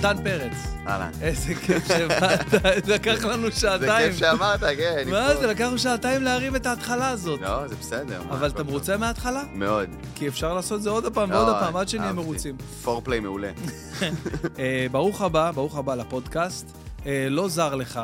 [0.00, 0.52] דן פרץ,
[0.86, 1.10] אהלן.
[1.22, 2.54] איזה כיף שבאת,
[2.94, 4.10] לקח לנו זה שעתיים.
[4.10, 5.04] כיף שאמרת, כן.
[5.10, 5.34] מה.
[5.34, 7.40] זה, לקח לנו שעתיים להרים את ההתחלה הזאת.
[7.40, 8.22] לא, זה בסדר.
[8.30, 8.62] אבל אתה.
[8.62, 9.42] מרוצה מההתחלה?
[9.52, 9.88] מאוד.
[10.14, 12.12] כי אפשר לעשות את זה עוד פעם לא, ועוד פעם, עד שנהיה.
[12.12, 12.56] מרוצים.
[12.82, 13.50] פורפליי מעולה.
[14.58, 16.66] אה, ברוך הבא, ברוך הבא לפודקאסט.
[17.06, 18.00] אה, לא זר לך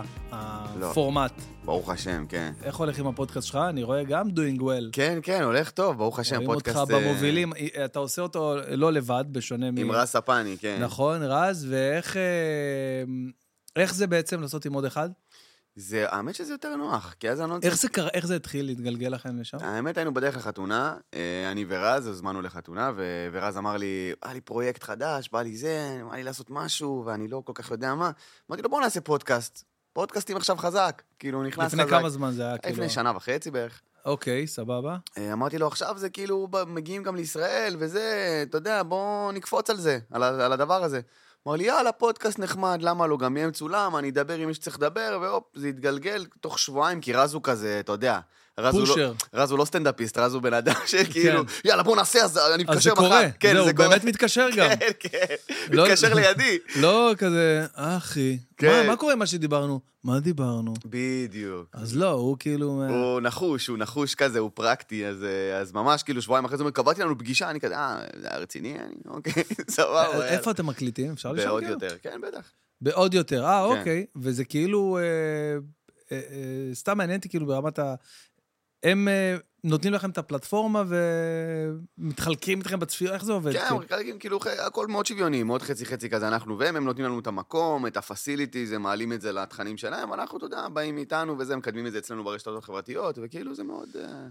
[0.81, 0.91] לא.
[0.91, 1.33] הפורמט.
[1.66, 2.52] ברוך השם, כן.
[2.62, 3.56] איך הולך עם הפודקאסט שלך?
[3.69, 4.91] אני רואה גם doing well.
[4.93, 6.91] כן, כן, הולך טוב, ברוך השם, רואים אותך פודקאסט...
[6.91, 9.79] אה, במובילים, אה, אתה עושה אותו לא לבד, בשונה מ...
[9.79, 10.79] עם רס הפני, כן.
[10.83, 12.23] נכון, רז, ואיך אה,
[13.77, 15.11] איך זה בעצם לעשות עם עוד אחד?
[15.77, 17.56] זה, האמת שזה יותר נוח, כי אז אני לא...
[17.62, 19.59] איך זה קרה, איך זה התחיל להתגלגל לכם לשם?
[19.61, 20.97] האמת, היינו בדרך לחתונה,
[21.53, 26.03] אני ורז, הוזמנו לחתונה, ו- ורז אמר לי, היה לי פרויקט חדש, בא לי זה,
[26.11, 28.11] בא לי לעשות משהו, ואני לא כל כך יודע מה.
[28.51, 29.76] אמרתי לו, בוא נעשה פודקאסט.
[29.96, 31.98] פודקאסטים עכשיו חזק, כאילו, הוא נכנס לפני חזק.
[31.98, 32.59] כמה זמן זה היה?
[32.59, 32.74] כאילו?
[32.74, 33.83] לפני שנה וחצי בערך.
[34.05, 34.97] אוקיי, סבבה.
[35.19, 39.77] אה, אמרתי לו, עכשיו זה כאילו, מגיעים גם לישראל, וזה, אתה יודע, בוא נקפוץ על
[39.77, 41.00] זה, על, על הדבר הזה.
[41.47, 43.19] אמר לי, יאללה, פודקאסט נחמד, למה לא?
[43.19, 47.12] גם יהיה מצולם, אני אדבר עם מי שצריך לדבר, והופ, זה יתגלגל תוך שבועיים, כי
[47.12, 48.20] רז הוא כזה, אתה יודע.
[48.61, 49.12] רז הוא לא- פושר.
[49.35, 52.71] רז הוא לא סטנדאפיסט, רז הוא בן אדם שכאילו, יאללה, בוא נעשה, אז אני כן.
[52.73, 53.09] אז מתקשר זה מחר.
[53.09, 53.73] קורה, כן, זהו, זה.
[53.73, 54.69] באמת מתקשר גם.
[54.81, 55.35] כן, כן,
[55.71, 56.59] לא- מתקשר לידי.
[56.83, 58.67] לא כזה, אחי, כן.
[58.83, 59.81] מה- מה קורה עם מה שדיברנו?
[60.05, 60.75] מה דיברנו?
[60.84, 61.67] בדיוק.
[61.73, 62.67] אז לא, הוא כאילו...
[62.89, 66.62] הוא נחוש, הוא נחוש כזה, הוא פרקטי, אז, אה, אז ממש כאילו שבועיים אחרי זה
[66.62, 68.75] הוא אומר, קבעתי לנו פגישה, אני כזה, אה, זה היה רציני?
[68.79, 70.05] אני, אוקיי, סבבה.
[70.07, 71.12] אה, יאללה." איפה אתם מקליטים?
[71.12, 71.49] אפשר לשאול?
[71.61, 71.83] בעוד?
[71.83, 72.51] יותר, כן, בטח.
[72.81, 73.79] בעוד יותר, אה, כן.
[73.79, 74.07] אוקיי.
[74.17, 76.17] וזה כאילו, אה,
[76.75, 77.95] סתם מעניין אותי כאילו ברמת ה...
[78.87, 80.84] הם אה, נותנים לכם את הפלטפורמה
[81.98, 83.53] ומתחלקים איתכם בצפיות, איך זה עובד?
[83.53, 83.81] כן, כאילו?
[83.89, 87.87] חלקים, כאילו, הכל מאוד שוויוני, מאוד חצי-חצי כזה אנחנו והם, הם נותנים לנו את המקום,
[87.87, 91.87] את הפסיליטיז, הם מעלים את זה לתכנים שלהם, ואנחנו, אתה יודע, באים איתנו וזה, מקדמים
[91.87, 93.89] את זה אצלנו ברשתות החברתיות, וכאילו זה מאוד...
[94.01, 94.27] אה,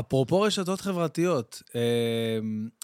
[0.00, 1.80] אפרופו רשתות חברתיות, אה,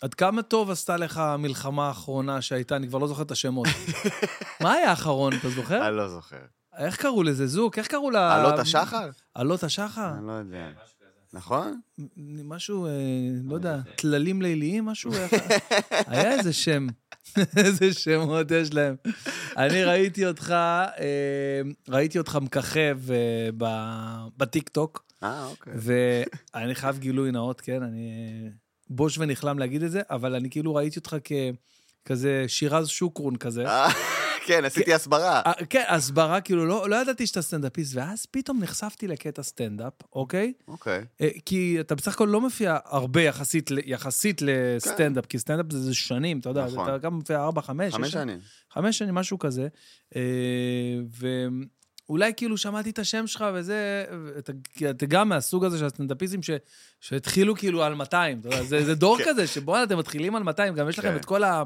[0.03, 3.69] עד כמה טוב עשתה לך המלחמה האחרונה שהייתה, אני כבר לא זוכר את השמות.
[4.62, 5.89] מה היה האחרון, אתה זוכר?
[5.89, 6.37] אני לא זוכר.
[6.79, 7.47] איך קראו לזה?
[7.47, 7.79] זוק?
[7.79, 8.17] איך קראו ל...
[8.17, 9.11] עלות השחר?
[9.34, 10.12] עלות השחר?
[10.19, 10.69] אני לא יודע.
[11.37, 11.81] נכון?
[12.45, 12.91] משהו, אה,
[13.45, 15.11] לא יודע, טללים ליליים, משהו?
[16.07, 16.87] היה איזה שם.
[17.57, 18.97] איזה שמות יש להם.
[19.57, 25.73] אני ראיתי אותך, אה, ראיתי אותך מככב אה, ב- בטיקטוק, אה, אוקיי.
[25.77, 28.11] ואני חייב גילוי נאות, כן, אני
[28.91, 31.17] בוש ונכלם להגיד את זה, אבל אני כאילו ראיתי אותך
[32.05, 33.65] ככזה שירז שוקרון כזה.
[34.47, 35.41] כן, עשיתי הסברה.
[35.47, 40.53] אה, כן, הסברה, כאילו, לא, לא ידעתי שאתה סטנדאפיסט, ואז פתאום נחשפתי לקטע סטנדאפ, אוקיי?
[40.69, 41.05] אוקיי.
[41.21, 45.95] אה, כי אתה בסך הכל לא מופיע הרבה יחסית, יחסית לסטנדאפ, כי סטנדאפ זה, זה
[45.95, 46.89] שנים, אתה יודע, נכון.
[46.89, 48.39] אתה גם מופיע ארבע, חמש, חמש שש- שנים.
[48.73, 49.69] חמש שנים, משהו כזה.
[50.17, 50.21] אה,
[52.09, 54.05] ואולי כאילו שמעתי את השם שלך וזה,
[54.39, 54.53] אתה,
[54.91, 56.50] אתה גם מהסוג הזה של הסטנדאפיסטים ש,
[57.00, 59.25] שהתחילו כאילו על 200, אתה יודע, זה, זה דור כן.
[59.28, 61.17] כזה שבואנה, אתם מתחילים על 200, גם יש לכם כן.
[61.17, 61.62] את כל ה-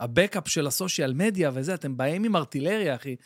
[0.00, 3.16] הבקאפ של הסושיאל מדיה וזה, אתם באים עם ארטילריה, אחי.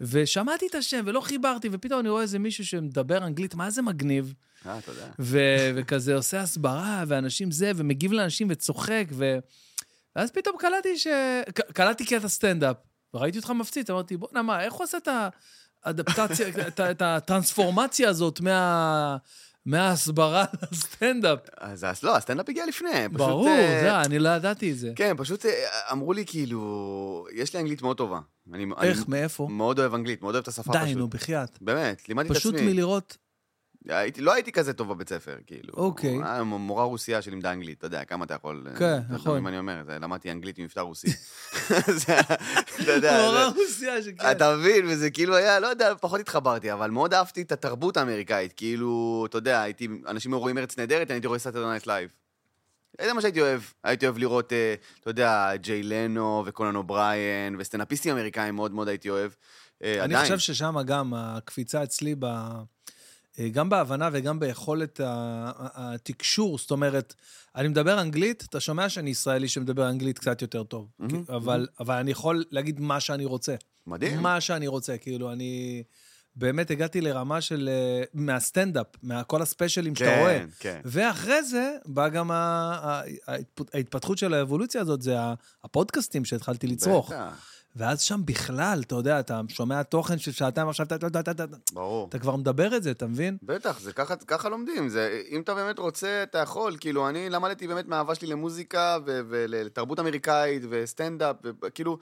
[0.00, 4.34] ושמעתי את השם ולא חיברתי, ופתאום אני רואה איזה מישהו שמדבר אנגלית, מה זה מגניב?
[4.66, 5.06] אה, תודה.
[5.18, 9.38] ו- וכזה עושה הסברה, ואנשים זה, ומגיב לאנשים וצוחק, ו...
[10.16, 11.06] ואז פתאום קלטתי ש...
[11.72, 12.76] קלטתי קטע סטנדאפ,
[13.14, 15.08] וראיתי אותך מפציץ, אמרתי, בוא'נה, מה, איך הוא עושה את
[15.84, 19.16] האדפטציה, את, הטרנספורמציה הזאת מה...
[19.66, 21.38] מההסברה לסטנדאפ?
[21.60, 22.88] אז לא, הסטנדאפ הגיע לפני.
[23.08, 24.92] פשוט, ברור, אה, זה, אני לא ידעתי את זה.
[24.96, 25.52] כן, פשוט אה,
[25.92, 28.20] אמרו לי כאילו, יש לי אנגלית מאוד טובה.
[28.52, 29.48] אני איך, אני מאיפה?
[29.50, 30.84] מאוד אוהב אנגלית, מאוד אוהב את השפה פשוט.
[30.84, 31.58] די, נו, בחייאת.
[31.60, 32.72] באמת, לימדתי את פשוט עצמי.
[32.72, 33.16] מלראות,
[33.88, 35.72] הייתי, לא הייתי כזה טוב בבית ספר, כאילו.
[35.74, 36.18] אוקיי.
[36.24, 38.66] היה מורה רוסייה שלימדה אנגלית, אתה יודע, כמה אתה יכול...
[38.70, 39.42] כן, אתה יודע נכון.
[39.42, 41.08] מה אני אומר, זה- למדתי אנגלית ממבטא רוסי.
[42.06, 44.30] זה- אתה יודע, מורה רוסיה שכן.
[44.30, 48.52] אתה מבין, וזה כאילו היה, לא יודע, פחות התחברתי, אבל מאוד אהבתי את התרבות האמריקאית,
[48.52, 52.10] כאילו, אתה יודע, הייתי, אנשים היו רואים ארץ נהדרת, אני הייתי רואה Saturday Night Live.
[53.00, 53.60] זה מה שהייתי אוהב.
[53.84, 59.10] הייתי אוהב לראות, אה, אתה יודע, ג'יי לנו וקונן אובריין, וסטנדאפיסטים אמריקאים מאוד מאוד הייתי
[59.10, 59.30] אוהב.
[59.82, 60.22] אה, אני עדיין.
[60.22, 62.26] חושב ששם גם הקפיצה אצלי, ב...
[63.38, 67.14] אה, גם בהבנה וגם ביכולת התקשור, זאת אומרת,
[67.56, 71.94] אני מדבר אנגלית, אתה שומע שאני ישראלי שמדבר אנגלית קצת יותר טוב, מהמם, אבל, אבל
[71.94, 73.54] אני יכול להגיד מה שאני רוצה.
[73.86, 74.20] מדהים.
[74.22, 75.82] מה שאני רוצה, כאילו, אני
[76.36, 77.68] באמת הגעתי לרמה של...
[77.72, 80.38] אה, מהסטנדאפ, מכל הספיישלים שאתה רואה.
[80.38, 80.80] כן, כן.
[80.84, 83.00] ואחרי זה בא גם ה-
[83.74, 85.16] ההתפתחות של האבולוציה הזאת, זה
[85.64, 87.12] הפודקאסטים שהתחלתי לצרוך.
[87.12, 92.08] בטח, ואז שם בכלל, אתה יודע, אתה שומע תוכן של שעתיים עכשיו, אתה, ברור.
[92.08, 93.38] אתה כבר מדבר את זה, אתה מבין?
[93.42, 94.88] בטח, זה ככה, ככה לומדים.
[94.88, 96.76] זה, אם אתה באמת רוצה, אתה יכול.
[96.80, 101.98] כאילו, אני למדתי באמת מהאהבה שלי למוזיקה ולתרבות אמריקאית וסטנדאפ, וכאילו,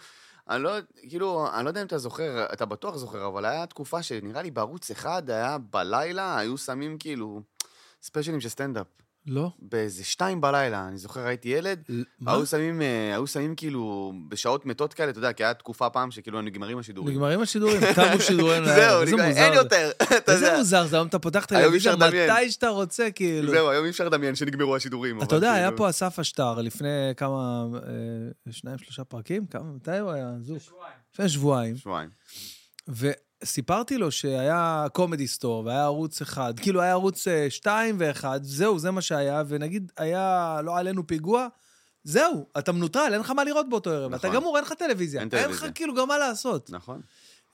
[0.48, 0.72] אני לא,
[1.08, 4.50] כאילו, אני לא יודע אם אתה זוכר, אתה בטוח זוכר, אבל היה תקופה שנראה לי
[4.50, 7.40] בערוץ אחד, היה בלילה, היו שמים כאילו
[8.02, 8.86] ספיישלים של סטנדאפ.
[9.26, 9.50] לא.
[9.58, 11.82] באיזה שתיים בלילה, אני זוכר, הייתי ילד,
[12.20, 12.32] מה?
[12.32, 16.10] היו שמים, אה, היו שמים כאילו בשעות מתות כאלה, אתה יודע, כי הייתה תקופה פעם
[16.10, 17.14] שכאילו נגמרים השידורים.
[17.14, 18.64] נגמרים השידורים, תמו שידורים.
[18.76, 19.52] זהו, איזה נגמר, מוזר אין.
[19.52, 20.58] יותר, אתה איזה יודע.
[20.58, 21.52] מוזר זה, היום אתה פותח את
[21.92, 22.30] לדמיין.
[22.32, 23.50] מתי שאתה רוצה, כאילו.
[23.50, 25.22] זהו, היום אי אפשר לדמיין שנגמרו השידורים.
[25.22, 27.66] אתה יודע, היה כאילו- פה אסף אשטר לפני כמה,
[28.46, 29.46] אה, שניים, שלושה פרקים?
[29.46, 30.30] כמה, מתי הוא היה?
[30.40, 30.58] זוג.
[31.14, 31.76] לפני שבועיים.
[31.76, 32.10] שבועיים.
[33.42, 38.78] וסיפרתי לו שהיה קומדי סטור והיה ערוץ אחד, כאילו היה ערוץ אה, שתיים ואחד, זהו,
[38.78, 41.48] זה מה שהיה, ונגיד היה, לא עלינו פיגוע,
[42.04, 44.14] זהו, אתה מנוטרל, אין לך מה לראות באותו ערב.
[44.14, 44.40] אתה נכון.
[44.40, 45.20] גמור, אין לך טלוויזיה.
[45.20, 45.72] אין אין לך טלוויזיה.
[45.72, 46.70] כאילו גם מה לעשות.
[46.70, 47.00] נכון.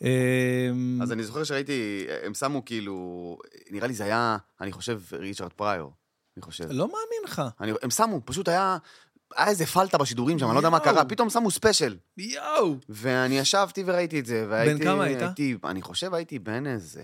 [0.03, 3.39] אמ, אז אני זוכר שראיתי, הם שמו כאילו,
[3.71, 5.93] נראה לי זה היה, אני חושב, ריצ'רד פריור.
[6.37, 6.65] אני חושב.
[6.71, 7.43] לא מאמין לך.
[7.61, 8.79] אני, הם שמו, פשוט היה,
[9.37, 10.81] היה איזה פלטה בשידורים שם, אני לא יודע מה.
[10.81, 11.97] קרה, פתאום שמו ספיישל.
[12.17, 12.77] יואו!
[12.89, 14.85] ואני ישבתי וראיתי את זה, והייתי...
[14.85, 15.23] כמה היית?
[15.23, 17.03] הייתי, אני חושב הייתי בן איזה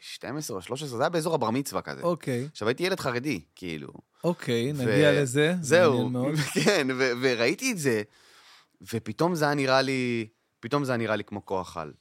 [0.00, 2.02] 12 או 13, זה היה באזור הבר מצווה כזה.
[2.02, 3.88] אוקיי, עכשיו הייתי ילד חרדי, כאילו.
[4.24, 5.54] אוקיי, ו- נגיע לזה.
[5.60, 6.10] זהו.
[6.54, 8.02] כן, ו- וראיתי את זה,
[8.92, 10.28] ופתאום זה היה נראה לי,
[10.60, 11.92] פתאום זה היה נראה לי כמו כוח על.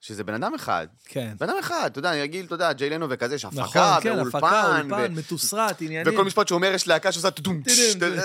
[0.00, 1.34] שזה בן אדם אחד, כן.
[1.40, 3.98] בן אדם אחד, אתה יודע, אני רגיל, אתה יודע, ג'יי לנו וכזה, יש נכון, הפקה,
[4.02, 6.14] כן, ואולפן, הפקה, ו- אולפן, מתוסרט, עניינים.
[6.14, 7.62] וכל משפט שהוא אומר, יש להקה שעושה טוטום.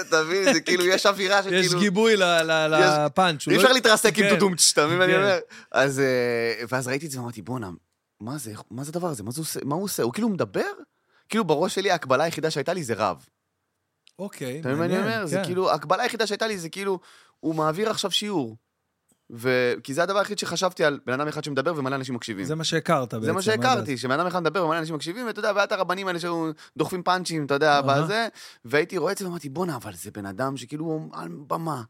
[0.09, 1.79] אתה מבין, זה כאילו, יש אווירה של יש כאילו...
[1.81, 3.47] גיבוי לפאנץ'.
[3.47, 4.29] אי לא- אפשר להתרסק עם כן.
[4.29, 5.19] טוטום, אתה מבין מה אני כן.
[5.19, 5.39] אומר?
[5.71, 7.69] אז, אה, ואז ראיתי את זה ואמרתי, בואנה,
[8.19, 9.23] מה זה, מה זה הדבר הזה?
[9.63, 10.03] מה הוא עושה?
[10.03, 10.71] הוא כאילו מדבר?
[11.29, 13.25] כאילו בראש שלי ההקבלה היחידה שהייתה לי זה רב.
[14.19, 15.25] אוקיי, אתה מבין מה אני מעניין, אומר?
[15.25, 15.43] זה כן.
[15.43, 16.99] כאילו, ההקבלה היחידה שהייתה לי זה כאילו,
[17.39, 18.57] הוא מעביר עכשיו שיעור.
[19.33, 19.73] ו...
[19.83, 22.45] כי זה הדבר היחיד שחשבתי על בן אדם אחד שמדבר ומלא אנשים מקשיבים.
[22.45, 23.25] זה מה שהכרת בעצם.
[23.25, 26.07] זה מה שהכרתי, שבן אדם אחד מדבר ומלא אנשים מקשיבים, ואתה יודע, והיה את הרבנים
[26.07, 27.81] האלה שהיו דוחפים פאנצ'ים, אתה יודע.
[27.81, 28.27] בזה,
[28.65, 31.81] והייתי רואה את זה ואמרתי, בואנה, אבל זה בן אדם שכאילו הוא על במה,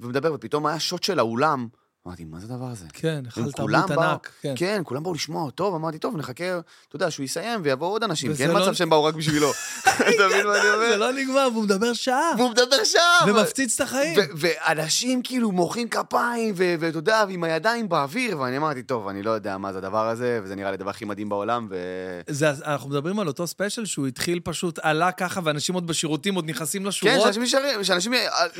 [0.00, 1.68] ומדבר, ופתאום היה שוט של האולם,
[2.08, 2.84] אמרתי, מה זה הדבר הזה?
[2.92, 4.30] כן, אכל תרבות ענק.
[4.42, 4.54] כן.
[4.56, 6.58] כן, כולם באו לשמוע, טוב, אמרתי, טוב, נחכה,
[6.88, 9.50] אתה יודע, שהוא יסיים ויבואו עוד אנשים, כי אין לא- מצב שהם באו רק בשבילו.
[9.84, 10.96] אתה מבין מה אני זה אומר?
[10.96, 12.30] לא נגמר, והוא מדבר שעה.
[12.38, 12.98] והוא מדבר שם!
[13.26, 14.18] ומפציץ את החיים.
[14.36, 19.58] ואנשים כאילו מוחאים כפיים, ואתה יודע, ועם הידיים באוויר, ואני אמרתי, טוב, אני לא יודע
[19.58, 21.76] מה זה הדבר הזה, וזה נראה לי הדבר הכי מדהים בעולם, ו...
[22.28, 26.50] זה, אנחנו מדברים על אותו ספיישל שהוא התחיל פשוט, עלה ככה, ואנשים עוד בשירותים עוד
[26.50, 27.36] נכנסים כן, לשורות.
[27.36, 28.12] נשארים, שאנשים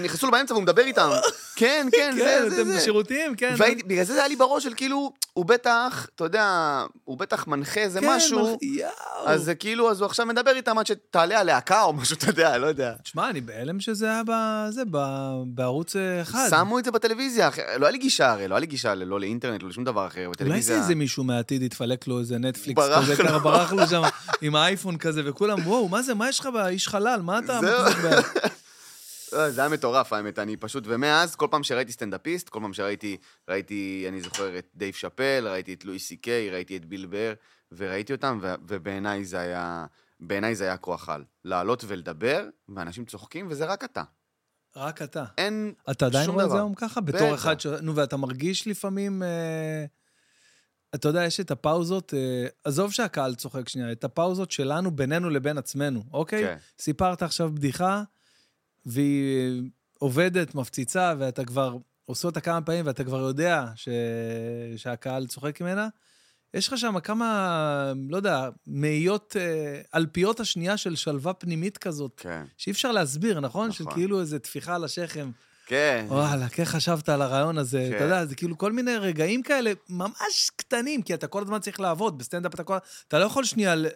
[0.02, 1.10] נכנסו לו באמצע והוא מדבר איתם.
[1.56, 2.76] כן, כן, כן, זה, זה, אתם זה.
[2.76, 3.54] בשירותים, כן.
[3.58, 6.46] והייתי- בגלל זה זה היה לי בראש של כאילו, הוא בטח, אתה יודע,
[7.04, 8.90] הוא בטח מנחה איזה כן, משהו, מח- יואו.
[9.26, 12.58] אז זה כאילו, אז הוא עכשיו מדבר איתם עד שתעלה הלהקה או משהו, אתה יודע,
[12.58, 12.92] לא יודע.
[13.02, 14.82] תשמע, אני בהלם שזה היה בזה,
[15.46, 16.46] בערוץ אחד.
[16.50, 17.48] שמו את זה בטלוויזיה,
[17.78, 20.20] לא היה לי גישה הרי, לא היה לי גישה לא לאינטרנט, לא לשום דבר אחר,
[20.20, 20.76] אולי זה בטלוויזיה.
[20.76, 23.28] איזה מישהו מהעתיד יתפלק לו איזה נטפליקס ברח כזה, לו.
[23.28, 24.02] ככה ברח לו שם
[24.42, 27.20] עם האייפון כזה, וכולם, וואו, מה זה, מה יש לך באיש חלל?
[27.22, 27.60] מה אתה
[29.30, 33.16] זה היה מטורף, האמת, אני פשוט, ומאז, כל פעם שראיתי סטנדאפיסט, כל פעם שראיתי,
[33.48, 37.32] ראיתי, אני זוכר את דייב שאפל, ראיתי את לואי סי קיי, ראיתי את ביל בר,
[37.72, 39.86] וראיתי אותם, ו- ובעיניי זה היה,
[40.20, 41.24] בעיניי זה היה כוח על.
[41.44, 44.02] לעלות ולדבר, ואנשים צוחקים, וזה רק אתה.
[44.76, 45.24] רק אתה.
[45.38, 46.64] אין אתה עדיין שום רואה את זה דבר.
[46.64, 47.00] היום ככה?
[47.00, 47.34] בתור.
[47.34, 47.66] אחד ש...
[47.66, 49.22] נו, ואתה מרגיש לפעמים...
[49.22, 49.84] אה...
[50.94, 52.46] אתה יודע, יש את הפאוזות, אה...
[52.64, 56.44] עזוב שהקהל צוחק שנייה, את הפאוזות שלנו בינינו לבין עצמנו, אוקיי?
[56.44, 56.56] כן.
[56.78, 58.02] סיפרת עכשיו בדיחה,
[58.86, 59.62] והיא
[59.98, 63.88] עובדת, מפציצה, ואתה כבר עושה אותה כמה פעמים, ואתה כבר יודע ש...
[64.76, 65.88] שהקהל צוחק ממנה.
[66.54, 72.42] יש לך שם כמה, לא יודע, מאיות, אה, אלפיות השנייה של שלווה פנימית כזאת, כן,
[72.56, 73.68] שאי אפשר להסביר, נכון?
[73.68, 73.86] נכון.
[73.86, 75.30] של כאילו איזה טפיחה על השכם.
[75.66, 76.06] כן.
[76.08, 77.86] וואלה, כן חשבת על הרעיון הזה.
[77.90, 77.96] כן.
[77.96, 81.80] אתה יודע, זה כאילו כל מיני רגעים כאלה ממש קטנים, כי אתה כל הזמן צריך
[81.80, 82.76] לעבוד, בסטנדאפ אתה כל...
[83.08, 83.86] אתה לא יכול שנייה ל...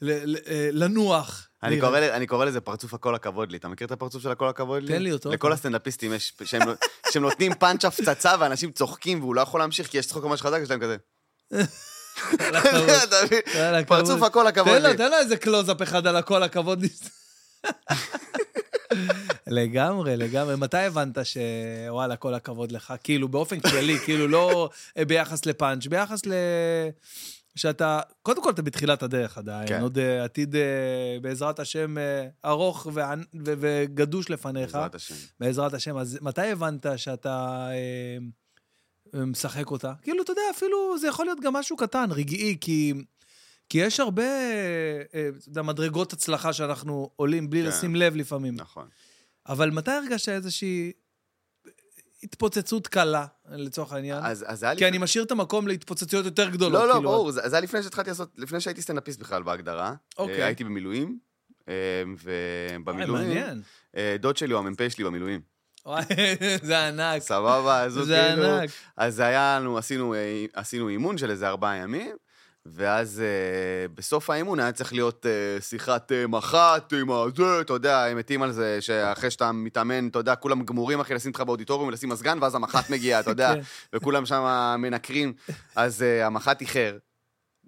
[0.00, 0.32] ל...
[0.32, 0.36] ל...
[0.46, 1.47] אה, לנוח.
[1.62, 1.80] אני.
[1.80, 3.56] קורא, ל- אני קורא לזה פרצוף הכל הכבוד לי.
[3.58, 4.88] אתה מכיר את הפרצוף של הכל הכבוד לי?
[4.88, 5.30] תן לי אותו.
[5.30, 6.62] לכל הסטנדאפיסטים יש, שהם,
[7.12, 10.58] שהם נותנים פאנץ' הפצצה ואנשים צוחקים והוא לא יכול להמשיך כי יש צחוק ממש חזק,
[10.62, 10.96] יש להם כזה.
[13.86, 14.96] פרצוף הכל הכבוד לי.
[14.96, 16.84] תן לו איזה קלוזאפ אחד על הכל הכבוד.
[19.46, 20.56] לגמרי, לגמרי.
[20.56, 22.94] מתי הבנת שוואלה, כל הכבוד לך?
[23.04, 24.70] כאילו, באופן כללי, כאילו, לא
[25.06, 26.32] ביחס לפאנץ', ביחס ל...
[27.58, 29.80] שאתה, קודם כל אתה בתחילת הדרך עדיין, כן.
[29.80, 30.60] עוד אה, עתיד אה,
[31.22, 35.14] בעזרת השם אה, ארוך וענ- ו- וגדוש לפניך, בעזרת השם.
[35.40, 35.96] בעזרת השם.
[35.96, 37.68] אז מתי הבנת שאתה
[39.14, 39.92] אה, משחק אותה?
[40.02, 42.94] כאילו, אתה יודע, אפילו זה יכול להיות גם משהו קטן, רגעי, כי,
[43.68, 44.22] כי יש הרבה
[45.10, 47.68] אתה יודע, מדרגות הצלחה שאנחנו עולים בלי כן.
[47.68, 48.54] לשים לב לפעמים.
[48.54, 48.88] נכון.
[49.48, 50.92] אבל מתי הרגשת איזושהי
[52.22, 54.24] התפוצצות קלה, לצורך העניין?
[54.24, 54.76] אז אז היה.
[54.76, 56.82] כי אני משאיר את המקום להתפוצצויות יותר גדולות.
[56.82, 59.94] לא, לא, כאילו, ברור, זה זה היה לפני שהתחלתי לעשות, לפני שהייתי סטנדאפיסט בכלל בהגדרה.
[60.18, 60.40] אוקיי.
[60.40, 61.18] אה, הייתי במילואים,
[61.68, 61.74] אה,
[62.24, 63.62] ובמילואים, מעניין.
[63.96, 65.40] אה, דוד שלי הוא המ"פ שלי במילואים.
[66.62, 67.22] זה ענק.
[67.22, 68.46] סבבה, אז זה כאילו...
[68.46, 68.70] ענק.
[68.96, 72.16] אז היה לנו, עשינו, אה, עשינו אימון של איזה ארבעה ימים,
[72.66, 78.04] ואז אה, בסוף האימון היה צריך להיות אה, שיחת אה, מח"ט עם הזה, אתה יודע,
[78.04, 81.88] הם מתים על זה, שאחרי שאתה מתאמן, אתה יודע, כולם גמורים, אחי, לשים אותך באודיטוריום
[81.88, 83.60] ולשים מזגן, ואז המח"ט מגיע, אתה יודע, כן.
[83.92, 85.32] וכולם שם מנקרים.
[85.76, 86.96] אז אה, המח"ט איחר,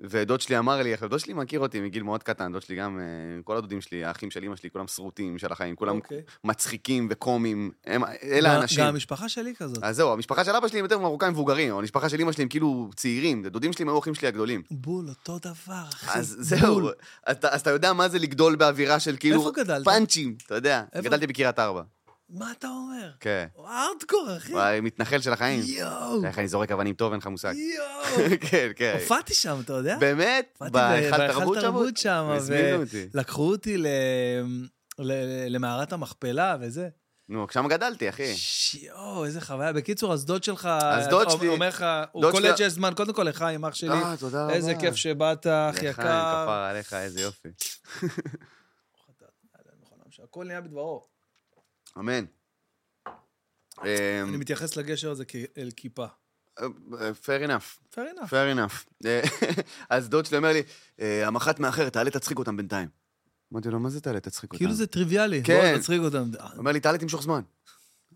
[0.01, 2.99] ודוד שלי אמר לי, עכשיו, דוד שלי מכיר אותי מגיל מאוד קטן, דוד שלי גם,
[2.99, 6.23] אה, כל הדודים שלי, האחים של אמא שלי, כולם שרוטים של החיים, כולם אוקיי.
[6.45, 8.81] מצחיקים וקומיים, הם, אלה האנשים.
[8.81, 9.83] גם המשפחה שלי כזאת.
[9.83, 12.43] אז זהו, המשפחה של אבא שלי הם יותר מרוקאים מבוגרים, אבל המשפחה של אמא שלי
[12.43, 14.63] הם כאילו צעירים, דודים שלי הם היו אחים שלי הגדולים.
[14.71, 16.19] בול, אותו דבר, אחי.
[16.19, 16.89] אז זהו.
[17.31, 19.41] אתה, אז אתה יודע מה זה לגדול באווירה של כאילו...
[19.41, 19.85] איפה גדלת?
[19.85, 20.85] פאנצ'ים, אתה יודע.
[20.93, 21.09] איפה?
[21.09, 21.83] גדלתי בקריית ארבע.
[22.31, 23.11] מה אתה אומר?
[23.21, 23.47] כן.
[23.59, 24.53] ארדקור, אחי.
[24.53, 25.61] וואי, מתנחל של החיים.
[25.67, 26.25] יואו.
[26.25, 27.55] איך אני זורק אבנים טוב, אין לך מושג.
[27.57, 28.29] יואו.
[28.51, 28.97] כן, כן.
[29.01, 29.97] הופעתי שם, אתה יודע?
[30.01, 30.59] באמת?
[30.61, 30.79] בהיכל
[31.19, 31.61] בהיכל תרבות שם?
[31.61, 33.07] תרבות שם, הזמינו אותי.
[33.15, 33.77] לקחו אותי
[35.49, 36.89] למערת המכפלה וזה.
[37.29, 38.35] נו, שם גדלתי, אחי.
[38.35, 39.73] שיואו, איזה חוויה.
[39.73, 40.67] בקיצור, אז דוד שלך...
[40.83, 43.91] אז דוד שלי- אומר לך, הוא עת שיש זמן, קודם כל לחיים, אח שלי.
[43.91, 44.55] אה, תודה רבה.
[44.55, 46.03] איזה כיף שבאת, אח לחיים, יקר.
[46.03, 47.49] כפרה עליך, איזה יופי.
[50.25, 51.07] הכל נהיה בדברו.
[52.01, 52.25] אמן.
[53.83, 56.07] אני אמ, מתייחס לגשר הזה כאל כיפה.
[56.61, 56.67] אה,
[57.25, 57.95] fair enough.
[57.95, 58.31] fair enough.
[58.31, 59.07] fair enough.
[59.91, 60.63] אז דוד שלי אומר לי,
[61.01, 62.89] "אה, המח"ט מאחר, תעלה תצחיק אותם בינתיים.
[63.53, 64.59] אמרתי לו, מה זה תעלה תצחיק אותם?
[64.59, 65.43] כאילו זה טריוויאלי.
[65.45, 65.71] כן.
[65.73, 66.31] בוא, תצחיק אותם.
[66.43, 67.41] הוא אומר לי, תעלה תמשוך זמן.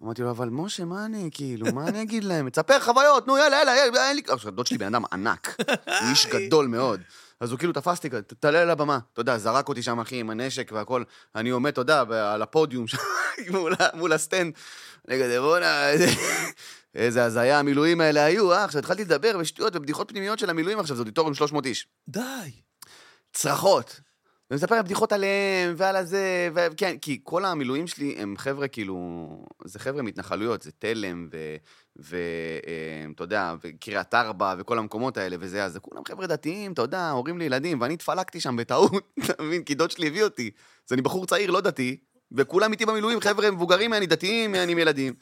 [0.02, 2.50] אמרתי לו, אבל משה, מה אני, כאילו, מה אני אגיד להם?
[2.50, 4.22] תספר חוויות, נו, יאללה, יאללה, יאללה, אין לי...
[4.28, 7.00] עכשיו, דוד שלי בן אדם ענק, הוא איש גדול מאוד.
[7.40, 8.98] אז הוא כאילו תפס אותי, "ת- תעלה על הבמה.
[9.12, 11.02] אתה יודע, זרק אותי שם, אחי, עם הנשק והכל.
[11.34, 12.98] אני עומד, אתה יודע, על הפודיום שם,
[13.94, 14.52] מול הסטנד.
[15.08, 15.90] אני כזה, בואנה,
[16.94, 18.64] איזה- הזיה המילואים האלה היו, אה?
[18.64, 21.86] עכשיו התחלתי לדבר ושטויות ובדיחות פנימיות של המילואים עכשיו, זה אודיטוריום 300 איש.
[22.08, 22.50] די.
[23.32, 24.00] צרחות.
[24.50, 28.96] ומספר להם בדיחות עליהם ועל הזה, וכן, כי כל המילואים שלי הם חבר'ה כאילו,
[29.64, 31.28] זה חבר'ה מהתנחלויות, זה תלם
[31.96, 37.10] ואתה יודע, וקריית ארבע וכל המקומות האלה וזה, אז זה כולם חבר'ה דתיים, אתה יודע,
[37.10, 38.92] הורים לילדים, ואני התפלקתי שם בטעות,
[39.24, 39.62] אתה מבין?
[39.62, 40.50] כי דוד שלי הביא אותי.
[40.88, 41.96] אז אני בחור צעיר, לא דתי,
[42.32, 45.14] וכולם איתי במילואים, חבר'ה מבוגרים ממני, דתיים, אני עם ילדים.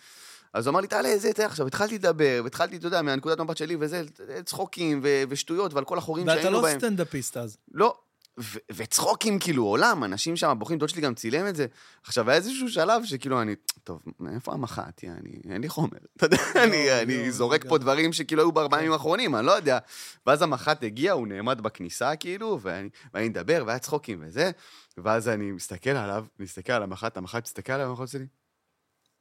[0.54, 3.56] אז הוא אמר לי, תעלה, זה, זה, עכשיו, התחלתי לדבר, והתחלתי, אתה יודע, מהנקודת מבט
[3.56, 4.02] שלי, וזה,
[4.44, 6.78] צחוקים ו- ושטויות, ועל כל החורים ואתה שהיינו לא בהם.
[6.78, 7.56] סטנדאפיסט אז.
[7.74, 7.96] לא.
[8.40, 11.66] ו- וצחוקים, כאילו, עולם, אנשים שם בוכים, דוד שלי גם צילם את זה.
[12.02, 15.98] עכשיו, היה איזשהו שלב שכאילו אני, טוב, מאיפה המח"ט, יעני, אין לי חומר.
[16.16, 17.68] אתה יודע, אני, אני לא, זורק גם.
[17.68, 19.78] פה דברים שכאילו היו בארבעה ימים האחרונים, אני לא יודע.
[20.26, 24.50] ואז המח"ט הגיע, הוא נעמד בכניסה, כאילו, ואני, ואני מדבר, והיה צחוקים וזה,
[24.96, 28.26] ואז אני מסתכל עליו, מסתכל על המח"ט, המח"ט מסתכל עליו, המח"ט שלי,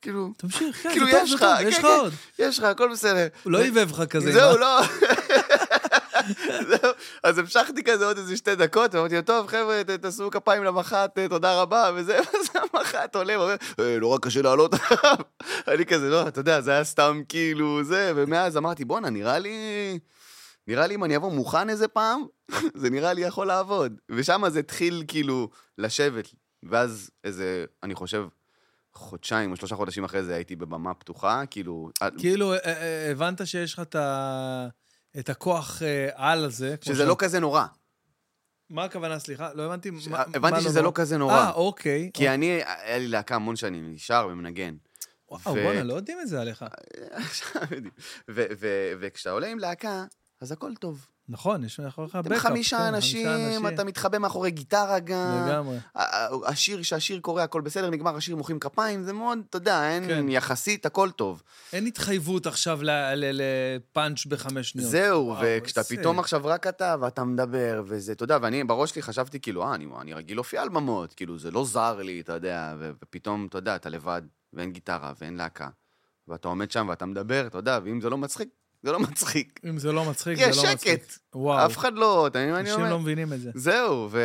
[0.02, 1.88] כאילו, תמשיך, כן, כאילו, יש לך, טוב, כן, יש לך כן.
[1.88, 2.14] עוד.
[2.40, 3.28] יש לך, הכל בסדר.
[3.44, 4.32] הוא לא עיבב לך כזה.
[4.32, 4.58] זהו?
[4.58, 4.82] לא.
[7.24, 11.28] אז המשכתי כזה עוד איזה שתי דקות, ואמרתי לו, טוב, חבר'ה, תעשו כפיים למח"ט, אה,
[11.30, 15.16] תודה רבה, וזה, ואז המח"ט עולה ואומר, "אה, נורא קשה לעלות עליו.
[15.76, 19.56] אני כזה, לא, אתה יודע, זה היה סתם כאילו זה, ומאז אמרתי, בואנה, נראה לי...
[20.68, 22.22] נראה לי אם אני אבוא מוכן איזה פעם,
[22.82, 23.94] זה נראה לי יכול לעבוד.
[24.12, 26.28] ושם זה התחיל כאילו לשבת,
[26.64, 28.24] ואז איזה, אני חושב,
[28.94, 31.90] חודשיים או שלושה חודשים אחרי זה הייתי בבמה פתוחה, כאילו...
[32.18, 34.68] כאילו, אה, אה, הבנת שיש לך את ה-
[35.20, 36.76] את הכוח אה, על הזה.
[36.82, 37.66] שזה לא כזה נורא.
[38.70, 39.54] מה הכוונה, סליחה?
[39.54, 39.92] לא הבנתי.
[40.00, 41.34] ש- מה- הבנתי מה שזה לא כזה נורא.
[41.34, 42.12] אה, אוקיי.
[42.14, 44.76] כי אני, היה לי להקה המון שנים, שר ומנגן.
[45.30, 46.66] וואו, ו- בואנה, לא יודעים את זה עליך.
[49.00, 50.06] וכשאתה עולה עם להקה,
[50.42, 51.08] אז הכל טוב.
[51.30, 52.38] נכון, יש מאחוריך אתם בקאפ.
[52.42, 55.46] חמישה כן, אנשים, אתה מתחבא מאחורי גיטרה גם.
[55.48, 55.78] לגמרי.
[56.46, 60.30] השיר, שהשיר קורא, הכל בסדר, נגמר השיר, מוחאים כפיים, זה מאוד, אתה יודע, אין כן.
[60.30, 61.44] יחסית, הכל טוב.
[61.74, 64.90] אין התחייבות עכשיו לפאנץ' בחמש שניות.
[64.92, 68.92] זהו, וואו, וכשאתה איזה- פתאום עכשיו רק אתה, ואתה מדבר, וזה, אתה יודע, ואני בראש
[68.92, 72.22] שלי חשבתי, כאילו, אה, אני, אני רגיל להופיע על במות, כאילו, זה לא זר לי,
[72.22, 74.22] אתה יודע, ופתאום, אתה יודע, אתה לבד,
[74.54, 75.68] ואין גיטרה, ואין להקה,
[76.28, 78.50] ואתה עומד שם ואתה מדבר, אתה יודע, ואם זה לא מצחיק,
[78.84, 79.60] זה לא מצחיק.
[79.70, 81.04] אם זה לא מצחיק, כי זה לא יש מצחיק.
[81.04, 82.94] שקט, וואו, אף אחד לא, אתה מבין מה אני אנשים אומר?
[82.94, 83.52] לא מבינים את זה.
[83.56, 84.22] זהו, ו...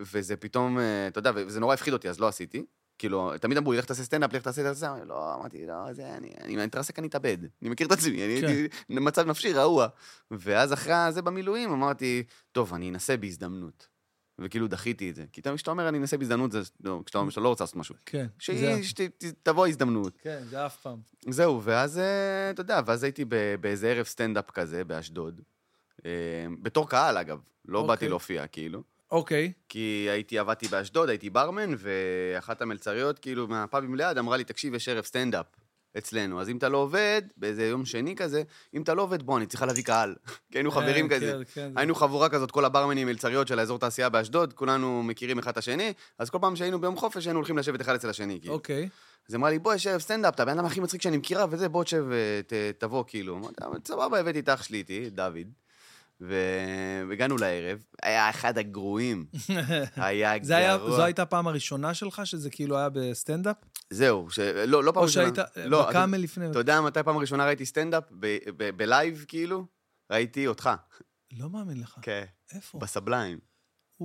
[0.00, 2.64] וזה פתאום, אה, אתה יודע, וזה נורא הפחיד אותי, אז לא עשיתי.
[2.98, 6.16] כאילו, תמיד אמרו לי, לך תעשה סטנדאפ, לך תעשה את זה, לא, אמרתי, לא, זה,
[6.16, 7.38] אני, אני, אני אתרסק, אני אתאבד.
[7.62, 8.46] אני מכיר את עצמי, אני כן.
[8.46, 9.86] הייתי במצב נפשי רעוע.
[10.30, 12.22] ואז אחרי זה במילואים אמרתי,
[12.52, 13.93] טוב, אני אנסה בהזדמנות.
[14.38, 15.24] וכאילו דחיתי את זה.
[15.32, 17.94] כי כשאתה אומר, אני אנסה בהזדמנות, זה, לא, כשאתה אומר שאתה לא רוצה לעשות משהו.
[18.06, 20.18] כן, שתבוא ההזדמנות.
[20.22, 20.98] כן, זה אף פעם.
[21.28, 23.24] זהו, ואז, אה, אתה יודע, ואז הייתי
[23.60, 25.40] באיזה ערב סטנדאפ כזה, באשדוד.
[26.06, 26.10] אה,
[26.62, 27.38] בתור קהל, אגב.
[27.64, 27.88] לא אוקיי.
[27.88, 28.82] באתי להופיע, כאילו.
[29.10, 34.74] אוקיי, כי הייתי, עבדתי באשדוד, הייתי ברמן, ואחת המלצריות, כאילו, מהפאבים ליד, אמרה לי, תקשיב,
[34.74, 35.46] יש ערב סטנדאפ
[35.98, 38.42] אצלנו, אז אם אתה לא עובד, באיזה יום שני כזה,
[38.74, 40.14] אם אתה לא עובד, בוא, אני צריכה להביא קהל.
[40.50, 41.32] כי היינו חברים כן, כזה.
[41.32, 45.52] כן, כן, היינו חבורה כזאת, כל הברמנים מלצריות של האזור תעשייה באשדוד, כולנו מכירים אחד
[45.52, 48.54] את השני, אז כל פעם שהיינו ביום חופש, היינו הולכים לשבת אחד אצל השני, כאילו.
[48.54, 48.88] אוקיי.
[49.28, 51.68] אז אמרה לי, בוא, יש ערב סטנדאפ, אתה הבן אדם הכי מצחיק שאני מכירה, וזה,
[51.68, 53.36] בוא תשב, אה, תבוא, כאילו.
[53.36, 55.63] אמרתי, "אבל סבבה, הבאתי את אח שלי איתי, דוד.
[56.20, 59.26] והגענו לערב, היה אחד הגרועים,
[59.96, 60.96] היה זה היה, גרוע.
[60.96, 63.56] זו הייתה הפעם הראשונה שלך, שזה כאילו היה בסטנדאפ?
[63.90, 64.38] זהו, ש...
[64.38, 65.34] לא, לא פעם או ראשונה.
[65.34, 66.50] שהיית לא, בקאמל לפני?
[66.50, 68.04] אתה יודע מתי פעם ראשונה ראיתי סטנדאפ?
[68.76, 69.66] ב live, כאילו?
[70.12, 70.70] ראיתי אותך.
[71.38, 71.98] לא מאמין לך.
[72.02, 72.24] כן.
[72.54, 72.78] איפה?
[72.78, 73.53] בסאבליים.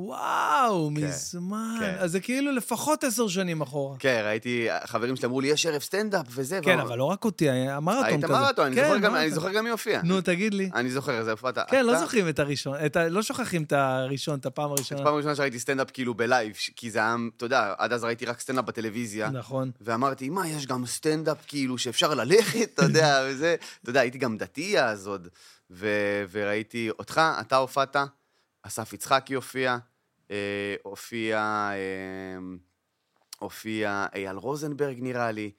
[0.07, 1.77] וואו, כן, מזמן.
[1.79, 1.95] כן.
[1.99, 3.97] אז זה כאילו לפחות עשר שנים אחורה.
[3.99, 6.59] כן, ראיתי, חברים שלי אמרו לי, יש ערב סטנדאפ וזה.
[6.63, 8.33] כן, אבל לא רק אותי, היה מרתון כזה.
[8.33, 9.31] מרתון, אני כן, זוכר אני.
[9.31, 10.01] זוכר גם מי הופיע.
[10.03, 10.69] נו, תגיד לי.
[10.75, 11.57] אני זוכר, זה הופעת.
[11.69, 15.03] כן, לא אתה- זוכרים את הראשון, את ה- לא שוכחים את הראשון, את הפעם הראשונה.
[15.03, 18.39] פעם ראשונה שראיתי סטנדאפ כאילו בלייב, כי זה היה, אתה יודע, עד אז ראיתי רק
[18.39, 19.29] סטנדאפ בטלוויזיה.
[19.29, 19.71] נכון.
[19.81, 24.37] ואמרתי, מה, יש גם סטנדאפ כאילו שאפשר ללכת, אתה יודע, וזה, אתה יודע, הייתי גם
[24.37, 25.27] דתי אז עוד,
[25.71, 25.87] ו-
[26.31, 27.95] וראיתי אותך, אתה הופעת,
[28.63, 29.77] אסף יצחקי הופיע,
[30.31, 31.39] אה, הופיע,
[31.71, 32.39] אה,
[33.39, 35.51] הופיע אייל רוזנברג נראה לי.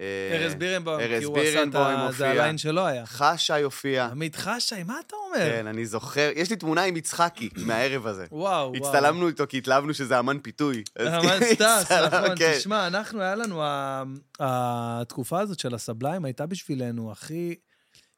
[0.00, 2.08] אה, ארז בירנבוים, כי הוא עשה את ה...
[2.12, 3.06] זה הליין שלו היה.
[3.06, 4.04] חשי הופיע.
[4.04, 5.50] עמית חשי, מה אתה אומר?
[5.50, 8.26] כן, אני זוכר, יש לי תמונה עם יצחקי מהערב הזה.
[8.32, 8.76] וואו, וואו.
[8.76, 10.82] הצטלמנו איתו כי התלהבנו שזה אמן פיתוי.
[11.00, 12.36] אמן כאילו, סטאר, נכון.
[12.38, 12.54] כן.
[12.58, 13.62] תשמע, אנחנו, היה לנו,
[14.40, 17.54] התקופה הזאת של הסבליים הייתה בשבילנו הכי...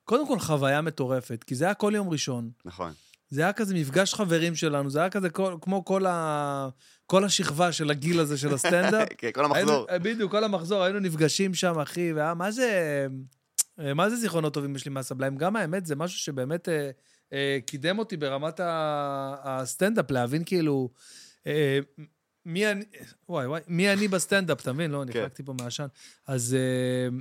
[0.04, 2.50] קודם כל, חוויה מטורפת, כי זה היה כל יום ראשון.
[2.64, 2.92] נכון.
[3.30, 6.68] זה היה כזה מפגש חברים שלנו, זה היה כזה כל, כמו כל, ה,
[7.06, 9.08] כל השכבה של הגיל הזה של הסטנדאפ.
[9.18, 9.86] כן, כל המחזור.
[9.88, 13.06] היינו, בדיוק, כל המחזור, היינו נפגשים שם, אחי, והיה, מה זה...
[13.94, 15.36] מה זה זיכרונות טובים יש לי מהסבליים?
[15.36, 16.90] גם האמת, זה משהו שבאמת אה,
[17.32, 18.60] אה, קידם אותי ברמת
[19.44, 20.90] הסטנדאפ, להבין כאילו...
[21.46, 21.78] אה,
[22.46, 22.84] מי אני,
[23.28, 24.90] וואי וואי, מי אני בסטנדאפ, אתה מבין?
[24.90, 25.86] לא, נחלקתי פה מעשן.
[26.26, 27.16] אז אה,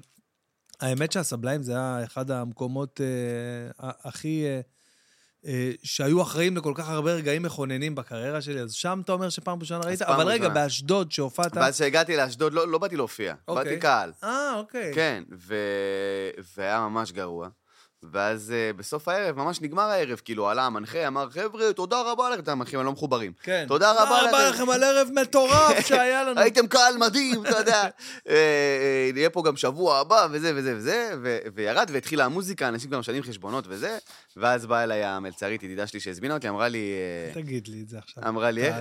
[0.87, 4.43] האמת שהסבליים זה היה אחד המקומות אה, הכי...
[4.45, 4.61] אה, אה,
[5.83, 9.85] שהיו אחראים לכל כך הרבה רגעים מכוננים בקריירה שלי, אז שם אתה אומר שפעם ראשונה
[9.85, 10.53] ראית, אבל רגע, ראשונה.
[10.53, 11.57] באשדוד, שהופעת...
[11.57, 13.63] ואז כשהגעתי לאשדוד, לא, לא באתי להופיע, אוקיי.
[13.63, 14.11] באתי קהל.
[14.23, 14.91] אה, אוקיי.
[14.95, 15.55] כן, ו...
[16.57, 17.49] והיה ממש גרוע.
[18.03, 22.51] ואז uh, בסוף הערב, ממש נגמר הערב, כאילו, עלה המנחה, אמר, חבר'ה, תודה רבה לכם,
[22.51, 23.31] המנחים, הם לא מחוברים.
[23.43, 23.65] כן.
[23.67, 24.63] תודה רבה תודה רבה לכם.
[24.63, 26.39] לכם על ערב מטורף שהיה לנו.
[26.41, 27.83] הייתם קהל מדהים, אתה יודע.
[27.83, 27.89] אה,
[28.29, 31.11] אה, נהיה פה גם שבוע הבא, וזה וזה וזה,
[31.55, 33.97] וירד והתחילה המוזיקה, אנשים גם משלמים חשבונות וזה,
[34.37, 36.91] ואז באה אליי המלצרית, ידידה שלי שהזמינה אותי, אמרה לי...
[37.33, 38.23] תגיד לי את זה עכשיו.
[38.27, 38.75] אמרה לי, איך.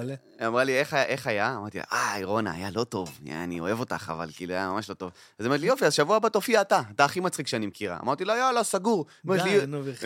[0.46, 1.54] אמרה לי, איך, היה- איך היה?
[1.56, 3.18] אמרתי לה, אה, רונה, היה לא טוב.
[3.30, 5.08] אני אוהב אותך, אבל כאילו, היה ממש לא טוב.
[5.38, 7.96] אז היא אומרת לי, יופי, אז שבוע הבא תופיע אתה, אתה הכי מצחיק שאני מכירה.
[8.02, 9.06] אמרתי לה, יאללה, סגור.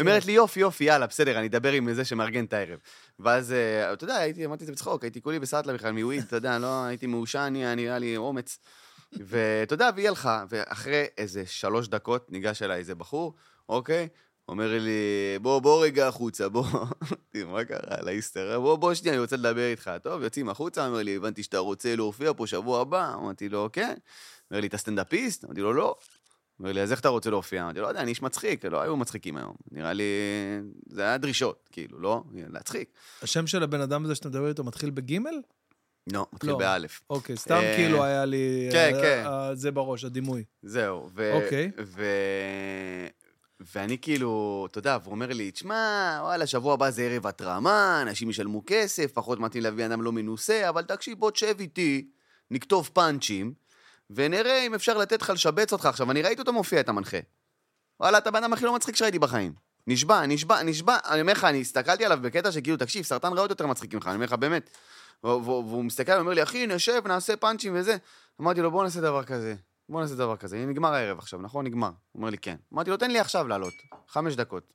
[0.00, 2.78] אומרת לי- יופי, יופי, יאללה, בסדר, אני אדבר עם זה שמארגן את הערב.
[3.20, 6.36] ואז, אה, אתה יודע, הייתי, אמרתי את זה בצחוק, הייתי כולי בסטלה בכלל, מוויד, אתה
[6.36, 8.58] יודע, לא, הייתי מעושן, נראה לי אומץ.
[9.12, 13.34] ואתה יודע, והיא הלכה, ואחרי איזה שלוש דקות ניגש אליי איזה בחור,
[13.68, 14.08] אוקיי?
[14.48, 14.90] אומר לי,
[15.42, 16.64] בוא, בוא רגע החוצה, בוא.
[16.72, 18.02] אמרתי, מה קרה?
[18.02, 19.90] לאיסטר, בוא, בוא שנייה, אני רוצה לדבר איתך.
[20.02, 23.14] טוב, יוצאים החוצה, אומר לי, הבנתי שאתה רוצה להופיע פה שבוע הבא.
[23.14, 23.94] אמרתי לו, כן.
[24.50, 25.44] אומר לי, אתה סטנדאפיסט?
[25.44, 25.96] אמרתי לו, לא.
[26.62, 27.62] אומר לי, אז איך אתה רוצה להופיע?
[27.62, 29.54] אמרתי לא יודע, אני איש מצחיק, לא היו מצחיקים היום.
[29.72, 30.04] נראה לי,
[30.86, 32.22] זה היה דרישות, כאילו, לא?
[32.34, 32.90] להצחיק.
[33.22, 35.34] השם של הבן אדם הזה שאתה מדבר איתו מתחיל בגימל?
[36.12, 36.58] לא, מתחיל לא.
[36.58, 37.00] באלף.
[37.10, 38.68] אוקיי, סתם אה, כאילו היה לי...
[38.72, 39.22] כן, אה, כן.
[39.26, 40.44] אה, זה בראש, הדימוי.
[40.62, 41.32] זהו, ו...
[41.42, 41.70] אוקיי.
[41.78, 42.04] ו...
[43.74, 48.30] ואני כאילו, אתה יודע, והוא אומר לי, תשמע, וואלה, שבוע הבא זה ערב התרמה, אנשים
[48.30, 52.08] ישלמו כסף, פחות מתאים להביא אדם לא מנוסה, אבל תקשיב, בוא תשב איתי,
[52.50, 53.52] נכתוב פאנצ'ים,
[54.14, 55.86] ונראה אם אפשר לתת לך לשבץ אותך.
[55.86, 57.16] עכשיו, אני ראיתי אותו מופיע, את המנחה.
[58.00, 59.52] וואלה, אתה הבן הכי לא מצחיק שראיתי בחיים.
[59.86, 63.66] נשבע, נשבע, נשבע, אני אומר לך, אני הסתכלתי עליו בקטע שכאילו, תקשיב, סרטן ריאות יותר
[63.66, 64.70] מצחיק ממך, אני אומר לך, באמת.
[65.24, 67.96] והוא- מסתכל ואומר לי, אחי, נשב, נעשה פאנצ'ים וזה.
[68.40, 69.54] אמרתי לו, בוא נעשה דבר כזה.
[69.88, 70.66] בוא נעשה דבר כזה.
[70.66, 71.66] נגמר הערב עכשיו, נכון?
[71.66, 71.86] נגמר.
[71.86, 72.56] הוא אומר לי, כן.
[72.74, 73.74] אמרתי לו, תן לי עכשיו לעלות.
[74.08, 74.72] חמש דקות.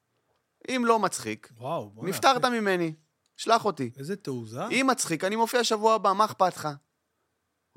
[0.70, 1.92] אם לא מצחיק, וואו.
[2.02, 2.94] נפטרת ממני.
[3.38, 3.92] שלח אותי.
[3.98, 4.68] איזה תעוזה.
[4.68, 6.68] אם מצחיק, אני מופיע שבוע הבא, מה אכפת לך?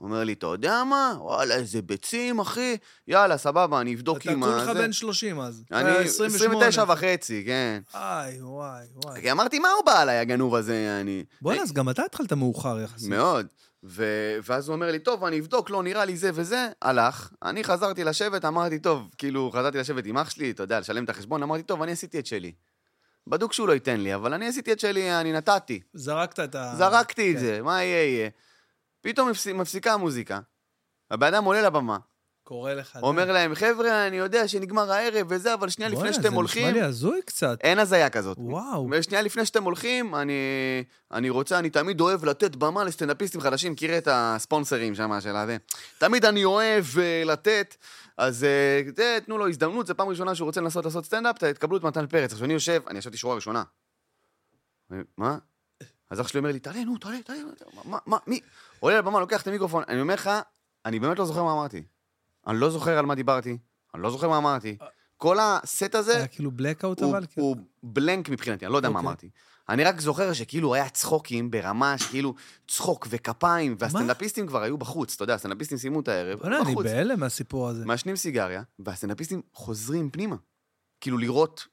[0.01, 1.15] הוא אומר לי, אתה יודע מה?
[1.19, 2.77] וואלה, איזה ביצים, אחי.
[3.09, 4.83] יאללה, סבבה, אני אבדוק אתה עם כולך הזה.
[4.83, 5.65] בן 30 אז.
[5.73, 7.81] אני אה, 29 וחצי, כן.
[7.95, 9.21] איי, וואי, וואי.
[9.21, 11.25] כי אמרתי, מה הוא בא עליי, הגנוב הזה, אני...
[11.43, 13.09] בוא'נה, אז גם אתה התחלת מאוחר יחסית.
[13.09, 13.47] מאוד.
[13.85, 14.05] ו...
[14.45, 17.33] ואז הוא אומר לי, טוב, אני אבדוק, לא נראה לי זה וזה, הלך.
[17.43, 21.11] אני חזרתי לשבת, אמרתי, טוב, כאילו, חזרתי לשבת עם אח שלי, אתה יודע, לשלם את
[21.11, 22.53] החשבון, אמרתי, טוב, אני עשיתי את שלי.
[23.27, 25.81] בדוק שהוא לא ייתן לי, אבל אני עשיתי את שלי, אני נתתי.
[25.95, 26.75] זרקת את ה...
[26.79, 27.41] זרקתי את כן.
[27.41, 28.31] זה, מה יהיה, יהיה.
[29.01, 29.47] פתאום מפס...
[29.47, 30.41] מפסיקה המוזיקה,
[31.11, 31.99] הבן אדם עולה לבמה,
[32.51, 32.99] קורא לך.
[33.03, 36.81] אומר להם, חבר'ה, אני יודע שנגמר הערב וזה, אבל שנייה לפני שאתם זה הולכים, נשמע
[36.81, 37.59] לי הזוי קצת.
[37.61, 38.37] אין הזיה כזאת.
[38.41, 38.89] וואו.
[38.93, 40.33] ושנייה לפני שאתם הולכים, אני,
[41.13, 45.57] אני רוצה, אני תמיד אוהב לתת במה לסטנדאפיסטים חדשים, מכיר את הספונסרים שם של הזה.
[45.99, 47.77] תמיד אני אוהב uh, לתת,
[48.17, 48.47] אז
[48.89, 51.83] uh, זה, תנו לו הזדמנות, זו פעם ראשונה שהוא רוצה לנסות לעשות סטנדאפ, תקבלו את
[51.83, 52.33] מתן פרץ.
[52.33, 53.63] עכשיו אני יושב, אני ישבתי שורה ראשונה.
[55.17, 55.39] מה?
[56.11, 57.39] אז אח שלי אומר לי, תעלה, נו, תעלה, תעלה,
[57.85, 58.41] מה, מה, מי?
[58.81, 60.31] עולה לבמה, לוקח את המיקרופון, אני אומר לך,
[60.87, 61.83] אני באמת לא זוכר מה אמרתי.
[62.47, 63.59] אני לא זוכר על מה דיברתי,
[63.95, 64.77] אני לא זוכר מה אמרתי.
[65.17, 66.51] כל הסט הזה היה כאילו
[67.01, 67.27] הוא, אבל?
[67.27, 67.47] כאילו?
[67.47, 69.09] הוא בלנק מבחינתי, אני לא יודע מה אוקיי.
[69.09, 69.31] אמרתי.
[69.69, 72.35] אני רק זוכר שכאילו היה צחוקים ברמה שכאילו
[72.69, 76.87] צחוק וכפיים, והסטנדאפיסטים כבר היו בחוץ, אתה יודע, הסטנדאפיסטים סיימו את הערב, היו אני בחוץ,
[76.87, 77.85] בהלם מהסיפור הזה.
[77.85, 80.37] מעשנים סיגריה, והסטנדאפיסטים חוזרים פנימה.
[81.01, 81.67] כאילו לראות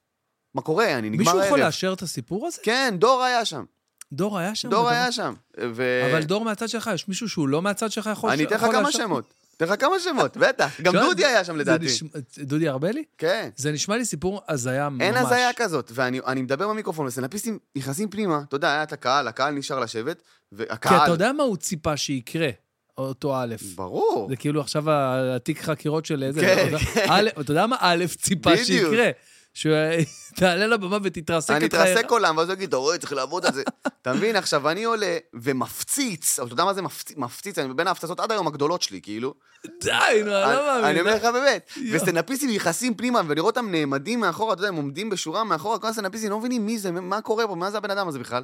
[0.54, 1.48] מה קורה, אני נגמר מישהו הערב.
[1.48, 2.58] יכול לאשר את הסיפור הזה?
[2.64, 3.64] כן, דור היה שם.
[4.12, 4.70] דור היה שם?
[4.70, 5.34] דור היה שם.
[5.60, 6.02] ו...
[6.12, 8.32] אבל דור מהצד שלך, יש מישהו שהוא לא מהצד שלך יכול...
[8.32, 8.92] אני אתן לך כמה?
[8.92, 9.34] שמות.
[9.58, 10.82] אתן לך כמה שמות, בטח.
[10.82, 11.86] גם דודי היה שם לדעתי.
[11.86, 13.04] נשמע- דודי ארבלי?
[13.18, 13.50] כן.
[13.56, 15.02] זה נשמע לי סיפור הזיה ממש.
[15.02, 19.28] אין הזיה כזאת, ואני אני מדבר במיקרופון, וסטנדאפיסטים נכנסים פנימה, אתה יודע, היה את הקהל,
[19.28, 21.04] הקהל נשאר לשבת, כי והקהל...
[21.04, 22.50] אתה יודע מה הוא ציפה שיקרה,
[22.98, 23.56] אותו א'.
[23.76, 24.28] ברור.
[24.30, 26.42] זה כאילו עכשיו התיק חקירות של איזה...
[26.42, 28.66] כן, אתה יודע- א', אתה יודע מה א' ציפה בדיוק.
[28.66, 29.10] שיקרה?
[29.58, 29.74] שהוא
[30.40, 33.54] תעלה לבמה ותתרסק אני את אתרסק עולם, ואז הוא יגיד, אתה רואה, צריך לעבוד על
[33.54, 33.64] זה.
[34.02, 34.36] אתה מבין?
[34.36, 36.82] עכשיו, אני עולה ומפציץ, אבל אתה יודע מה זה
[37.18, 37.58] מפציץ?
[37.58, 39.34] אני בין ההפצצות עד היום הגדולות שלי, כאילו.
[39.82, 39.90] די,
[40.26, 40.86] נו, אני לא מאמין.
[40.86, 41.70] אני אומר לך באמת.
[41.78, 41.96] יואו.
[41.96, 46.30] וסטנדאפיסטים נכנסים פנימה, ולראות אותם נעמדים מאחורה, אתה יודע, הם עומדים בשורה מאחורה, כל הסטנדאפיסטים
[46.30, 48.44] לא מבינים מי זה, מה קורה פה, מה זה הבן אדם הזה בכלל.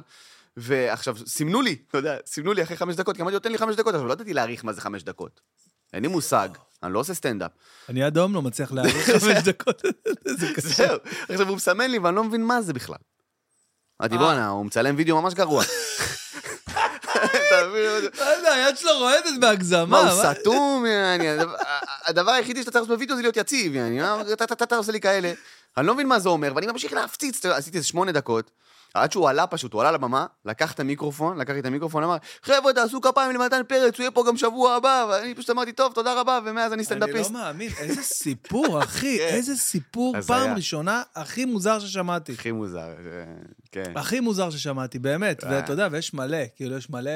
[0.56, 3.58] ועכשיו, סימנו לי, אתה יודע, סימנו לי אחרי חמש דקות, כי אמרתי לו, תן לי
[3.58, 5.40] חמש דקות, עכשיו, לא ידעתי להעריך מה זה חמש דקות.
[5.94, 6.48] אין לי מושג,
[6.82, 7.50] אני לא עושה סטנדאפ.
[7.88, 9.82] אני עד היום לא מצליח להעריך חמש דקות.
[10.38, 10.46] זה.
[10.58, 10.98] זהו.
[11.28, 12.96] עכשיו, הוא מסמן לי, ואני לא מבין מה זה בכלל.
[14.00, 14.20] אמרתי, אה.
[14.20, 15.64] בואנה, הוא מצלם וידאו ממש גרוע.
[18.20, 19.84] לא יודע, היד שלו רועדת בהגזמה.
[19.86, 20.86] מה, הוא סתום?
[20.86, 21.28] יעני,
[22.06, 24.22] הדבר- היחידי שאתה צריך לעשות בווידאו זה להיות יציב, יעני, מה,
[24.62, 25.32] אתה- עושה לי כאלה.
[25.76, 28.50] אני לא מבין מה זה אומר, ואני ממשיך להפציץ, עשיתי איזה שמונה דקות.
[28.94, 32.72] עד שהוא עלה פשוט, הוא עלה לבמה, לקח את המיקרופון, לקח את המיקרופון, אמר, חבר'ה,
[32.72, 36.20] תעשו כפיים למתן פרץ, הוא יהיה פה גם שבוע הבא, ואני פשוט אמרתי, טוב, תודה
[36.20, 37.30] רבה, ומאז אני אני סטנדאפיסט.
[37.30, 39.34] לא מאמין, איזה סיפור, אחי, כן.
[39.34, 40.20] איזה סיפור.
[40.26, 42.32] פעם ראשונה הכי מוזר ששמעתי.
[42.32, 43.24] הכי מוזר, אה,
[43.72, 43.92] כן.
[43.96, 45.44] הכי מוזר ששמעתי, באמת.
[45.44, 45.50] אה.
[45.50, 47.10] ואתה יודע, ויש מלא, כאילו, יש מלא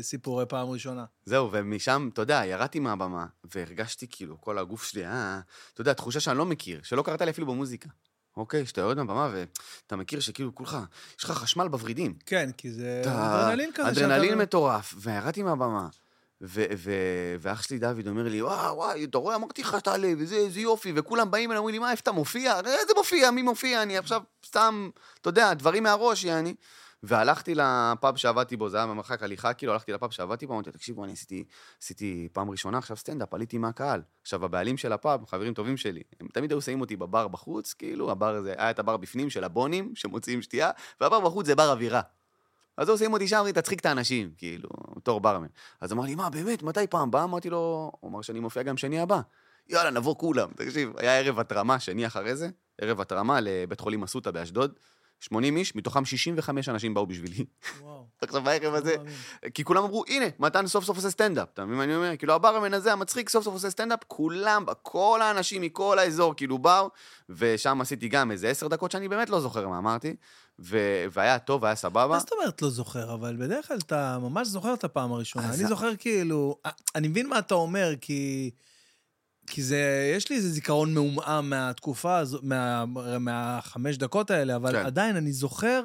[0.00, 1.04] סיפורי פעם ראשונה.
[1.24, 5.40] זהו, ומשם, אתה יודע, ירדתי מהבמה, והרגשתי כאילו, כל הגוף שלי, אה,
[5.74, 7.88] אתה יודע, תחושה שאני לא מכיר, שלא קרתה לי אפילו במוזיקה.
[8.36, 10.76] אוקיי, שאתה יורד מהבמה ואתה מכיר שכאילו כולך,
[11.18, 12.14] יש לך חשמל בוורידים.
[12.26, 13.88] כן, כי זה אתה- אדרנלין כזה.
[13.88, 15.88] אדרנלין שאתה- מטורף, וירדתי מהבמה.
[16.44, 16.92] ו- ו-
[17.40, 20.92] ואח שלי דוד אומר לי, וואו, וואי, אתה רואה, אמרתי לך, תעלה, וזה, איזה יופי,
[20.96, 22.58] וכולם באים אליי, אומרים לי, מה, איפה אתה מופיע?
[22.58, 23.82] איזה מופיע, מי מופיע?
[23.82, 24.90] אני עכשיו סתם,
[25.20, 26.54] אתה יודע, דברים מהראש, יעני.
[27.02, 31.04] והלכתי לפאב שעבדתי בו, זה היה במרחק הליכה, כאילו, הלכתי לפאב שעבדתי בו, אמרתי, תקשיבו,
[31.04, 31.44] אני עשיתי,
[31.82, 34.02] עשיתי פעם ראשונה עכשיו סטנדאפ, עליתי מהקהל.
[34.22, 38.10] עכשיו, הבעלים של הפאב, חברים טובים שלי, הם תמיד היו שמים אותי בבר בחוץ, כאילו,
[38.10, 42.00] הבר הזה, היה את הבר בפנים של הבונים, שמוציאים שתייה, והבר בחוץ זה בר אווירה.
[42.76, 45.46] אז הוא עושים אותי שם, אמרתי, תצחיק את האנשים, כאילו, בתור ברמן.
[45.80, 47.24] אז אמר לי, מה, באמת, מתי פעם הבאה?
[47.24, 49.20] אמרתי לו, הוא אמר שאני מופיע גם שני הבא.
[49.68, 50.50] יאללה, נבוא כולם.
[50.56, 52.48] תקשיב, היה ערב התרמה, שני אחרי זה,
[52.80, 54.72] ערב התרמה לבית חולים אסותא באשדוד.
[55.22, 57.44] 80 איש, מתוכם 65 אנשים באו בשבילי.
[57.80, 59.12] וואו, עכשיו בערב לא הזה, מאמין.
[59.54, 61.48] כי כולם אמרו, הנה, מתן סוף סוף עושה סטנדאפ.
[61.54, 62.16] אתה מבין מה אני אומר?
[62.16, 66.90] כאילו, הברמן הזה, המצחיק, סוף סוף עושה סטנדאפ, כולם, כל האנשים מכל האזור, כאילו, באו,
[67.28, 70.16] ושם עשיתי גם איזה עשר דקות שאני באמת לא זוכר מה אמרתי,
[70.58, 72.06] ו- והיה טוב, היה סבבה.
[72.06, 73.14] מה זאת אומרת לא זוכר?
[73.14, 75.48] אבל בדרך כלל אתה ממש זוכר את הפעם הראשונה.
[75.54, 76.56] אני זוכר כאילו...
[76.94, 78.50] אני מבין מה אתה אומר, כי...
[79.46, 82.84] כי זה, יש לי איזה זיכרון מעומעם מהתקופה הזו, מה,
[83.20, 84.86] מהחמש דקות האלה, אבל כן.
[84.86, 85.82] עדיין אני זוכר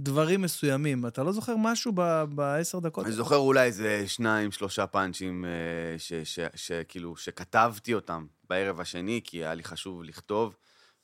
[0.00, 1.06] דברים מסוימים.
[1.06, 1.92] אתה לא זוכר משהו
[2.28, 3.06] בעשר דקות?
[3.06, 6.18] אני זוכר אולי איזה שניים, שלושה פאנצ'ים אה,
[6.54, 10.56] שכאילו, שכתבתי אותם בערב השני, כי היה לי חשוב לכתוב,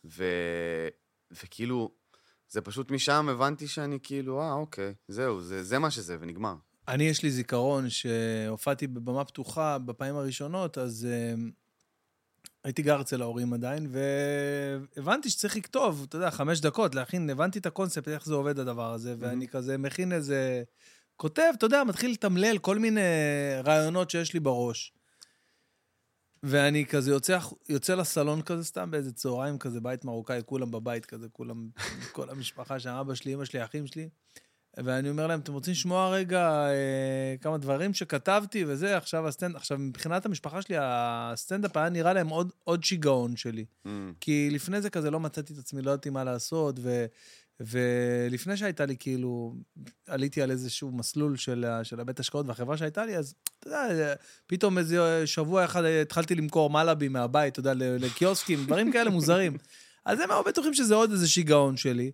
[0.05, 0.25] ו...
[1.43, 1.91] וכאילו,
[2.49, 6.55] זה פשוט משם הבנתי שאני כאילו, אה, אוקיי, זהו, זה, זה מה שזה, ונגמר.
[6.89, 11.41] אני, יש לי זיכרון שהופעתי בבמה פתוחה בפעמים הראשונות, אז uh,
[12.65, 13.87] הייתי גר אצל ההורים עדיין,
[14.97, 18.93] והבנתי שצריך לכתוב, אתה יודע, חמש דקות, להכין, הבנתי את הקונספט, איך זה עובד הדבר
[18.93, 20.63] הזה, ואני כזה מכין איזה...
[21.17, 23.01] כותב, אתה יודע, מתחיל לתמלל כל מיני
[23.65, 24.93] רעיונות שיש לי בראש.
[26.43, 31.29] ואני כזה יוצא, יוצא לסלון כזה סתם באיזה צהריים כזה, בית מרוקאי, כולם בבית כזה,
[31.29, 31.69] כולם,
[32.13, 34.09] כל המשפחה שם, אבא שלי, אמא שלי, אחים שלי.
[34.77, 39.57] ואני אומר להם, אתם רוצים לשמוע רגע אה, כמה דברים שכתבתי וזה, עכשיו הסטנד...
[39.57, 43.65] עכשיו, מבחינת המשפחה שלי, הסטנדאפ היה נראה להם עוד, עוד שיגעון שלי.
[43.87, 43.89] אממ,
[44.21, 47.07] כי לפני זה כזה לא מצאתי את עצמי, לא ידעתי מה לעשות, ו...
[47.61, 49.55] ולפני שהייתה לי, כאילו,
[50.07, 54.15] עליתי על איזשהו מסלול של, של הבית השקעות והחברה שהייתה לי, אז אתה יודע,
[54.47, 59.57] פתאום איזה שבוע אחד התחלתי למכור מלאבי מהבית, אתה יודע, לקיוסקים, דברים כאלה מוזרים.
[60.05, 62.11] אז הם היו בטוחים שזה עוד איזה שיגעון שלי.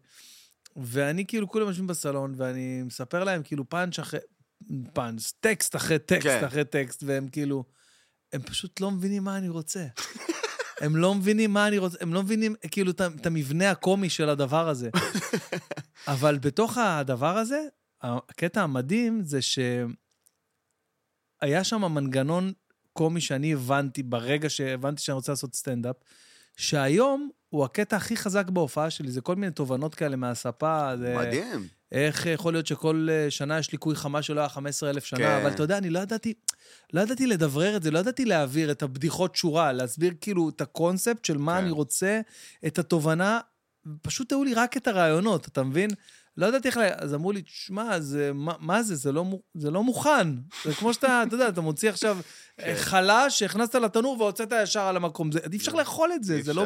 [0.83, 4.21] ואני כאילו, כולם יושבים בסלון, ואני מספר להם כאילו פאנץ' אחרי...
[4.93, 6.45] פאנץ', טקסט אחרי טקסט כן.
[6.45, 7.65] אחרי טקסט, והם כאילו...
[8.33, 9.87] הם פשוט לא מבינים מה אני רוצה.
[10.81, 14.69] הם לא מבינים מה אני רוצה, הם לא מבינים כאילו את המבנה הקומי של הדבר
[14.69, 14.91] הזה.
[16.09, 17.61] אבל בתוך הדבר הזה,
[18.03, 19.85] הקטע המדהים זה שהיה
[21.65, 22.53] שם מנגנון
[22.93, 25.97] קומי שאני הבנתי ברגע שהבנתי שאני רוצה לעשות סטנדאפ,
[26.59, 30.97] שהיום הוא הקטע הכי חזק בהופעה שלי, זה כל מיני תובנות כאלה מהספה.
[30.97, 31.17] זה...
[31.19, 31.67] מדהים.
[31.93, 35.41] איך יכול להיות שכל אה, שנה יש ליקוי חמה שלא היה 15,000 שנה, כן.
[35.41, 36.35] אבל אתה יודע, אני לא ידעתי,
[36.93, 41.25] לא ידעתי לדברר את זה, לא ידעתי להעביר את הבדיחות שורה, להסביר כאילו את הקונספט
[41.25, 41.59] של מה כן.
[41.59, 42.21] אני רוצה,
[42.67, 43.41] את התובנה,
[44.03, 45.91] פשוט היו לי רק את הרעיונות, אתה מבין?
[46.39, 46.81] לא ידעתי איך ל...
[46.97, 48.97] אז אמרו לי, תשמע, זה, מה, מה זה?
[48.97, 49.25] זה לא,
[49.55, 50.29] זה לא מוכן.
[50.65, 52.19] זה כמו שאתה, אתה יודע, אתה מוציא עכשיו
[52.57, 52.75] כן.
[52.77, 55.33] חלה שהכנסת לתנור והוצאת ישר על המקום.
[55.33, 56.65] זה, אי אפשר לאכול את זה, זה לא...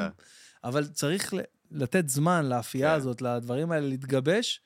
[0.64, 1.34] אבל צריך
[1.70, 2.96] לתת זמן לאפייה כן.
[2.96, 4.60] הזאת, לדברים האלה להתגבש.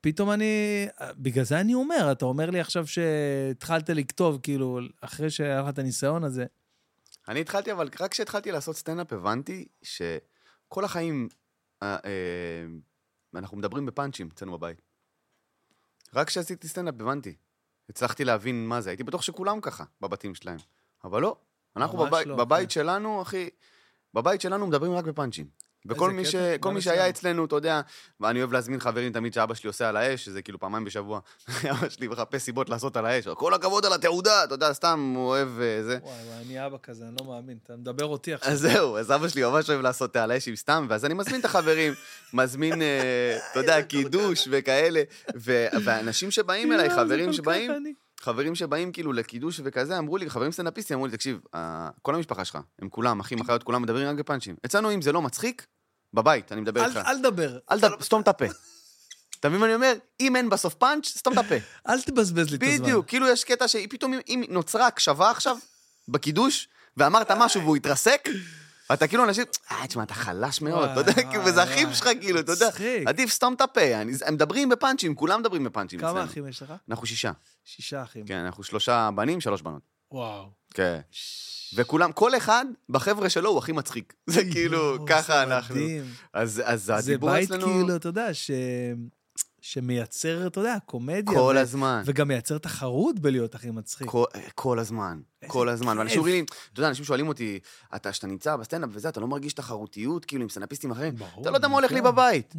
[0.00, 0.86] פתאום אני...
[1.16, 5.78] בגלל זה אני אומר, אתה אומר לי עכשיו שהתחלת לכתוב, כאילו, אחרי שהיה לך את
[5.78, 6.46] הניסיון הזה.
[7.28, 11.28] אני התחלתי, אבל רק כשהתחלתי לעשות סטנדאפ הבנתי שכל החיים
[13.36, 14.82] אה, אה, אנחנו מדברים בפאנצ'ים אצלנו בבית.
[16.14, 17.36] רק כשעשיתי סטנדאפ הבנתי.
[17.88, 18.90] הצלחתי להבין מה זה.
[18.90, 20.58] הייתי בטוח שכולם ככה, בבתים שלהם.
[21.04, 21.36] אבל לא.
[21.76, 22.74] אנחנו בבית, לא, בבית כן.
[22.74, 23.50] שלנו, אחי,
[24.14, 25.46] בבית שלנו מדברים רק בפאנצ'ים.
[25.88, 26.36] וכל מי, ש...
[26.60, 27.44] כל מי שהיה אצלנו.
[27.44, 27.80] אתה יודע,
[28.20, 31.20] ואני אוהב להזמין חברים תמיד שאבא שלי עושה על האש, שזה כאילו פעמיים בשבוע.
[31.70, 33.28] אבא שלי מחפש סיבות לעשות על האש.
[33.28, 35.98] כל הכבוד על התעודה, אתה יודע, סתם הוא אוהב אה, זה.
[36.02, 37.58] וואי, וואי, אני אבא כזה, אני לא מאמין.
[37.64, 38.52] אתה מדבר אותי עכשיו.
[38.52, 41.40] אז זהו, אז אבא שלי ממש אוהב לעשות על האש עם סתם, ואז אני מזמין
[41.40, 41.92] את החברים,
[42.32, 45.02] מזמין, אה, אתה יודע, קידוש וכאלה,
[45.74, 47.96] ואנשים שבאים אליי, חברים שבאים.
[48.20, 52.44] חברים שבאים כאילו לקידוש וכזה, אמרו לי, חברים סטנדאפיסטים אמרו לי, תקשיב, אה, כל המשפחה
[52.44, 54.56] שלך, הם כולם, אחים, אחיות, כולם מדברים רק בפאנצ'ים.
[54.66, 55.66] אצלנו, אם זה לא מצחיק,
[56.14, 56.96] בבית, אני מדבר איתך.
[56.96, 57.58] אל תדבר.
[57.70, 58.02] אל ת...
[58.02, 58.44] סתום את הפה.
[59.40, 59.92] אתה מבין מה אני אומר?
[60.20, 61.54] אם אין בסוף פאנץ', סתום את הפה.
[61.88, 62.82] אל תבזבז לי את הזמן.
[62.82, 65.56] בדיוק, כאילו יש קטע שפתאום אם נוצרה הקשבה עכשיו,
[66.08, 68.28] בקידוש, ואמרת משהו והוא התרסק,
[68.92, 71.94] אתה כאילו אנשים, אה, תשמע, אתה חלש מאוד, אתה יודע, כאילו, וזה אחים.
[71.94, 72.68] שלך, כאילו, אתה יודע.
[73.06, 76.24] עדיף סתום את הפה, הם מדברים בפאנצ'ים, כולם מדברים בפאנצ'ים כמה אצלנו.
[76.24, 76.72] אחים יש לך?
[76.90, 77.32] אנחנו שישה,
[77.64, 78.26] שישה אחים.
[78.26, 79.82] כן, אנחנו שלושה בנים, שלוש בנות.
[80.12, 80.50] וואו.
[80.74, 81.00] כן.
[81.74, 84.14] וכולם, כל אחד בחבר'ה שלו הוא הכי מצחיק.
[84.26, 85.76] זה כאילו, ככה זה אנחנו.
[86.32, 88.28] אז אז זה הדיבור בית אצלנו כאילו, אתה יודע.
[89.60, 91.34] שמייצר, אתה יודע, קומדיה.
[91.38, 92.02] כל ו- הזמן.
[92.06, 94.06] וגם מייצר תחרות בלהיות הכי מצחיק.
[94.08, 95.98] כל, כל הזמן, כל הזמן.
[95.98, 97.58] ואנשים אומרים לי, אתה יודע, אנשים שואלים אותי,
[97.96, 101.16] אתה, כשאתה נמצא בסטנדאפ וזה, אתה לא מרגיש תחרותיות, כאילו, עם סטנדאפיסטים אחרים?
[101.16, 102.14] ברור, אתה לא יודע מה הולך לי נכון.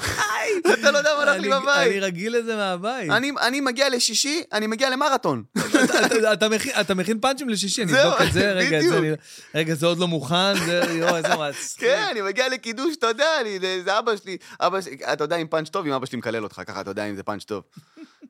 [0.00, 0.66] בבית.
[0.80, 1.86] אתה לא יודע מה הולך לי בבית.
[1.90, 3.10] אני רגיל לזה מהבית.
[3.10, 5.42] אני, מגיע לשישי, אני מגיע למרתון.
[6.32, 9.14] אתה- מכין- פאנצ'ים לשישי, אני אבדוק את זה, רגע, זה
[9.54, 11.80] רגע, זה עוד לא מוכן, זה, יואו, איזה מצחיק.
[11.80, 13.26] כן, אני מגיע לקידוש, אתה יודע,
[13.60, 16.44] זה, זה אבא שלי, אבא שלי, אתה יודע אם פאנץ' טוב, אם אבא שלי מקלל
[16.44, 17.62] אותך, ככה אתה יודע אם זה פאנץ' טוב.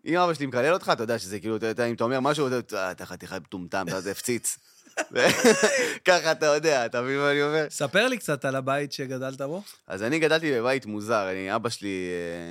[0.07, 2.47] אם אבא שלי מקלל אותך, אתה יודע שזה כאילו, אתה יודע, אם אתה אומר משהו,
[2.47, 4.57] אתה יודע, "אה, אתה חתיכה מטומטם, אתה יודע, הפציץ.
[6.09, 7.67] ככה אתה יודע, אתה מבין מה אני אומר?
[7.71, 9.63] ספר לי קצת על הבית שגדלת בו.
[9.87, 12.07] אז אני גדלתי בבית מוזר, אני, אבא שלי,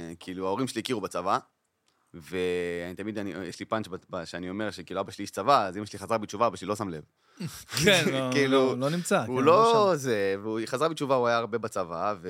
[0.09, 1.37] אה, כאילו, ההורים שלי הכירו בצבא,
[2.13, 3.87] ואני תמיד, אני, יש לי פאנץ'
[4.25, 6.75] שאני אומר שכאילו אבא שלי איש צבא, אז אמא שלי חזרה בתשובה, אבא שלי לא
[6.75, 7.03] שם לב.
[7.85, 9.23] כן, לא- כאילו, לא- לא נמצא.
[9.27, 9.95] הוא כן, לא שם.
[9.97, 12.29] זה, והוא חזר בתשובה, הוא היה הרבה בצבא, ו...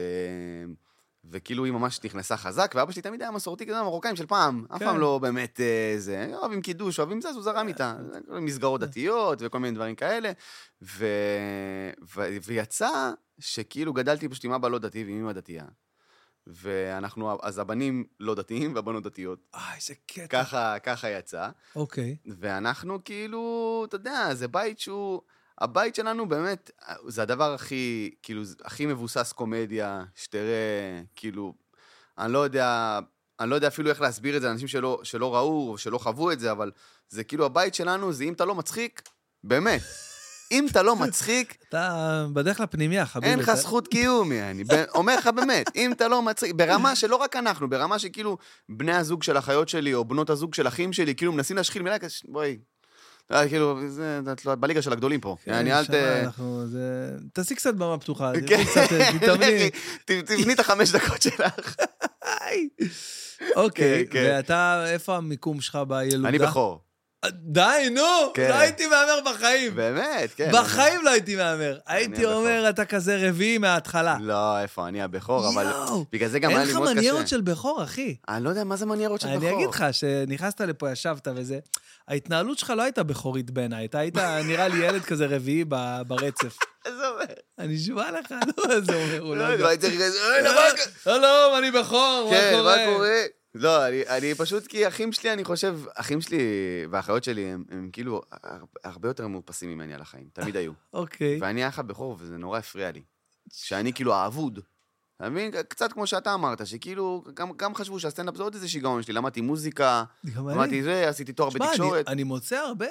[1.32, 4.80] וכאילו היא ממש נכנסה חזק, ואבא שלי תמיד היה מסורתי כזה, מרוקאים של פעם, אף
[4.80, 4.86] כן.
[4.86, 7.96] פעם לא באמת אה, זה, אוהבים קידוש, אוהבים זה, אז הוא זרם איתה,
[8.28, 10.32] מסגרות דתיות וכל מיני דברים כאלה,
[10.82, 11.06] ו...
[12.16, 12.22] ו...
[12.46, 15.66] ויצא שכאילו גדלתי פשוט עם אבא לא דתי ועם אמא דתייה,
[16.48, 20.28] ואנחנו, אז הבנים לא דתיים והבנות דתיות, אה, איזה קטע.
[20.28, 21.50] ככה, ככה יצא.
[21.76, 22.18] אוקיי.
[22.26, 25.22] ואנחנו כאילו, אתה יודע, זה בית שהוא...
[25.64, 26.72] הבית שלנו באמת,
[27.08, 31.54] זה הדבר הכי, כאילו, הכי מבוסס קומדיה, שתראה, כאילו,
[32.18, 33.00] אני לא יודע,
[33.40, 36.32] אני לא יודע אפילו איך להסביר את זה לאנשים שלא, שלא ראו או שלא חוו
[36.32, 36.72] את זה, אבל
[37.10, 39.02] זה כאילו הבית שלנו, זה אם אתה לא מצחיק,
[39.44, 39.82] באמת.
[40.52, 43.32] אם אתה לא מצחיק, אתה בדרך לפנימיה, חביבי.
[43.32, 44.64] אין לך זכות קיום, אני
[44.96, 48.38] אומר לך באמת, אם אתה לא מצחיק, ברמה שלא רק אנחנו, ברמה שכאילו
[48.70, 52.00] בני הזוג של אחיות שלי, או בנות הזוג של אחים שלי, כאילו מנסים להשחיל מילה
[52.00, 52.58] כזה, בואי.
[53.32, 55.36] אה, כאילו, זה, את לא- בליגה של הגדולים פה.
[55.44, 55.90] כן, אל ת...
[55.94, 57.10] אנחנו, זה...
[57.34, 59.70] תעשי קצת במה פתוחה, כן, אה, תתאמני.
[60.06, 61.76] תבני את החמש דקות שלך.
[63.56, 64.32] אוקיי, כן, כן.
[64.36, 66.30] ואתה, איפה המיקום שלך בילודה?
[66.30, 66.93] אני בכור.
[67.32, 68.02] די, נו!
[68.34, 68.50] כן.
[68.50, 69.76] לא הייתי מהמר בחיים.
[69.76, 70.52] באמת, כן.
[70.54, 71.78] בחיים לא הייתי מהמר.
[71.88, 72.34] הייתי הבכור.
[72.34, 74.18] אומר, אתה כזה רביעי מההתחלה.
[74.22, 75.68] לא, איפה, אני הבכור, אבל
[76.12, 77.00] בגלל זה גם היה אין לי לך מאוד קשה.
[77.00, 78.16] מניירות של בכור, אחי.
[78.30, 79.48] אני לא יודע מה זה מניירות של בכור.
[79.50, 81.60] אני אגיד לך, שנכנסת לפה, ישבת וזה,
[82.08, 85.66] ההתנהלות שלך לא הייתה בכורית בעיניי, אתה היית נראה לי ילד כזה רביעי
[86.08, 86.58] ברצף.
[86.86, 87.24] איזה אומר?
[87.60, 89.68] אני נשבע לך, לא, זה אומר, הוא לא לא יודע.
[89.68, 90.70] הייתי "אוי, מה קורה?"
[91.04, 92.76] שלום, אני בכור, מה כן, קורה?
[92.76, 93.22] מה קורה?
[93.56, 96.40] לא, אני, אני פשוט, כי אחים שלי, אני חושב, אחים שלי
[96.90, 100.72] והאחיות שלי, הם, הם כאילו הר- הרבה יותר מאופסים ממני על החיים, תמיד היו.
[100.94, 101.40] אוקיי.
[101.42, 103.02] ואני האח הבכור, וזה נורא הפריע לי.
[103.54, 104.60] שאני כאילו האבוד.
[105.18, 105.52] אתה מבין?
[105.68, 109.14] קצת כמו שאתה אמרת, שכאילו, גם, גם חשבו שהסטנדאפ זה עוד איזה שיגעון שלי.
[109.14, 110.32] למדתי מוזיקה, אני.
[110.36, 112.08] למדתי זה, עשיתי תואר אני- בתקשורת.
[112.08, 112.86] אני מוצא הרבה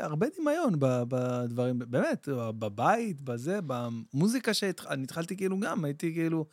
[0.00, 4.72] הרבה דמיון בדברים, באמת, בבית, בזה, במוזיקה שאני
[5.02, 6.46] התחלתי כאילו גם, הייתי כאילו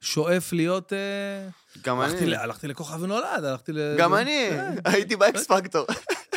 [0.00, 0.92] שואף להיות...
[0.92, 1.48] אה,
[1.84, 2.36] גם אני.
[2.36, 3.96] הלכתי לכוכב ונולד, הלכתי ל...
[3.98, 4.74] גם אני, כן.
[4.84, 5.86] הייתי באקס פקטור.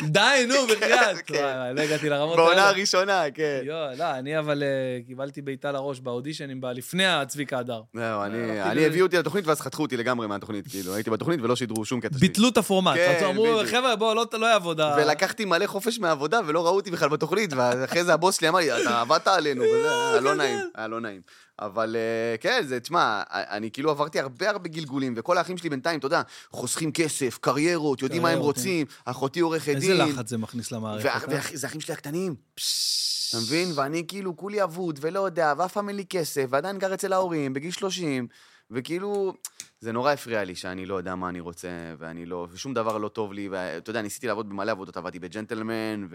[0.02, 1.16] די, נו, בחייאת.
[1.26, 1.34] כן.
[1.34, 2.68] וואי, וואי, לא הגעתי לרמות בעונה האלה.
[2.68, 3.60] הראשונה, כן.
[3.64, 4.68] יואו, לא, אני אבל אה,
[5.06, 7.80] קיבלתי בעיטה לראש באודישנים לפני הצביקה הדר.
[7.94, 11.84] זהו, אני, הביאו אותי לתוכנית ואז חתכו אותי לגמרי מהתוכנית, כאילו, הייתי בתוכנית ולא שידרו
[11.84, 12.28] שום קטע שלי.
[12.28, 12.94] ביטלו את הפורמט.
[12.96, 13.60] כן, אמרו.
[13.70, 14.80] חבר'ה, בואו, לא- לא יעבוד.
[14.96, 18.82] ולקחתי מלא חופש מהעבודה ולא ראו אותי בכלל בתוכנית, ואחרי זה הבוס שלי אמר לי,
[18.82, 21.20] אתה עבדת עלינו, וזה היה לא נעים, היה לא נעים.
[21.60, 25.98] אבל אה, כן, זה, תשמע, אני כאילו עברתי הרבה הרבה גלגולים, וכל האחים שלי בינתיים,
[25.98, 29.96] אתה יודע, חוסכים כסף, קריירות, יודעים מה הם קריירות, רוצים, אחותי עורכת איזה דין.
[29.96, 31.06] לחץ זה מכניס למערכת.
[31.06, 31.40] אה?
[31.54, 32.34] זה אחים שלי הקטנים.
[33.30, 33.72] אתה מבין?
[33.74, 37.52] ואני כאילו כולי אבוד, ולא יודע, ואף פעם אין לי כסף, ועדיין גר אצל ההורים,
[37.52, 38.26] בגיל 30,
[38.70, 39.34] וכאילו,
[39.80, 43.08] זה נורא הפריע לי שאני לא יודע מה אני רוצה, ואני לא, ושום דבר לא
[43.08, 46.06] טוב לי, ואתה יודע, ניסיתי לעבוד במלא עבודות, עבדתי בג'נטלמן,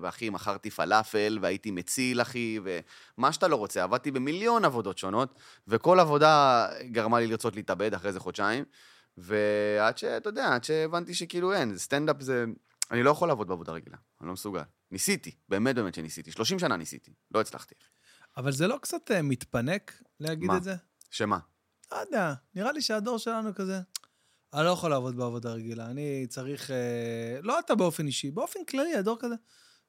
[0.00, 6.00] ואחי, מכרתי פלאפל, והייתי מציל, אחי, ומה שאתה לא רוצה, עבדתי במיליון עבודות שונות, וכל
[6.00, 8.64] עבודה גרמה לי לרצות להתאבד אחרי איזה חודשיים,
[9.16, 12.44] ועד שאתה יודע, עד שהבנתי שכאילו אין, סטנדאפ זה...
[12.90, 14.62] אני לא יכול לעבוד בעבודה רגילה, אני לא מסוגל.
[14.90, 16.32] ניסיתי, באמת באמת שניסיתי.
[16.32, 17.74] 30 שנה ניסיתי, לא הצלחתי.
[18.36, 20.56] אבל זה לא קצת אה, מתפנק להגיד מה?
[20.56, 20.74] את זה?
[21.10, 21.38] שמה?
[21.92, 23.80] לא יודע, נראה לי שהדור שלנו כזה...
[24.54, 26.70] אני לא יכול לעבוד בעבודה רגילה, אני צריך...
[26.70, 29.34] אה, לא אתה באופן אישי, באופן כללי, הדור כזה...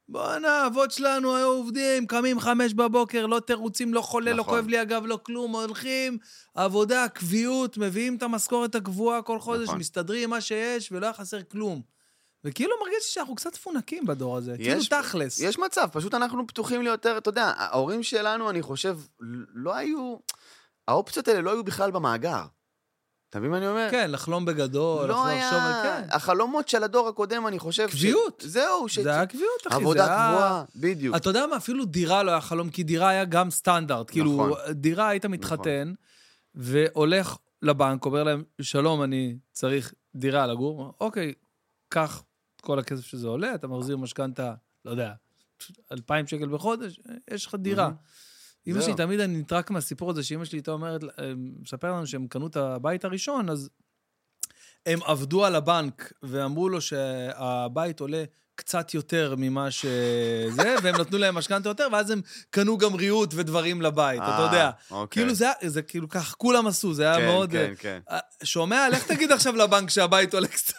[0.10, 4.54] בואנה, האבות שלנו היו עובדים, קמים חמש בבוקר, לא תירוצים, לא חולה, לא נכון.
[4.54, 6.18] כואב לי הגב, לא כלום, הולכים,
[6.56, 9.80] עבודה, קביעות, מביאים את המשכורת הקבועה כל חודש, נכון.
[9.80, 11.82] מסתדרים עם מה שיש, ולא היה חסר כלום.
[12.44, 15.40] וכאילו מרגיש שאנחנו קצת מפונקים בדור הזה, כאילו יש- תכלס.
[15.40, 18.98] יש מצב, פשוט אנחנו פתוחים ליותר, אתה יודע, ההורים שלנו, אני חושב,
[19.54, 20.16] לא היו...
[20.88, 22.44] האופציות האלה לא היו בכלל במאגר.
[23.30, 23.88] אתה מבין מה אני אומר?
[23.92, 25.50] כן, לחלום בגדול, לא לחשוב היה...
[25.98, 26.04] על...
[26.04, 26.08] כן.
[26.12, 27.90] החלומות של הדור הקודם, אני חושב...
[27.90, 28.44] ש- קביעות.
[28.48, 29.00] זהו, ש...
[29.00, 29.76] זה היה קביעות, אחי.
[29.76, 31.16] עבודה זה היה- קבועה, בדיוק.
[31.16, 34.10] אתה יודע מה, אפילו דירה לא היה חלום, כי דירה היה גם סטנדרט.
[34.12, 34.72] כאילו, נכון.
[34.72, 35.94] דירה היית מתחתן,
[36.56, 40.94] והולך לבנק, אומר להם, שלום, אני צריך דירה לגור.
[41.00, 41.34] אוקיי,
[41.90, 42.24] קח
[42.56, 44.54] את כל הכסף שזה עולה, אתה מחזיר משכנתה,
[44.86, 45.12] לא יודע,
[45.92, 47.00] 2,000 שקל בחודש,
[47.32, 47.84] יש לך דירה.
[47.84, 47.96] מהמם.
[48.68, 48.82] אמא.
[48.82, 51.02] שלי, תמיד אני נטרק מהסיפור הזה, שאמא שלי הייתה אומרת,
[51.38, 53.70] מספר לנו שהם קנו את הבית הראשון, אז
[54.86, 58.24] הם עבדו על הבנק ואמרו לו שהבית עולה
[58.56, 63.82] קצת יותר ממה שזה, והם נתנו להם משכנתה יותר, ואז הם קנו גם ריהוט ודברים
[63.82, 64.70] לבית, אתה אה, יודע.
[64.92, 65.22] אוקיי.
[65.22, 67.52] כאילו זה, היה- זה כאילו כך, כולם עשו, זה היה כן, מאוד...
[67.52, 68.00] כן, כן.
[68.12, 68.90] אה, שומע?
[68.90, 70.76] לך תגיד עכשיו לבנק שהבית עולה קצת.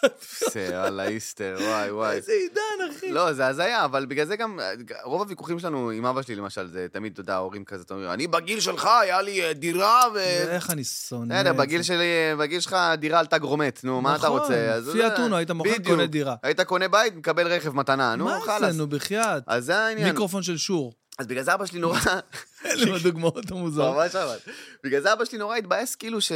[0.53, 2.15] זה, וואלה, איסטר, וואי, וואי.
[2.15, 3.11] איזה עידן, אחי.
[3.11, 4.59] לא, זה הזיה, אבל בגלל זה גם,
[5.03, 8.13] רוב הוויכוחים שלנו עם אבא שלי, למשל, זה תמיד, אתה יודע, ההורים כזה, אתה אומר,
[8.13, 10.17] אני בגיל שלך, היה לי אה, דירה ו...
[10.49, 11.61] איך אני שונא בסדר, את זה.
[11.61, 12.05] בגיל שלי,
[12.39, 14.79] בגיל שלך דירה עלתה גרומט, נו, מה אתה נכון, רוצה?
[14.93, 15.69] פיאט זה- אונו, היית מוכר.
[15.85, 16.35] קונה דירה.
[16.43, 18.71] היית קונה בית, מקבל רכב מתנה, נו, מה חלאס.
[18.71, 19.43] זה, נו, בחייאת?
[19.47, 20.09] אז זה העניין.
[20.09, 20.93] מיקרופון של שור.
[21.19, 21.99] אז בגלל זה אבא שלי נורא...
[22.65, 23.95] אלה הדוגמאות המוזרות.
[23.95, 24.37] ממש אבל.
[24.83, 26.31] בגלל זה אבא שלי נורא התבאס, כאילו ש...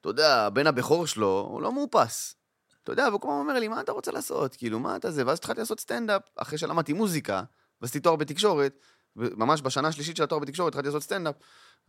[0.00, 2.34] אתה יודע, הבן הבכור שלו, הוא לא מאופס.
[2.82, 4.56] אתה יודע, והוא כל הזמן אומר לי, מה אתה רוצה לעשות?
[4.56, 5.26] כאילו, מה אתה זה?
[5.26, 7.42] ואז התחלתי לעשות סטנדאפ, אחרי שלמדתי מוזיקה,
[7.82, 8.78] ועשיתי תואר בתקשורת,
[9.16, 11.34] וממש בשנה השלישית של התואר בתקשורת התחלתי לעשות סטנדאפ.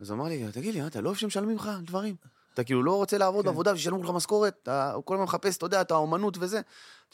[0.00, 2.16] אז הוא אמר לי, תגיד לי, אתה לא אוהב שמשלמים לך דברים?
[2.56, 3.50] אתה כאילו לא רוצה לעבוד כן.
[3.50, 4.58] בעבודה ושישלמו לך משכורת?
[4.62, 6.60] אתה כל הזמן מחפש, אתה יודע, את האומנות וזה.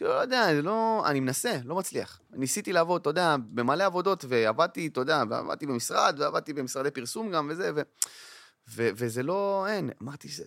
[0.01, 1.03] לו, לא יודע, זה לא...
[1.07, 2.21] אני מנסה, לא מצליח.
[2.31, 7.49] ניסיתי לעבוד, אתה יודע, במלא עבודות, ועבדתי, אתה יודע, ועבדתי במשרד, ועבדתי במשרדי פרסום גם
[7.51, 7.81] וזה, ו...
[8.71, 8.89] ו...
[8.97, 9.67] וזה לא...
[9.69, 9.91] אין.
[10.03, 10.45] אמרתי, זה...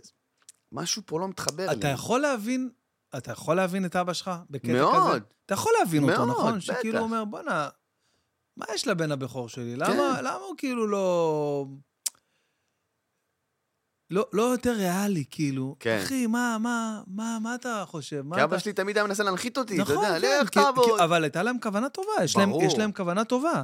[0.72, 1.80] משהו פה לא מתחבר לי.
[1.80, 2.70] אתה יכול להבין,
[3.18, 4.80] אתה יכול להבין את אבא שלך בקטע כזה?
[4.82, 5.24] מאוד.
[5.46, 6.54] אתה יכול להבין אותו, מאוד, נכון?
[6.54, 6.64] בטח.
[6.64, 7.70] שכאילו אומר, בואנה,
[8.58, 9.76] מה יש לבן הבכור שלי?
[9.76, 11.66] למה, למה הוא כאילו לא...
[14.10, 15.76] לא, לא יותר ריאלי, כאילו.
[15.80, 16.00] כן.
[16.04, 18.22] אחי, מה, מה, מה, מה אתה חושב?
[18.22, 18.64] מה כי אבא אתה...
[18.64, 21.00] שלי תמיד היה מנסה להנחית אותי, אתה נכון, יודע, כן, לך תעבוד.
[21.00, 22.64] אבל הייתה להם כוונה טובה, יש להם, ברור.
[22.64, 23.62] יש להם כוונה טובה.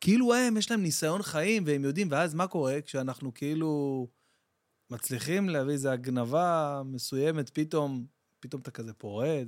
[0.00, 4.06] כאילו הם, יש להם ניסיון חיים, והם יודעים, ואז מה קורה כשאנחנו כאילו
[4.90, 8.04] מצליחים להביא איזו הגנבה מסוימת, פתאום,
[8.40, 9.46] פתאום אתה כזה פורט,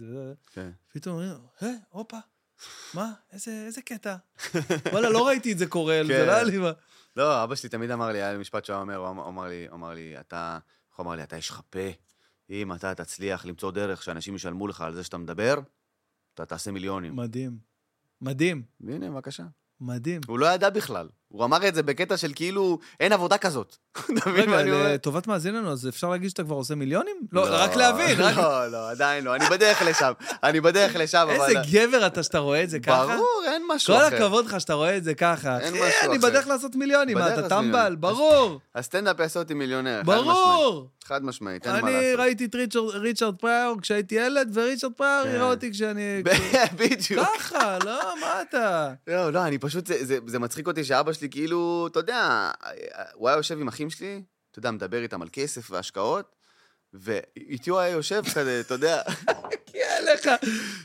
[0.53, 0.71] כן.
[0.93, 1.33] פתאום אומרים,
[1.63, 2.19] אה, הופה,
[2.95, 4.17] מה, איזה, איזה קטע.
[4.93, 6.27] וואלה, לא ראיתי את זה קורה, זה כן.
[6.27, 6.73] לא היה לי מה.
[7.17, 9.67] לא, אבא שלי תמיד אמר לי, היה לי משפט שהוא אומר, הוא אמר- אמר לי,
[9.73, 10.59] אמר לי, אתה,
[10.91, 11.79] איך הוא אמר לי, אתה יש לך פה,
[12.51, 15.55] אם אתה תצליח למצוא דרך שאנשים ישלמו לך על זה שאתה מדבר,
[16.35, 17.17] אתה תעשה מיליונים.
[17.17, 17.59] מדהים.
[18.21, 19.43] מדהים, והנה, בבקשה.
[19.83, 20.21] מדהים.
[20.27, 21.09] הוא לא ידע בכלל.
[21.29, 23.77] הוא אמר את זה בקטע של כאילו, אין עבודה כזאת.
[24.19, 24.95] אתה מבין מה רגע, אני אומר?
[24.95, 27.17] לטובת מאזיננו, אז אפשר להגיד שאתה כבר עושה מיליונים?
[27.33, 28.19] לא, רק להבין.
[28.19, 30.13] לא, לא, עדיין לא, אני בדרך לשם.
[30.43, 31.45] אני בדרך לשם, אבל...
[31.45, 33.07] איזה גבר אתה שאתה רואה את זה ככה.
[33.07, 34.17] ברור, אין משהו כל אחר.
[34.17, 35.59] הכבוד לך שאתה רואה את זה ככה.
[35.59, 36.29] אין משהו אני אחר.
[36.29, 37.97] בדרך לעשות מיליונים, מה, אתה טמבל?
[38.01, 40.03] ברור, הסטנדאפ יעשה אותי מיליונר.
[40.05, 40.89] ברור.
[41.13, 42.21] חד משמעית, אין מה אני לעשות.
[42.21, 45.31] ראיתי את ריצ'רד- ריצ'רד פריור כשהייתי ילד, וריצ'רד פריור כן.
[45.31, 46.23] יראה אותי כשאני...
[46.79, 47.27] בדיוק.
[47.37, 48.95] ככה, לא, מה אתה?
[49.07, 52.51] לא, לא, אני פשוט, זה, זה, זה מצחיק אותי שאבא שלי כאילו, אתה יודע,
[53.15, 56.35] הוא היה יושב עם אחים שלי, אתה יודע, מדבר איתם על כסף והשקעות,
[56.95, 59.03] ואיתי הוא היה יושב כזה, אתה יודע,
[59.67, 60.29] כי אליך.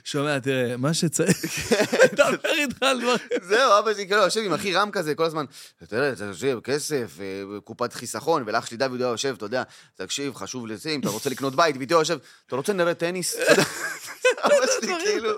[0.03, 1.73] שומע, תראה, מה שצריך...
[2.13, 3.17] דבר איתך על דברים.
[3.41, 5.45] זהו, אבא שלי כאילו יושב עם אחי רם כזה כל הזמן,
[5.83, 9.63] אתה יודע, אתה יושב, כסף, אה, קופת חיסכון, ולאח שלי דוד היה יושב, אתה יודע,
[9.95, 13.35] תקשיב, חשוב לזה, אם אתה רוצה לקנות בית, ואיתי הוא יושב, אתה רוצה נראה טניס?
[14.45, 15.29] אבא שלי כאילו,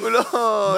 [0.00, 0.20] הוא לא,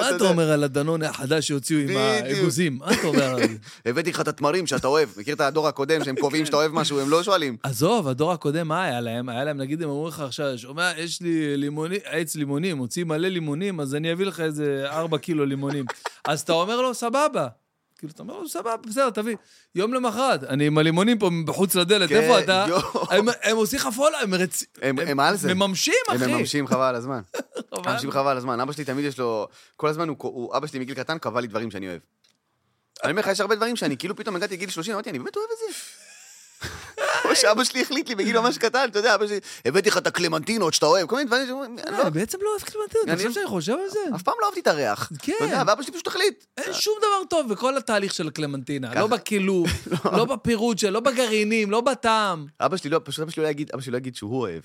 [0.01, 1.97] מה אתה אומר על הדנון החדש שהוציאו עם.
[1.97, 2.77] האגוזים?
[2.77, 3.55] מה אתה אומר על זה?
[3.85, 6.99] הבאתי לך את התמרים שאתה אוהב, מכיר את הדור הקודם, שהם קובעים שאתה אוהב משהו,
[6.99, 7.57] הם לא שואלים.
[7.63, 9.29] עזוב, הדור הקודם, מה היה להם?
[9.29, 13.27] היה להם, נגיד, הם אמרו לך עכשיו, שומע, יש לי לימוני, עץ לימונים, מוציא מלא
[13.27, 15.85] לימונים, אז אני אביא לך איזה ארבע קילו לימונים.
[16.27, 17.47] אז אתה אומר לו, סבבה.
[17.99, 19.35] כאילו, אתה אומר לו, סבבה, בסדר, תביא.
[19.75, 22.65] יום למחרת, אני עם הלימונים פה בחוץ לדלת, כן, איפה אתה?
[23.43, 24.63] הם- עושים לך פולו, הם רצ...
[24.81, 25.53] הם- על זה.
[25.53, 26.23] מממשים, אחי.
[26.25, 27.21] הם מממשים חבל על הזמן.
[27.85, 28.59] מממשים חבל על הזמן.
[28.59, 29.47] אבא שלי תמיד יש לו...
[29.75, 30.09] כל הזמן.
[30.09, 31.99] הוא- אבא שלי מגיל קטן קבע לי דברים שאני אוהב.
[33.03, 35.35] אני אומר לך, יש הרבה דברים שאני כאילו פתאום הגעתי לגיל 30, אמרתי, אני באמת
[35.37, 35.79] אוהב את זה.
[37.25, 40.07] או שאבא שלי החליט לי בגיל ממש קטן, אתה יודע, אבא שלי, הבאתי לך את
[40.07, 43.17] הקלמנטינות שאתה אוהב, כל מיני דברים שאומרים, לא- אה, בעצם לא אוהב קלימנטינות, אתה אני-
[43.17, 43.99] חושב שאני חושב על זה?
[44.15, 45.11] אף פעם לא אהבתי את הריח.
[45.19, 45.33] כן.
[45.37, 46.43] אתה יודע, ואבא שלי פשוט החליט.
[46.57, 48.93] אין שום דבר טוב בכל התהליך של הקלמנטינה.
[48.95, 49.69] לא בקילוף,
[50.17, 52.45] לא בפירוט שלו, לא בגרעינים, לא בטעם.
[52.59, 54.63] אבא שלי לא, פשוט אבא שלי לא יגיד, אבא שלי לא יגיד שהוא אוהב.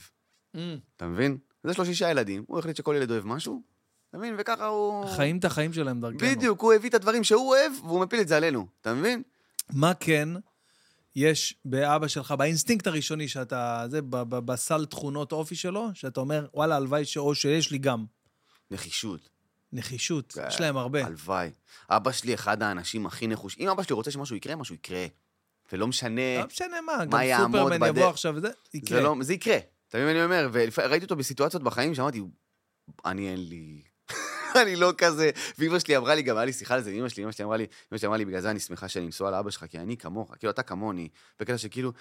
[0.57, 0.59] אממ.
[0.97, 1.37] אתה מבין?
[1.65, 3.63] אז יש לו שישה ילדים, הוא החליט שכל ילד אוהב משהו,
[4.11, 4.35] אתה מבין?
[4.39, 5.07] וככה הוא...
[5.07, 6.19] חיים את החיים שלהם דרכנו.
[6.19, 9.23] בדיוק, הוא הביא את הדברים שהוא אוהב, והוא מפיל את זה עלינו, אתה מבין?
[9.73, 10.29] מה כן
[11.17, 17.05] יש באבא שלך, באינסטינקט הראשוני שאתה, זה, בסל תכונות אופי שלו, שאתה אומר, וואלה, הלוואי
[17.05, 17.17] ש...
[17.17, 18.05] או שיש לי גם.
[18.71, 19.29] נחישות.
[19.73, 20.45] נחישות, כן.
[20.49, 21.07] יש להם הרבה.
[21.07, 21.51] הלוואי.
[21.91, 23.63] אבא שלי אחד האנשים הכי נחושים.
[23.63, 25.07] אם אבא שלי רוצה שמשהו יקרה, משהו יקרה.
[25.73, 27.87] ולא משנה, לא משנה מה, גם סופרמן?
[27.89, 28.99] יבוא עכשיו וזה, יקרה.
[28.99, 29.59] זה, לא, זה יקרה.
[29.89, 30.49] אתה מבין מה אני אומר?
[30.53, 32.23] וראיתי אותו בסיטואציות בחיים שאמרתי,
[33.05, 33.83] אני אין לי...
[34.63, 35.31] אני לא כזה...
[35.59, 37.57] ואמא שלי אמרה לי, גם היה לי שיחה על זה אמא שלי, אמא שלי אמרה
[37.57, 39.97] לי, אמא שלי אמרה לי, בגלל זה אני שמחה שאני נשואה לאבא שלך, כי אני
[39.97, 41.09] כמוך, כאילו, אתה כמוני.
[41.41, 41.93] בקטע שכאילו,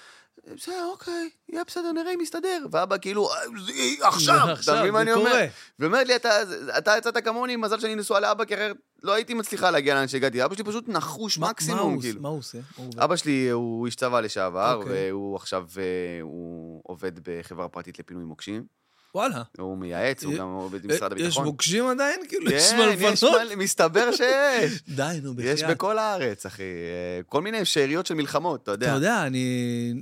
[0.55, 2.65] בסדר, אוקיי, יהיה בסדר, נראה אם יסתדר.
[2.71, 5.45] ואבא כאילו, "אה, עכשיו, אתה מבין מה אני זה אומר?
[5.79, 6.29] ואומרת לי, אתה,
[6.77, 10.45] אתה יצאת כמוני, מזל שאני נשואה לאבא, כי אחרת לא הייתי מצליחה להגיע לאן שהגעתי.
[10.45, 12.21] אבא שלי פשוט נחוש מקסימום, כאילו.
[12.21, 12.57] מה הוא עושה?
[12.97, 15.11] אבא שלי הוא איש צבא לשעבר, אוקיי.
[15.11, 15.83] והוא עכשיו, אה,
[16.21, 18.82] הוא עובד בחברה פרטית לפינוי מוקשים.
[19.15, 19.41] וואלה.
[19.57, 21.45] הוא מייעץ, הוא אה, גם עובד במשרד יש הביטחון.
[21.45, 22.19] מוקשים עדיין?
[22.27, 23.41] כאילו, יש כן, יש מלפנות?
[23.41, 24.83] מלא, מסתבר שיש.
[24.95, 25.57] די, נו, בחייאת.
[25.57, 26.63] יש בכל הארץ, אחי.
[26.63, 28.87] אה, כל מיני שאריות של מלחמות, אתה יודע.
[28.87, 29.93] אתה יודע, אני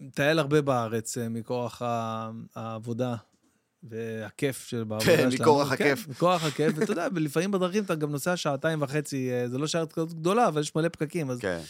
[0.00, 1.82] מטייל הרבה בארץ אה, מכורח
[2.54, 3.14] העבודה
[3.82, 5.42] והכיף של בעבודה כן, שלנו.
[5.42, 6.08] מכורח כן, הכיף.
[6.08, 9.92] מכורח הכיף, ואתה יודע, ולפעמים בדרכים אתה גם נוסע שעתיים וחצי, אה, זה לא שיירת
[9.92, 11.30] כזאת גדולה, אבל יש מלא פקקים.
[11.30, 11.38] אז...
[11.38, 11.60] כן.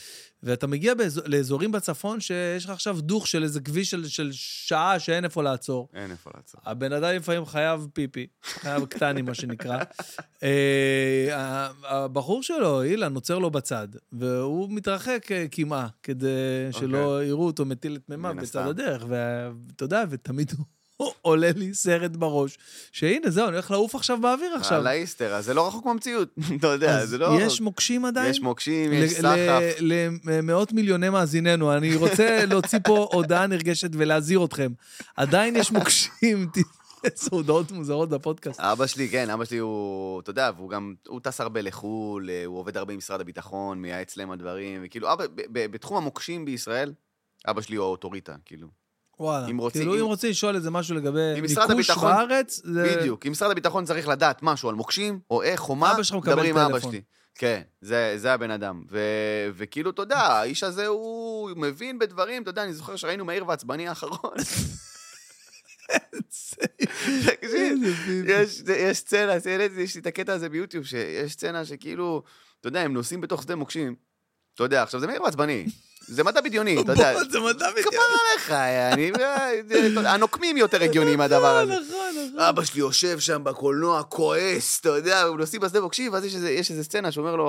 [0.43, 4.99] ואתה מגיע באזור, לאזורים בצפון שיש לך עכשיו דוך של איזה כביש של, של שעה
[4.99, 5.89] שאין איפה לעצור.
[5.95, 6.61] אין איפה לעצור.
[6.65, 9.79] הבן אדם לפעמים חייב פיפי, חייב קטני, מה שנקרא.
[10.43, 16.29] אה, הבחור שלו, אילן, עוצר לו בצד, והוא מתרחק אה, קמעה, כדי
[16.71, 18.67] שלא יראו אותו מטיל את מימיו בצד.
[18.67, 19.05] הדרך.
[19.09, 20.67] ואתה יודע, ותמיד הוא
[21.23, 22.59] עולה לי סרט בראש,
[22.93, 24.79] שהנה, זהו, אני הולך לעוף עכשיו באוויר עכשיו.
[24.79, 27.41] על האיסטר, אז זה לא רחוק מהמציאות, אתה יודע, זה לא...
[27.41, 28.31] יש מוקשים עדיין?
[28.31, 29.63] יש מוקשים, יש סחף.
[30.25, 34.73] למאות מיליוני מאזיננו, אני רוצה להוציא פה הודעה נרגשת ולהזהיר אתכם.
[35.17, 36.49] עדיין יש מוקשים,
[37.05, 38.61] איזה הודעות מוזרות בפודקאסט.
[38.61, 42.59] אבא שלי, כן, אבא שלי הוא, אתה יודע, והוא גם, הוא טס הרבה לחו"ל, הוא
[42.59, 46.93] עובד הרבה עם משרד הביטחון, מייעץ להם על דברים, וכאילו, אבא, בתחום המוקשים בישראל,
[47.47, 48.78] אבא שלי הוא האוטוריטה, כאילו.
[49.21, 49.47] וואלה.
[49.49, 51.21] אם רוצים- כאילו, אם- אם רוצים לשאול איזה משהו לגבי
[51.71, 52.97] הביטחון- בארץ, זה...
[52.99, 56.17] בדיוק, אם משרד הביטחון צריך לדעת משהו על מוקשים, או איך, או מה, אבא שלך
[56.17, 56.81] מקבל דברי עם אבא.
[56.81, 57.01] שלי.
[57.35, 58.83] כן, זה, זה הבן אדם.
[58.91, 58.99] ו,
[59.57, 63.89] וכאילו, אתה יודע, האיש הזה הוא מבין בדברים, אתה יודע, אני זוכר שראינו מהיר ועצבני
[63.89, 64.35] האחרון.
[67.27, 67.79] תקשיב.
[68.27, 68.63] יש,
[68.97, 69.33] סצנה,
[69.79, 72.23] יש לי את הקטע הזה ביוטיוב, שיש סצנה שכאילו,
[72.61, 73.95] אתה יודע, הם נוסעים בתוך שדה מוקשים.
[74.55, 75.67] אתה יודע, עכשיו זה מהיר ועצבני.
[76.09, 77.13] זה מדע בדיוני, אתה יודע.
[77.13, 77.95] בוא, זה מדע בדיוק.
[77.95, 78.51] כפרה עליך,
[78.93, 79.13] אני...
[80.07, 81.73] הנוקמים יותר הגיוניים מהדבר הזה.
[81.73, 81.99] נכון,
[82.29, 82.41] נכון.
[82.41, 86.85] אבא שלי יושב שם בקולנוע, כועס, אתה יודע, הוא נוסעים בשדה מוקשים, ואז יש איזה,
[86.85, 87.45] סצנה שאומר לו,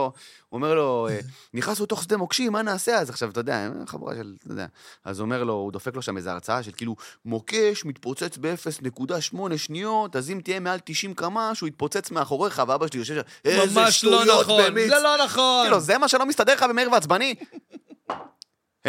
[0.50, 1.20] הוא אומר לו, אה,
[1.54, 3.10] נכנסנו לתוך שדה מוקשים, מה נעשה אז?
[3.10, 4.66] עכשיו, אתה יודע, חבורה של, אתה יודע.
[5.06, 6.96] אז הוא אומר לו, הוא דופק לו שם איזו הרצאה של כאילו,
[7.26, 13.00] מוקש מתפוצץ ב-0.8 שניות, אז אם תהיה מעל 90 קמ"ש, הוא יתפוצץ מאחוריך, ואבא שלי
[13.00, 14.90] יושב שם, איזה ממש לא שטויות נכון, במיץ.
[14.90, 15.66] זה לא נכון.
[15.66, 17.36] כאילו, זה מה שלא מסתדר לך במהיר ועצבני?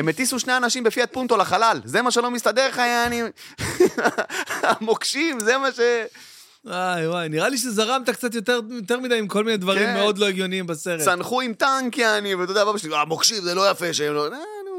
[0.00, 3.22] הם הטיסו שני אנשים בפיאט פונטו לחלל, זה מה שלא מסתדר לך, יעני...
[4.70, 5.80] המוקשים, זה מה ש...
[6.64, 9.94] וואי וואי, נראה לי שזרמת קצת יותר יותר מדי עם כל מיני דברים כן.
[9.94, 11.00] מאוד לא הגיוניים בסרט.
[11.00, 14.28] צנחו עם טנק, יעני, ואתה יודע, אבא שלי, המוקשים, זה לא יפה שהם לא...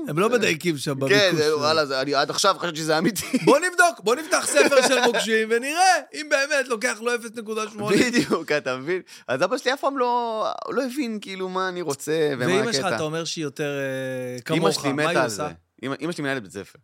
[0.08, 1.18] הם לא מדייקים שם בביקוש.
[1.18, 3.38] כן, וואלה, אני עד עכשיו חשבתי שזה אמיתי.
[3.46, 7.82] בוא נבדוק, בוא נפתח ספר של מוקשים ונראה אם באמת לוקח לו 0.8.
[7.92, 9.02] בדיוק, אתה מבין?
[9.28, 12.86] אז אבא שלי אף פעם לא לא הבין כאילו מה אני רוצה ומה ואימא שלך,
[12.86, 12.96] הקטע.
[12.96, 15.48] אתה אומר שהיא יותר אה, כמוך, מה היא עושה?
[15.84, 16.80] אמא שלי מנהלת בית ספר.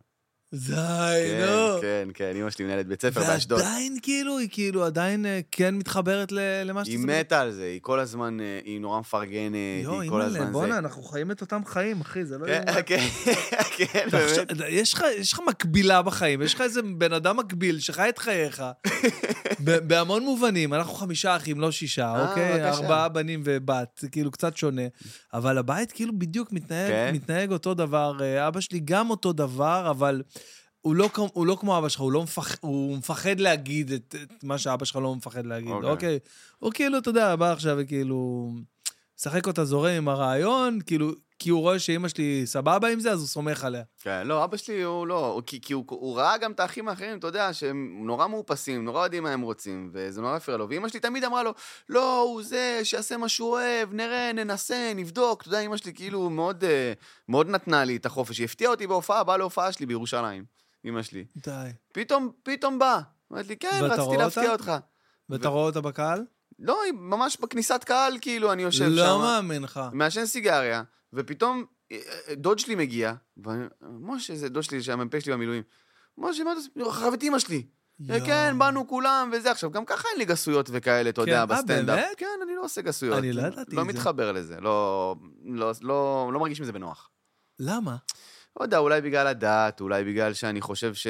[0.53, 0.73] די,
[1.27, 1.81] כן, נו.
[1.81, 3.59] כן, כן, אמא שלי מנהלת בית ספר באשדוד.
[3.59, 6.31] ועדיין כאילו, היא כאילו עדיין אה, כן מתחברת
[6.65, 10.09] למה שאתה היא מתה על זה, היא כל הזמן, אה, היא נורא מפרגנת, יואו, היא
[10.09, 10.51] כל הזמן זה.
[10.51, 12.45] בואנה, אנחנו חיים את אותם חיים, אחי, זה לא...
[12.45, 12.63] כן.
[12.85, 13.07] כן,
[13.77, 14.61] כן, באמת.
[14.69, 18.63] יש לך, יש לך מקבילה בחיים, יש לך איזה בן אדם מקביל שחי את חייך,
[19.87, 20.73] בהמון מובנים.
[20.73, 22.69] אנחנו חמישה אחים, לא שישה, אה, אוקיי?
[22.69, 24.87] ארבעה בנים ובת, כאילו קצת שונה.
[25.33, 27.11] אבל הבית כאילו בדיוק מתנהג, כן.
[27.13, 28.17] מתנהג אותו דבר.
[28.47, 30.21] אבא שלי גם אותו דבר, אבל...
[30.81, 34.43] הוא לא, הוא לא כמו אבא שלך, הוא, לא מפח, הוא מפחד להגיד את, את
[34.43, 35.71] מה שאבא שלך לא מפחד להגיד.
[35.71, 35.89] אוקיי.
[35.89, 36.15] אוקיי.
[36.15, 36.19] אוקיי.
[36.59, 38.49] הוא כאילו, אתה יודע, בא עכשיו וכאילו...
[39.19, 43.19] משחק אותה זורם עם הרעיון, כאילו, כי הוא רואה שאימא שלי סבבה עם זה, אז
[43.19, 43.83] הוא סומך עליה.
[44.01, 46.87] כן, לא, אבא שלי הוא לא, הוא- כי, כי הוא, הוא ראה גם את האחים
[46.89, 50.69] האחרים, אתה יודע, שהם נורא מאופסים, נורא יודעים מה הם רוצים, וזה נורא הפריע לו.
[50.69, 51.53] ואימא שלי תמיד אמרה לו,
[51.89, 55.41] לא, הוא זה, שיעשה מה שהוא אוהב, נראה, ננסה, נבדוק.
[55.41, 56.93] אתה יודע, אימא שלי כאילו מאוד, אה,
[57.29, 58.37] מאוד נתנה לי את החופש.
[58.37, 60.43] היא הפתיעה אותי בהופעה, באה להופעה שלי בירושלים,
[60.87, 61.25] אימא שלי.
[61.35, 61.69] די.
[61.93, 63.01] פתאום, פתאום באה.
[63.31, 64.51] אמרת לי, כן, רציתי להפתיע?
[64.51, 64.71] אותך.
[65.29, 66.25] ואתה רואה אותה בקהל?
[66.59, 68.91] לא, היא ממש בכניסת קהל, כאילו, אני יושב שם.
[68.91, 69.79] לא מאמין לך.
[69.93, 70.83] מעשן סיגריה,
[71.13, 75.63] ופתאום אה, אה, דוד שלי מגיע, ואני, משה, זה דוד שלי, שהמ"פ שלי במילואים.
[76.17, 76.99] משה, מה אתה עושה?
[76.99, 77.63] חייב את אימא שלי.
[77.99, 78.25] יואו.
[78.25, 79.51] כן, באנו כולם וזה.
[79.51, 81.99] עכשיו, גם ככה אין לי גסויות וכאלה, אתה כן, יודע, אה, בסטנדאפ.
[82.17, 83.17] כן, אני לא עושה גסויות.
[83.17, 83.93] אני לא ידעתי לא את זה.
[83.93, 85.15] מתחבר לזה, לא,
[85.45, 87.09] לא, לא, לא מרגיש מזה בנוח.
[87.59, 87.95] למה?
[88.59, 91.07] לא יודע, אולי בגלל הדת, אולי בגלל שאני חושב ש...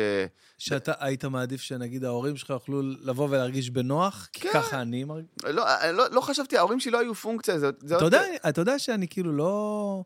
[0.58, 4.30] שאתה היית מעדיף שנגיד ההורים שלך יוכלו לבוא ולהרגיש בנוח?
[4.34, 4.50] כי כן.
[4.54, 5.28] ככה אני מרגיש.
[5.44, 8.62] לא, לא, לא חשבתי, ההורים שלי לא היו פונקציה, זה, זה אתה עוד- יודע, אתה
[8.62, 10.04] יודע שאני כאילו לא...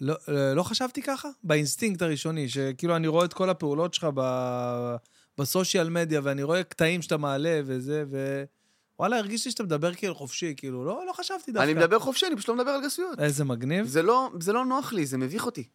[0.00, 0.14] לא,
[0.54, 1.28] לא חשבתי ככה?
[1.44, 4.20] באינסטינקט הראשוני, שכאילו אני רואה את כל הפעולות שלך ב,
[5.38, 8.44] בסושיאל מדיה, ואני רואה קטעים שאתה מעלה וזה, ו...
[8.98, 11.64] וואלה, הרגיש לי שאתה מדבר כאילו חופשי, כאילו, לא, לא חשבתי דווקא.
[11.64, 13.20] אני מדבר חופשי, אני פשוט לא מדבר על גסויות.
[13.20, 13.86] איזה מגניב.
[13.86, 15.68] זה לא, זה לא נוח לי, זה מביך אותי.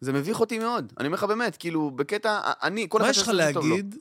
[0.00, 0.92] זה מביך אותי מאוד.
[0.98, 3.28] אני אומר לך באמת, כאילו, בקטע, אני, כל מה אחד יש לך.
[3.28, 3.94] להגיד?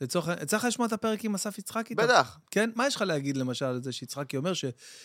[0.00, 1.94] לצורך העניין, יצא לך לשמוע את הפרק עם אסף יצחקי?
[1.94, 2.38] בטח.
[2.50, 2.70] כן?
[2.74, 4.64] מה יש לך להגיד למשל על זה שיצחקי אומר ש,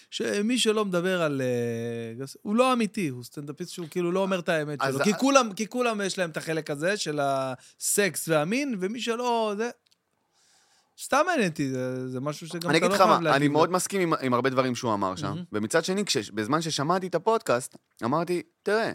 [0.10, 1.42] שמי שלא מדבר על...
[2.20, 5.04] גס- הוא לא אמיתי, הוא סטנדאפיסט שהוא כאילו לא אומר את האמת שלו.
[5.04, 9.54] כי כולם, כי כולם יש להם את החלק הזה של הסקס והמין, ומי שלא...
[9.58, 9.70] זה...
[11.04, 13.36] סתם מעניין אותי, זה, זה משהו שגם אני אתה אגיד לא לך חייב מה, להגיד.
[13.36, 13.54] אני לו.
[13.54, 15.28] מאוד מסכים עם, עם הרבה דברים שהוא אמר שם.
[15.28, 15.44] מהמם.
[15.54, 18.92] ומצד שני, כש, בזמן ששמעתי את הפודקאסט, אמרתי, תראה,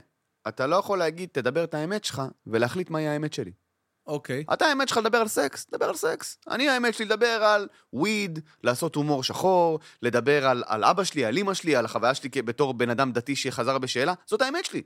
[0.49, 3.53] אתה לא יכול להגיד, תדבר את האמת שלך, ולהחליט מהי האמת שלי.
[4.07, 4.45] אוקיי.
[4.53, 6.39] אתה האמת שלך לדבר על סקס, דבר על סקס.
[6.49, 11.39] אני האמת שלי לדבר על וויד, לעשות הומור שחור, לדבר על, על אבא שלי, על
[11.39, 14.83] אמא שלי, על החוויה שלי בתור בן אדם דתי שחזר בשאלה, זאת האמת שלי.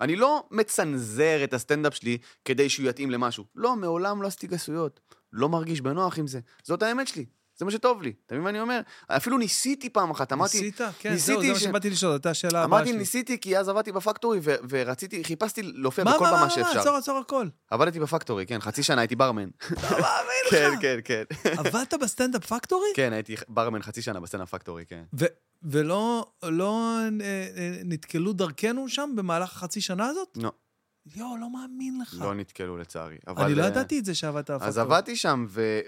[0.00, 3.44] אני לא מצנזר את הסטנדאפ שלי כדי שהוא יתאים למשהו.
[3.54, 5.00] לא, מעולם לא עשיתי גסויות.
[5.32, 6.40] לא מרגיש בנוח עם זה.
[6.62, 7.26] זאת האמת שלי.
[7.60, 8.12] זה מה שטוב לי.
[8.26, 8.80] אתה מבין מה אני אומר?
[9.08, 10.60] אפילו ניסיתי פעם אחת, אמרתי...
[10.60, 10.80] ניסית?
[10.98, 12.98] כן, ניסיתי זהו, זה מה ש- שבאתי לשאול, הייתה השאלה הבאה אמרתי, שלי.
[12.98, 16.50] ניסיתי כי אז עבדתי בפקטורי ו- ורציתי, חיפשתי להופיע מה, בכל מה, מה, במה מה,
[16.50, 16.80] שאפשר.
[16.80, 17.46] עצור, עצור הכל.
[17.70, 19.48] עבדתי בפקטורי, כן, חצי שנה הייתי ברמן.
[19.70, 20.00] לא מאמין
[20.46, 20.50] לך.
[20.50, 21.22] כן, כן, כן.
[21.58, 22.88] עבדת בסטנדאפ פקטורי?
[22.96, 25.02] כן, הייתי ברמן חצי שנה בסצנה פקטורי, כן.
[25.20, 25.24] ו-
[25.62, 27.08] ולא לא, אה,
[27.56, 30.28] אה, נתקלו דרכנו שם במהלך החצי שנה הזאת?
[30.36, 30.52] לא,
[31.06, 32.14] יואו, לא מאמין לך.
[32.20, 33.16] לא נתקלו לצערי.
[33.26, 34.68] אבל, אני לא אה, ידעתי את זה שעבדת בפקטורי.
[34.68, 35.80] אז עבדתי שם, ו-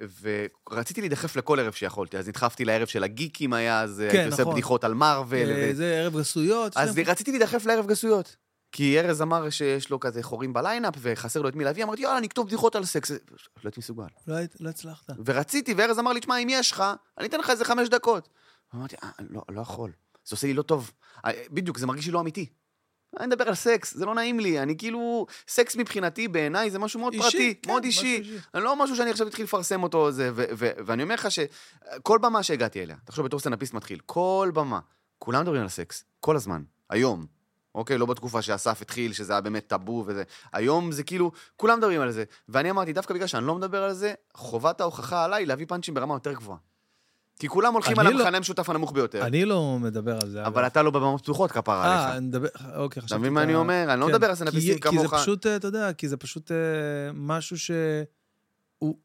[0.70, 2.18] ורציתי להידחף לכל ערב שיכולתי.
[2.18, 4.54] אז נדחפתי לערב של הגיקים היה, אז אה, כן, הייתי עושה נכון.
[4.54, 5.38] בדיחות על מארוול.
[5.50, 6.76] אה, ו- זה ערב גסויות.
[6.76, 8.36] אז שני- רציתי להידחף לערב גסויות.
[8.72, 12.20] כי ארז אמר שיש לו כזה חורים בליינאפ, וחסר לו את מי להביא, אמרתי, יאללה,
[12.20, 13.10] נכתוב בדיחות על סקס.
[13.10, 13.16] לא
[13.64, 14.04] הייתי מסוגל.
[14.26, 15.10] לא לא הצלחת.
[15.24, 16.84] ורציתי, וארז אמר לי, תשמע, אם יש לך,
[17.18, 18.28] אני אתן לך איזה חמש דקות.
[18.74, 18.96] אמרתי,
[19.30, 19.90] לא, לא יכול.
[20.24, 20.90] זה עושה לי לא טוב.
[21.50, 22.46] בדיוק, זה מרגיש לי לא אמיתי.
[23.20, 24.62] אני מדבר על סקס, זה לא נעים לי.
[24.62, 28.16] אני כאילו, סקס מבחינתי, בעיניי, זה משהו מאוד אישי, פרטי, כן, מאוד אישי.
[28.16, 28.38] אישי.
[28.54, 32.18] אני לא משהו שאני עכשיו אתחיל לפרסם אותו, זה, ו- ו- ואני אומר לך שכל
[32.18, 34.80] במה שהגעתי אליה, תחשוב בתור סטנדאפיסט מתחיל, כל במה,
[35.18, 37.26] כולם מדברים על סקס, כל הזמן, היום.
[37.74, 40.22] אוקיי, לא בתקופה שאסף התחיל, שזה היה באמת טאבו וזה.
[40.52, 42.24] היום זה כאילו, כולם מדברים על זה.
[42.48, 46.14] ואני אמרתי, דווקא בגלל שאני לא מדבר על זה, חובת ההוכחה עליי להביא פאנצ'ים ברמה
[46.14, 46.58] יותר גבוהה.
[47.42, 49.26] כי כולם הולכים על לא- המכנה המשותף הנמוך ביותר.
[49.26, 50.46] אני לא מדבר על זה.
[50.46, 50.66] אבל.
[50.66, 52.16] אתה לא בבמות פתוחות, כפרה אה, עליך.
[52.16, 53.20] אני מדבר, אוקיי, אתה חשבתי...
[53.20, 53.84] מבין מה אני אומר?
[53.88, 55.02] אני לא מדבר על סטנדאפיסטים כי- כי כמוך.
[55.02, 56.56] זה פשוט, אה, אתה יודע, כי זה פשוט אה,
[57.14, 58.96] משהו שהוא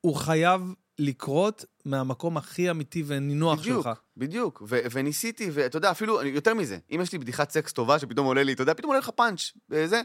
[0.00, 0.60] הוא חייב
[0.98, 3.98] לקרות מהמקום הכי אמיתי ונינוח בדיוק, שלך.
[4.16, 4.62] בדיוק.
[4.68, 8.42] ו- וניסיתי, ואתה יודע, אפילו, יותר מזה, אם יש לי בדיחת סקס טובה שפתאום עולה
[8.42, 9.40] לי, אתה יודע, פתאום עולה לך פאנץ',
[9.70, 10.02] וזה,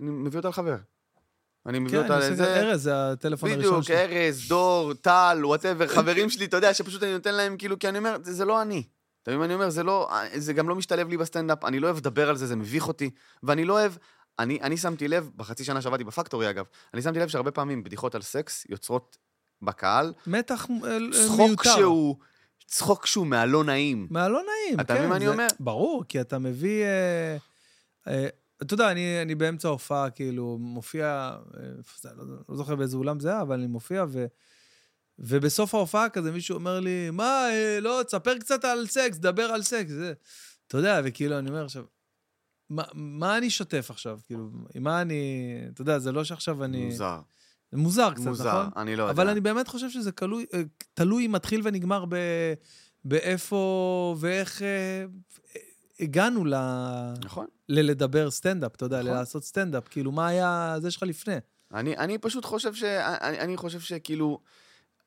[0.00, 0.76] אני מביא אותה לחבר.
[1.68, 2.56] אני מביא כן, אותה לזה.
[2.56, 3.96] ארז, זה הטלפון הראשון בדיוק, שלי.
[3.96, 7.98] ארז, דור, טל, whatever, חברים שלי, אתה יודע, שפשוט אני נותן להם, כאילו, כי אני
[7.98, 8.82] אומר, זה, לא אני.
[9.22, 9.70] אתה מבין מה אני אומר?
[9.70, 12.56] זה לא, זה גם לא משתלב לי בסטנדאפ, אני לא אוהב לדבר על זה, זה
[12.56, 13.10] מביך אותי,
[13.42, 13.92] ואני לא אוהב,
[14.38, 16.64] אני, אני שמתי לב, בחצי שנה שעבדתי בפקטורי אגב,
[16.94, 19.18] אני שמתי לב שהרבה פעמים בדיחות על סקס יוצרות
[19.62, 21.76] בקהל מתח אה, צחוק מיותר.
[21.76, 22.16] שהוא,
[22.66, 24.06] צחוק שהוא מהלא נעים.
[24.10, 24.94] מהלא נעים, אתה כן.
[24.94, 25.46] מבין מה אני אומר?
[25.60, 26.84] ברור, כי אתה מביא...
[26.84, 27.36] אה,
[28.08, 28.28] אה,
[28.62, 33.28] אתה יודע, אני, אני באמצע ההופעה, כאילו, מופיע, אה, לא, לא זוכר באיזה אולם זה
[33.28, 34.26] היה, אבל אני מופיע, ו,
[35.18, 39.62] ובסוף ההופעה כזה מישהו אומר לי, מה, אה, לא, תספר קצת על סקס, דבר על
[39.62, 39.90] סקס.
[39.90, 40.12] זה.
[40.66, 41.84] אתה יודע, וכאילו, אני אומר עכשיו,
[42.70, 44.18] מה, מה אני שוטף עכשיו?
[44.26, 44.50] כאילו,
[44.80, 45.44] מה אני...
[45.74, 46.84] אתה יודע, זה לא שעכשיו אני...
[46.84, 47.20] מוזר.
[47.72, 48.82] זה מוזר קצת, מוזר, נכון?
[48.82, 49.12] אני לא יודע.
[49.12, 50.62] אבל אני באמת חושב שזה תלוי, אה,
[50.94, 52.16] תלוי, מתחיל ונגמר ב,
[53.04, 54.62] באיפה ואיך
[56.00, 56.54] הגענו ל,
[57.24, 57.46] נכון.
[57.68, 59.10] ללדבר סטנדאפ, אתה יודע, נכון.
[59.12, 59.88] לעשות סטנדאפ.
[59.88, 61.34] כאילו, מה היה זה שלך לפני?
[61.74, 62.82] אני, אני פשוט חושב ש...
[62.84, 64.40] אני, אני חושב שכאילו...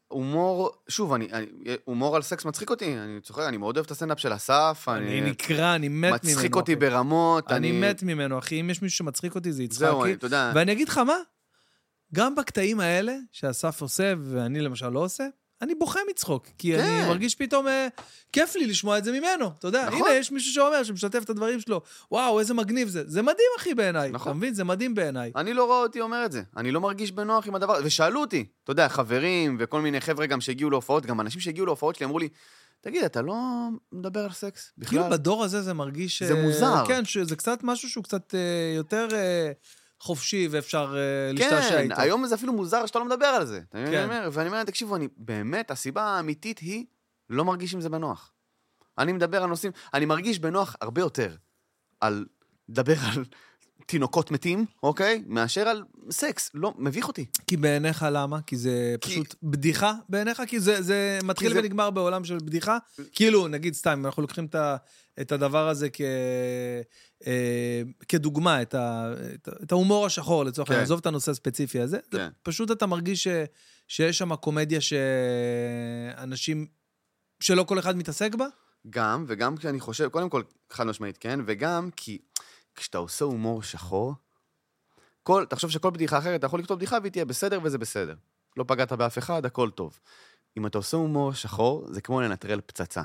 [0.07, 1.45] הומור, שוב, אני, אני,
[1.85, 5.21] הומור על סקס מצחיק אותי, אני צוחק, אני מאוד אוהב את הסטנדאפ של אסף, אני
[5.21, 6.15] נקרע, אני מת ממנו.
[6.15, 6.79] מצחיק אותי אחי.
[6.79, 8.61] ברמות, אני מת ממנו, אחי.
[8.61, 10.03] אם יש מישהו שמצחיק אותי, זה זהו, יצחקי.
[10.09, 11.15] אני- אתה יודע, ואני אגיד לך מה,
[12.13, 15.27] גם בקטעים האלה, שאסף עושה ואני למשל לא עושה,
[15.61, 16.79] אני בוכה מצחוק, כי כן.
[16.79, 17.87] אני מרגיש פתאום, אה,
[18.31, 19.51] כיף לי לשמוע את זה ממנו.
[19.59, 20.07] אתה יודע, נכון.
[20.07, 21.81] הנה, יש מישהו שאומר, שמשתף את הדברים שלו,
[22.11, 23.03] וואו, איזה מגניב זה.
[23.07, 24.11] זה מדהים, אחי, בעיניי.
[24.11, 24.31] נכון.
[24.31, 24.53] אתה מבין?
[24.53, 25.31] זה מדהים בעיניי.
[25.35, 26.41] אני לא רואה אותי אומר את זה.
[26.57, 27.79] אני לא מרגיש בנוח עם הדבר.
[27.83, 31.95] ושאלו אותי, אתה יודע, חברים וכל מיני חבר'ה גם שהגיעו להופעות, גם אנשים שהגיעו להופעות
[31.95, 32.29] שלי אמרו לי,
[32.81, 33.35] תגיד, אתה לא
[33.91, 35.17] מדבר על סקס כאילו בכלל?
[35.17, 36.23] בדור הזה זה מרגיש...
[36.23, 36.83] זה אה, מוזר.
[36.87, 39.51] כן, שזה קצת משהו שהוא קצת אה, יותר אה,
[40.01, 42.01] חופשי ואפשר אה, להשתעשע כן, איתו.
[42.01, 43.61] היום זה אפילו מוזר שאתה לא מדבר על זה.
[43.71, 44.03] כן.
[44.03, 44.29] אומר?
[44.33, 46.85] ואני אומר, תקשיבו, אני באמת, הסיבה האמיתית היא,
[47.29, 48.33] לא מרגיש עם זה בנוח.
[48.97, 51.35] אני מדבר על נושאים, אני מרגיש בנוח הרבה יותר
[52.01, 52.25] על
[52.69, 53.23] לדבר על
[53.91, 55.23] תינוקות מתים, אוקיי?
[55.27, 56.51] מאשר על סקס.
[56.53, 57.25] לא, מביך אותי.
[57.47, 58.41] כי בעיניך למה?
[58.41, 60.41] כי זה כי- פשוט בדיחה בעיניך?
[60.47, 62.77] כי זה, זה מתחיל זה- ונגמר בעולם של בדיחה?
[63.11, 64.75] כאילו, נגיד סתם, אם אנחנו לוקחים את, ה,
[65.21, 66.01] את הדבר הזה כ,
[67.27, 70.73] אה, כדוגמה, את, ה, את, את ההומור השחור לצורך כן.
[70.73, 72.29] העניין, עזוב את הנושא הספציפי הזה, זה כן.
[72.43, 73.27] פשוט אתה מרגיש ש,
[73.87, 74.79] שיש שם קומדיה
[76.17, 76.65] שאנשים,
[77.39, 78.45] שלא כל אחד מתעסק בה?
[78.89, 82.17] גם, וגם כשאני חושב, קודם כל, חד משמעית כן, וגם כי
[82.75, 84.13] כשאתה עושה הומור שחור,
[85.23, 88.15] כל, תחשוב שכל בדיחה אחרת, אתה יכול לכתוב בדיחה והיא תהיה בסדר וזה בסדר.
[88.57, 89.99] לא פגעת באף אחד, הכל טוב.
[90.57, 93.01] אם אתה עושה הומור שחור, זה כמו לנטרל פצצה.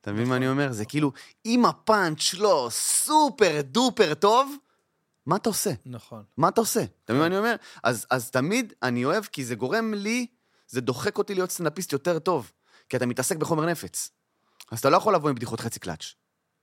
[0.00, 0.72] אתה מבין מה אני אומר?
[0.72, 1.12] זה כאילו,
[1.46, 4.56] אם הפאנץ' לא סופר דופר טוב,
[5.26, 5.70] מה אתה עושה?
[5.86, 6.22] נכון.
[6.36, 6.84] מה אתה עושה?
[7.04, 7.56] אתה מבין מה אני אומר?
[7.82, 10.26] אז, אז תמיד אני אוהב, כי זה גורם לי,
[10.68, 12.52] זה דוחק אותי להיות סטנדאפיסט יותר טוב,
[12.88, 14.10] כי אתה מתעסק בחומר נפץ.
[14.70, 16.14] אז אתה לא יכול לבוא עם בדיחות חצי קלאץ'.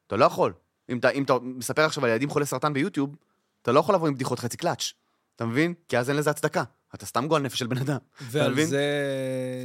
[0.07, 0.53] אתה לא יכול.
[0.89, 3.15] אם אתה, אם אתה מספר עכשיו על ילדים חולי סרטן ביוטיוב,
[3.61, 4.93] אתה לא יכול לבוא עם בדיחות חצי קלאץ'.
[5.35, 5.73] אתה מבין?
[5.87, 6.63] כי אז אין לזה הצדקה.
[6.95, 7.97] אתה סתם גועל נפש של בן אדם.
[8.21, 8.67] ועל מבין?
[8.67, 8.83] זה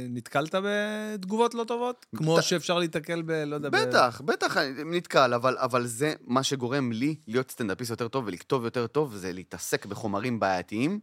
[0.09, 2.05] נתקלת בתגובות לא טובות?
[2.15, 3.31] כמו ת- שאפשר להיתקל ב...
[3.31, 8.27] לא יודע, בטח, בטח, נתקל, אבל, אבל זה מה שגורם לי להיות סטנדאפיסט יותר טוב
[8.27, 10.99] ולכתוב יותר טוב, זה להתעסק בחומרים בעייתיים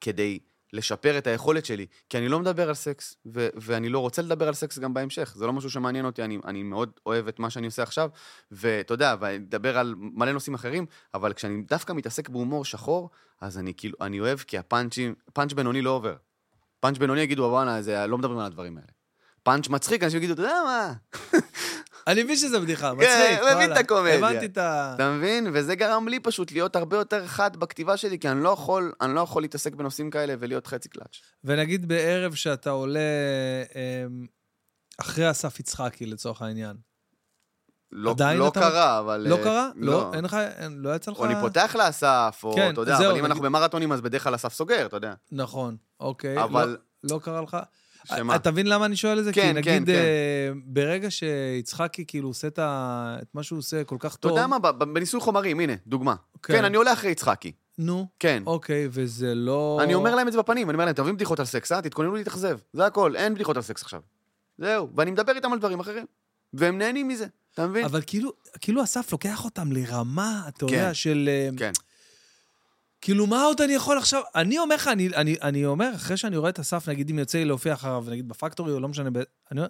[0.00, 0.38] כדי
[0.76, 1.86] לשפר את היכולת שלי.
[2.08, 5.32] כי אני לא מדבר על סקס, ו- ואני לא רוצה לדבר על סקס גם בהמשך.
[5.36, 8.10] זה לא משהו שמעניין אותי, אני, אני מאוד אוהב את מה שאני עושה עכשיו,
[8.50, 13.10] ואתה יודע, ואני מדבר על מלא נושאים אחרים, אבל כשאני דווקא מתעסק בהומור שחור,
[13.40, 16.16] אז אני כאילו, אני אוהב כי הפאנצ'ים, פאנץ' בינוני לא עובר.
[16.80, 18.95] פאנץ' בינוני יגידו, וואלה, זה, לא מדברים על הדברים האלה.
[19.46, 20.92] פאנץ' מצחיק, אנשים יגידו, אתה יודע מה,
[22.06, 23.72] אני מבין שזה בדיחה, מצחיק, כן, מבין וואלה.
[23.74, 24.14] את הקומדיה.
[24.14, 24.92] הבנתי את ה...
[24.94, 25.46] אתה מבין?
[25.52, 29.14] וזה גרם לי פשוט להיות הרבה יותר חד בכתיבה שלי, כי אני לא יכול, אני
[29.14, 31.16] לא יכול להתעסק בנושאים כאלה ולהיות חצי קלאץ'.
[31.44, 33.00] ונגיד בערב שאתה עולה
[33.74, 34.26] אמ,
[35.00, 36.76] אחרי אסף יצחקי, לצורך העניין.
[37.92, 39.26] לא, עדיין לא אתה- קרה, אבל...
[39.28, 39.70] לא אה, קרה?
[39.76, 40.10] לא?
[40.14, 40.34] אין לך...
[40.34, 41.18] אין- לא יצא לך...
[41.18, 44.34] או אני פותח לאסף, או כן, אתה יודע, אבל אם אנחנו במרתונים, אז בדרך כלל
[44.34, 45.14] אסף סוגר, אתה יודע.
[45.32, 46.42] נכון, אוקיי.
[46.42, 47.56] אבל- לא, לא קרה לך...
[48.06, 48.36] שמה?
[48.36, 49.32] אתה מבין למה אני שואל את זה?
[49.32, 50.00] כן, כי כן, נגיד, כן.
[50.00, 54.30] אה, ברגע שיצחקי כאילו עושה את ה- את מה שהוא עושה כל כך אתה טוב...
[54.32, 54.58] יודע מה?
[54.72, 56.14] בניסוי חומרים, הנה, דוגמה.
[56.42, 56.52] כן.
[56.52, 57.52] כן, אני עולה אחרי יצחקי.
[57.78, 58.42] נו, כן.
[58.46, 59.80] אוקיי, וזה לא...
[59.82, 61.82] אני אומר להם את זה בפנים, אני אומר להם, אתם אוהבים בדיחות על סקס, אה?
[61.82, 62.58] תתכוננו להתאכזב.
[62.72, 64.00] זה הכל, אין בדיחות על סקס עכשיו.
[64.58, 64.88] זהו.
[64.96, 66.04] ואני מדבר איתם על דברים אחרים.
[66.54, 67.84] והם נהנים מזה, אתה מבין?
[67.84, 70.74] אבל כאילו, כאילו אסף לוקח אותם לרמה, אתה כן.
[70.74, 71.28] יודע, של...
[71.32, 71.72] אה, כן.
[73.00, 74.22] כאילו, מה עוד אני יכול עכשיו...
[74.34, 77.38] אני אומר לך, אני, אני, אני אומר, אחרי שאני רואה את אסף, נגיד אם יוצא
[77.38, 79.16] לי להופיע אחריו, נגיד בפקטורי או לא משנה, ב...
[79.16, 79.68] אני אומר,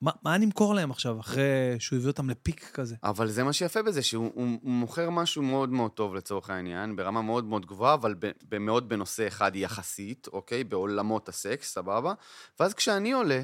[0.00, 2.94] מה, מה אני אמכור להם עכשיו, אחרי שהוא הביא אותם לפיק כזה?
[3.02, 6.96] אבל זה מה שיפה בזה, שהוא הוא, הוא מוכר משהו מאוד מאוד טוב לצורך העניין,
[6.96, 8.14] ברמה מאוד מאוד גבוהה, אבל
[8.60, 10.64] מאוד בנושא אחד יחסית, אוקיי?
[10.64, 12.14] בעולמות הסקס, סבבה?
[12.60, 13.42] ואז כשאני עולה,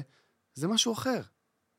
[0.53, 1.21] זה משהו אחר.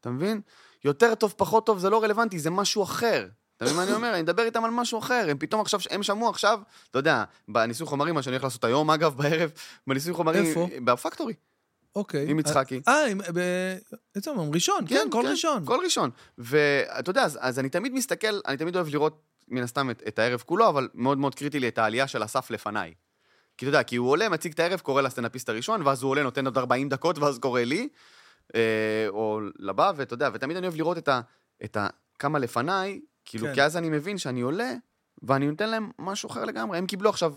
[0.00, 0.40] אתה מבין?
[0.84, 3.28] יותר טוב, פחות טוב, זה לא רלוונטי, זה משהו אחר.
[3.58, 4.14] אתה מבין מה אני אומר?
[4.14, 5.26] אני מדבר איתם על משהו אחר.
[5.30, 8.90] הם פתאום עכשיו, הם שמעו עכשיו, אתה יודע, בניסוי חומרים, מה שאני הולך לעשות היום,
[8.90, 9.50] אגב, בערב,
[9.86, 10.44] בניסוי חומרים...
[10.44, 10.68] איפה?
[10.84, 11.34] בפקטורי,
[11.96, 12.30] אוקיי.
[12.30, 12.80] עם יצחקי.
[12.88, 13.38] אה, עם- ב...
[14.16, 14.50] איזה יום?
[14.54, 15.64] ראשון, כן, כל ראשון.
[15.66, 16.10] כל ראשון.
[16.38, 20.18] ואתה יודע, אז, אז אני תמיד מסתכל, אני תמיד אוהב לראות מן הסתם את, את
[20.18, 22.94] הערב כולו, אבל מאוד מאוד קריטי לי את העלייה של אסף לפניי.
[23.56, 26.22] כי אתה יודע, כי הוא עולה, מציג את הערב, קורא לסטנדאפיסט הראשון, ואז הוא עולה,
[26.22, 27.88] נותן עוד 40 דקות, ואז קורא לי,
[28.54, 28.60] אה,
[29.08, 31.20] או לבא, ואתה יודע, ותמיד אני אוהב לראות את ה...
[31.64, 31.86] את ה
[32.18, 33.54] כמה לפניי, כאילו, כן.
[33.54, 34.72] כי אז אני מבין שאני עולה,
[35.22, 36.78] ואני נותן להם משהו אחר לגמרי.
[36.78, 37.34] הם קיבלו עכשיו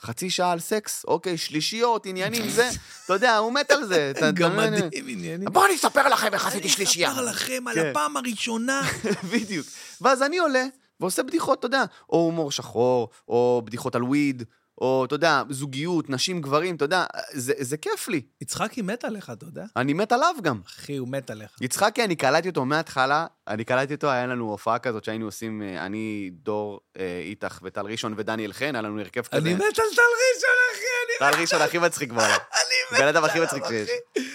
[0.00, 2.70] חצי שעה על סקס, אוקיי, שלישיות, עניינים, זה,
[3.04, 4.12] אתה יודע, הוא מת על זה.
[4.32, 5.48] מדהים עניינים.
[5.52, 7.10] בואו אני אספר לכם איך עשיתי אני שלישייה.
[7.10, 7.90] אספר לכם על כן.
[7.90, 8.82] הפעם הראשונה.
[9.32, 9.66] בדיוק.
[10.00, 10.64] ואז אני עולה
[11.00, 14.42] ועושה בדיחות, אתה יודע, או הומור שחור, או בדיחות על וויד,
[14.80, 18.20] או, אתה יודע, זוגיות, נשים, גברים, אתה יודע, זה, זה כיף לי.
[18.40, 19.64] יצחקי מת עליך, אתה יודע?
[19.76, 20.60] אני מת עליו גם.
[20.66, 21.50] אחי, הוא מת עליך.
[21.60, 25.86] יצחקי, אני קלטתי אותו מההתחלה, אני קלטתי אותו, היה לנו הופעה כזאת שהיינו עושים, אה,
[25.86, 29.38] אני, דור, אה, איתך וטל ראשון ודניאל חן, היה לנו הרכב כזה.
[29.38, 32.30] אני מת על טל ראשון, אחי, אני טל ראשון הכי מצחיק בעולם.
[32.60, 33.86] אני מת בן אדם הכי עליו, מצחיק אחי.
[33.86, 33.90] שיש.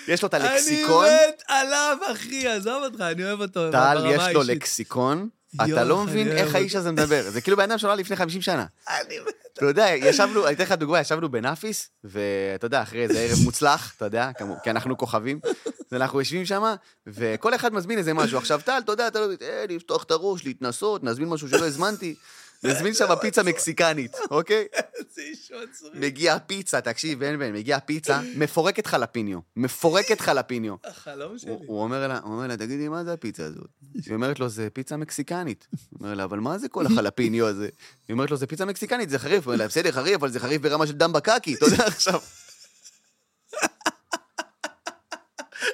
[0.08, 4.24] יש לו את הלקסיקון, אני מת עליו, אחי, עזוב אותך, אני אוהב אותו טל, יש
[4.34, 4.44] לו.
[4.44, 6.56] לקסיקון, אתה לא מבין איך.
[6.56, 7.30] האיש הזה מדבר.
[7.30, 8.66] זה כאילו בן אדם שנולד לפני 50 שנה.
[8.90, 9.16] אני.
[9.54, 13.94] אתה יודע, ישבנו, אני אתן לך דוגמה, ישבנו בנאפיס, ואתה יודע, אחרי איזה ערב מוצלח,
[13.98, 14.30] אתה יודע,
[14.64, 16.74] כי אנחנו כוכבים, אז אנחנו יושבים שם,
[17.08, 18.38] וכל אחד מזמין איזה משהו.
[18.38, 19.28] עכשיו, טל, אתה יודע, אתה לא...
[19.42, 22.16] אה, לפתוח את הראש, להתנסות, נזמין משהו שלא הזמנתי.
[22.64, 24.66] נזמין שם פיצה מקסיקנית, אוקיי?
[25.16, 25.92] זה איש מצחיק.
[25.94, 30.76] מגיע פיצה, תקשיב, בן בן, מגיע פיצה, מפורקת חלפיניו, מפורקת חלפיניו.
[30.84, 31.52] החלום שלי.
[31.66, 33.68] הוא אומר לה, תגידי, מה זה הפיצה הזאת?
[34.06, 35.68] היא אומרת לו, זה פיצה מקסיקנית.
[35.72, 37.70] הוא אומר לה, אבל מה זה כל החלפיניו הזה?
[38.08, 39.46] היא אומרת לו, זה פיצה מקסיקנית, זה חריף.
[39.46, 42.20] הוא אומר לה, בסדר, חריף, אבל זה חריף ברמה של דם בקקי, אתה יודע עכשיו.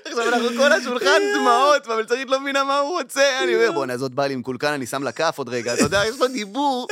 [0.05, 3.43] עכשיו אנחנו כל השולחן דמעות, והמלצרית לא מבינה מה הוא רוצה.
[3.43, 5.83] אני אומר, בואנה, זאת באה לי עם קולקן, אני שם לה כף עוד רגע, אתה
[5.83, 6.87] יודע, יש לו דיבור.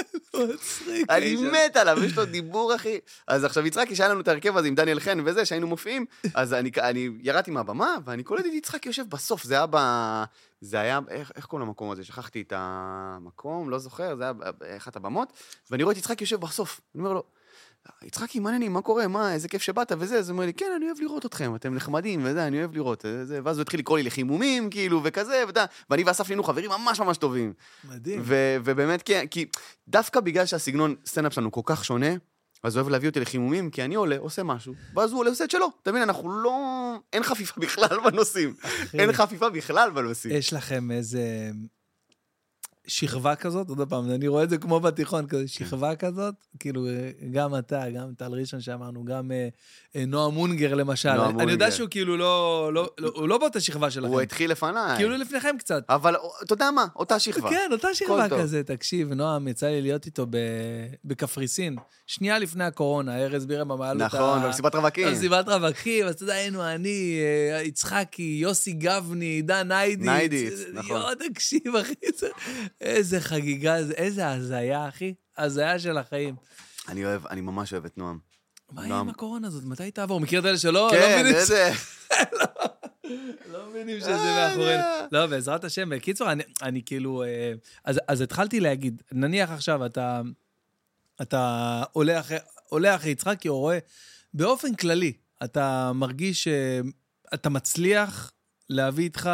[1.10, 1.36] אני.
[1.36, 3.00] מת עליו, יש לו דיבור, אחי.
[3.28, 6.54] אז עכשיו יצחקי, שהיה לנו את ההרכב הזה עם דניאל חן וזה, שהיינו מופיעים, אז
[6.54, 9.78] אני, ירדתי מהבמה, ואני קולט את יצחקי יושב בסוף, זה היה ב...
[10.62, 12.04] זה היה, איך, איך קוראים למקום הזה?
[12.04, 15.34] שכחתי את המקום, לא זוכר, זה היה באחת הבמות,
[15.72, 16.82] ואני רואה את יצחקי יושב בסוף.
[16.96, 17.24] אני אומר לו,
[18.04, 20.72] יצחקי, מה העניינים, מה קורה, מה, איזה כיף שבאת וזה, אז הוא אומר לי, כן,
[20.76, 23.98] אני אוהב לראות אתכם, אתם נחמדים וזה, אני אוהב לראות, זה, ואז הוא התחיל לקרוא
[23.98, 27.54] לי לחימומים, כאילו, וכזה, ואתה, ואני ואסף נהיינו חברים ממש ממש טובים.
[27.84, 28.22] מדהים.
[28.24, 29.46] ו- ובאמת, כי, כי
[29.88, 32.10] דווקא בגלל שהסגנון סטנדאפ שלנו כל כך שונה,
[32.64, 35.44] אז הוא אוהב להביא אותי לחימומים, כי אני עולה, עושה משהו, ואז הוא עולה, עושה
[35.44, 35.68] את שלו.
[35.82, 36.56] אתה מבין, אנחנו לא...
[37.14, 38.54] אין חפיפה בכלל בנושאים.
[38.94, 40.36] אין חפיפה בכלל בנושאים.
[40.36, 41.22] יש לכם איזה
[42.88, 45.28] שכבה כזאת, עוד פעם, אני רואה את זה כמו בתיכון, כן.
[45.30, 46.86] כזה שכבה כזאת, כאילו,
[47.32, 49.48] גם אתה, גם טל ראשון שאמרנו, גם אה,
[49.96, 51.14] אה, נועה מונגר למשל.
[51.14, 51.72] נועה אני יודע.
[51.72, 54.08] שהוא כאילו לא, לא, לא, הוא לא באותה שכבה שלכם.
[54.08, 54.98] הוא התחיל לפניי.
[54.98, 55.84] כאילו לפניכם קצת.
[55.90, 57.50] אבל אתה יודע מה, אותה שכבה.
[57.50, 58.42] כן, אותה שכבה טוב.
[58.42, 60.26] כזה, תקשיב, נועם, יצא לי להיות איתו
[61.06, 61.76] בקפריסין,
[62.08, 64.18] שנייה לפני הקורונה, ארז בירם אמר לו את ה...
[64.18, 65.08] נכון, במסיבת רווקים.
[65.08, 67.20] במסיבת רווקים, אז אתה יודע, היינו אני,
[67.54, 70.06] אה, יצחקי, יוסי גבני, עידן ניידיץ.
[70.06, 70.98] ניידיץ, נכון.
[71.02, 72.28] יואו, תקשיב, אחי, זה-
[72.82, 75.14] איזה חגיגה, זה- איזה הזיה, אחי.
[75.38, 76.36] הזיה של החיים.
[76.88, 78.20] אני אוהב, אני ממש אוהב את נועם.
[78.72, 79.00] מה יהיה.
[79.00, 79.64] עם הקורונה הזאת?
[79.64, 80.20] מתי היא תעבור?
[80.20, 80.72] מכיר את אלה שלא?
[80.88, 81.72] לא כן, איזה...
[83.52, 84.84] לא מבינים שזה אה, מאחורינו.
[85.12, 85.26] לא.
[85.28, 85.90] בעזרת השם.
[85.90, 86.28] בקיצור,
[86.62, 87.24] אני, כאילו...
[87.24, 87.54] אה,
[88.08, 90.22] אז, התחלתי להגיד, נניח עכשיו אתה,
[91.22, 92.38] אתה עולה אחרי,
[92.70, 93.80] עולה אחרי יצחקי, או רואה,
[94.34, 95.14] באופן כללי,
[95.44, 98.32] אתה מרגיש שאתה מצליח
[98.70, 99.32] להביא איתך אה,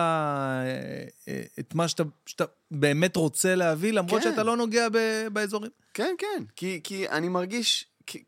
[1.28, 4.30] אה, את מה שאתה, שאתה באמת רוצה להביא, למרות כן.
[4.30, 4.97] שאתה לא נוגע ב,
[5.34, 5.71] באזורים.
[5.93, 6.43] כן, כן.
[6.55, 7.86] כי, כי אני מרגיש...
[8.05, 8.24] כי...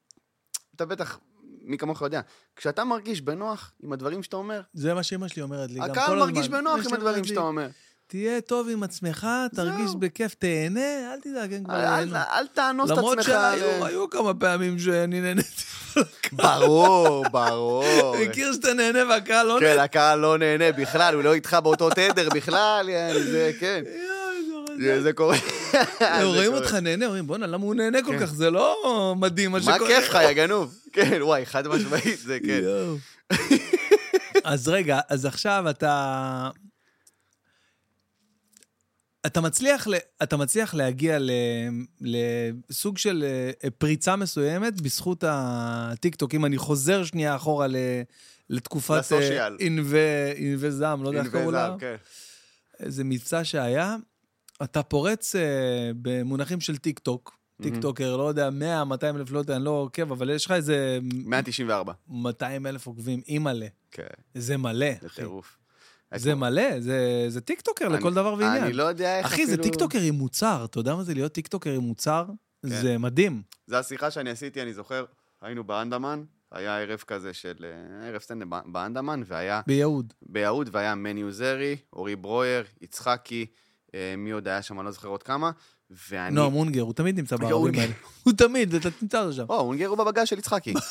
[0.75, 1.19] אתה בטח,
[1.61, 2.21] מי כמוך יודע,
[2.55, 5.91] כשאתה מרגיש בנוח עם הדברים שאתה אומר, זה מה שאמא שלי אומרת לי גם כל
[5.91, 6.03] הזמן.
[6.03, 7.67] הקהל מרגיש בנוח עם הדברים אומרת שאתה לי, אומר.
[8.07, 9.99] תהיה טוב עם עצמך, תרגיש זהו.
[9.99, 11.75] בכיף, תהנה, אל תדאג, אין כבר...
[11.75, 13.25] אל, אל, אל תאנוס את למרות עצמך.
[13.33, 15.49] שהיו ל- היו כמה פעמים שאני נהניתי.
[16.31, 18.15] ברור, ברור.
[18.29, 19.83] מכיר שאתה נהנה והקהל לא כן, נהנה?
[19.83, 23.83] הקהל לא נהנה בכלל, הוא לא איתך באותו תדר בכלל, זה, כן.
[25.01, 25.38] זה קורה.
[25.99, 26.53] זה רואים.
[26.53, 28.19] אותך נהנה, אומרים, בואנה, למה הוא נהנה כל כן.
[28.19, 28.34] כך?
[28.34, 29.89] זה לא מדהים מה מה שקורה.
[29.89, 30.76] כיף לך, יא גנוב?
[30.93, 32.61] כן, וואי, חד משמעית, זה כן.
[34.43, 36.49] אז רגע, אז עכשיו אתה...
[39.26, 39.88] אתה מצליח.
[40.23, 41.17] אתה מצליח להגיע.
[42.01, 43.26] לסוג של
[43.63, 46.36] אה, פריצה מסוימת בזכות הטיקטוק.
[46.36, 47.67] אם אני חוזר שנייה אחורה.
[48.49, 49.57] לתקופת אה, ל social.
[49.59, 51.67] ענבי, זעם, לא יודע איך קראו לה.
[51.69, 51.95] זהב, כן.
[52.80, 53.95] איזה מבצע שהיה,
[54.64, 55.41] אתה פורץ אה,
[56.01, 59.70] במונחים של טיק טוק, טיק טוקר, לא יודע, 100, 200 אלף, לא יודע, אני לא
[59.70, 61.93] עוקב, אבל יש לך איזה 194.
[62.08, 63.68] 200 אלף עוקבים, אימא'לה.
[63.91, 64.03] כן,
[64.36, 65.16] זה מלא, זה אחי.
[65.22, 65.58] טירוף.
[66.16, 68.64] זה מלא, זה, זה טיק טוקר אני- לכל דבר ועניין.
[68.64, 71.14] אני לא יודע איך אחי, זה אפילו- טיק טוקר עם מוצר, אתה יודע מה זה
[71.14, 72.26] להיות טיק טוקר עם מוצר?
[72.62, 72.70] כן.
[72.70, 73.41] זה מדהים.
[73.68, 75.06] זו השיחה שאני עשיתי, אני זוכר,
[75.41, 77.53] היינו באנדמן, היה ערב כזה של,
[78.03, 80.14] אה, ערב סטנדאפ בא- באנדמן, והיה ביהוד.
[80.22, 83.45] ביהוד, והיה מני עוזרי, אורי ברויר, יצחקי,
[84.17, 85.51] מי עוד היה שם, אני לא זוכר עוד כמה,
[86.09, 86.35] ואני...
[86.35, 87.81] נועם אונגר, הוא תמיד נמצא בערבים אונגר.
[87.81, 87.93] האלה.
[88.23, 89.45] הוא תמיד, אתה תמצא אותו שם.
[89.49, 90.73] או, אונגר הוא בבגאז' של יצחקי.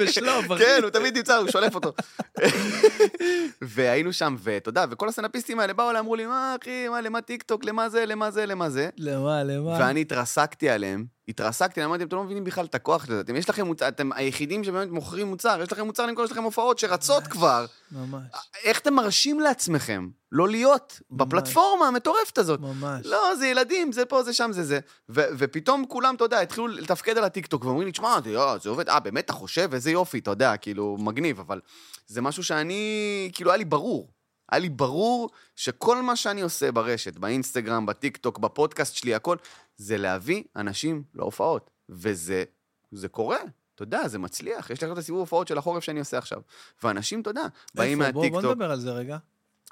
[0.00, 0.64] בשלוף, אחי.
[0.64, 1.92] כן, הוא תמיד נמצא, הוא שולף אותו.
[3.62, 7.20] והיינו שם, ואתה יודע, וכל הסטנדאפיסטים האלה באו אליי, אמרו לי, מה אחי, מה, למה
[7.20, 8.88] טיק טוק, למה זה, למה זה, למה זה.
[8.98, 9.70] למה, למה?
[9.70, 13.20] ואני התרסקתי עליהם, התרסקתי, אמרתי, אתם לא מבינים בכלל את הכוח של זה.
[13.20, 16.42] אתם, יש לכם מוצר, אתם היחידים שבאמת מוכרים מוצר, יש לכם מוצר למכור, יש לכם
[16.42, 17.66] הופעות שרצות כבר.
[17.92, 18.22] ממש,
[18.64, 21.20] איך אתם מרשים לעצמכם לא להיות ממש.
[21.20, 22.60] בפלטפורמה המטורפת הזאת?
[22.60, 23.06] ממש.
[23.06, 24.80] לא, זה ילדים, זה פה, זה שם, זה זה.
[25.08, 28.68] ו- ופתאום כולם, אתה יודע, התחילו לתפקד על הטיקטוק, ואומרים לי, תשמע, זה, אה, זה
[28.68, 29.70] עובד, אה, באמת אתה חושב?
[29.74, 31.60] איזה יופי, אתה יודע, כאילו, מגניב, אבל
[32.06, 34.12] זה משהו שאני, כאילו, היה לי ברור.
[34.52, 39.36] היה לי ברור שכל מה שאני עושה ברשת, באינסטגרם, בטיקטוק, בפודקאסט שלי, הכל,
[39.76, 41.70] זה להביא אנשים להופעות.
[41.88, 42.44] וזה
[42.92, 43.38] זה קורה.
[43.74, 44.70] אתה יודע, זה מצליח.
[44.70, 46.40] יש לך את הסיבוב הופעות של החורף שאני עושה עכשיו.
[46.82, 48.12] ואנשים, אתה יודע, באים איפה?
[48.12, 48.42] בוא- מהטיקטוק.
[48.44, 49.18] בוא נדבר על זה רגע.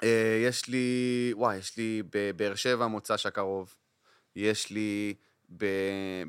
[0.03, 0.87] אה, יש לי,
[1.35, 3.75] וואי, יש לי בבאר שבע מוצ"ש הקרוב,
[4.35, 5.13] יש לי
[5.57, 5.65] ב-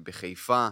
[0.03, 0.69] בחיפה,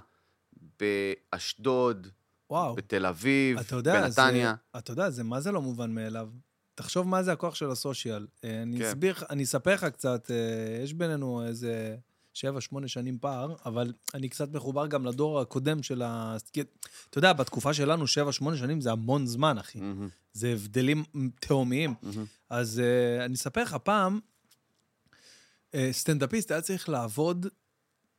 [1.32, 2.06] באשדוד,
[2.50, 2.74] וואו.
[2.74, 4.54] בתל אביב, אתה יודע, בנתניה.
[4.74, 6.28] זה, אתה יודע, זה מה זה לא מובן מאליו.
[6.74, 8.26] תחשוב מה זה הכוח של הסושיאל.
[8.44, 8.84] אה, אני כן.
[8.84, 10.36] אסביר, אני אספר לך קצת, אה,
[10.84, 11.96] יש בינינו איזה
[12.40, 16.36] שבע, שמונה שנים פער, אבל אני קצת מחובר גם לדור הקודם של ה...
[17.10, 19.80] אתה יודע, בתקופה שלנו, שבע, שמונה שנים זה המון זמן, אחי.
[19.80, 21.04] מהמם, זה הבדלים
[21.40, 21.94] תהומיים.
[22.02, 22.24] מהמם.
[22.50, 24.20] אז uh, אני אספר לך, פעם,
[25.72, 27.46] uh, סטנדאפיסט היה צריך לעבוד,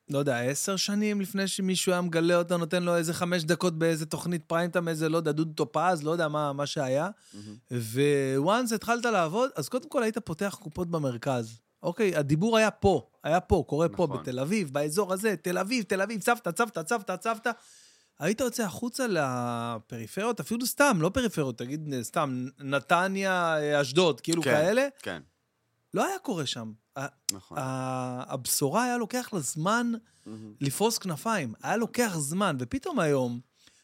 [0.09, 4.05] לא יודע, עשר שנים לפני שמישהו היה מגלה אותו, נותן לו איזה חמש דקות באיזה
[4.05, 7.09] תוכנית פריים-טיים, איזה, לא יודע, דודו טופז, לא יודע מה, מה שהיה.
[7.33, 7.55] מהמם.
[8.37, 11.59] וואנס התחלת לעבוד, אז קודם כל היית פותח קופות במרכז.
[11.83, 14.21] אוקיי, הדיבור היה פה, היה פה, קורה פה, נכון.
[14.21, 17.51] בתל אביב, באזור הזה, תל אביב, תל אביב, צוותא, צוותא, צוותא, צוותא.
[18.19, 24.51] היית יוצא החוצה לפריפריות, אפילו סתם, לא פריפריות, תגיד סתם, נתניה, אשדוד, כאילו כן.
[24.51, 25.21] כאלה, כן,
[25.93, 26.71] לא היה קורה שם.
[27.31, 27.57] נכון.
[28.27, 29.91] הבשורה היה לוקח לה זמן
[30.25, 30.53] מהמם.
[30.61, 33.39] לפרוס כנפיים, היה לוקח זמן, ופתאום היום,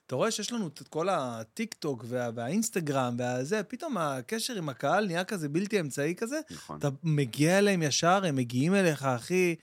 [0.08, 5.24] אתה רואה שיש לנו את כל הטיק-טוק וה, והאינסטגרם והזה, פתאום הקשר עם הקהל נהיה
[5.24, 6.78] כזה בלתי אמצעי כזה, נכון.
[6.80, 9.56] אתה מגיע אליהם ישר, הם מגיעים אליך, אחי,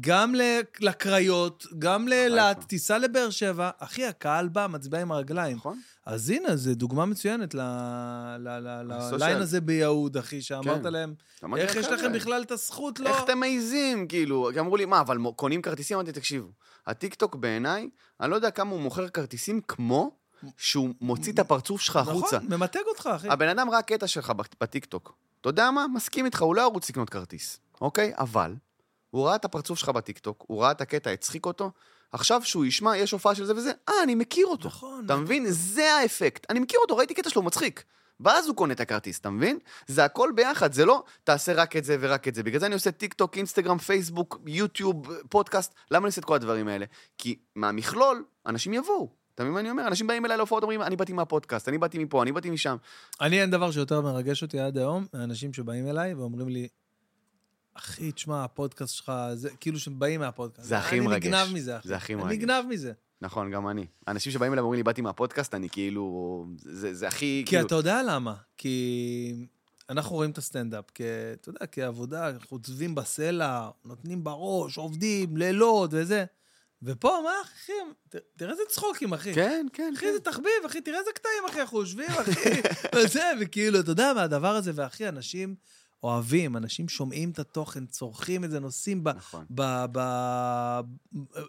[0.00, 0.34] גם
[0.80, 2.64] לקריות, גם לאילת.
[2.68, 5.56] תיסע לבאר שבע, אחי, הקהל בא, מצביע עם הרגליים.
[5.56, 5.80] נכון.
[6.06, 7.54] אז הנה, זו דוגמה מצוינת.
[7.54, 10.92] לליין הזה ביהוד, אחי, שאמרת כן.
[10.92, 11.14] להם,
[11.56, 13.08] איך יש "חבר'ה, לכם בכלל את הזכות, לא...
[13.08, 14.50] איך אתם מעיזים, כאילו?
[14.60, 15.96] אמרו לי, מה, אבל קונים כרטיסים?
[15.96, 16.48] אמרתי, תקשיבו,
[16.86, 17.88] הטיקטוק בעיניי,
[18.20, 20.10] אני לא יודע כמה הוא מוכר כרטיסים כמו
[20.56, 22.36] שהוא מוציא את הפרצוף שלך החוצה.
[22.36, 23.28] נכון, ממתג אותך, אחי.
[23.30, 25.14] הבן אדם ראה קטע שלך בט- בטיקטוק.
[25.40, 25.86] אתה יודע מה?
[25.94, 28.12] מסכים איתך, הוא לא ירוץ לקנות כרטיס, אוקיי?
[28.18, 28.54] אבל,
[29.10, 31.70] הוא ראה את הפרצוף שלך בטיקטוק, הוא ראה את הקטע, הצחיק אותו,
[32.12, 34.68] עכשיו שהוא ישמע, יש הופעה של זה וזה, אה, אני מכיר אותו.
[34.68, 35.04] נכון.
[35.06, 35.44] אתה מבין?
[35.48, 36.46] זה האפקט.
[36.50, 37.84] אני מכיר אותו, ראיתי קטע שלו, הוא מצחיק.
[38.20, 39.58] ואז הוא קונה את הכרטיס, אתה מבין?
[39.86, 42.42] זה הכל ביחד, זה לא תעשה רק את זה ורק את זה.
[42.42, 45.74] בגלל זה אני עושה טיק טוק, אינסטגרם, פייסבוק, יוטיוב, פודקאסט.
[45.90, 46.86] למה אני עושה את כל הדברים האלה?
[47.18, 49.08] כי מהמכלול, אנשים יבואו.
[49.34, 49.86] אתה מבין מה אני אומר?
[49.86, 52.76] אנשים באים אליי להופעות, אומרים, אני באתי מהפודקאסט, אני באתי מפה, אני באתי משם.
[53.20, 56.68] אני, אין דבר שיותר מרגש אותי עד היום, האנשים שבאים אליי ואומרים לי,
[57.78, 60.68] אחי, תשמע, הפודקאסט שלך, זה כאילו שבאים מהפודקאסט.
[60.68, 61.26] זה הכי מרגש.
[61.26, 61.88] אני נגנב מזה, אחי.
[61.88, 62.36] זה הכי אני מרגש.
[62.36, 62.92] נגנב מזה.
[63.20, 63.86] נכון, גם אני.
[64.08, 66.46] אנשים שבאים אליי ואומרים לי, באתי מהפודקאסט, אני כאילו...
[66.58, 67.42] זה, זה הכי...
[67.46, 67.66] כי כאילו...
[67.66, 68.34] אתה יודע למה.
[68.56, 69.46] כי
[69.90, 71.00] אנחנו רואים את הסטנדאפ, כ...
[71.32, 76.24] אתה יודע, כעבודה, אנחנו עוצבים בסלע, נותנים בראש, עובדים, לילות וזה.
[76.82, 77.72] ופה, מה, אחי,
[78.08, 79.34] ת- תראה איזה צחוקים, אחי.
[79.34, 80.12] כן, כן, אחי, כן.
[80.12, 82.50] זה תחביב, אחי, תראה איזה קטעים, אחי, אנחנו יושבים, אחי,
[82.96, 85.54] וזה, וכאילו, אתה יודע, מהדבר הזה, ואחי, אנשים
[86.02, 89.08] אוהבים, אנשים שומעים את התוכן, צורכים את זה, נוסעים ב...
[89.08, 89.44] נכון.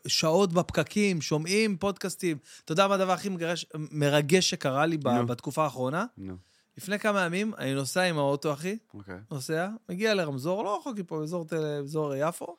[0.05, 2.37] בשעות בפקקים, שומעים פודקאסטים.
[2.65, 5.27] אתה יודע מה הדבר הכי מרגש, מרגש שקרה לי נו.
[5.27, 6.05] בתקופה האחרונה?
[6.17, 6.33] נו,
[6.77, 9.15] לפני כמה ימים, אני נוסע עם האוטו, אחי, אוקיי.
[9.31, 12.57] נוסע, מגיע לרמזור, לא רחוק מפה, באזור, תל- באזור יפו,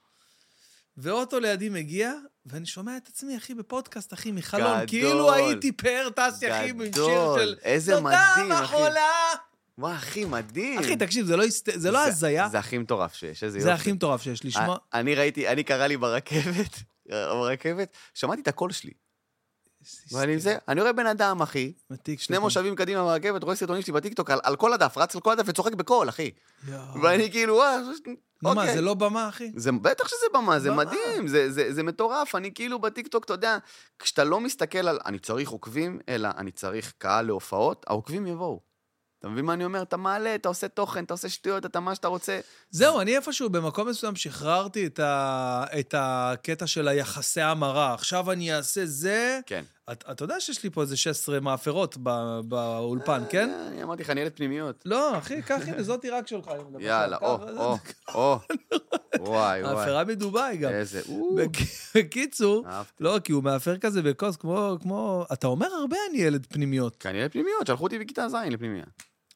[0.96, 2.12] ואוטו לידי מגיע,
[2.46, 4.76] ואני שומע את עצמי, אחי, בפודקאסט, אחי, מחלון.
[4.76, 4.86] גדול.
[4.86, 7.40] כאילו הייתי פאר טסי, אחי, עם שיר גדול.
[7.40, 7.54] של...
[7.62, 8.74] איזה מדהים, תודה, אחי.
[8.74, 9.10] מחולה!
[9.78, 10.78] וואי, אחי, מדהים.
[10.78, 13.64] אחי, תקשיב, זה לא הסת- זה לא הזיה, זה הכי מטורף שיש, איזה יופי.
[13.64, 14.76] זה הכי מטורף שיש, לשמוע...
[14.94, 18.92] אה, אני ראיתי, אני קרא לי ברכבת, ברכבת, שמעתי את הקול שלי.
[20.12, 21.72] ואני זה, אני רואה בן אדם, אחי,
[22.18, 22.38] שני.
[22.38, 25.44] מושבים קדימה ברכבת, רואה סרטונים שלי בטיקטוק על, על כל הדף, רץ על כל הדף
[25.46, 26.30] וצוחק בקול, אחי.
[27.02, 27.78] ואני כאילו, וואו,
[28.42, 28.74] נו מה, אוקיי.
[28.74, 29.52] זה לא במה, אחי?
[29.56, 30.70] זה בטח שזה במה, זה.
[30.70, 32.34] מדהים, זה, זה, זה מטורף.
[32.34, 33.58] אני כאילו בטיקטוק, אתה יודע,
[33.98, 38.67] כשאתה לא מסתכל על אני צריך עוקבים, אלא אני צריך קהל להופעות, העוקבים יבואו.
[39.18, 39.82] אתה מבין מה אני אומר?
[39.82, 42.40] אתה מעלה, אתה עושה תוכן, אתה עושה שטויות, אתה מה שאתה רוצה.
[42.70, 45.64] זהו, אני איפשהו במקום מסוים שחררתי את, ה...
[45.78, 47.94] את הקטע של היחסי המרה.
[47.94, 49.40] עכשיו אני אעשה זה.
[49.46, 49.64] כן.
[49.92, 51.96] אתה את יודע שיש לי פה איזה 16 מאפרות.
[52.48, 53.50] באולפן, כן?
[53.50, 54.82] אה, אני אמרתי לך, אני ילד פנימיות.
[54.84, 56.48] לא, אחי, קח, הנה, זאתי רק שלך.
[56.76, 57.16] אני יאללה.
[57.16, 57.76] או, או,
[58.14, 58.38] או.
[59.18, 59.74] וואי, וואי.
[59.74, 60.70] מאפרה מדובאי גם.
[60.72, 61.00] איזה...
[61.08, 61.58] או, בק-
[61.94, 62.66] בקיצור.
[63.00, 65.24] לא, כי הוא מאפר כזה בכוס, כמו, כמו...
[65.32, 66.96] אתה אומר הרבה אני ילד פנימיות.
[67.00, 68.84] כנראה פנימיות, שלחו אותי בכיתה ז' לפנימיה.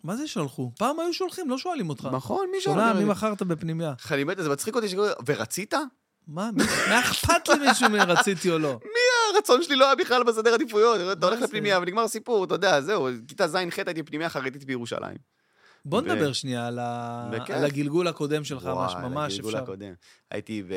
[0.05, 0.73] מה זה שלחו?
[0.79, 2.09] פעם היו שולחים, לא שואלים אותך.
[2.13, 3.05] נכון, מי שומע, אותי?
[3.05, 3.95] מי מכרת בפנימיה?
[4.11, 5.75] אני מת, זה מצחיק אותי שקוראים, ורצית?
[6.29, 8.79] מה, מי- מה אכפת למישהו אם רציתי או לא?
[9.35, 11.19] הרצון שלי לא היה בכלל בסדר עדיפויות.
[11.19, 11.41] אתה הולך?
[11.41, 13.57] לפנימיה ונגמר הסיפור, אתה יודע, זהו, כיתה ז'-ח'
[13.87, 15.17] הייתי בפנימיה חרדית בירושלים.
[15.85, 17.57] בוא ו- נדבר שנייה על ה- בכיף.
[17.57, 19.59] על הגלגול הקודם שלך, וואי, ממש אפשר.
[19.59, 19.93] הקודם.
[20.31, 20.75] הייתי ב...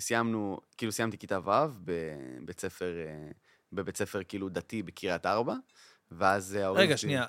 [0.00, 1.50] סיימנו, כאילו סיימתי כיתה ו'
[1.84, 3.30] בבית ספר, אה,
[3.72, 5.54] בבית ספר כאילו דתי בקריית ארבע,
[6.12, 7.24] ואז ההורים רגע, שנייה.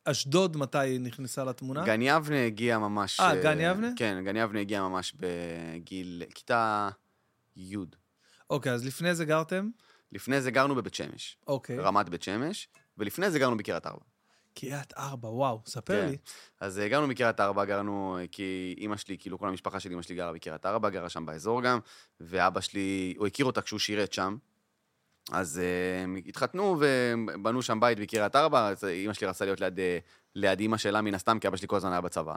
[0.00, 1.84] אה, אה, אה, אשדוד מתי נכנסה לתמונה?
[1.84, 3.20] גן יבנה הגיע ממש...
[3.20, 3.88] אה, גן יבנה?
[3.96, 6.22] כן, גן יבנה הגיע ממש בגיל...
[6.34, 6.88] כיתה
[7.56, 7.76] י'.
[8.50, 9.70] אוקיי, אז לפני זה גרתם?
[10.12, 11.78] לפני זה גרנו בבית שמש, אוקיי.
[11.78, 14.04] רמת בית שמש, ולפני זה גרנו בקריית ארבע.
[14.54, 16.08] קריית ארבע, וואו, ספר כן.
[16.08, 16.16] לי.
[16.60, 20.02] אז אה, גרנו בקריית ארבע, גרנו, אה, כי אימא שלי, כאילו כל המשפחה של אימא
[20.02, 21.78] שלי גרה בקריית ארבע, גרה שם באזור גם,
[22.20, 24.36] ואבא שלי, הוא הכיר אותה כשהוא שירת שם.
[25.32, 29.78] אז אה, הם התחתנו ובנו שם בית בקריית ארבע, אז אימא שלי רצתה להיות ליד,
[29.80, 29.98] אה,
[30.34, 32.34] ליד אימא שלה מן הסתם, כי אבא שלי כל הזמן היה בצבא.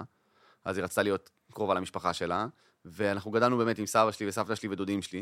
[0.65, 2.47] אז היא רצתה להיות קרובה למשפחה שלה,
[2.86, 5.21] ואנחנו גדלנו באמת עם סבא שלי וסבתא שלי ודודים שלי,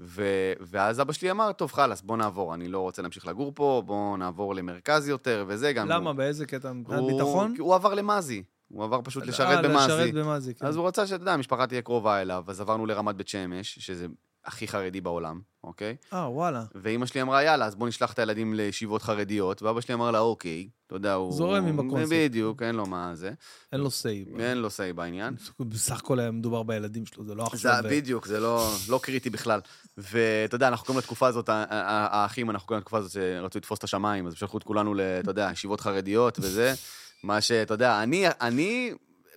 [0.00, 0.24] ו...
[0.60, 4.18] ואז אבא שלי אמר, טוב, חלאס, בוא נעבור, אני לא רוצה להמשיך לגור פה, בוא
[4.18, 5.88] נעבור למרכז יותר, וזה גם...
[5.88, 6.10] למה?
[6.10, 6.72] הוא- באיזה קטע?
[6.72, 7.54] מבחינת הוא- ביטחון?
[7.58, 10.12] הוא עבר למזי, הוא עבר פשוט אה, לשרת לשרת במזי.
[10.12, 10.66] במזי, כן.
[10.66, 14.06] אז הוא רצה שאתה יודע, המשפחה תהיה קרובה אליו, אז עברנו לרמת בית שמש, שזה
[14.44, 15.96] הכי חרדי בעולם, אוקיי?
[16.12, 16.64] אה, וואלה.
[16.74, 20.18] ואימא שלי אמרה, יאללה, אז בוא נשלח את הילדים לישיבות חרדיות, ואבא שלי אמר לה,
[20.18, 21.32] אוקיי, אתה יודע, הוא...
[21.32, 22.12] זורם עם הקונספט.
[22.12, 23.32] בדיוק, אין לו מה זה,
[23.72, 24.40] אין לו say.
[24.40, 25.34] אין לו say בעניין.
[25.60, 27.90] בסך הכל היה מדובר בילדים שלו, זה לא זה עכשיו...
[27.90, 29.60] בדיוק, זה לא, לא קריטי בכלל.
[29.98, 34.26] ואתה יודע, אנחנו קוראים לתקופה הזאת, האחים, אנחנו קוראים לתקופה הזאת שרצו לתפוס את השמיים,
[34.26, 36.74] אז שלחו את כולנו, אתה יודע, ישיבות חרדיות וזה.
[37.22, 38.94] מה שאתה יודע, אני, אני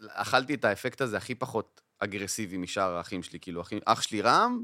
[0.08, 4.61] אכלתי את האפקט הזה הכי פחות אגרסיבי משאר האחים שלי, כאילו, אחי, אח שלי רם,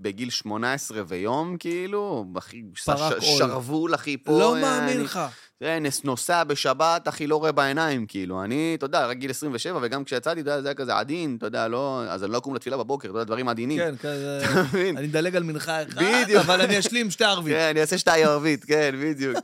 [0.00, 2.90] בגיל 18 ויום, כאילו, אחי, ש-.
[3.38, 4.38] שרוול, אחי, פה.
[4.40, 5.20] לא מאמין אני- לך.
[5.80, 8.44] נס- נוסע בשבת, אחי, לא רואה בעיניים, כאילו.
[8.44, 11.46] אני, אתה יודע, רק גיל 27, וגם כשיצאתי, אתה יודע, זה היה כזה עדין, אתה
[11.46, 12.02] יודע, לא...
[12.08, 13.78] אז אני לא אקום לתפילה בבוקר, אתה יודע, דברים עדינים.
[13.78, 14.40] כן, כזה...
[14.44, 14.96] אתה מבין?
[14.96, 16.40] אני אדלג על מנחה אחת, בדיוק.
[16.44, 17.54] אבל אני אשלים שתי ערבית.
[17.54, 19.36] כן, אני אעשה שתי ערבית, כן, בדיוק.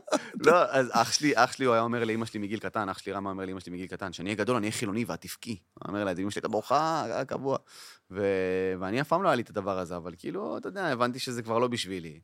[0.47, 3.12] לא, אז אח שלי, אח שלי, הוא היה אומר לאמא שלי מגיל קטן, אח שלי
[3.12, 5.57] רמה אומר לאמא שלי מגיל קטן, שאני אהיה גדול, אני אהיה חילוני ואת תבכי.
[5.74, 7.05] הוא אומר לה, אמא שלי הייתה בוכה,
[7.39, 7.59] קבוע.
[8.11, 11.18] ו- ואני אף פעם לא היה לי את הדבר הזה, אבל כאילו, אתה יודע, הבנתי
[11.18, 12.20] שזה כבר לא בשבילי.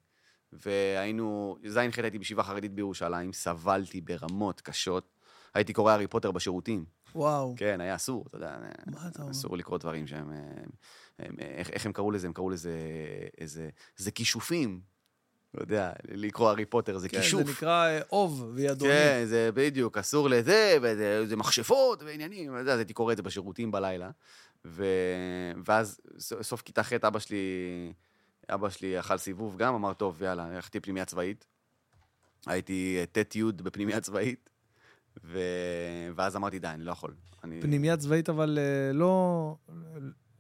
[0.53, 5.15] והיינו, ז'-ח' הייתי בישיבה חרדית בירושלים, סבלתי ברמות קשות.
[5.55, 6.85] הייתי קורא הארי פוטר בשירותים.
[7.15, 7.55] וואו.
[7.57, 8.59] כן, היה אסור, אתה יודע.
[8.87, 9.33] מה אתה אומר?
[9.33, 10.31] אסור לקרוא דברים שהם...
[10.33, 10.69] הם,
[11.19, 12.27] הם, איך, איך הם קראו לזה?
[12.27, 12.79] הם קראו לזה
[13.39, 13.69] איזה...
[13.97, 14.81] זה כישופים.
[15.55, 17.47] לא יודע, לקרוא הארי פוטר זה כן, כישוף.
[17.47, 18.91] זה נקרא אה, אוב וידוני.
[18.91, 23.23] כן, זה בדיוק, אסור לזה, וזה זה מכשפות ועניינים, וזה, אז הייתי קורא את זה
[23.23, 24.11] בשירותים בלילה.
[24.65, 24.87] ו...
[25.65, 27.93] ואז סוף כיתה ח' אבא שלי,
[28.49, 31.47] אבא שלי אכל סיבוב גם, אמר, טוב, יאללה, הלכתי לפנימייה צבאית.
[32.47, 34.51] הייתי אה, ט'-י' בפנימייה צבאית,
[35.25, 35.39] ו...
[36.15, 37.15] ואז אמרתי, די, אני לא יכול.
[37.45, 37.61] אני...
[37.61, 39.57] פנימייה צבאית, אבל אה, לא...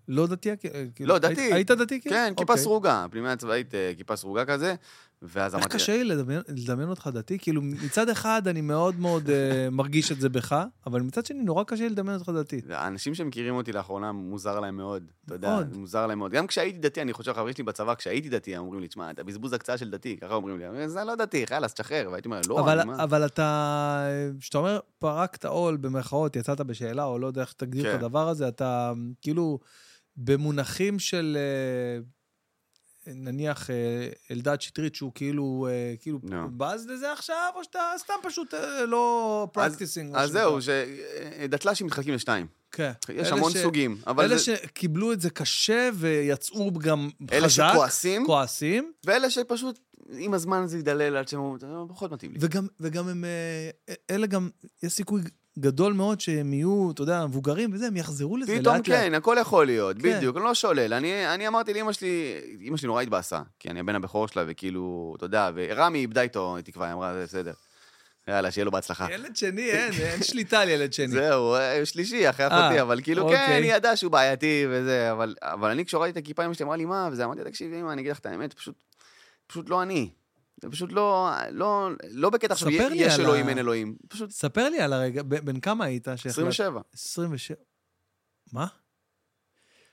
[0.08, 0.50] לא דתי?
[0.50, 0.54] אה,
[0.94, 1.40] כאילו, לא, דתי.
[1.40, 2.00] היית- היית דתי?
[2.00, 2.16] כאילו?
[2.16, 2.62] כן, כיפה אוקיי.
[2.64, 4.74] סרוגה, פנימייה צבאית, אה, כיפה סרוגה כזה,
[5.22, 5.74] ואז איך אמרתי...
[5.74, 7.38] קשה לי לדמיין, לדמיין אותך דתי?
[7.38, 9.34] כאילו, מצד אחד אני מאוד מאוד אה,
[9.80, 12.60] מרגיש את זה בך, אבל מצד שני נורא קשה לי לדמיין אותך דתי.
[12.70, 15.04] האנשים שמכירים אותי לאחרונה, מוזר להם מאוד.
[15.26, 15.58] אתה יודע.
[15.74, 16.32] מוזר להם מאוד.
[16.32, 19.24] גם כשהייתי דתי, אני חושב, חברים שלי בצבא, כשהייתי דתי, הם אומרים לי, תשמע, אתה
[19.24, 20.88] בזבוז הקצאה של דתי, ככה אומרים לי.
[20.88, 22.08] זה לא דתי, חלאס, תשחרר.
[22.10, 23.02] והייתי אומר, לא, אבל, אני מה?
[23.02, 24.06] אבל אתה,
[24.40, 27.90] כשאתה אומר פרקת עול, במרכאות, יצאת בשאלה, או לא יודע איך תגדיר כן.
[27.90, 28.92] את הדבר הזה, אתה
[29.22, 29.58] כאילו,
[30.16, 32.02] במונחים של, אה,
[33.14, 33.74] נניח, אה,
[34.30, 36.48] אלדד שטרית, שהוא כאילו, אה, כאילו, נו.
[36.56, 38.54] בז לזה עכשיו, או שאתה סתם פשוט
[38.88, 40.14] לא פרקטיסינג?
[40.16, 42.46] אז זהו, שדתל"שים מתחלקים לשתיים.
[42.72, 42.92] כן.
[43.08, 47.44] יש אלה המון ש- סוגים, אבל אלה זה- שקיבלו את זה קשה ויצאו גם אלה
[47.46, 49.78] חזק, שכועסים, כועסים, ואלה שפשוט,
[50.18, 52.38] עם הזמן זה ידלל עד שהם אומרים, "אה, פחות מתאים לי.
[52.40, 53.24] וגם, וגם הם,
[54.10, 54.50] אלה גם,
[54.82, 55.22] יש סיכוי
[55.58, 58.98] גדול מאוד שהם יהיו, אתה יודע, מבוגרים וזה, הם יחזרו לזה פתאום לאט לאט.
[58.98, 60.16] כן, הכל יכול להיות, כן.
[60.16, 60.94] בדיוק, אני לא שולל.
[60.94, 65.14] אני, אני אמרתי לאמא שלי, אמא שלי נורא התבאסה, כי אני הבן הבכור שלה, וכאילו,
[65.16, 67.52] אתה יודע, ורמי איבדה איתו תקווה, היא אמרה, זה בסדר.
[68.28, 69.06] יאללה, שיהיה לו בהצלחה.
[69.10, 71.08] ילד שני, אין, אין שליטה על ילד שני.
[71.08, 73.46] זהו, אה, שלישי, אחרי אה, אחותי, אבל כאילו, אוקיי.
[73.46, 76.76] כן, היא ידעה שהוא בעייתי וזה, אבל, אבל אני כשהורדתי את הכיפה, אמא שלי אמרה
[76.76, 78.74] לי, מה, וזה, אמרתי, לה, תקשיבי, אמא, אני אגיד לך את האמת, פשוט,
[79.46, 80.10] פשוט לא אני.
[80.64, 83.96] זה פשוט לא, לא, לא בקטע עכשיו, יש אלוהים, ה- אין אלוהים.
[84.08, 86.04] פשוט ספר לי על הרגע, בן כמה היית?
[86.04, 86.28] שהחלטת?
[86.28, 86.80] 27.
[86.94, 87.56] 27.
[88.52, 88.66] מה?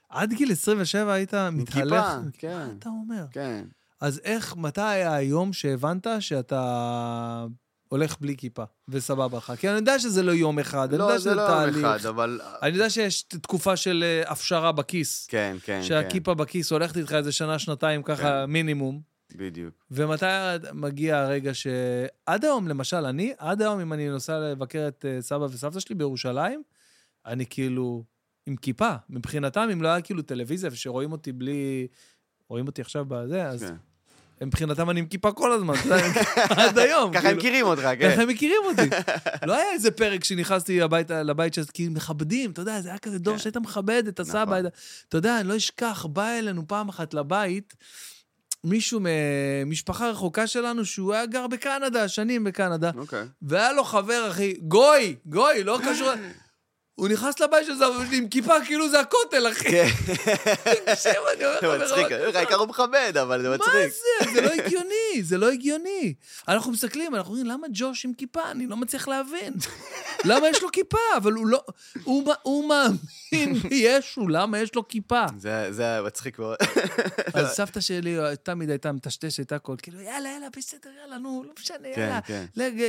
[0.10, 2.06] עד גיל 27 היית מתהלך?
[2.06, 2.68] כיפה, מה כן.
[2.80, 3.26] אתה אומר?
[3.32, 3.66] כן.
[4.02, 7.46] אז איך, מתי היה היום שהבנת שאתה
[7.88, 9.54] הולך בלי כיפה, וסבבה לך.
[9.58, 11.78] כי אני יודע שזה לא יום אחד, אני לא, יודע זה שזה לא יום תהליך.
[11.86, 12.42] אחד, אבל...
[12.62, 15.28] אני יודע שיש תקופה של אה, הפשרה בכיס.
[15.28, 15.84] כן, כן, כן.
[15.88, 19.11] שהכיפה בכיס הולכת איתך איזה שנה, שנתיים, ככה מינימום.
[19.36, 19.74] בדיוק.
[19.92, 20.26] ומתי
[20.74, 21.68] מגיע הרגע ש...
[22.26, 25.96] עד היום, למשל, אני, עד היום, אם אני נוסע לבקר את אה, סבא וסבתא שלי
[25.96, 26.64] בירושלים,
[27.26, 28.04] אני כאילו
[28.46, 28.96] עם כיפה.
[29.10, 31.88] מבחינתם, אם לא היה כאילו טלוויזיה ושרואים אותי בלי...
[32.50, 33.76] רואים אותי עכשיו בזה, אז כן.
[34.46, 35.74] מבחינתם אני עם כיפה כל הזמן,
[36.60, 37.14] עד היום.
[37.14, 37.38] ככה הם כאילו.
[37.38, 38.22] מכירים אותך, ככה כן.
[38.22, 38.96] הם מכירים אותי.
[39.48, 41.64] לא היה איזה פרק שנכנסתי הביתה, לבית של...
[41.74, 43.40] כי מכבדים, אתה יודע, זה היה כזה דור כן.
[43.40, 44.44] שהיית מכבד את הסבא.
[44.44, 44.66] נכון.
[45.10, 47.76] אתה יודע, אני לא אשכח, בא אלינו פעם אחת לבית,
[48.64, 53.26] מישהו ממשפחה רחוקה שלנו, שהוא היה גר בקנדה, שנים בקנדה, אוקיי.
[53.42, 56.10] והיה לו חבר, אחי, גוי, גוי, לא קשור...
[57.02, 59.70] הוא נכנס לבית של סבא שלי עם כיפה, כאילו זה הכותל, אחי.
[59.70, 59.88] כן.
[60.86, 62.36] תקשיב, אני אומר לך, זה מצחיק.
[62.36, 63.94] העיקר הוא מכבד, אבל זה מה מצחיק.
[64.24, 64.32] זה?
[64.34, 66.14] זה לא הגיוני, זה לא הגיוני.
[66.48, 68.52] אנחנו מסתכלים, אנחנו אומרים, למה ג'וש עם כיפה?
[68.52, 69.54] אני לא מצליח להבין.
[70.26, 70.98] למה יש לו כיפה?
[71.18, 71.64] אבל הוא לא...
[72.04, 75.26] הוא מאמין בישו, למה יש לו כיפה?
[75.38, 76.58] זה היה מצחיק מאוד.
[77.34, 81.54] אז סבתא שלי אה, תמיד הייתה מטשטשת הכל, כאילו, יאללה, יאללה, בסדר, יאללה, נו, לא
[81.60, 82.22] משנה, כן, יאללה.
[82.22, 82.46] כן.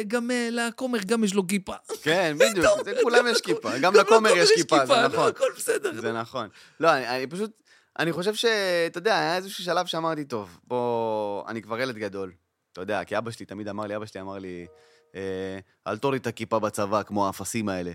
[0.08, 1.74] גם אה, לכומר גם יש לו כיפה.
[2.02, 3.78] כן, בדיוק, לכולם יש כיפה.
[3.78, 5.28] גם גם לכומר יש כיפה, זה נו, נכון.
[5.28, 6.00] הכל בסדר.
[6.00, 6.48] זה נכון.
[6.80, 7.62] לא, אני, פשוט,
[7.98, 12.32] אני חושב שאתה יודע, היה איזשהו שלב שאמרתי, טוב, בוא, אני כבר ילד גדול.
[12.72, 14.66] אתה יודע, כי אבא שלי תמיד אמר לי, אבא שלי אמר לי,
[15.14, 17.92] אה, אל תוריד את הכיפה בצבא כמו האפסים האלה.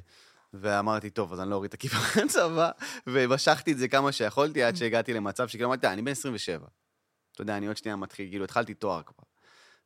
[0.54, 2.72] ואמרתי, טוב, אז אני לא אוריד את הכיפה בצבא,
[3.08, 6.68] ומשכתי את זה כמה שיכולתי עד שהגעתי למצב שכאילו אמרתי, "די, אני בן 27.
[7.32, 9.24] אתה יודע, אני עוד שנייה מתחיל, כאילו, התחלתי תואר כבר.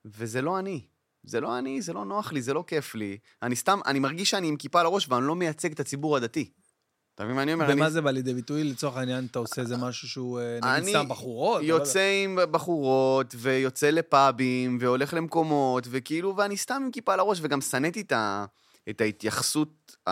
[0.06, 0.82] וזה לא אני.
[1.24, 3.18] זה לא אני, זה לא נוח לי, זה לא כיף לי.
[3.42, 6.50] אני סתם, אני מרגיש שאני עם כיפה על הראש ואני לא מייצג את הציבור הדתי.
[7.16, 7.66] אתה מבין מה אני אומר?
[7.70, 8.64] ומה אני- זה בא לידי ביטוי?
[8.64, 11.60] לצורך העניין, אתה עושה איזה משהו שהוא, אה, נגיד, סתם בחורות?
[11.60, 11.74] אני לא.
[11.74, 17.62] יוצא עם בחורות, ויוצא לפאבים, והולך למקומות, וכאילו, ואני סתם עם כיפה על הראש, וגם
[17.62, 18.46] שנאתי את, ה,
[18.90, 20.12] את ההתייחסות, ה,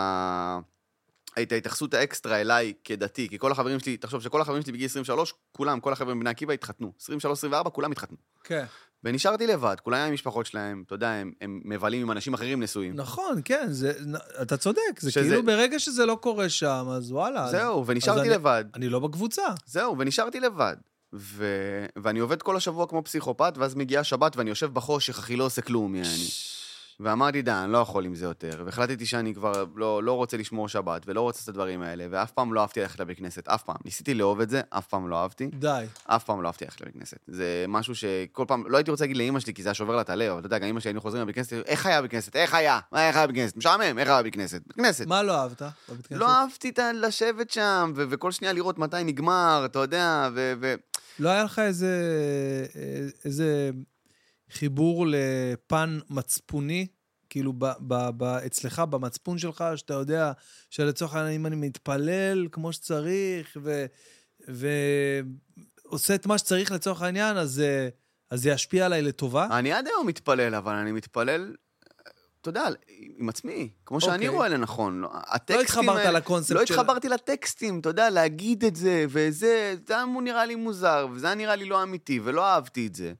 [1.42, 5.34] את ההתייחסות האקסטרה אליי כדתי, כי כל החברים שלי, תחשוב שכל החברים שלי בגיל 23,
[5.52, 6.92] כולם, כל החברים בבני עקיבא התחתנו.
[6.98, 8.16] 23-24, כולם התחתנו.
[8.44, 8.64] כן.
[9.04, 12.94] ונשארתי לבד, כולם עם המשפחות שלהם, אתה יודע, הם, הם מבלים עם אנשים אחרים נשואים.
[12.96, 13.92] נכון, כן, זה,
[14.42, 17.44] אתה צודק, זה שזה- כאילו ברגע שזה לא קורה שם, אז וואלה.
[17.44, 18.64] אז- זהו, אז ונשארתי אני- לבד.
[18.74, 19.42] אני לא בקבוצה.
[19.66, 20.76] זהו, ונשארתי לבד.
[21.14, 21.44] ו...
[22.02, 25.62] ואני עובד כל השבוע כמו פסיכופת, ואז מגיעה שבת ואני יושב בחושך, אחי, לא עושה
[25.62, 26.26] כלום, יעני.
[27.02, 28.62] ואמרתי, די, אני לא יכול עם זה יותר.
[28.66, 32.54] והחלטתי שאני כבר לא, לא רוצה לשמור שבת, ולא רוצה את הדברים האלה, ואף פעם
[32.54, 33.76] לא אהבתי ללכת לבית כנסת, אף פעם.
[33.84, 35.46] ניסיתי לאהוב את זה, אף פעם לא אהבתי.
[35.46, 35.84] די.
[36.04, 37.16] אף פעם לא אהבתי ללכת לבית כנסת.
[37.26, 40.00] זה משהו שכל פעם, לא הייתי רוצה להגיד לאמא שלי, כי זה היה שובר לה
[40.02, 42.10] את הלב, אבל אתה יודע, גם אמא שלי היינו חוזרים לבית כנסת, איך היה בית
[42.10, 42.36] כנסת?
[42.36, 42.80] איך היה?
[42.92, 43.56] מה איך היה בית כנסת?
[43.56, 44.62] משעמם, איך היה בית כנסת?
[44.66, 45.06] בית כנסת.
[45.06, 46.20] מה לא אהבת בבית כנסת?
[46.20, 50.52] לא אהבתי לשבת שם, ו- וכל שנייה לראות מתי נגמר, אתה יודע, ו...
[50.60, 50.74] ו-
[51.18, 51.96] לא היה לך איזה,
[53.24, 53.70] איזה
[54.50, 56.86] חיבור לפן מצפוני?
[57.30, 60.32] כאילו, ב, ב, ב, אצלך, במצפון שלך, שאתה יודע
[60.70, 63.86] שלצורך העניין, אם אני מתפלל כמו שצריך, ו,
[64.48, 67.88] ועושה את מה שצריך לצורך העניין, אז, זה-
[68.30, 69.46] אז זה ישפיע עליי לטובה?
[69.58, 71.54] אני עד היום מתפלל, אבל אני מתפלל,
[72.40, 72.64] אתה יודע,
[73.18, 74.28] עם עצמי, כמו שאני אוקיי.
[74.28, 75.00] רואה לנכון.
[75.00, 76.74] לא- לא הטקסטים התחברת האלה- לקונספט לא של...
[76.74, 81.34] התחברתי לטקסטים, אתה יודע, להגיד את זה, וזה, זה היה נראה לי מוזר, וזה היה
[81.34, 83.12] נראה לי לא אמיתי, ולא אהבתי את זה.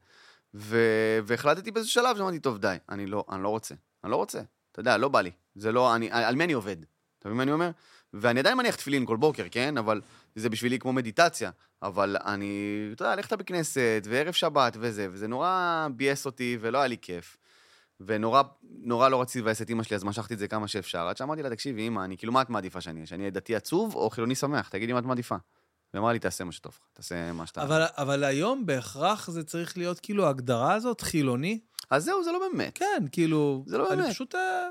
[0.55, 0.79] ו...
[1.25, 3.75] והחלטתי באיזשהו שלב שאמרתי, טוב, די, אני לא, אני לא רוצה.
[4.05, 4.41] אני לא רוצה.
[4.73, 5.31] אתה יודע, לא בא לי.
[5.55, 6.77] זה לא, אני, על מי אני עובד?
[7.19, 7.71] אתה מבין מה אני אומר?
[8.15, 9.79] ואני עדיין מניח תפילין כל בוקר, כן?
[9.79, 10.01] אבל
[10.35, 11.51] זה בשבילי כמו מדיטציה.
[11.83, 16.79] אבל אני, אתה יודע, ללכת לבית כנסת, וערב שבת וזה, וזה נורא ביאס אותי, ולא
[16.79, 17.37] היה לי כיף.
[18.01, 21.09] ונורא נורא לא רציתי לבאס את אימא שלי, אז משכתי את זה כמה שאפשר.
[21.09, 23.07] עד שאמרתי לה, תקשיבי, אימא, אני כאילו, מה את מעדיפה שאני אהיה?
[23.07, 24.69] שאני אהיה דתי עצוב או חילוני שמח?
[24.69, 25.37] תגידי מה את מעדיפה.
[25.95, 27.63] והיא אמרה לי, תעשה מה שטוב לך, תעשה מה שאתה...
[27.63, 31.61] אבל, אבל היום בהכרח זה צריך להיות כאילו ההגדרה הזאת, חילוני.
[31.91, 32.79] אז זהו, זה לא באמת.
[32.79, 33.65] כן, כאילו...
[33.67, 34.11] זה לא אני באמת.
[34.13, 34.35] פשוט...
[34.35, 34.69] אה,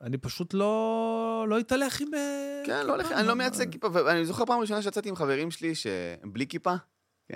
[0.00, 1.46] אני פשוט לא...
[1.48, 2.14] לא אתהלך עם...
[2.14, 5.16] אה, כן, לא, כיפה, הולך- אני לא מייצג כיפה, ואני זוכר פעם ראשונה שיצאתי עם
[5.16, 6.74] חברים שלי שהם בלי כיפה,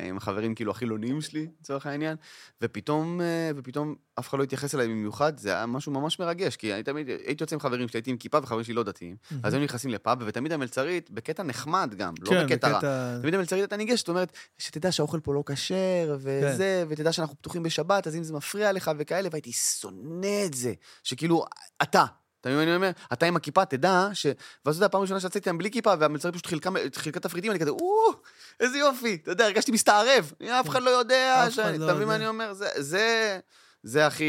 [0.03, 2.17] עם החברים כאילו החילוניים שלי, לצורך העניין,
[2.63, 6.75] ופתאום, אה, ופתאום אף אחד לא התייחס אליי במיוחד, זה היה משהו ממש מרגש, כי
[6.75, 9.53] אני תמיד הייתי יוצא עם חברים שלי, הייתי עם כיפה וחברים שלי לא דתיים, אז
[9.53, 12.79] היינו נכנסים לפאב, ותמיד המלצרית, בקטע נחמד גם, לא כן, בקטע רע.
[12.79, 13.19] בקטע...
[13.21, 16.93] תמיד המלצרית הייתה ניגשת, זאת אומרת, שתדע שהאוכל פה לא כשר, וזה, כן.
[16.93, 20.73] ותדע שאנחנו פתוחים בשבת, אז אם זה מפריע לך וכאלה, והייתי שונא את זה,
[21.03, 21.45] שכאילו,
[21.83, 22.05] אתה,
[22.45, 22.91] אתה מבין מה אני אומר?
[23.13, 24.27] אתה עם הכיפה, תדע ש...
[24.65, 27.59] ואז אתה יודע, פעם ראשונה שיצאתי איתם בלי כיפה, והמלצרית פשוט חילקה, חילקה תפריטים, אני
[27.59, 28.13] כזה, או,
[28.61, 32.17] איזה יופי, אתה יודע, הרגשתי מסתערב, אף אחד לא יודע, שאני- לא אתה מבין מה.
[32.17, 32.53] אני אומר?
[32.53, 33.39] זה, זה,
[33.83, 34.25] זה הכי,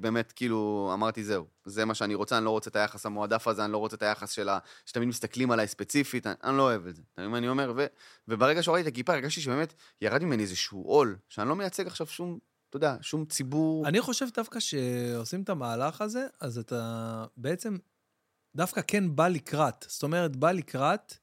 [0.00, 3.64] באמת, כאילו, אמרתי, זהו, זה מה שאני רוצה, אני לא רוצה את היחס המועדף הזה,
[3.64, 4.58] אני לא רוצה את היחס של ה...
[4.86, 7.72] שתמיד מסתכלים עליי ספציפית, אני, אני לא אוהב את זה, אתה מבין מה אני אומר?
[7.76, 7.86] ו,
[8.28, 12.38] וברגע שהורדתי את הכיפה, הרגשתי שבאמת ירד ממני איזשהו עול, שאני לא מייצג עכשיו שום,
[12.68, 13.88] אתה יודע, שום ציבור...
[13.88, 17.76] אני חושב דווקא שעושים את המהלך הזה, אז אתה בעצם
[18.56, 19.84] דווקא כן בא לקראת.
[19.88, 21.14] זאת אומרת, בא לקראת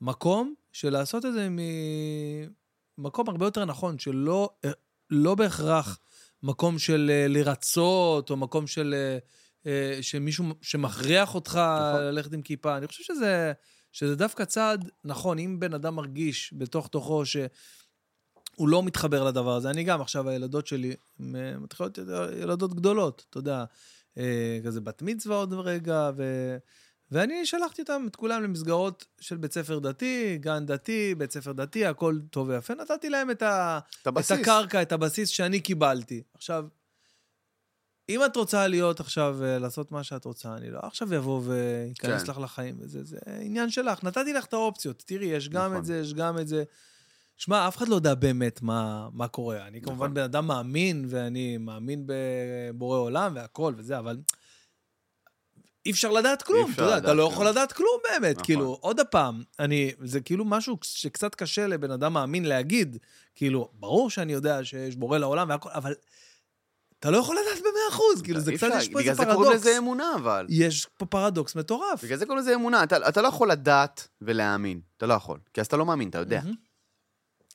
[0.00, 1.48] מקום של לעשות את זה
[2.98, 4.50] ממקום הרבה יותר נכון, שלא
[5.10, 5.98] לא בהכרח
[6.42, 8.94] מקום של אה, לרצות, או מקום של...
[8.94, 9.18] אה,
[9.66, 12.00] אה, שמישהו שמכריח אותך נכון.
[12.00, 12.76] ללכת עם כיפה.
[12.76, 13.52] אני חושב שזה,
[13.92, 15.38] שזה דווקא צעד נכון.
[15.38, 17.36] אם בן אדם מרגיש בתוך תוכו ש...
[18.56, 19.70] הוא לא מתחבר לדבר הזה.
[19.70, 20.96] אני גם, עכשיו הילדות שלי
[21.58, 21.98] מתחילות
[22.42, 23.64] ילדות גדולות, אתה יודע,
[24.64, 26.56] כזה בת מצווה עוד רגע, ו...
[27.14, 31.86] ואני שלחתי אותם, את כולם, למסגרות של בית ספר דתי, גן דתי, בית ספר דתי,
[31.86, 32.74] הכל טוב ויפה.
[32.74, 33.78] נתתי להם את, ה...
[34.02, 36.22] את, את הקרקע, את הבסיס שאני קיבלתי.
[36.34, 36.66] עכשיו,
[38.08, 42.22] אם את רוצה להיות עכשיו, אה, לעשות מה שאת רוצה, אני לא עכשיו אבוא ואכנס
[42.22, 42.30] כן.
[42.30, 44.04] לך לחיים, וזה זה עניין שלך.
[44.04, 45.02] נתתי לך את האופציות.
[45.06, 45.76] תראי, יש גם נכון.
[45.76, 46.64] את זה, יש גם את זה.
[47.36, 49.66] שמע, אף אחד לא יודע באמת מה, מה קורה.
[49.66, 49.94] אני נכון.
[49.94, 54.16] כמובן בן אדם מאמין, ואני מאמין בבורא עולם והכול וזה, אבל...
[55.86, 58.34] אי אפשר לדעת כלום, אתה יודע, אתה לא יכול לדעת כלום באמת.
[58.34, 58.44] נכון.
[58.44, 62.96] כאילו, עוד פעם, אני, זה כאילו משהו שקצת קשה לבן אדם מאמין להגיד.
[63.34, 65.94] כאילו, ברור שאני יודע שיש בורא לעולם והכל, אבל
[67.00, 69.18] אתה לא יכול לדעת במאה אחוז, כאילו, זה קצת, יש פה איזה פרדוקס.
[69.18, 70.46] בגלל זה קוראים לזה אמונה, אבל.
[70.48, 72.04] יש פה פרדוקס מטורף.
[72.04, 72.82] בגלל זה קוראים לזה אמונה.
[72.82, 74.80] אתה, אתה לא יכול לדעת ולהאמין.
[74.96, 75.38] אתה לא יכול.
[75.54, 76.40] כי אז אתה לא מאמין, אתה יודע.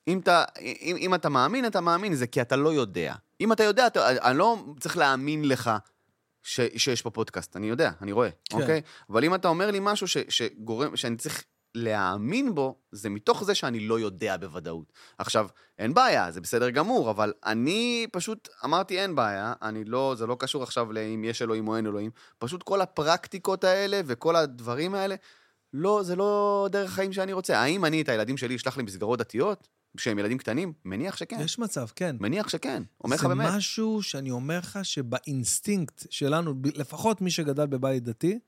[0.08, 3.14] אם אתה, אם, אם אתה מאמין, אתה מאמין, זה כי אתה לא יודע.
[3.42, 5.72] אם אתה יודע, אתה, אני לא צריך להאמין לך
[6.44, 8.62] ש, שיש פה פודקאסט, אני יודע, אני רואה, כן.
[8.62, 8.82] אוקיי?
[9.10, 11.44] אבל אם אתה אומר לי משהו ש, שגורם, שאני צריך
[11.76, 14.94] להאמין בו, זה מתוך זה שאני לא יודע בוודאות.
[15.18, 15.48] עכשיו,
[15.80, 20.36] אין בעיה, זה בסדר גמור, אבל אני פשוט אמרתי אין בעיה, אני לא, זה לא
[20.40, 25.16] קשור עכשיו לאם יש אלוהים או אין אלוהים, פשוט כל הפרקטיקות האלה וכל הדברים האלה,
[25.74, 27.60] לא, זה לא דרך חיים שאני רוצה.
[27.60, 29.68] האם אני את הילדים שלי אשלח למסגרות דתיות?
[29.98, 30.74] כשהם ילדים קטנים?
[30.86, 31.40] מניח שכן.
[31.40, 32.16] יש מצב, כן.
[32.20, 32.84] מניח שכן.
[33.04, 33.52] אומר לך באמת.
[33.52, 38.40] זה משהו שאני אומר לך שבאינסטינקט שלנו, לפחות מי שגדל בבית דתי,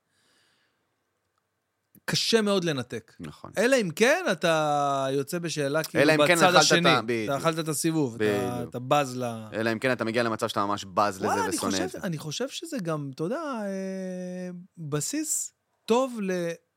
[2.06, 3.14] קשה מאוד לנתק.
[3.20, 3.52] נכון.
[3.58, 7.26] אלא אם כן אתה יוצא בשאלה כאילו כן בצד השני.
[7.26, 9.24] אתה אכלת את הסיבוב, אתה, אתה בז ל...
[9.54, 11.98] אלא אם כן אתה מגיע למצב שאתה ממש בז לזה ושונא את זה.
[12.04, 15.54] אני חושב שזה גם, אתה יודע, אה, בסיס
[15.86, 16.20] טוב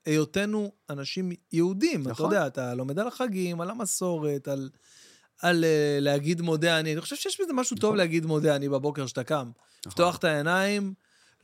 [0.06, 2.01] להיותנו אנשים יהודים.
[2.01, 2.26] נכון.
[2.26, 4.70] אתה יודע, אתה לומד על החגים, על המסורת, על...
[5.43, 6.93] על uh, להגיד מודה אני.
[6.93, 7.89] אני חושב שיש בזה משהו נכון.
[7.89, 9.36] טוב להגיד מודה אני בבוקר שאתה קם.
[9.36, 9.52] נכון.
[9.86, 10.94] לפתוח את העיניים,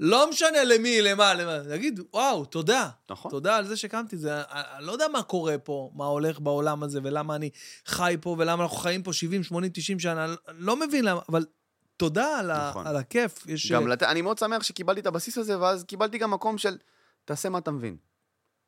[0.00, 1.58] לא משנה למי, למה, למה.
[1.58, 2.88] להגיד, וואו, תודה.
[3.10, 3.30] נכון.
[3.30, 4.16] תודה על זה שקמתי.
[4.16, 7.50] זה, אני לא יודע מה קורה פה, מה הולך בעולם הזה, ולמה אני
[7.86, 10.24] חי פה, ולמה אנחנו חיים פה 70, 80, 90 שנה.
[10.24, 11.44] אני לא מבין למה, אבל
[11.96, 12.86] תודה על, נכון.
[12.86, 13.46] ה, על הכיף.
[13.46, 13.72] יש...
[13.72, 14.02] גם לת...
[14.02, 16.76] אני מאוד שמח שקיבלתי את הבסיס הזה, ואז קיבלתי גם מקום של,
[17.24, 17.96] תעשה מה אתה מבין.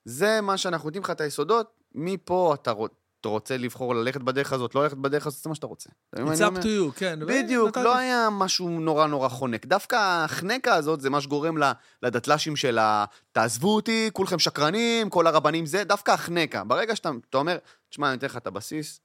[0.04, 3.02] זה מה שאנחנו נותנים לך את היסודות, מפה אתה רוצה.
[3.22, 5.90] אתה רוצה לבחור ללכת בדרך הזאת, לא ללכת בדרך הזאת, זה מה שאתה רוצה.
[6.16, 7.18] It's up to you, כן.
[7.26, 9.66] בדיוק, לא היה משהו נורא נורא חונק.
[9.66, 11.54] דווקא החנקה הזאת זה מה שגורם
[12.02, 13.04] לדתל"שים של ה...
[13.32, 16.64] תעזבו אותי, כולכם שקרנים, כל הרבנים זה, דווקא החנקה.
[16.64, 17.58] ברגע שאתה אומר,
[17.88, 19.00] תשמע, אני אתן לך את הבסיס,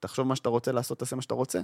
[0.00, 1.60] תחשוב מה שאתה רוצה לעשות, תעשה מה שאתה רוצה,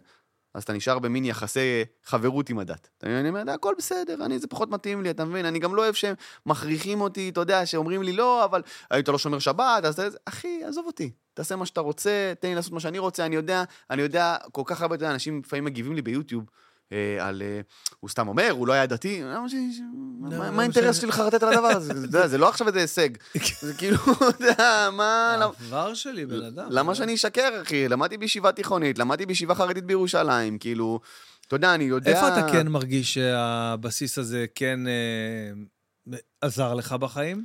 [0.54, 2.88] אז אתה נשאר במין יחסי חברות עם הדת.
[2.98, 3.18] אתה מבין?
[3.18, 5.46] אני אומר, הכל בסדר, אני, זה פחות מתאים לי, אתה מבין?
[5.46, 6.14] אני גם לא אוהב שהם
[6.46, 10.86] מכריחים אותי, אתה יודע, שאומרים לי, לא, אבל היית לא שומר שבת, אז אחי, עזוב
[10.86, 14.36] אותי, תעשה מה שאתה רוצה, תן לי לעשות מה שאני רוצה, אני יודע, אני יודע,
[14.52, 16.44] כל כך הרבה, אתה יודע, אנשים לפעמים מגיבים לי ביוטיוב.
[16.92, 17.42] אה, על...
[17.42, 17.60] אה,
[18.00, 22.28] הוא סתם אומר, הוא לא היה דתי, לא, מה האינטרס שלי לחרטט על הדבר הזה?
[22.28, 23.08] זה לא עכשיו איזה הישג.
[23.66, 25.36] זה כאילו, אתה יודע, מה...
[25.40, 26.66] העבר שלי, בן אדם.
[26.70, 27.88] למה שאני אשקר, אחי?
[27.88, 31.00] למדתי בישיבה תיכונית, למדתי בישיבה חרדית בירושלים, כאילו...
[31.46, 32.10] אתה יודע, אני יודע...
[32.10, 37.44] איפה אתה כן מרגיש שהבסיס הזה כן אה, עזר לך בחיים?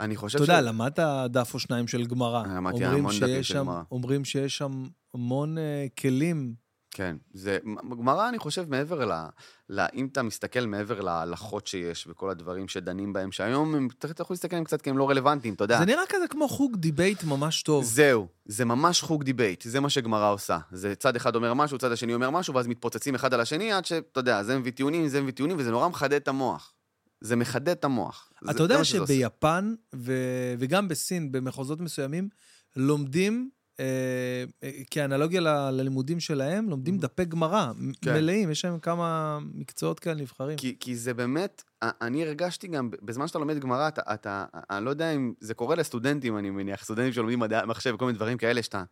[0.00, 0.42] אני חושב ש...
[0.42, 0.98] אתה יודע, למדת
[1.30, 2.42] דף או שניים של גמרא.
[2.46, 3.82] למדתי המון דפים של גמרא.
[3.90, 4.84] אומרים שיש שם
[5.14, 5.56] המון
[5.98, 6.54] כלים
[6.90, 7.58] כן, זה,
[7.90, 9.12] גמרא, אני חושב, מעבר ל...
[9.68, 14.56] ל אם אתה מסתכל מעבר להלכות שיש וכל הדברים שדנים בהם, שהיום אתה יכול להסתכל
[14.56, 15.78] עליהם קצת כי הם לא רלוונטיים, אתה יודע.
[15.78, 17.84] זה נראה כזה כמו חוג debate ממש טוב.
[17.84, 20.58] זהו, זה ממש חוג debate, זה מה שגמרא עושה.
[20.70, 23.84] זה צד אחד אומר משהו, צד השני אומר משהו, ואז מתפוצצים אחד על השני, עד
[23.84, 26.74] שאתה יודע, זה מביא טיעונים, זה מביא טיעונים, וזה נורא מחדד את המוח.
[27.20, 28.32] זה מחדד את המוח.
[28.50, 30.12] אתה יודע שביפן, ו...
[30.58, 32.28] וגם בסין, במחוזות מסוימים,
[32.76, 33.50] לומדים
[34.90, 37.02] כאנלוגיה ל, ללימודים שלהם, לומדים mm-hmm.
[37.02, 37.72] דפי גמרא
[38.02, 38.14] כן.
[38.14, 40.56] מלאים, יש להם כמה מקצועות כאלה נבחרים.
[40.56, 44.90] כי, כי זה באמת, אני הרגשתי גם, בזמן שאתה לומד גמרא, אתה, אתה, אני לא
[44.90, 48.62] יודע אם זה קורה לסטודנטים, אני מניח, סטודנטים שלומדים מדעי המחשב וכל מיני דברים כאלה,
[48.62, 48.84] שאתה...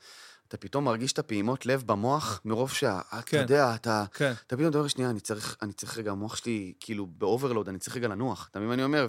[0.48, 4.32] אתה פתאום מרגיש את הפעימות לב במוח מרוב שאתה כן, יודע, אתה, כן.
[4.46, 7.78] אתה פתאום אומר, שנייה, אני צריך, אני צריך רגע, המוח שלי כאילו ב overload, אני
[7.78, 9.08] צריך רגע לנוח, אתה מבין מה אני אומר?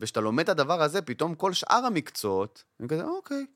[0.00, 3.46] וכשאתה לומד את הדבר הזה, פתאום כל שאר המקצועות, אני כזה, אוקיי,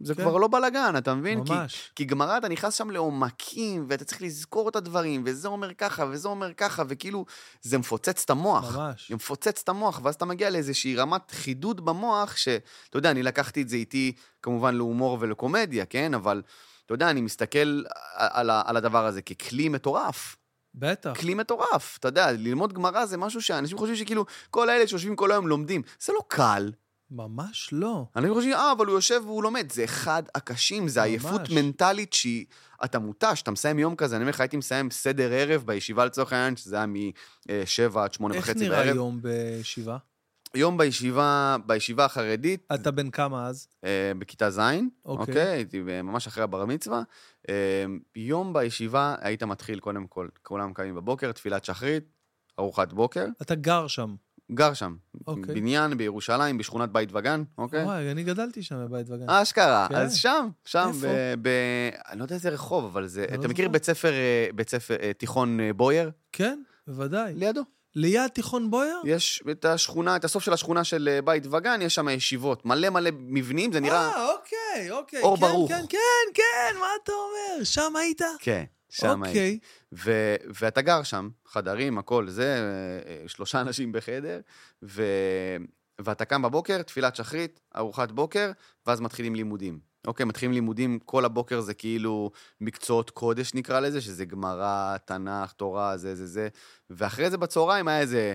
[0.00, 0.22] זה כן.
[0.22, 1.44] כבר לא בלאגן, אתה מבין?
[1.44, 1.92] כי, ממש.
[1.96, 6.28] כי גמרא, אתה נכנס שם לעומקים, ואתה צריך לזכור את הדברים, וזה אומר ככה, וזה
[6.28, 7.24] אומר ככה, וכאילו,
[7.62, 8.76] זה מפוצץ את המוח.
[8.76, 9.08] ממש.
[9.08, 12.62] זה מפוצץ את המוח, ואז אתה מגיע לאיזושהי רמת חידוד במוח, שאתה
[12.94, 14.12] יודע, אני לקחתי את זה איתי,
[14.42, 16.14] כמובן, להומור ולקומדיה, כן?
[16.14, 16.42] אבל,
[16.86, 17.82] אתה יודע, אני מסתכל
[18.14, 20.36] על, על הדבר הזה ככלי מטורף.
[20.74, 21.12] בטח.
[21.20, 21.96] כלי מטורף.
[21.98, 25.82] אתה יודע, ללמוד גמרא זה משהו שאנשים חושבים שכאילו, כל האלה שיושבים כל היום לומדים.
[26.00, 26.70] זה לא קל.
[27.10, 28.04] ממש לא.
[28.16, 29.72] אנשים חושבים, אה, אבל הוא יושב והוא לומד.
[29.72, 31.02] זה אחד הקשים, זה.
[31.02, 32.46] עייפות מנטלית שהיא...
[32.84, 36.32] אתה מותש, אתה מסיים יום כזה, אני אומר לך, הייתי מסיים סדר ערב בישיבה לצורך
[36.32, 38.96] העניין, שזה היה מ-7 עד 8 איך וחצי נראה בערב.
[38.96, 39.96] יום בישיבה?
[40.54, 43.68] יום בישיבה, בישיבה החרדית, אתה בן כמה אז?
[43.84, 44.82] אה, בכיתה ז', אוקיי.
[45.04, 45.48] אוקיי?
[45.48, 47.02] הייתי ממש אחרי הבר מצווה.
[47.48, 47.84] אה,
[48.16, 52.04] יום בישיבה היית מתחיל, קודם כל, כולם קמים בבוקר, תפילת שחרית,
[52.58, 54.14] ארוחת בוקר, אתה גר שם.
[54.54, 54.94] גר שם.
[55.26, 55.54] אוקיי.
[55.54, 57.84] בניין בירושלים, בשכונת בית וגן, אוקיי?
[57.84, 59.30] וואי, אני גדלתי שם בבית וגן.
[59.30, 59.94] אשכרה, כן.
[59.94, 61.06] אז שם, שם, איפה?
[61.06, 61.34] ב...
[61.42, 61.48] ב...
[62.10, 63.26] אני לא יודע איזה רחוב, אבל זה...
[63.30, 63.68] לא אתה מכיר.
[63.68, 66.10] בית ספר, אה, בית ספר אה, תיכון אה, בויאר?
[66.32, 67.34] כן, בוודאי.
[67.34, 67.62] לידו.
[67.94, 69.00] ליד תיכון בויאר?
[69.04, 72.66] יש את השכונה, את הסוף של השכונה של בית וגן, יש שם ישיבות.
[72.66, 74.08] מלא מלא מבנים, זה נראה...
[74.08, 75.22] אה, אוקיי, אוקיי.
[75.22, 75.70] אור כן, ברוך.
[75.70, 75.98] כן, כן,
[76.34, 77.64] כן, מה אתה אומר?
[77.64, 78.20] שם היית?
[78.38, 79.38] כן, שם הייתי.
[79.38, 79.58] אוקיי.
[79.92, 82.56] ו- ואתה גר שם, חדרים, הכל זה,
[83.06, 84.40] אה, שלושה אנשים בחדר,
[84.82, 85.56] ו-
[86.00, 88.50] ואתה קם בבוקר, תפילת שחרית, ארוחת בוקר,
[88.86, 89.78] ואז מתחילים לימודים.
[90.06, 92.30] אוקיי, מתחילים לימודים, כל הבוקר זה כאילו
[92.60, 96.48] מקצועות קודש נקרא לזה, שזה גמרא, תנ"ך, תורה, זה, זה, זה.
[96.90, 98.34] ואחרי זה בצהריים היה איזה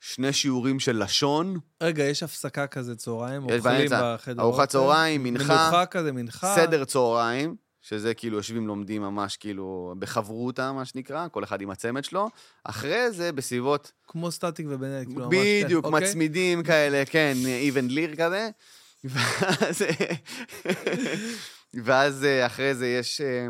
[0.00, 3.42] שני שיעורים של לשון, רגע, יש הפסקה כזה צהריים?
[3.42, 4.14] אוכלים באמצע.
[4.14, 4.68] בחדר ארוחת?
[4.68, 6.54] צהריים, מנחה, מנוחה כזה, מנחה.
[6.56, 7.56] סדר צהריים,
[7.88, 12.28] שזה כאילו יושבים לומדים ממש כאילו בחברותה, מה שנקרא, כל אחד עם הצמד שלו.
[12.64, 15.34] אחרי זה בסביבות כמו סטטיק ובן כאילו, ממש,
[15.64, 16.08] בדיוק, כן, אוקיי?
[16.08, 17.34] מצמידים כאלה, כן,
[17.70, 18.48] even ליר כזה.
[19.04, 19.82] ואז,
[21.84, 23.46] ואז אה, אחרי זה יש אה,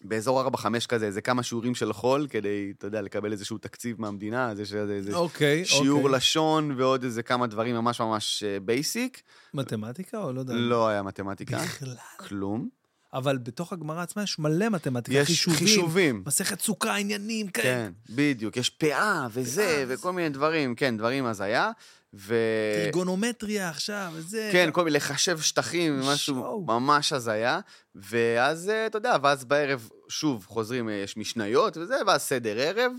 [0.00, 4.50] באזור 4-5 כזה, איזה כמה שיעורים של חול, כדי, אתה יודע, לקבל איזשהו תקציב מהמדינה,
[4.50, 6.16] אז יש איזה איזה אוקיי, שיעור אוקיי.
[6.16, 9.22] לשון ועוד איזה כמה דברים ממש ממש basic.
[9.54, 10.54] מתמטיקה או לא יודע?
[10.54, 11.96] לא היה מתמטיקה, בכלל.
[12.16, 12.81] כלום.
[13.14, 16.22] אבל בתוך הגמרא עצמה יש מלא מתמטיקה, יש חישובים, חישובים.
[16.26, 17.64] מסכת סוכה, עניינים כאלה.
[17.64, 21.70] כן, בדיוק, יש פאה וזה, פאה, וכל מיני דברים, כן, דברים הזיה.
[22.14, 22.34] ו...
[22.82, 24.48] טריגונומטריה עכשיו, וזה...
[24.52, 26.64] כן, כל מיני לחשב שטחים, משהו שואו.
[26.64, 27.60] ממש הזיה.
[27.94, 32.92] ואז, אה, אתה יודע, ואז בערב, שוב, חוזרים, אה, יש משניות וזה, ואז סדר ערב.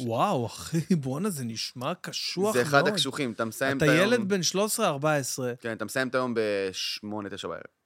[0.00, 2.54] וואו, אחי, בואנה, זה נשמע קשוח מאוד.
[2.54, 4.12] זה אחד הקשוחים, אתה מסיים את אתה היום...
[4.12, 4.40] ילד בן
[4.78, 4.82] 13-14.
[5.60, 7.77] כן, אתה מסיים את היום בשמונה, תשע בערב.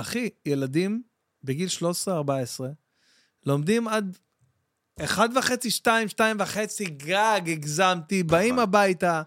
[0.00, 1.02] אחי, ילדים
[1.44, 1.68] בגיל
[2.06, 2.10] 13-14
[3.46, 4.18] לומדים עד
[5.04, 8.62] 1 וחצי, 2, 2 וחצי, גג, הגזמתי, באים נכון.
[8.62, 9.22] הביתה.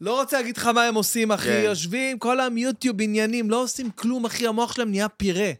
[0.00, 1.48] לא רוצה להגיד לך מה הם עושים, אחי.
[1.48, 1.62] כן.
[1.64, 5.52] יושבים, כל היום יוטיוב עניינים, לא עושים כלום, אחי, המוח שלהם נהיה פירה.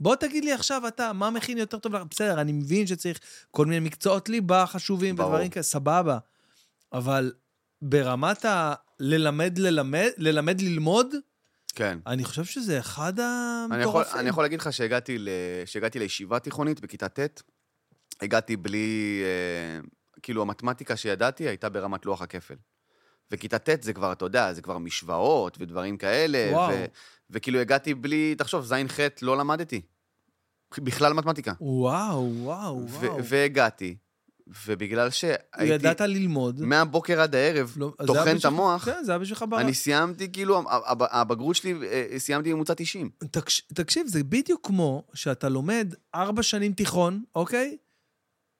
[0.00, 2.02] בוא תגיד לי עכשיו אתה, מה מכין יותר טוב לך?
[2.10, 5.30] בסדר, אני מבין שצריך כל מיני מקצועות ליבה חשובים ברור.
[5.30, 6.18] ודברים כאלה, סבבה.
[6.92, 7.32] אבל
[7.82, 8.74] ברמת ה...
[9.00, 11.14] ללמד, ללמד, ללמד ללמוד,
[11.72, 11.98] כן.
[12.06, 14.20] אני חושב שזה אחד אני המטורפים.
[14.20, 15.28] אני יכול להגיד לך שהגעתי, ל...
[15.64, 17.42] שהגעתי לישיבה תיכונית בכיתה ט',
[18.22, 19.20] הגעתי בלי...
[19.24, 19.88] אה,
[20.22, 22.54] כאילו, המתמטיקה שידעתי הייתה ברמת לוח הכפל.
[23.30, 26.48] וכיתה ט' זה כבר, אתה יודע, זה כבר משוואות ודברים כאלה.
[26.52, 26.72] וואו.
[26.72, 26.84] ו...
[27.30, 29.80] וכאילו הגעתי בלי, תחשוב, ז'-ח' לא למדתי.
[30.78, 31.52] בכלל מתמטיקה.
[31.60, 33.24] וואו, וואו, וואו.
[33.24, 33.96] והגעתי,
[34.66, 35.64] ובגלל שהייתי...
[35.64, 36.62] ידעת ללמוד.
[36.62, 39.60] מהבוקר עד הערב, לא, טוחן את המוח, כן, זה היה בשבילך ברק.
[39.60, 43.10] אני סיימתי, כאילו, הב- הבגרות שלי, אה, סיימתי ממוצע 90.
[43.30, 43.60] תקש...
[43.60, 47.76] תקשיב, זה בדיוק כמו שאתה לומד ארבע שנים תיכון, אוקיי?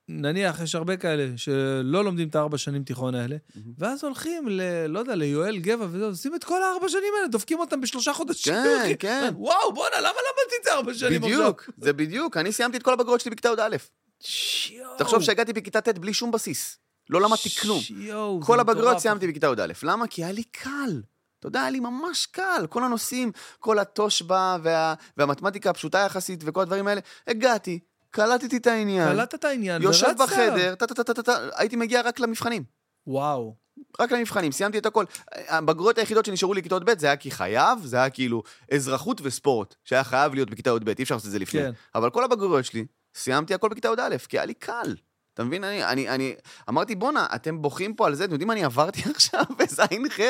[0.08, 3.36] נניח, יש הרבה כאלה שלא לומדים את הארבע שנים תיכון האלה,
[3.78, 4.86] ואז הולכים ל...
[4.88, 8.54] לא יודע, ליואל גבע וזה, עושים את כל הארבע שנים האלה, דופקים אותם בשלושה חודשים.
[8.54, 8.92] כן.
[8.98, 9.30] כן.
[9.36, 11.38] וואו, בואנה, למה למדתי את זה ארבע שנים עכשיו?
[11.38, 12.36] בדיוק, זה בדיוק.
[12.36, 13.76] אני סיימתי את כל הבגרות שלי בכיתה י"א.
[14.20, 14.96] שיואו.
[14.98, 16.78] תחשוב שהגעתי בכיתה ט' בלי שום בסיס.
[17.10, 17.80] לא למדתי כלום.
[17.80, 18.98] שיואו, כל הבגרויות.
[18.98, 19.72] סיימתי בכיתה י"א.
[19.82, 20.06] למה?
[20.06, 21.02] כי היה לי קל.
[21.38, 22.66] אתה יודע, היה לי ממש קל.
[22.68, 24.94] כל הנושאים, כל התושבע וה...
[25.16, 27.00] והמתמטיקה הפשוטה יחסית וכל הדברים האלה.
[27.26, 27.78] הגעתי,
[28.10, 29.08] קלטתי את העניין.
[29.08, 30.20] קלטת את העניין יושב ורצת.
[30.20, 32.64] בחדר, טה-טה-טה-טה, הייתי מגיע רק למבחנים.
[33.06, 33.54] וואו.
[34.00, 35.04] רק למבחנים, סיימתי את הכל.
[35.48, 38.42] הבגרויות היחידות שנשארו לי כיתות ב' זה היה כי חייב, זה היה כאילו
[38.74, 41.60] אזרחות וספורט, שהיה חייב להיות בכיתה י"ב, אי אפשר לעשות את זה לפני.
[41.60, 41.70] כן.
[41.94, 44.94] אבל כל הבגרויות שלי, סיימתי הכל בכיתה י"א, כי היה לי קל.
[45.34, 45.64] אתה מבין?
[45.64, 46.34] אני, אני, אני
[46.68, 50.20] אמרתי, בואנה, אתם בוכים פה על זה, אתם יודעים מה אני עברתי עכשיו בז'-ח'?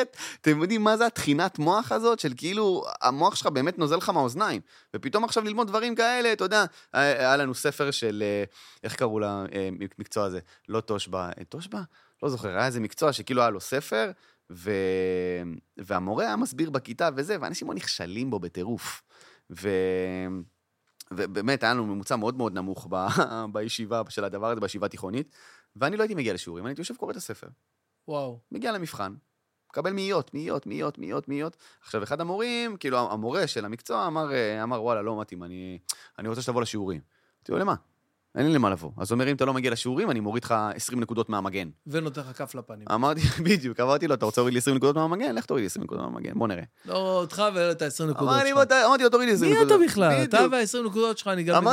[0.41, 4.61] אתם יודעים מה זה הטחינת מוח הזאת, של כאילו, המוח שלך באמת נוזל לך מהאוזניים.
[4.95, 8.43] ופתאום עכשיו ללמוד דברים כאלה, אתה יודע, היה היה לנו ספר של, אה,
[8.83, 10.39] איך קראו למקצוע הזה?
[10.69, 11.81] לא תושבע, אה, תושבע?
[12.23, 14.11] לא זוכר, היה איזה מקצוע שכאילו היה לו ספר,
[14.51, 14.71] ו...
[15.77, 19.01] והמורה היה מסביר בכיתה וזה, ואנשים לא נכשלים בו בטירוף.
[19.51, 19.69] ו...
[21.11, 23.07] ובאמת, היה לנו ממוצע מאוד מאוד נמוך ב...
[23.53, 25.35] בישיבה של הדבר הזה, בישיבה התיכונית,
[25.75, 27.47] ואני לא הייתי מגיע לשיעורים, אני הייתי יושב קורא את הספר.
[28.07, 28.39] וואו.
[28.51, 29.13] מגיע למבחן,
[29.69, 31.57] מקבל מאיות, מאיות, מאיות, מאיות, מאיות.
[31.81, 35.79] עכשיו, אחד המורים, כאילו, המורה של המקצוע אמר, אה, אמר וואלה, לא מתאים, אני,
[36.19, 37.01] אני רוצה שתבוא לשיעורים.
[37.37, 37.75] אמרתי לו, למה?
[38.37, 38.91] אין לי למה לבוא.
[38.97, 41.69] אז הוא אומר, אם אתה לא מגיע לשיעורים, אני מוריד לך 20 נקודות מהמגן.
[41.87, 42.87] ונותן לך כף לפנים.
[42.93, 45.35] אמרתי, בדיוק, אמרתי לו, אתה רוצה להוריד לי 20 נקודות מהמגן?
[45.35, 46.63] לך תוריד לי 20 נקודות מהמגן, בוא נראה.
[46.85, 48.13] לא אותך ולא את ה-20 נקודות
[48.47, 48.53] שלך.
[48.53, 49.79] "בוא, ת- אמרתי לו, תוריד לי 20 מי נקודות.
[49.81, 50.23] אתה בכלל?
[50.23, 50.53] אתה בדיוק.
[50.53, 51.67] וה-20 נקודות שלך, אני גם...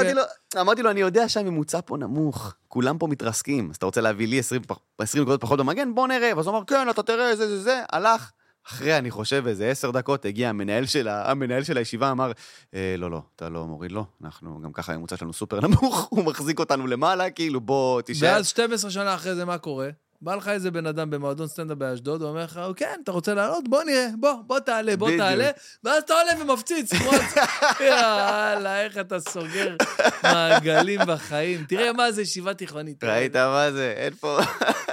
[0.61, 4.39] אמרתי לו, אני יודע שהממוצע פה נמוך, כולם פה מתרסקים, אז אתה רוצה להביא לי
[4.39, 5.95] 20, פח- 20 נקודות פחות במגן?
[5.95, 6.31] בוא נראה.
[6.37, 8.31] ואז הוא אמר, כן, אתה תראה, זה, זה, זה, הלך.
[8.69, 11.31] אחרי, אני חושב, איזה עשר דקות, הגיע המנהל של, ה...
[11.31, 12.33] המנהל של הישיבה, אמר,
[12.75, 16.25] אה, לא, לא, אתה לא מוריד לו, אנחנו, גם ככה הממוצע שלנו סופר נמוך, הוא
[16.25, 18.29] מחזיק אותנו למעלה, כאילו, בוא, תישאר.
[18.29, 19.89] ואז 12 שנה אחרי זה, מה קורה?
[20.21, 23.69] בא לך איזה בן אדם במועדון סטנדאפ באשדוד, הוא אומר לך, כן, אתה רוצה לעלות?
[23.69, 25.23] בוא נראה, בוא, בוא תעלה, בוא בדיוק.
[25.23, 25.51] תעלה,
[25.85, 27.11] ואז אתה עולה ומפציץ, כמו...
[27.87, 29.77] יאללה, איך אתה סוגר
[30.23, 31.65] מעגלים בחיים.
[31.65, 33.05] תראה מה זה ישיבה תיכונית.
[33.05, 33.95] ראית מה זה?
[33.97, 34.39] אין פה...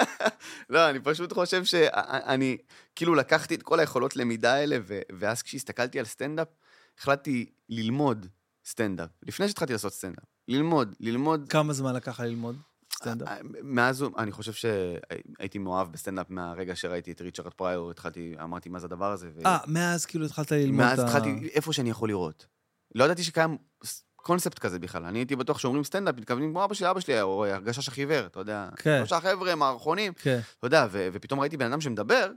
[0.69, 2.57] לא, אני פשוט חושב שאני,
[2.95, 6.47] כאילו, לקחתי את כל היכולות למידה האלה, ו- ואז כשהסתכלתי על סטנדאפ,
[6.99, 8.27] החלטתי ללמוד
[8.65, 9.09] סטנדאפ.
[9.23, 10.23] לפני שהתחלתי לעשות סטנדאפ.
[10.47, 11.45] ללמוד, ללמוד.
[11.49, 12.55] כמה זמן לקח ללמוד
[13.09, 13.29] סטנדאפ?
[13.63, 18.79] מאז, הוא- אני חושב שהייתי מאוהב בסטנדאפ מהרגע שראיתי את ריצ'רד פריור, התחלתי, אמרתי, מה
[18.79, 19.29] זה הדבר הזה?
[19.35, 21.05] ו- אה, מאז כאילו התחלת ללמוד את מאז ה...
[21.05, 22.47] התחלתי, איפה שאני יכול לראות.
[22.95, 23.57] לא ידעתי שקיים
[24.15, 25.05] קונספט כזה בכלל.
[25.05, 28.39] אני הייתי בטוח שאומרים סטנדאפ, מתכוונים כמו אבא שלי, אבא שלי, או הגשש החיוור, אתה
[28.39, 28.69] יודע.
[28.77, 28.97] כן.
[28.99, 30.39] שלושה חבר'ה, מערכונים, כן.
[30.59, 32.31] אתה יודע, ו- ופתאום ראיתי בן אדם שמדבר,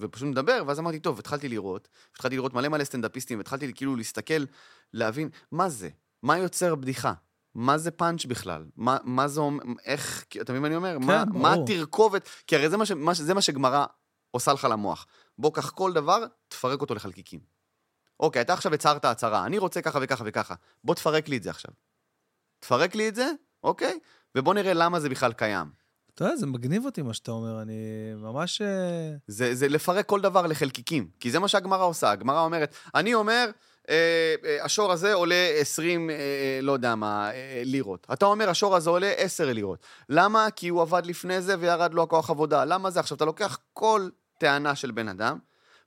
[0.00, 4.44] ופשוט מדבר, ואז אמרתי, טוב, התחלתי לראות, התחלתי לראות מלא מלא סטנדאפיסטים, והתחלתי כאילו להסתכל,
[4.92, 5.88] להבין, מה זה?
[6.22, 7.12] מה יוצר בדיחה?
[7.56, 8.64] מה זה פאנץ' בכלל?
[8.76, 10.98] מה, מה זה אומר, איך, אתה מבין מה אני אומר?
[10.98, 11.42] מה, ברור.
[11.42, 12.28] מה התרכובת?
[12.46, 13.86] כי הרי זה מה, ש, מה, זה מה שגמרא
[14.30, 15.06] עושה לך למוח.
[15.38, 17.40] בוא, קח כל דבר, תפרק אותו לחלקיקים.
[18.20, 20.54] אוקיי, אתה עכשיו הצהרת הצהרה, אני רוצה ככה וככה וככה.
[20.84, 21.70] בוא תפרק לי את זה עכשיו.
[22.60, 23.30] תפרק לי את זה,
[23.62, 23.98] אוקיי?
[24.34, 25.66] ובוא נראה למה זה בכלל קיים.
[26.14, 27.74] אתה יודע, זה מגניב אותי מה שאתה אומר, אני
[28.16, 28.62] ממש...
[28.62, 32.10] אה, זה, זה לפרק כל דבר לחלקיקים, כי זה מה שהגמרא עושה.
[32.10, 33.50] הגמרא אומרת, אני אומר,
[34.62, 38.06] השור הזה עולה 20, אה, אה, לא יודע מה, אה, לירות.
[38.12, 39.86] אתה אומר, השור הזה עולה 10 לירות.
[40.08, 40.48] למה?
[40.56, 42.64] כי הוא עבד לפני זה וירד לו הכוח עבודה.
[42.64, 43.00] למה זה?
[43.00, 44.08] עכשיו, אתה לוקח כל
[44.38, 45.38] טענה של בן אדם,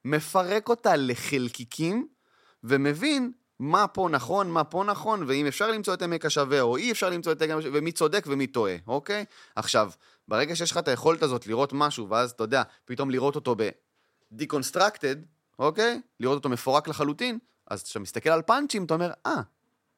[0.05, 2.07] מפרק אותה לחלקיקים,
[2.63, 6.91] ומבין מה פה נכון, מה פה נכון, ואם אפשר למצוא את עמק השווה, או אי
[6.91, 9.25] אפשר למצוא את עמק השווה, ומי צודק ומי טועה, אוקיי?
[9.55, 9.91] עכשיו,
[10.27, 15.17] ברגע שיש לך את היכולת הזאת לראות משהו, ואז אתה יודע, פתאום לראות אותו ב-deconstructed,
[15.59, 16.01] אוקיי?
[16.19, 17.39] לראות אותו מפורק לחלוטין,
[17.69, 19.41] אז כשאתה מסתכל על פאנצ'ים, אתה אומר, אה,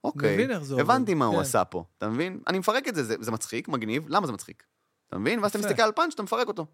[0.03, 1.41] אוקיי, זה עובד." הבנתי מה הוא כן.
[1.41, 2.39] עשה פה, אתה מבין?
[2.48, 4.64] אני מפרק את זה, זה, זה מצחיק, מגניב, למה זה מצחיק?
[5.07, 5.39] אתה מבין?
[5.39, 5.60] ואז אתה.
[5.60, 6.65] מסתכל על פאנץ', אתה מפרק אותו.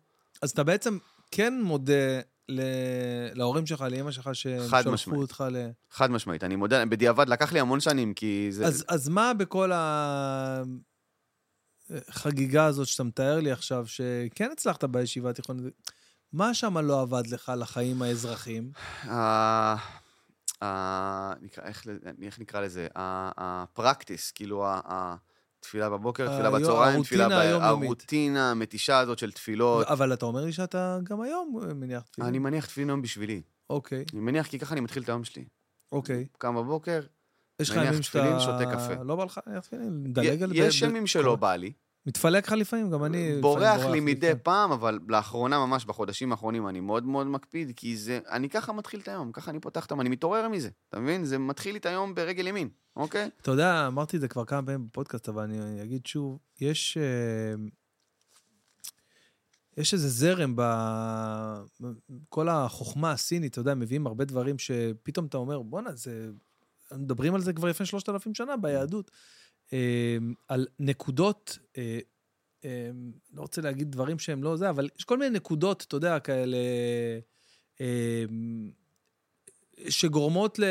[0.41, 0.98] אז אתה בעצם
[1.32, 2.19] כן מודה
[2.49, 2.61] ל...
[3.34, 5.22] להורים שלך, לאמא שלך, שהם חד שלחו משמעית.
[5.22, 5.69] אותך ל...
[5.91, 8.65] חד משמעית, אני מודה, בדיעבד לקח לי המון שנים, כי זה...
[8.65, 9.72] אז, אז מה בכל
[11.90, 15.64] החגיגה הזאת שאתה מתאר לי עכשיו, שכן הצלחת בישיבה התיכונית,
[16.34, 18.72] מה שם לא עבד לך לחיים האזרחיים?
[20.64, 21.84] ה- נקרא- איך
[22.22, 22.88] איך נקרא לזה?
[22.96, 27.32] הפרקטיס, כאילו התפילה בבוקר, תפילה היו- בצהריים, תפילה ב...
[27.62, 29.88] הרוטינה המתישה הזאת של תפילות.
[29.88, 32.30] אבל אתה אומר לי שאתה גם היום מניח תפילין.
[32.30, 33.42] אני מניח תפילין היום בשבילי.
[33.70, 35.46] אוקיי, אני מניח כי ככה אני מתחיל את היום שלי.
[35.92, 36.28] אוקיי.
[36.38, 37.02] קם בבוקר,
[37.60, 38.00] יש מניח.
[38.02, 39.04] תפילין, שותה קפה.
[39.04, 40.04] לא בא לך להניח תפילין?
[40.04, 40.52] מדלג על...
[40.56, 41.72] יש ב- ב- ימים שלא בא לי.
[42.08, 43.42] מתפלק לך לפעמים, גם אני...
[43.42, 44.38] בורח לי מדי לפעמים.
[44.44, 48.20] פעם, אבל לאחרונה, ממש בחודשים האחרונים, אני מאוד מאוד מקפיד, כי זה...
[48.30, 51.26] אני ככה מתחיל את היום, ככה אני פותח את היום, אני מתעורר מזה, אתה מבין?
[51.26, 53.30] זה מתחיל לי את היום ברגל ימין, אוקיי?
[53.42, 56.98] אתה יודע, אמרתי את זה כבר כמה פעמים בפודקאסט, אבל אני אגיד שוב, יש...
[56.98, 57.56] אה,
[59.78, 60.56] יש איזה זרם
[62.10, 66.30] בכל החוכמה הסינית, אתה יודע, מביאים הרבה דברים שפתאום אתה אומר, בואנה, זה...
[66.92, 69.12] מדברים על זה כבר לפני שלושת אלפים שנה ביהדות.
[69.73, 70.18] אה,
[70.48, 71.99] על נקודות, אה,
[72.65, 72.89] אה,
[73.34, 76.57] לא רוצה להגיד דברים שהם לא זה, אבל יש כל מיני נקודות, אתה יודע, כאלה...
[77.81, 78.26] אה,
[79.89, 80.64] שגורמות ל,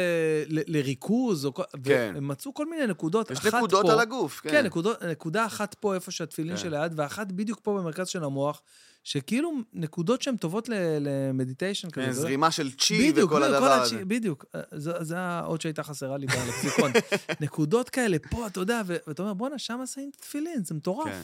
[0.48, 1.64] ל, לריכוז, או, כן.
[1.84, 3.30] והם מצאו כל מיני נקודות.
[3.30, 4.66] יש נקודות פה, על הגוף, כן, כן.
[4.66, 6.62] נקודות, נקודה אחת פה, איפה שהתפילין כן.
[6.62, 8.62] של היד, ואחת בדיוק פה במרכז של המוח,
[9.06, 10.68] שכאילו נקודות שהן טובות
[11.00, 12.06] למדיטיישן כזה.
[12.06, 12.12] כן?
[12.12, 14.04] זרימה של צ'י בדיוק, וכל בדיוק, הדבר הזה.
[14.04, 14.44] בדיוק.
[14.72, 16.92] זה זה האות שהייתה חסרה לי בלקסיקון.
[17.44, 21.06] נקודות כאלה פה, אתה יודע, ואתה אומר, בואנה, שם שמים תפילין, זה מטורף.
[21.06, 21.22] כן.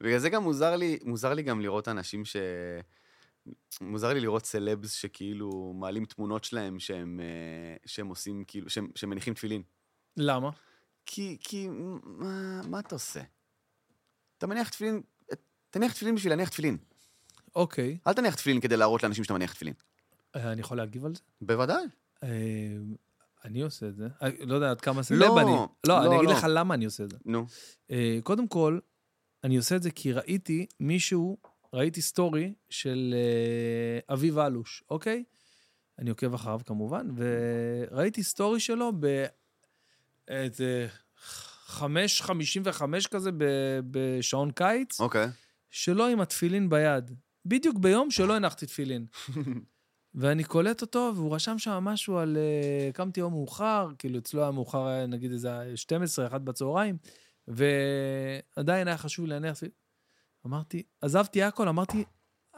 [0.00, 2.36] בגלל זה גם מוזר לי, מוזר לי גם לראות אנשים ש...
[3.80, 9.10] מוזר לי לראות סלבס שכאילו מעלים תמונות שלהם שהם, אה, שהם עושים כאילו, שהם, שהם
[9.10, 9.62] מניחים תפילין.
[10.16, 10.50] למה?
[11.06, 11.68] כי, כי,
[12.04, 13.20] מה, מה אתה עושה?
[14.38, 15.02] אתה מניח תפילין,
[15.70, 16.78] תניח תפילין בשביל להניח תפילין.
[17.56, 17.98] אוקיי.
[18.06, 19.74] אל תניח תפילין כדי להראות לאנשים שאתה מניח תפילין.
[20.36, 21.20] אה, אני יכול להגיב על זה?
[21.40, 21.84] בוודאי.
[22.22, 22.28] אה,
[23.44, 24.08] אני עושה את זה.
[24.22, 25.14] אה, לא יודע עד כמה זה...
[25.14, 25.50] לא, אני.
[25.50, 26.34] לא, לא, אני אגיד לא.
[26.34, 27.16] לך למה אני עושה את זה.
[27.24, 27.46] נו.
[28.22, 28.78] קודם כל,
[29.44, 31.36] אני עושה את זה כי ראיתי מישהו,
[31.72, 33.14] ראיתי סטורי של
[34.12, 35.24] אביב אלוש, אוקיי?
[35.98, 39.24] אני עוקב אחריו כמובן, וראיתי סטורי שלו ב...
[42.20, 45.28] חמישים וחמש כזה ב- בשעון קיץ, אוקיי.
[45.70, 47.10] שלו עם התפילין ביד.
[47.46, 49.06] בדיוק ביום שלא הנחתי תפילין.
[50.14, 52.36] ואני קולט אותו, והוא רשם שם משהו על...
[52.36, 56.96] uh, קמתי יום מאוחר, כאילו אצלו היה מאוחר, היה נגיד איזה 12, 1 בצהריים,
[57.48, 59.60] ועדיין היה חשוב להניח...
[60.46, 62.04] אמרתי, עזבתי הכל, אמרתי,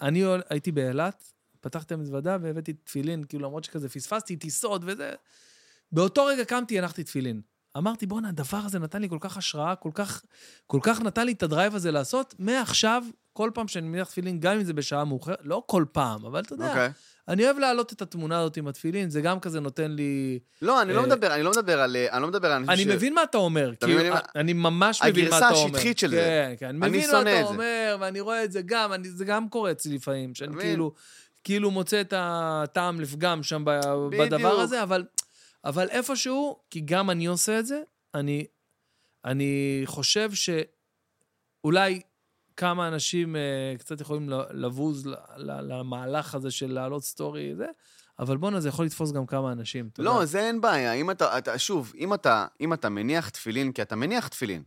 [0.00, 5.12] אני הייתי באילת, פתחתי מזוודה והבאתי תפילין, כאילו למרות שכזה פספסתי טיסות וזה.
[5.92, 7.40] באותו רגע קמתי, הנחתי תפילין.
[7.76, 10.24] אמרתי, בואנה, הדבר הזה נתן לי כל כך השראה, כל כך,
[10.66, 12.34] כל כך נתן לי את הדרייב הזה לעשות.
[12.38, 13.04] מעכשיו,
[13.34, 16.54] כל פעם שאני מניח תפילין, גם אם זה בשעה מאוחרת, לא כל פעם, אבל אתה
[16.54, 16.90] יודע, אוקיי.
[17.28, 20.38] אני אוהב להעלות את התמונה הזאת עם התפילין, זה גם כזה נותן לי...
[20.62, 21.96] לא, אני לא אה, מדבר, אני לא מדבר על...
[22.12, 22.86] אני לא מדבר על אנשים אני ש...
[22.86, 25.66] מבין מה אתה אומר, אתה כאילו, מה- אני ממש מבין מה הגרסה אתה אומר.
[25.76, 26.16] השטחית של זה.
[26.16, 27.52] כן, כן, אני אני מבין מה אתה את זה.
[27.52, 30.56] אומר, ואני רואה את זה גם, אני- זה גם קורה אצלי לפעמים, שאני?
[30.60, 30.92] כאילו,
[31.44, 33.80] כאילו מוצא את הטעם לפגם שם ב-.
[34.18, 35.04] בדבר הזה, אבל,
[35.64, 37.80] אבל איפשהו, כי גם אני עושה את זה,
[38.14, 38.44] אני,
[39.24, 42.00] אני חושב שאולי
[42.56, 47.66] כמה אנשים אה, קצת יכולים לבוז למהלך הזה של להעלות סטורי, זה,
[48.18, 49.90] אבל בואנה, זה יכול לתפוס גם כמה אנשים.
[49.98, 50.24] לא, יודע.
[50.24, 50.92] זה אין בעיה.
[50.92, 54.62] אם אתה, אתה, שוב, אם אתה, אם אתה מניח תפילין, כי אתה מניח תפילין,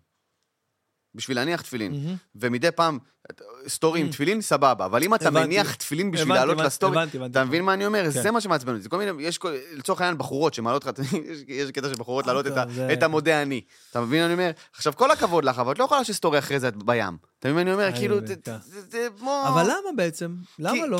[1.17, 2.15] בשביל להניח תפילין, מהמם.
[2.35, 2.99] ומדי פעם,
[3.67, 4.11] סטורי עם Mm.
[4.11, 5.45] תפילין, סבבה, אבל אם אתה הבנתי.
[5.45, 7.31] מניח תפילין בשביל הבנתי, לעלות הבנתי, לסטורי, הבנתי, הבנתי.
[7.31, 8.03] אתה מבין מה אני אומר?
[8.03, 8.09] כן.
[8.09, 8.83] זה מה שמעצבן אותי.
[8.83, 10.91] זה כל מיני, יש כל- לצורך העניין בחורות שמעלות לך,
[11.31, 13.61] יש- יש קטע של בחורות להעלות את זה- את המודה אני.
[13.91, 14.51] אתה מבין מה אני אומר?
[14.75, 17.17] עכשיו, כל הכבוד לך, אבל את לא יכולה לעשות סטורי אחרי זה בים.
[17.39, 17.87] אתה מבין מה אני אומר?
[17.87, 18.55] אני כאילו, זה- כן.
[18.89, 19.43] זה כמו...
[19.47, 20.35] אבל למה בעצם?
[20.59, 20.97] למה לא?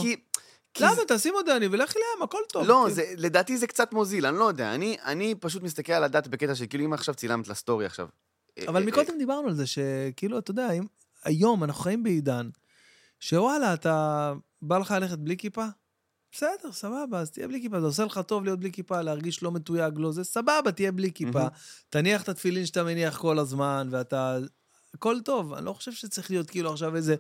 [0.80, 0.96] למה?
[1.08, 2.68] תשים אותנו ולך לים, הכל טוב.
[2.68, 2.90] לא, כאילו.
[2.96, 4.76] זה, לדעתי זה קצת מוזיל, אני לא יודע.
[4.76, 8.08] אני, אני פשוט מסתכל על הדת בקטע של כאילו אם עכשיו צילמת לסטורי עכשיו.
[8.68, 10.70] אבל אה, מקודם דיברנו על זה, שכאילו, אתה יודע,
[11.24, 12.50] היום אנחנו חיים בעידן,
[13.20, 15.66] שוואלה, אתה בא לך ללכת בלי כיפה?
[16.32, 17.80] בסדר, סבבה, אז תהיה בלי כיפה.
[17.80, 21.12] זה עושה לך טוב להיות בלי כיפה, להרגיש לא מתויג, לא זה, סבבה, תהיה בלי
[21.12, 21.48] כיפה.
[21.90, 24.38] תניח את התפילין שאתה מניח כל הזמן, ואתה...
[24.94, 27.16] הכל טוב, אני לא חושב שצריך להיות כאילו עכשיו איזה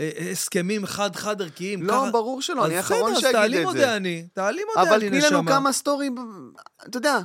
[0.00, 1.82] אה, אה, הסכמים חד-חד ערכיים.
[1.82, 3.96] לא, ככה- ברור שלא, אני אז האחרון בסדר, שיגיד אז תעלי את מודה זה.
[3.96, 5.30] אני, תעלי מודה אבל אני, תני נשמה.
[5.30, 6.14] לנו כמה סטורים,
[6.88, 7.22] אתה יודע, אה, אה,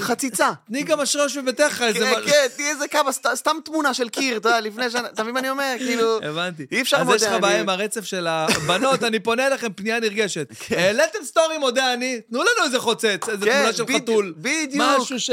[0.00, 0.50] חציצה.
[0.68, 1.98] תני גם אשרי בביתך איזה...
[2.14, 5.22] כן, כן, תהיה איזה כמה, סת- סתם תמונה של קיר, אתה יודע, לפני שנה, אתה
[5.22, 5.74] מבין מה אני אומר?
[5.86, 6.66] כאילו, הבנתי.
[6.72, 7.40] אי אפשר אז מודה יש לך אני.
[7.40, 10.48] בעיה עם הרצף של הבנות, אני פונה אליכם, פנייה נרגשת.
[10.76, 14.34] העליתם סטורי מודה אני, תנו לנו איזה חוצץ, איזה כן, תמונה של חתול.
[14.36, 14.84] בדיוק.
[14.86, 15.30] משהו ש...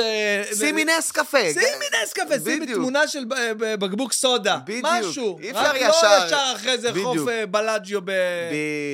[0.58, 1.38] שימי נס קפה.
[1.54, 2.74] שימי נס קפה, שימי.
[2.74, 3.26] תמונה של
[3.60, 4.58] בקבוק סודה.
[4.66, 4.86] בדיוק.
[4.92, 5.40] משהו.
[5.42, 6.20] אי אפשר רק ישר.
[6.20, 6.90] לא ישר אחרי זה.
[7.04, 8.12] חוף אה, בלאג'יו ב...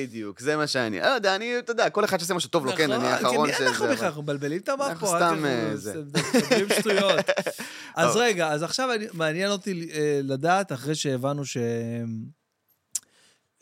[0.08, 2.72] בדיוק, זה מה שאני, לא יודע, אני, אתה יודע, כל אחד שעושה מה שטוב לו,
[2.76, 3.68] כן, אני האחרון של של זה.
[3.68, 3.86] אנחנו.
[3.88, 5.17] בכלל, אנחנו מבלבלים את המוח פה.
[5.18, 6.02] סתם, אה, זה.
[6.02, 7.24] מדברים שטויות.
[7.96, 8.16] אז.
[8.16, 11.56] רגע, אז עכשיו מעניין אותי אה, לדעת, אחרי שהבנו ש...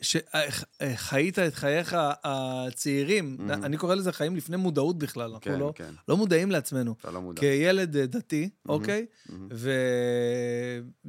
[0.01, 3.63] שחיית את חייך הצעירים, מהמם.
[3.63, 6.95] אני קורא לזה חיים לפני מודעות בכלל, אנחנו כן, לא, כן, לא מודעים לעצמנו.
[7.01, 7.41] אתה לא מודע.
[7.41, 9.05] כילד אה, דתי, אוקיי?
[9.29, 9.47] מהמם.
[9.53, 9.71] ו...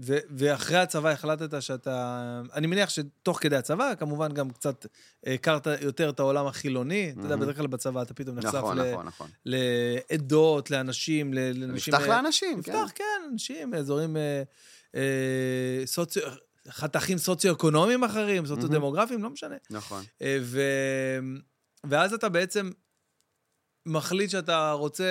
[0.03, 0.19] ו...
[0.31, 2.43] ואחרי הצבא החלטת שאתה...
[2.55, 4.87] אני מניח שתוך כדי הצבא, כמובן גם קצת
[5.27, 7.11] הכרת יותר את העולם החילוני.
[7.11, 7.43] אתה יודע, מהמם.
[7.43, 8.93] בדרך כלל בצבא אתה פתאום נחשף נכון, ל...
[8.93, 9.29] נכון, נכון.
[9.45, 11.95] לעדות, לאנשים, ל- לאנשים...
[11.95, 12.73] נפתח אה, לאנשים, כן.
[12.73, 14.17] נפתח, כן, אנשים מאזורים...
[14.17, 14.43] אה,
[14.95, 16.23] אה, סוציו...
[16.71, 19.57] חתכים סוציו-אקונומיים אחרים, סוציו-דמוגרפיים, לא משנה.
[19.71, 20.05] נכון.
[20.23, 20.61] אה, ו...
[21.87, 22.71] ואז אתה בעצם
[23.87, 25.05] מחליט שאתה רוצה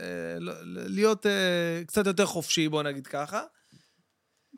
[0.00, 3.42] אה, להיות אה, קצת יותר חופשי, בוא נגיד ככה,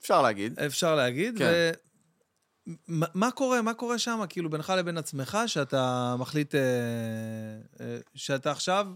[0.00, 0.58] אפשר להגיד.
[0.58, 1.38] אפשר להגיד.
[1.38, 1.44] כן.
[1.44, 1.70] ו...
[2.88, 6.60] מה- מה קורה, מה קורה שם, כאילו, בינך לבין עצמך, שאתה מחליט אה,
[7.80, 8.86] אה, שאתה עכשיו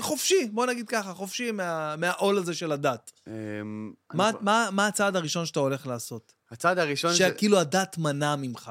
[0.00, 3.12] חופשי, בוא נגיד ככה, חופשי מה- מהעול הזה של הדת.
[3.26, 6.32] אמ, מה, אני- מה, מה הצעד הראשון שאתה הולך לעשות?
[6.50, 8.70] הצעד הראשון זה שכאילו הדת מנע ממך.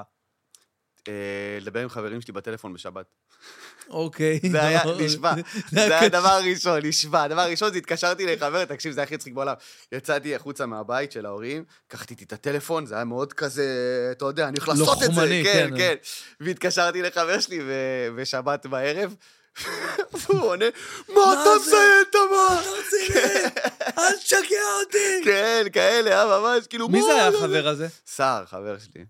[1.07, 1.13] אה,
[1.61, 3.05] לדבר עם חברים שלי בטלפון בשבת.
[3.89, 4.39] אוקיי.
[4.51, 5.33] זה היה, לא, נשבע.
[5.71, 5.99] זה היה.
[6.05, 7.23] הדבר הראשון, נשבע.
[7.23, 9.53] הדבר הראשון זה התקשרתי לחבר, תקשיב, זה הכי הצחיק בעולם.
[9.91, 13.65] יצאתי החוצה מהבית של ההורים, לקחתי איתי את הטלפון, זה היה מאוד כזה,
[14.11, 15.21] אתה יודע, אני הולך לעשות את זה.
[15.21, 15.77] לוחמני, כן, כן.
[15.77, 15.95] כן.
[16.39, 17.59] והתקשרתי לחבר שלי
[18.17, 19.15] בשבת בערב,
[20.13, 20.65] והוא עונה,
[21.09, 21.65] מה אתה זה?
[21.67, 22.61] מזיין את המה?
[22.61, 23.43] אתה רציני?
[23.97, 25.21] אל תשגע אותי!
[25.23, 27.87] כן, כאלה, היה ממש, כאילו, מי מה זה היה זה?" החבר הזה?
[28.07, 29.05] סער, חבר שלי.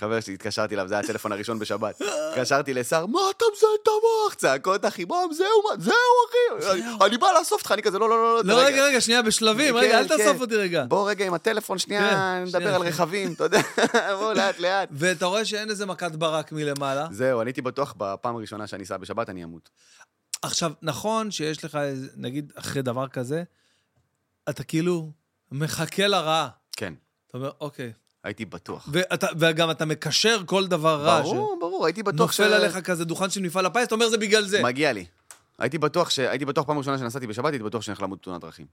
[0.00, 2.00] חבר שלי, התקשרתי אליו, זה היה הטלפון הראשון בשבת.
[2.30, 4.34] התקשרתי לשר, מה אתה מזיין את המוח?
[4.34, 5.94] צעקות, אחי, מה, זהו, מה, זהו,
[6.28, 6.82] אחי.
[7.06, 9.80] אני- בא לאסוף אותך, אני כזה, לא, לא, לא, לא, רגע, רגע, שנייה, בשלבים, כן,
[9.80, 10.16] רגע, אל כן.
[10.16, 10.84] תאסוף אותי רגע.
[10.88, 12.74] בוא רגע עם הטלפון, כן, שנייה, נדבר.
[12.74, 13.60] על רכבים, אתה יודע,
[14.20, 14.88] בוא לאט לאט.
[14.92, 17.06] ואתה רואה שאין איזה מכת ברק מלמעלה.
[17.10, 19.70] זהו, אני הייתי בטוח בפעם הראשונה שאני אסע בשבת, אני אמות.
[20.42, 21.78] עכשיו, נכון שיש לך,
[22.16, 23.42] נגיד, אחרי דבר כזה,
[24.48, 25.10] אתה כאילו
[25.52, 26.48] מחכה לרעה.
[26.76, 26.94] כן,
[27.28, 27.92] אתה אומר, אוקיי.
[28.26, 28.88] הייתי בטוח.
[28.92, 31.22] ואתה, וגם אתה מקשר כל דבר רע.
[31.22, 34.44] ברור, ברור, הייתי בטוח נופל עליך כזה דוכן של מפעל הפיס, אתה אומר, זה בגלל
[34.44, 34.62] זה.
[34.62, 35.04] מגיע לי.
[35.58, 36.18] הייתי בטוח ש...
[36.18, 38.66] הייתי בטוח פעם ראשונה שנסעתי בשבת, הייתי בטוח שאני הולך למות בתאונת דרכים.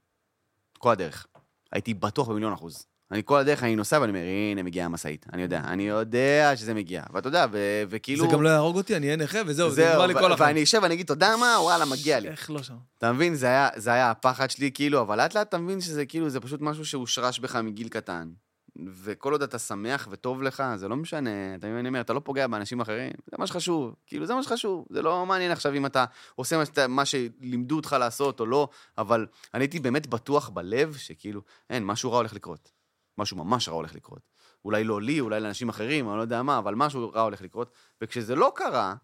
[0.78, 1.26] כל הדרך.
[1.72, 2.86] הייתי בטוח במיליון אחוז.
[3.12, 4.22] אני כל הדרך, אני נוסע ואני אומר,
[4.52, 5.26] הנה, מגיעה המשאית.
[5.34, 7.04] אני יודע, אני יודע שזה מגיע.
[7.14, 8.26] ואתה יודע, ו- וכאילו...
[8.26, 10.50] זה גם לא יהרוג אותי, אני אהיה נכה, וזהו, זה נגמר לי כל החיים.
[10.50, 12.30] ואני אשב ואני אגיד, אתה יודע מה, וואלה, מגיע לי.
[12.30, 12.74] איך לא שם?
[12.98, 13.36] אתה מבין?
[13.36, 16.40] זה היה, זה היה הפחד שלי, כאילו, אבל לאט לאט אתה מבין שזה כאילו, זה
[16.40, 18.30] פשוט משהו שהושרש בך מגיל קטן.
[18.76, 22.14] וכל עוד אתה שמח וטוב לך, זה לא משנה, אתה מבין מה אני אומר, אתה
[22.14, 25.74] לא פוגע באנשים אחרים, זה מה שחשוב, כאילו, זה מה שחשוב, זה לא מעניין עכשיו
[25.74, 26.06] אם אתה
[26.36, 30.96] עושה מה, שאתה, מה שלימדו אותך לעשות או לא, אבל אני הייתי באמת בטוח בלב
[30.98, 32.72] שכאילו, אין, משהו רע הולך לקרות.
[33.18, 34.30] משהו ממש רע הולך לקרות.
[34.66, 37.72] אולי לא לי, אולי לאנשים אחרים, אני לא יודע מה, אבל משהו רע הולך לקרות.
[38.02, 38.96] וכשזה לא קרה,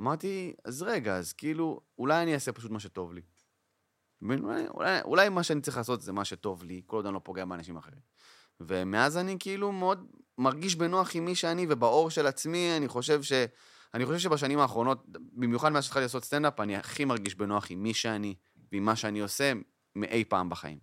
[0.00, 3.22] אמרתי, אז רגע, אז כאילו, אולי אני אעשה פשוט מה שטוב לי.
[4.22, 7.20] אולי, אולי, אולי מה שאני צריך לעשות זה מה שטוב לי, כל עוד אני לא
[7.24, 8.00] פוגע באנשים אחרים.
[8.66, 10.06] ומאז אני כאילו מאוד
[10.38, 13.32] מרגיש בנוח עם מי שאני ובאור של עצמי, אני חושב ש...
[13.94, 17.94] אני חושב שבשנים האחרונות, במיוחד מאז שהתחלתי לעשות סטנדאפ, אני הכי מרגיש בנוח עם מי
[17.94, 18.34] שאני
[18.72, 19.52] ועם מה שאני עושה
[19.96, 20.78] מאי פעם בחיים.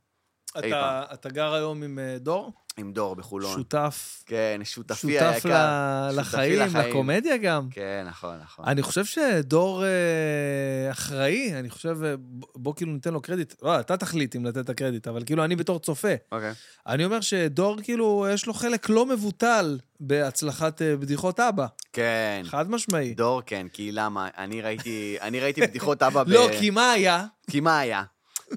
[0.60, 2.53] אתה, אתה גר היום עם אה, דור?
[2.80, 3.56] עם דור בחולון.
[3.56, 5.34] שותף, כן, שותפי שותף היקר.
[5.34, 6.89] שותפי לחיים, לחיים.
[6.89, 7.68] לקומדיה גם.
[7.72, 8.65] כן, נכון, נכון.
[8.68, 12.14] אני חושב שדור אה, אחראי, אני חושב, אה,
[12.56, 13.53] בוא כאילו ניתן לו קרדיט.
[13.64, 16.14] לא, אתה תחליט אם לתת את הקרדיט, אבל כאילו אני בתור צופה.
[16.31, 16.51] אוקיי.
[16.88, 21.65] אני אומר שדור, כאילו, יש לו חלק לא מבוטל בהצלחת אה, בדיחות אבא.
[21.93, 22.41] כן.
[22.45, 23.14] חד משמעי.
[23.14, 24.27] דור, כן, כי למה?
[24.38, 26.30] אני ראיתי, אני ראיתי בדיחות אבא ב...
[26.30, 27.26] לא, כי מה היה?
[27.49, 28.03] כי מה היה?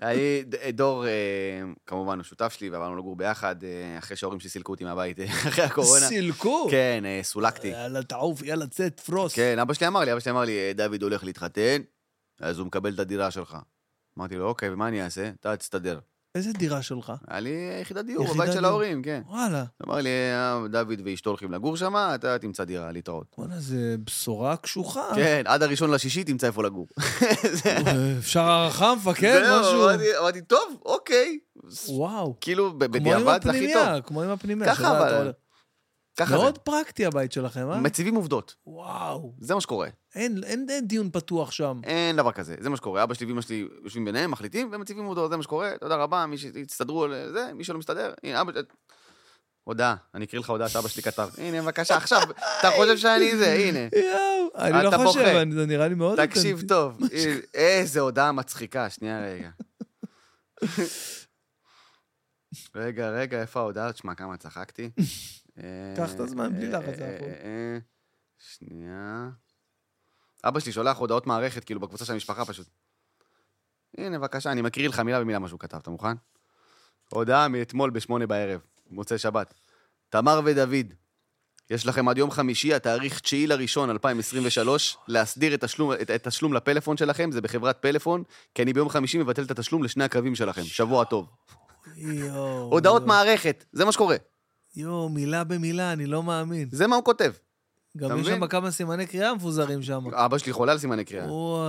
[0.02, 0.42] אני,
[0.72, 1.10] דור, אה,
[1.86, 5.24] כמובן, הוא שותף שלי, ועברנו לגור ביחד, אה, אחרי שההורים שלי סילקו אותי מהבית אה,
[5.24, 6.06] אחרי הקורונה.
[6.08, 6.68] סילקו.
[6.70, 7.68] כן, סולקתי.
[7.68, 9.34] יאללה, תעוף, יאללה, צא, תפרוס.
[9.34, 11.82] כן, אבא שלי אמר לי, אבא שלי אמר לי, "אה, דוד הולך להתחתן,
[12.40, 13.56] אז הוא מקבל את הדירה שלך.
[14.18, 15.30] אמרתי לו, אוקיי, ומה אני אעשה?
[15.40, 15.98] אתה תסתדר.
[16.34, 17.12] איזה דירה שלך?
[17.28, 17.50] היה לי
[17.82, 18.64] יחידת דיור יחידת בבית של.
[18.64, 19.22] ההורים, כן.
[19.28, 19.64] וואלה.
[19.86, 23.26] אמר לי, "אה, דוד ואשתו הולכים לגור שם, אתה תמצא דירה, להתראות.
[23.38, 25.02] וואלה, זה בשורה קשוחה.
[25.14, 26.86] כן, עד הראשון לשישי תמצא איפה לגור.
[27.66, 29.88] אה, אפשר הערכה, מפקד, משהו?
[29.90, 31.38] אמרתי- טוב, אוקיי.
[31.88, 32.34] וואו.
[32.40, 34.00] כאילו, כמו עם בדיעבד זה הכי טוב.
[34.06, 34.74] כמו עם הפנימייה.
[34.74, 35.32] ככה, שאתה יודע, אבל-
[36.24, 36.42] ככה זה.
[36.42, 37.80] מאוד פרקטי הבית שלכם, אה?
[37.80, 39.32] מציבים עובדות, וואו.
[39.40, 39.88] זה מה שקורה.
[40.14, 41.80] אין אין- אין דיון פתוח שם.
[41.84, 43.02] אין דבר כזה, זה מה שקורה.
[43.02, 45.72] אבא שלי ואמא שלי יושבים ביניהם, מחליטים, ומציבים עובדות, זה מה שקורה.
[45.80, 48.52] תודה רבה, מי שתסתדרו על זה, מי שלא מסתדר, הנה, אבא...
[49.64, 51.28] הודעה, אני אקריא לך הודעה שאבא שלי כתב.
[51.38, 52.22] הנה, בבקשה, עכשיו,
[52.60, 53.78] אתה חושב שאני זה, הנה.
[53.78, 56.26] יואו, אני לא חושב, זה נראה לי מאוד...
[56.26, 56.62] תקשיב.
[56.68, 56.98] טוב,
[57.54, 59.50] איזה הודעה מצחיקה, שנייה רגע.
[62.76, 63.92] רגע, רגע, איפה ההודעה?
[63.92, 64.90] תשמע, כמה צחקתי.
[65.96, 67.28] קח את הזמן, בלי לחץ, זה הכול.
[68.38, 69.30] שנייה.
[70.44, 72.66] אבא שלי שולח הודעות מערכת, כאילו, בקבוצה של המשפחה פשוט.
[73.98, 76.12] הנה, בבקשה, אני מקריא לך מילה במילה מה שהוא כתב, אתה מוכן?
[77.08, 78.60] הודעה מאתמול בשמונה בערב,
[78.90, 79.54] מוצאי שבת.
[80.08, 80.94] תמר ודוד,
[81.70, 86.52] יש לכם עד יום חמישי, התאריך 9 לראשון 2023, להסדיר את התשלום, את, את התשלום
[86.54, 88.22] לפלאפון שלכם, זה בחברת פלאפון,
[88.54, 90.62] כי אני ביום חמישי מבטל את התשלום לשני הקרבים שלכם.
[90.62, 91.28] שבוע טוב.
[92.70, 93.06] הודעות.
[93.06, 94.16] מערכת, זה מה שקורה.
[94.76, 96.68] יואו, מילה במילה, אני לא מאמין.
[96.72, 97.32] זה מה הוא כותב.
[97.96, 98.26] גם יש?
[98.26, 100.14] שם כמה סימני קריאה מפוזרים שם.
[100.14, 101.24] אבא שלי חולה על סימני קריאה.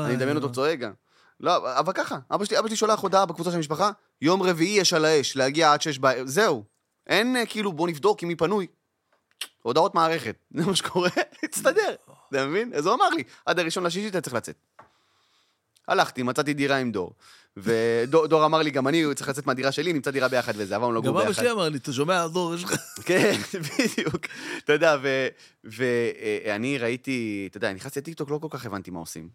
[0.06, 0.92] אני מדמיין אותו צועק גם.
[1.40, 4.94] לא, אבל ככה, אבא שלי, אבא שלי שולח הודעה בקבוצה של המשפחה, יום רביעי יש
[4.94, 6.64] על האש, להגיע עד שש בערב, זהו.
[7.08, 8.68] אין אה, כאילו, בוא נבדוק אם מי פנוי.
[9.62, 11.10] הודעות מערכת, זה מה שקורה,
[11.52, 11.96] תסתדר,
[12.30, 12.74] אתה מבין?
[12.74, 14.56] אז הוא אמר לי, עד הראשון לשישי אתה צריך לצאת.
[15.88, 17.14] הלכתי, מצאתי דירה עם דור.
[17.58, 21.06] ודור אמר לי, גם אני צריך לצאת מהדירה שלי, נמצא דירה ביחד וזה, עברנו לגור
[21.06, 21.26] גם ביחד.
[21.26, 22.74] אבא שלי אמר לי, אתה שומע, דור, יש לך...
[23.06, 23.34] כן,
[23.68, 24.26] בדיוק.
[24.64, 24.98] אתה יודע,
[25.64, 29.30] ואני ראיתי, אתה יודע, נכנסתי לטיקטוק, לא כל כך הבנתי מה עושים.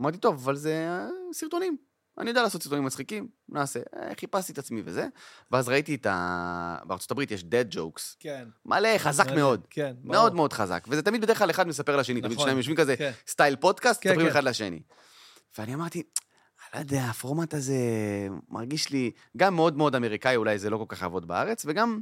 [0.00, 1.76] אמרתי, טוב, אבל זה אה, סרטונים.
[2.18, 3.80] אני יודע לעשות סרטונים מצחיקים, נעשה.
[3.96, 5.06] אה, חיפשתי את עצמי וזה.
[5.50, 6.76] ואז ראיתי את ה...
[6.84, 8.16] בארצות הברית יש dead jokes.
[8.18, 8.44] כן.
[8.66, 9.60] מלא, חזק מאוד.
[9.70, 10.12] כן, ברור.
[10.12, 10.84] מאוד מאוד חזק.
[10.88, 12.20] וזה תמיד בדרך כלל אחד מספר לשני.
[12.20, 12.44] תמיד נכון.
[12.44, 13.10] שניים יושבים כזה, כן.
[13.26, 14.32] סטייל פודקאסט, כן, מדברים כן.
[14.32, 14.80] אחד לשני.
[15.58, 17.74] ואני אמרתי, אני לא יודע, הפורמט הזה
[18.48, 22.00] מרגיש לי גם מאוד מאוד אמריקאי, אולי זה לא כל כך יעבוד בארץ, וגם,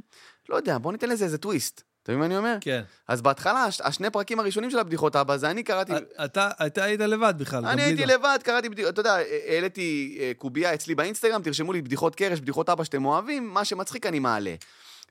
[0.49, 1.83] לא יודע, בוא ניתן לזה איזה טוויסט.
[2.03, 2.57] אתה מבין מה אני אומר?
[2.61, 2.83] כן.
[3.07, 5.93] אז בהתחלה, הש- השני פרקים הראשונים של הבדיחות אבא, זה אני קראתי...
[6.25, 7.65] אתה אתה היית לבד בכלל.
[7.65, 8.15] אני הייתי דור.
[8.15, 9.15] לבד, קראתי בדיחות, אתה יודע,
[9.47, 14.19] העליתי קובייה אצלי באינסטגרם, תרשמו לי בדיחות קרש, בדיחות אבא שאתם אוהבים, מה שמצחיק אני
[14.19, 14.55] מעלה.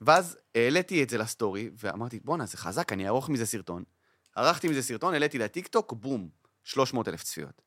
[0.01, 3.82] ואז העליתי את זה לסטורי, ואמרתי, בואנה, זה חזק, אני אערוך מזה סרטון.
[4.36, 6.28] ערכתי מזה סרטון, העליתי לטיקטוק, בום,
[6.65, 7.62] 300 אלף צפיות.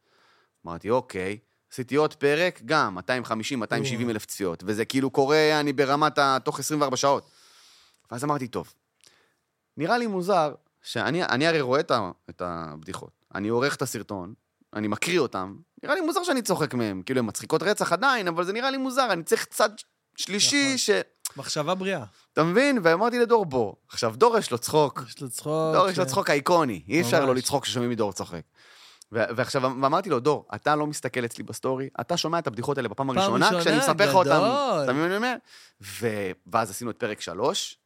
[0.66, 1.38] אמרתי, אוקיי,
[1.72, 6.38] עשיתי עוד פרק, גם 250, 270 אלף צפיות, וזה כאילו קורה, אני ברמת ה...
[6.46, 7.30] תוך 24 שעות.
[8.12, 8.74] ואז אמרתי, טוב,
[9.78, 14.34] נראה לי מוזר, שאני אני הרי רואה את, ה, את הבדיחות, אני עורך את הסרטון,
[14.74, 18.44] אני מקריא אותם, נראה לי מוזר שאני צוחק מהם, כאילו, הן מצחיקות רצח עדיין, אבל
[18.44, 19.70] זה נראה לי מוזר, אני צריך צד
[20.16, 20.78] שלישי נכון.
[20.78, 20.90] ש...
[21.38, 22.04] מחשבה בריאה.
[22.34, 22.80] אתה מבין?
[22.84, 23.74] ואמרתי לדור, בוא.
[23.90, 25.02] עכשיו, דור יש לו צחוק.
[25.08, 25.74] יש לו צחוק.
[25.74, 26.84] דור יש לו ש- צחוק אייקוני.
[26.88, 27.26] אי אפשר.
[27.26, 28.42] לא לצחוק כששומעים מדור צוחק.
[29.12, 33.08] ועכשיו, ואמרתי לו, דור, אתה לא מסתכל אצלי בסטורי, אתה שומע את הבדיחות האלה בפעם
[33.08, 34.28] פעם הראשונה, ראשונה, כשאני מספר לך.
[34.28, 34.84] גדול.
[34.84, 35.36] אתה מבין מה אני אומר?
[36.48, 37.78] ואז עשינו את פרק שלוש,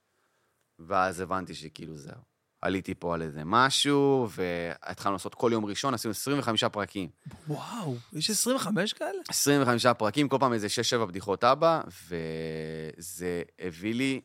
[0.79, 2.35] ואז הבנתי שכאילו זהו.
[2.61, 7.09] עליתי פה על איזה משהו, והתחלנו לעשות כל יום ראשון, עשינו 25 פרקים.
[7.47, 9.19] וואו, יש 25 כאלה?
[9.29, 10.67] 25 פרקים, כל פעם איזה
[11.01, 14.21] 6-7 בדיחות אבא, וזה הביא לי,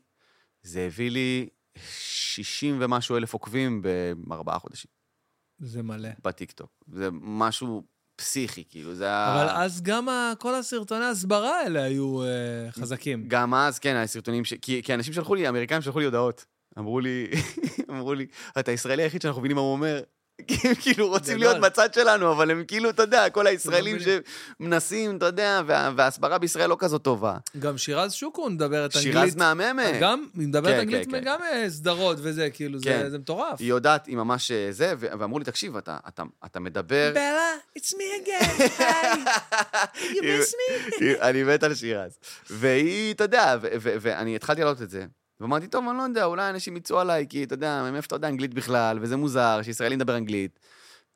[0.63, 3.83] זה הביא לי 60 ומשהו אלף עוקבים
[4.17, 5.00] בארבעה חודשים
[5.61, 6.09] זה מלא.
[6.25, 6.71] בטיקטוק.
[6.93, 7.83] זה משהו
[8.17, 9.35] פסיכי, כאילו, זה היה...
[9.43, 12.29] אבל אז גם ה- כל הסרטוני ההסברה האלה היו אה,
[12.73, 13.25] חזקים.
[13.29, 14.55] גם אז, כן, הסרטונים ש...
[14.55, 16.45] כי, כי אנשים שלחו לי, האמריקאים שלחו לי הודעות.
[16.79, 17.27] אמרו לי,
[17.91, 18.27] אמרו לי,
[18.59, 20.01] אתה הישראלי היחיד שאנחנו מבינים מה הוא אומר.
[20.47, 21.49] כי הם כאילו רוצים גדול.
[21.53, 23.97] להיות בצד שלנו, אבל הם כאילו, אתה יודע, כל הישראלים.
[24.61, 27.37] שמנסים, אתה יודע, וה- וההסברה בישראל לא כזאת טובה.
[27.59, 29.15] גם שירז שוקון מדברת אנגלית.
[29.15, 29.95] שירז מהממת.
[30.01, 31.25] גם, היא מדברת כן, אנגלית כן, כן.
[31.25, 33.61] גם אה, סדרות וזה, כאילו, זה- מטורף.
[33.61, 37.11] היא יודעת, היא ממש אה, זה, ואמרו לי, תקשיב, אתה, מדבר...
[37.15, 37.41] בלה,
[37.79, 38.83] it's me again, hi,
[39.99, 40.53] you miss
[41.01, 41.05] me?
[41.21, 42.19] אני מת על שירז.
[42.51, 45.05] והיא, אתה יודע, ואני התחלתי לעלות את זה,
[45.41, 48.29] ואמרתי, טוב, אני לא יודע, אולי אנשים יצאו עליי, כי אתה יודע, מאיפה אתה יודע
[48.29, 50.61] אנגלית בכלל, וזה מוזר, שישראלי מדבר אנגלית.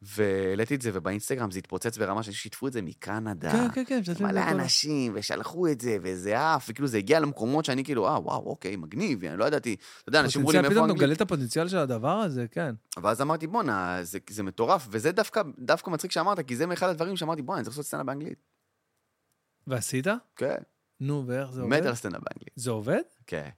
[0.02, 3.52] והעליתי את זה, ובאינסטגרם זה התפוצץ ברמה ששיתפו את זה מקנדה.
[3.52, 7.20] כן, כן, כן, משתפים מלא בכל- אנשים, ושלחו את זה, וזה עף, וכאילו זה הגיע
[7.20, 9.76] למקומות שאני כאילו, אה, וואו, אוקיי, מגניב, אני לא ידעתי.
[10.00, 11.02] אתה יודע, אנשים אמרו לי, מאיפה פתאום אתה אנגלית?
[11.08, 12.74] מגלה את הפוטנציאל של הדבר הזה, כן.
[13.02, 17.16] ואז אמרתי, בואנה, זה, זה מטורף, וזה דווקא, דווקא מצחיק שאמרת, כי זה מאחד הדברים
[17.16, 18.38] שאמרתי, בואנה, אני צריך לעשות סצנה באנגלית.
[19.66, 20.06] ועשית?
[20.36, 20.56] כן,
[21.00, 21.86] נו, ואיך זה מת עובד?
[21.86, 22.52] על סצנה באנגלית.
[22.56, 23.00] זה עובד?
[23.26, 23.48] כן.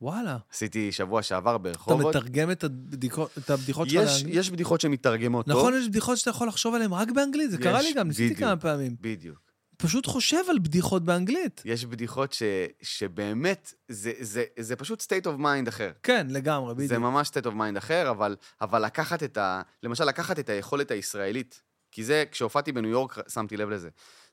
[0.00, 0.38] וואלה.
[0.52, 2.16] עשיתי שבוע שעבר אתה ברחובות.
[2.16, 4.36] מתרגם את הבדיקות את הבדיחות שלך יש, לאנגלית?
[4.36, 5.58] יש בדיחות שמתרגמות טוב.
[5.58, 8.34] נכון, יש בדיחות שאתה יכול לחשוב עליהן רק באנגלית, זה קרה יש, לי גם, ניסיתי.
[8.34, 8.96] כמה פעמים.
[9.00, 9.44] בדיוק.
[9.76, 11.62] פשוט חושב על בדיחות באנגלית.
[11.64, 12.42] יש בדיחות ש,
[12.82, 15.90] שבאמת, זה, זה, זה פשוט state of mind אחר.
[16.02, 16.88] כן, לגמרי, בדיוק.
[16.88, 19.62] זה ממש state of mind אחר, אבל, אבל לקחת את ה...
[19.82, 21.62] למשל, לקחת את היכולת הישראלית,
[21.92, 23.88] כי זה, כשהופעתי בניו יורק, שמתי לב לזה.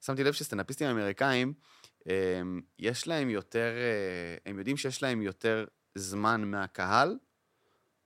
[0.06, 1.54] שמתי לב שסטנדאפיסטים אמריקאים,
[2.80, 5.66] יש להם יותר, אה, הם יודעים שיש להם יותר
[5.96, 7.18] זמן מהקהל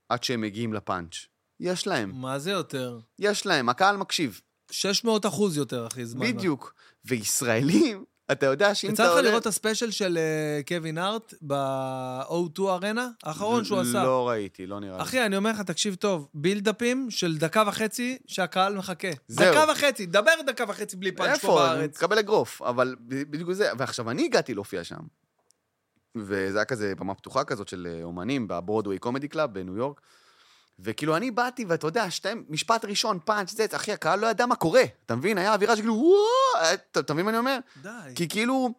[0.10, 1.16] עד שהם מגיעים לפאנץ'.
[1.60, 3.00] יש להם, מה זה יותר?
[3.20, 4.42] יש להם, הקהל מקשיב.
[4.72, 6.28] 600 אחוז יותר, אחי, זמן.
[6.28, 6.74] בדיוק.
[7.06, 9.30] וישראלים, אתה יודע שאם אתה יצא לך עולה...
[9.30, 13.10] לראות את הספיישל של אה, קווין הארט ב-O2 ארנה?
[13.23, 14.03] האחרון שהוא עשה.
[14.03, 15.03] לא ראיתי, לא נראה לי.
[15.03, 19.07] אחי, אני אומר לך, תקשיב טוב, בילדאפים של דקה וחצי שהקהל מחכה.
[19.27, 19.52] זהו.
[19.52, 21.56] דקה וחצי, דבר דקה וחצי בלי פאנץ' פה איפה?
[21.56, 21.97] בארץ.
[21.97, 23.69] מקבל אגרוף, אבל בדיוק זה.
[23.77, 24.99] ועכשיו, אני הגעתי להופיע שם.
[26.15, 30.02] וזה היה כזה במה פתוחה כזאת של אה, אומנים ב Broadway Comedy Club בניו יורק.
[30.80, 34.56] וכאילו, אני באתי, ואתה יודע, שתיים, משפט ראשון, פאנץ', זה, אחי, הקהל לא ידע מה
[34.56, 34.84] קורה.
[35.06, 35.38] אתה מבין?
[35.38, 36.15] היה אווירה שכאילו, וואו,
[36.73, 37.57] אתה אתה מבין מה אני אומר?
[37.81, 37.89] די.
[38.15, 38.69] כי כאילו,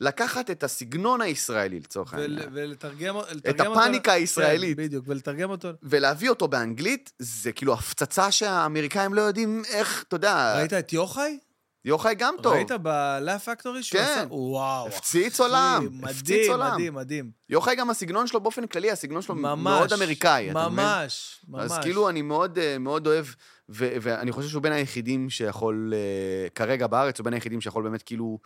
[0.00, 4.76] לקחת את הסגנון הישראלי, לצורך ול- העניין, ולתרגם לתרגם את אותו- הפאניקה הישראלית.
[4.76, 5.68] כן, בדיוק, ולתרגם אותו.
[5.82, 11.38] ולהביא אותו באנגלית, זה כאילו הפצצה שהאמריקאים לא יודעים איך, אתה יודע, ראית את יוחאי?
[11.84, 12.52] יוחאי גם טוב.
[12.54, 14.06] ראית בלאפ פקטורי שהוא כן.
[14.06, 14.24] עשה?
[14.30, 14.86] וואו.
[14.86, 16.74] הפציץ עולם, הפציץ מדהים, עולם.
[16.74, 17.30] מדהים, מדהים.
[17.48, 19.62] יוחאי גם הסגנון שלו באופן כללי, הסגנון שלו ממש.
[19.62, 20.84] מאוד אמריקאי, אתה מבין?
[20.84, 21.62] ממש, ממש.
[21.64, 23.26] אז כאילו אני מאוד, אה, מאוד אוהב,
[23.68, 28.02] ו- ואני חושב שהוא בין היחידים שיכול, אה, כרגע בארץ, הוא בין היחידים שיכול באמת
[28.02, 28.38] כאילו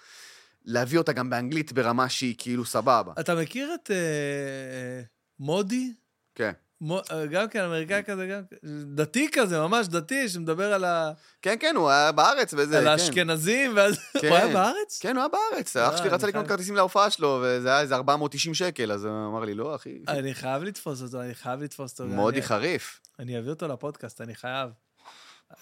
[0.65, 3.13] להביא אותה גם באנגלית ברמה שהיא כאילו סבבה.
[3.21, 5.03] אתה מכיר את אה, אה,
[5.39, 5.93] מודי?
[6.35, 6.53] כן.
[6.83, 8.43] אה, גם כן, אמריקאי כזה, גם
[8.95, 12.91] דתי כזה, ממש דתי, שמדבר על ה- כן, כן, הוא היה בארץ וזה, על כן.
[12.91, 13.99] האשכנזים, ואז...
[14.21, 14.29] כן.
[14.29, 14.99] הוא היה בארץ?
[15.01, 15.77] כן, הוא היה בארץ.
[15.77, 19.05] אח אה, שלי אני רצה לקנות כרטיסים להופעה שלו, וזה היה איזה 490 שקל, אז
[19.05, 22.11] הוא אמר לי, לא, אחי, אני חייב לתפוס אותו, אני חייב לתפוס אותו.
[22.11, 23.01] מודי חריף.
[23.19, 24.71] אני אביא אותו לפודקאסט, אני חייב.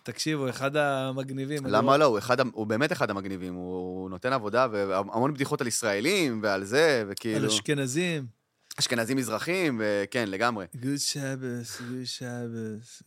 [0.02, 1.66] תקשיב, הוא אחד המגניבים.
[1.66, 2.04] למה לא?
[2.04, 7.00] הוא, אחד, הוא באמת אחד המגניבים, הוא נותן עבודה והמון בדיחות על ישראלים ועל זה,
[7.00, 7.48] על וכאילו...
[7.48, 8.26] אשכנזים.
[8.80, 10.66] אשכנזים מזרחים, וכן, לגמרי.
[10.74, 13.02] good שבס, good שבס.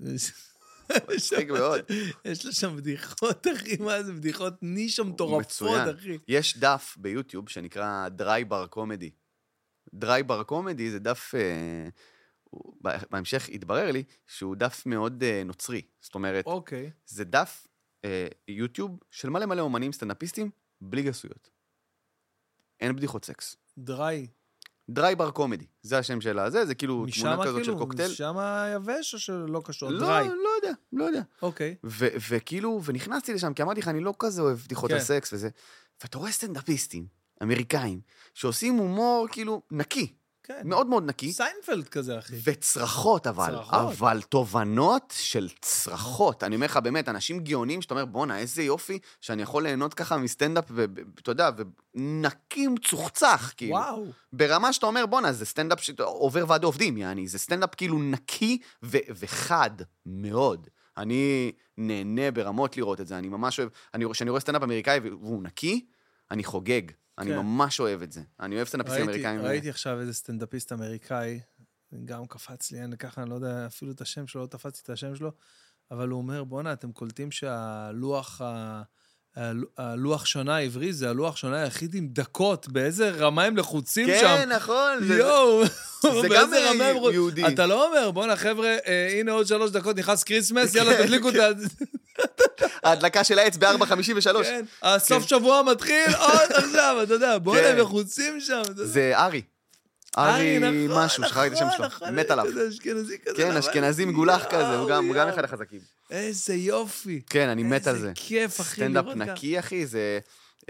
[1.15, 1.81] מצחיק מאוד.
[2.25, 5.95] יש לו שם בדיחות, אחי, מה זה בדיחות נישה מטורפות.
[5.95, 6.17] אחי.
[6.27, 9.09] יש דף ביוטיוב שנקרא Dry Bar Comedy.
[9.93, 11.89] Dry Bar Comedy זה דף, אה,
[13.09, 15.81] בהמשך התברר לי שהוא דף מאוד אה, נוצרי.
[16.01, 16.91] זאת אומרת, אוקיי.
[17.05, 17.67] זה דף
[18.05, 20.49] אה, יוטיוב של מלא מלא אומנים סטנדאפיסטים
[20.81, 21.49] בלי גסויות.
[22.79, 23.55] אין בדיחות סקס.
[23.77, 24.27] Dry.
[24.89, 28.11] Dry Bar Comedy, זה השם של הזה, זה כאילו תמונה משם כזאת של כאילו, קוקטייל.
[28.11, 28.35] משם
[28.75, 29.89] יבש או שלא קשור?
[29.89, 30.27] לא, Dry.
[30.27, 31.21] לא יודע, לא יודע.
[31.41, 31.75] אוקיי.
[31.83, 35.03] ו- וכאילו, ונכנסתי לשם, כי אמרתי לך, אני לא כזה אוהב בדיחות על כן.
[35.03, 35.49] סקס וזה.
[36.03, 37.07] ואתה רואה סטנדאפיסטים,
[37.43, 38.01] אמריקאים,
[38.33, 40.13] שעושים הומור כאילו נקי,
[40.49, 40.61] כן.
[40.65, 42.35] מאוד מאוד נקי, סיינפלד כזה, אחי.
[42.43, 43.73] וצרחות אבל, צרחות.
[43.79, 46.43] אבל תובנות של צרחות.
[46.43, 50.17] אני אומר לך, באמת, אנשים גאונים שאתה אומר, בואנה, איזה יופי שאני יכול ליהנות ככה
[50.17, 51.49] מסטנדאפ, ואתה יודע,
[51.95, 53.75] ונקי מצוחצח, כאילו.
[53.75, 54.05] וואו.
[54.33, 58.97] ברמה שאתה אומר, בואנה, זה סטנדאפ שעובר ועדי עובדים, יעני, זה סטנדאפ כאילו נקי ו-
[59.09, 59.71] וחד
[60.05, 60.67] מאוד.
[60.97, 65.43] אני נהנה ברמות לראות את זה, אני ממש אוהב, אני, כשאני רואה סטנדאפ אמריקאי והוא
[65.43, 65.85] נקי,
[66.31, 66.81] אני חוגג.
[67.19, 67.37] אני כן.
[67.37, 68.21] ממש אוהב את זה.
[68.39, 69.41] אני אוהב סטנדאפיסטים אמריקאים.
[69.41, 71.39] ראיתי עכשיו איזה סטנדאפיסט אמריקאי,
[72.05, 74.89] גם קפץ לי, אני ככה, אני לא יודע אפילו את השם שלו, לא תפסתי את
[74.89, 75.31] השם שלו,
[75.91, 78.83] אבל הוא אומר, בואנה, אתם קולטים שהלוח, ה-
[79.77, 84.13] הלוח שנה העברי זה הלוח שנה היחיד עם דקות, באיזה רמה הם לחוצים שם.
[84.21, 84.97] כן, נכון.
[85.03, 85.63] יואו,
[86.03, 87.47] זה באיזה גם רמה הם רוצ- יהודי.
[87.47, 91.29] אתה לא אומר, בואנה חבר'ה, אה, הנה עוד שלוש דקות נכנס כריסמס, יאללה כן, תדליקו
[91.29, 91.41] את כן.
[91.41, 91.49] ה...
[92.89, 94.43] ההדלקה של העץ ב-4.53.
[94.43, 95.27] כן, הסוף כן.
[95.27, 97.71] שבוע מתחיל עוד עכשיו, אתה יודע, בואנה, כן.
[97.71, 98.61] הם לחוצים שם.
[98.75, 99.41] זה ארי.
[100.17, 100.59] ארי
[100.89, 101.85] משהו, שכחתי את השם נכון, שלו.
[101.85, 102.45] נכון, מת עליו.
[103.35, 103.57] כן.
[103.57, 105.98] אשכנזי מגולח כזה, הוא גם אחד החזקים.
[106.09, 107.21] איזה יופי.
[107.29, 108.07] כן, אני מת על זה.
[108.09, 109.31] איזה כיף, אחי, סטנדאפ לראות ככה.
[109.33, 110.19] נקי, אחי, זה...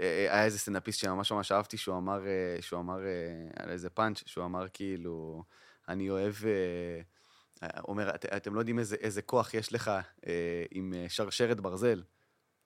[0.00, 3.90] אה, היה איזה סטנדאפיסט שממש ממש אהבתי, שהוא אמר, אה, שהוא אמר אה, על איזה
[3.90, 5.42] פאנץ', שהוא אמר כאילו,
[5.88, 6.34] אני אוהב...
[6.44, 7.00] אה,
[7.62, 9.88] אה, אומר, "את- אתם לא יודעים איזה, איזה כוח יש לך
[10.26, 10.32] אה,
[10.70, 12.02] עם אה, שרשרת ברזל.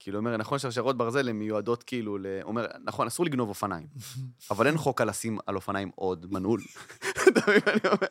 [0.04, 2.26] כאילו, אומר, נכון, שרשרות ברזל הן מיועדות כאילו, ל...
[2.42, 3.86] אומר, נכון, אסור לגנוב אופניים,
[4.50, 6.60] אבל אין חוק על לשים על אופניים עוד מנעול.
[7.28, 8.06] אתה מבין מה אני אומר?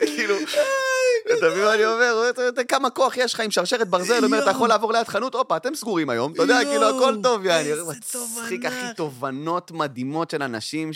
[0.16, 0.34] כאילו,
[1.38, 2.10] אתה מבין מה אני אומר?
[2.10, 4.92] הוא אומר, "אתה יודע כמה כוח יש לך עם שרשרת ברזל, אומר, אתה יכול לעבור
[4.92, 7.68] ליד חנות, הופה, אתם סגורים היום, אתה יודע, כאילו, הכל טוב, יעני.
[7.88, 8.64] מצחיק.
[8.64, 10.90] אחי, תובנות מדהימות של אנשים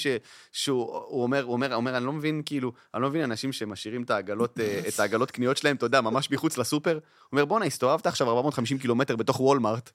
[0.52, 4.10] שהוא הוא אומר, הוא אומר, אני לא מבין, כאילו, אני לא מבין אנשים שמשאירים את
[4.10, 6.92] העגלות, אה, קניות שלהם, אתה יודע, ממש מחוץ לסופר.
[6.92, 7.00] הוא
[7.32, 9.90] אומר, בואנה, הסתובבת עכשיו 450 קילומטר בתוך וולמארט,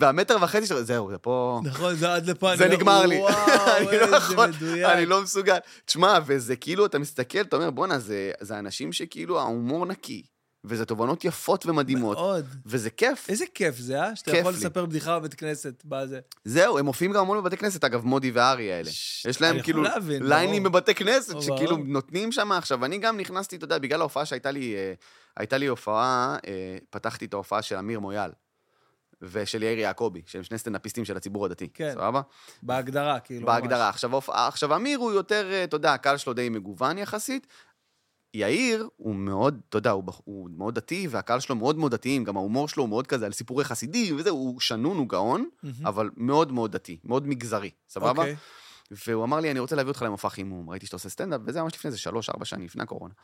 [0.00, 1.60] והמטר וחצי שלו, זהו, זה פה...
[1.64, 2.56] נכון, זה עד לפה.
[2.56, 3.16] זה נגמר לי.
[3.18, 3.32] וואו,
[3.84, 4.86] לא איזה יכול, מדויק.
[4.88, 5.56] אני לא מסוגל.
[5.84, 10.22] תשמע, וזה כאילו, אתה מסתכל, אתה אומר, בואנה, זה, אנשים שכאילו ההומור נקי,
[10.64, 12.46] וזה תובנות יפות ומדהימות, מאוד.
[12.66, 13.26] וזה כיף.
[13.28, 14.16] איזה כיף זה, אה?
[14.16, 14.58] שאתה יכול לי.
[14.58, 16.20] לספר בדיחה בבית כנסת, בזה.
[16.44, 18.90] זהו, הם מופיעים גם המון בבתי כנסת, אגב, מודי וארי האלה.
[18.90, 20.72] ש- יש להם כאילו להבין, ליינים ברור.
[20.72, 21.42] בבתי כנסת, ברור.
[21.42, 22.84] שכאילו נותנים שם עכשיו.
[22.84, 24.92] אני גם נכנסתי, אתה יודע, בגלל ההופעה שהייתה לי, אה,
[25.36, 28.30] הייתה לי הופעה, אה, פתחתי את ההופעה של אמיר מויאל.
[29.22, 31.90] ושל יאיר יעקבי, שהם שני סטנדאפיסטים של הציבור הדתי, כן.
[31.94, 32.20] סבבה?
[32.62, 33.46] בהגדרה, כאילו.
[33.46, 33.88] בהגדרה.
[33.88, 37.46] עכשיו, ההופעה- עכשיו, אמיר הוא יותר, אה, אתה יודע, הקהל שלו די מגוון יחסית.
[38.34, 42.36] יאיר הוא מאוד, אתה יודע, הוא, הוא מאוד דתי, והקהל שלו מאוד מאוד דתיים, גם
[42.36, 45.74] ההומור שלו הוא מאוד כזה על סיפורי חסידים וזה, הוא שנון, הוא גאון, ממש.
[45.84, 48.10] אבל מאוד מאוד דתי, מאוד מגזרי, סבבה?
[48.10, 48.36] אוקיי.
[48.90, 51.74] והוא אמר לי, אני רוצה להביא אותך למופע חימום, ראיתי שאתה עושה סטנדאפ, וזה ממש
[51.74, 53.14] לפני איזה שלוש, ארבע שנים, לפני הקורונה.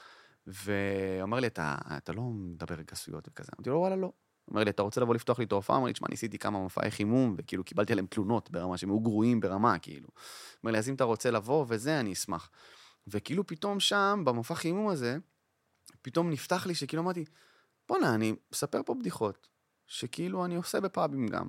[0.46, 0.74] והוא
[1.22, 3.48] אמר לי, אתה, אתה לא מדבר גסויות וכזה.
[3.58, 4.12] אמרתי לו, וואלה, לא.
[4.48, 5.76] אומר לי, אתה רוצה לבוא לפתוח לי את ההופעה?
[5.76, 9.40] אמר לי, תשמע, ניסיתי כמה מופעי חימום, וכאילו קיבלתי עליהם תלונות ברמה שהם היו גרועים
[9.40, 10.08] ברמה, כאילו.
[10.62, 12.50] אומר לי, אז אם אתה רוצה לבוא וזה, אני אשמח.
[13.06, 15.16] וכאילו פתאום שם, במופע חימום הזה,
[16.02, 17.24] פתאום נפתח לי שכאילו אמרתי,
[17.88, 19.48] בואנה, אני מספר פה בדיחות,
[19.86, 21.48] שכאילו אני עושה בפאבים גם.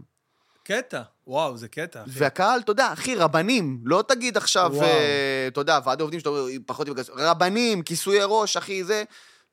[0.64, 1.02] קטע.
[1.28, 2.12] וואו, זה קטע, אחי.
[2.14, 4.82] והקהל, אתה יודע, אחי, רבנים, לא תגיד עכשיו.
[4.82, 6.30] אה, אתה יודע, ועד העובדים שאתה
[6.66, 9.04] פחות רבנים, כיסויי ראש, אחי, זה,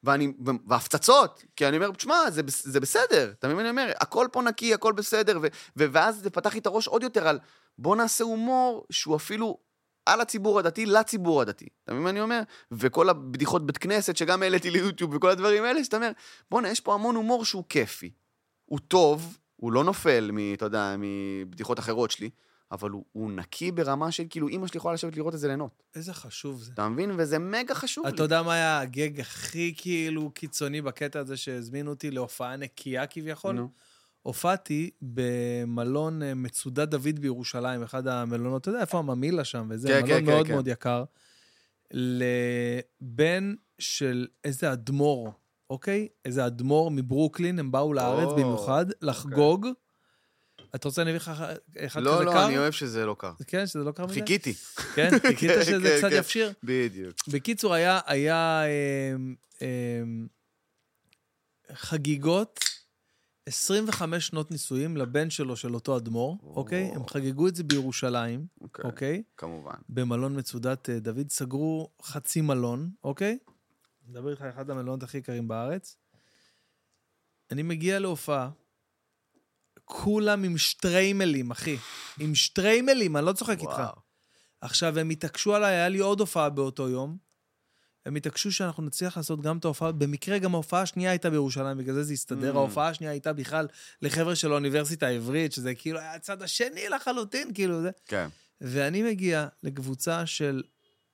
[0.04, 0.32] ואני,
[0.66, 3.92] והפצצות, כי אני אומר, תשמע, זה, זה בסדר, אתה מבין מה אני אומר?
[4.00, 5.46] הכל פה נקי, הכל בסדר, ו,
[5.76, 7.38] ואז זה פתח לי את הראש עוד יותר על,
[7.78, 9.58] בוא נעשה הומור שהוא אפילו
[10.06, 11.68] על הציבור הדתי, לציבור הדתי.
[11.84, 12.42] אתה מבין מה אני אומר?
[12.72, 16.10] וכל הבדיחות בית כנסת, שגם העליתי ליוטיוב, וכל הדברים האלה, שאתה אומר,
[16.50, 18.10] בואנה, יש פה המון הומור שהוא כיפי.
[18.64, 22.30] הוא טוב, הוא לא נופל, אתה יודע, מבדיחות אחרות שלי,
[22.72, 25.82] אבל הוא, הוא נקי ברמה של כאילו, אימא שלי יכולה לשבת לראות את זה ליהנות.
[25.94, 26.72] איזה חשוב זה.
[26.72, 27.10] אתה מבין?
[27.18, 28.12] וזה מגה חשוב לי.
[28.12, 33.54] אתה יודע מה היה הגג הכי כאילו קיצוני בקטע הזה שהזמינו אותי להופעה נקייה כביכול?
[33.54, 33.68] נו.
[34.22, 39.94] הופעתי במלון אה, מצודת דוד בירושלים, אחד המלונות, אתה יודע איפה הממילה שם וזה, כן,
[39.94, 40.52] מלון כן, כן, מאוד כן.
[40.52, 41.04] מאוד יקר,
[41.90, 45.32] לבן של איזה אדמו"ר,
[45.70, 46.08] אוקיי?
[46.24, 49.66] איזה אדמו"ר מברוקלין, הם באו לארץ או, במיוחד לחגוג.
[50.74, 51.32] אתה רוצה שאני אביא לך
[51.78, 52.24] אחד כזה לא, קר?
[52.24, 53.32] לא, אני אוהב שזה לא קר.
[53.46, 54.14] כן, שזה לא קר מדי?
[54.14, 54.54] חיכיתי.
[54.94, 56.16] כן, חיכית כן, שזה כן, קצת כן.
[56.18, 56.52] יפשיר?
[56.62, 57.14] בדיוק.
[57.28, 58.62] בקיצור, היה, היה
[59.14, 60.26] אמ, אמ,
[61.72, 62.60] חגיגות,
[63.46, 66.54] 25 שנות נישואים לבן שלו, של אותו אדמו"ר, או.
[66.56, 66.90] אוקיי?
[66.94, 68.84] הם חגגו את זה בירושלים, אוקיי.
[68.84, 69.22] אוקיי?
[69.36, 69.74] כמובן.
[69.88, 73.38] במלון מצודת אה, דוד, סגרו חצי מלון, אוקיי?
[74.08, 75.96] מדבר איתך אחד המלונות הכי יקרים בארץ.
[77.50, 78.50] אני מגיע להופעה,
[79.90, 81.76] כולם עם שטריימלים, אחי.
[82.18, 83.70] עם שטריימלים, אני לא צוחק איתך.
[83.70, 83.94] וואו.
[84.60, 87.16] עכשיו, הם התעקשו עליי, היה לי עוד הופעה באותו יום.
[88.06, 91.94] הם התעקשו שאנחנו נצליח לעשות גם את ההופעה, במקרה גם ההופעה השנייה הייתה בירושלים, בגלל
[91.94, 92.52] זה זה הסתדר.
[92.52, 92.56] Mm.
[92.56, 93.68] ההופעה השנייה הייתה בכלל
[94.02, 97.90] לחבר'ה של האוניברסיטה העברית, שזה כאילו היה הצד השני לחלוטין, כאילו זה.
[98.06, 98.28] כן.
[98.60, 100.62] ואני מגיע לקבוצה של,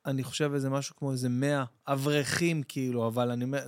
[0.06, 3.66] אני חושב איזה משהו כמו איזה 100 אברכים, כאילו, אבל אני אומר...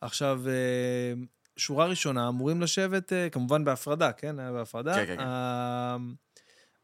[0.00, 1.12] עכשיו, אה,
[1.58, 4.38] שורה ראשונה, אמורים לשבת, אה, כמובן בהפרדה, כן?
[4.38, 4.94] היה בהפרדה.
[4.94, 5.22] כן, כן, כן.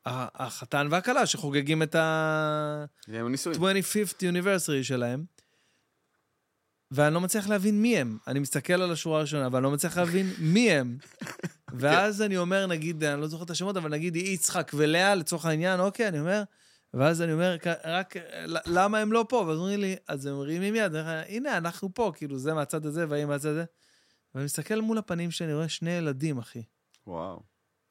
[0.06, 2.84] ה- החתן והכלה שחוגגים את ה...
[3.06, 3.54] זה ניסוי.
[3.54, 5.24] 25th anniversary שלהם,
[6.90, 8.18] ואני לא מצליח להבין מי הם.
[8.26, 10.98] אני מסתכל על השורה הראשונה, אבל אני לא מצליח להבין מי הם.
[11.78, 15.80] ואז אני אומר, נגיד, אני לא זוכר את השמות, אבל נגיד יצחק ולאה, לצורך העניין,
[15.80, 16.42] אוקיי, אני אומר,
[16.94, 18.14] ואז אני אומר, "כ- רק,
[18.66, 19.36] למה הם לא פה?
[19.48, 23.24] ואז אומרים לי, אז הם אני אומר, הנה, אנחנו פה, כאילו, זה מהצד הזה והיא
[23.24, 23.64] מהצד הזה.
[24.34, 26.62] ואני מסתכל מול הפנים שאני רואה שני ילדים, אחי.
[27.06, 27.42] וואו,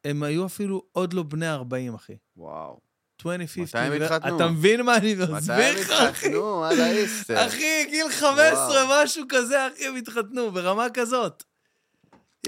[0.06, 2.18] הם היו אפילו עוד לא בני 40, אחי.
[2.38, 2.80] וואו.
[3.22, 3.26] 25th
[3.61, 4.02] מתי הם.
[4.02, 4.36] התחתנו?
[4.36, 6.07] אתה מבין מה אני מתי מסביר הם לך, אחי?
[6.07, 6.65] התחתנו?
[6.65, 7.48] על האיסטר.
[7.48, 11.44] אחי, גיל 15, משהו כזה, אחי, הם התחתנו, ברמה כזאת.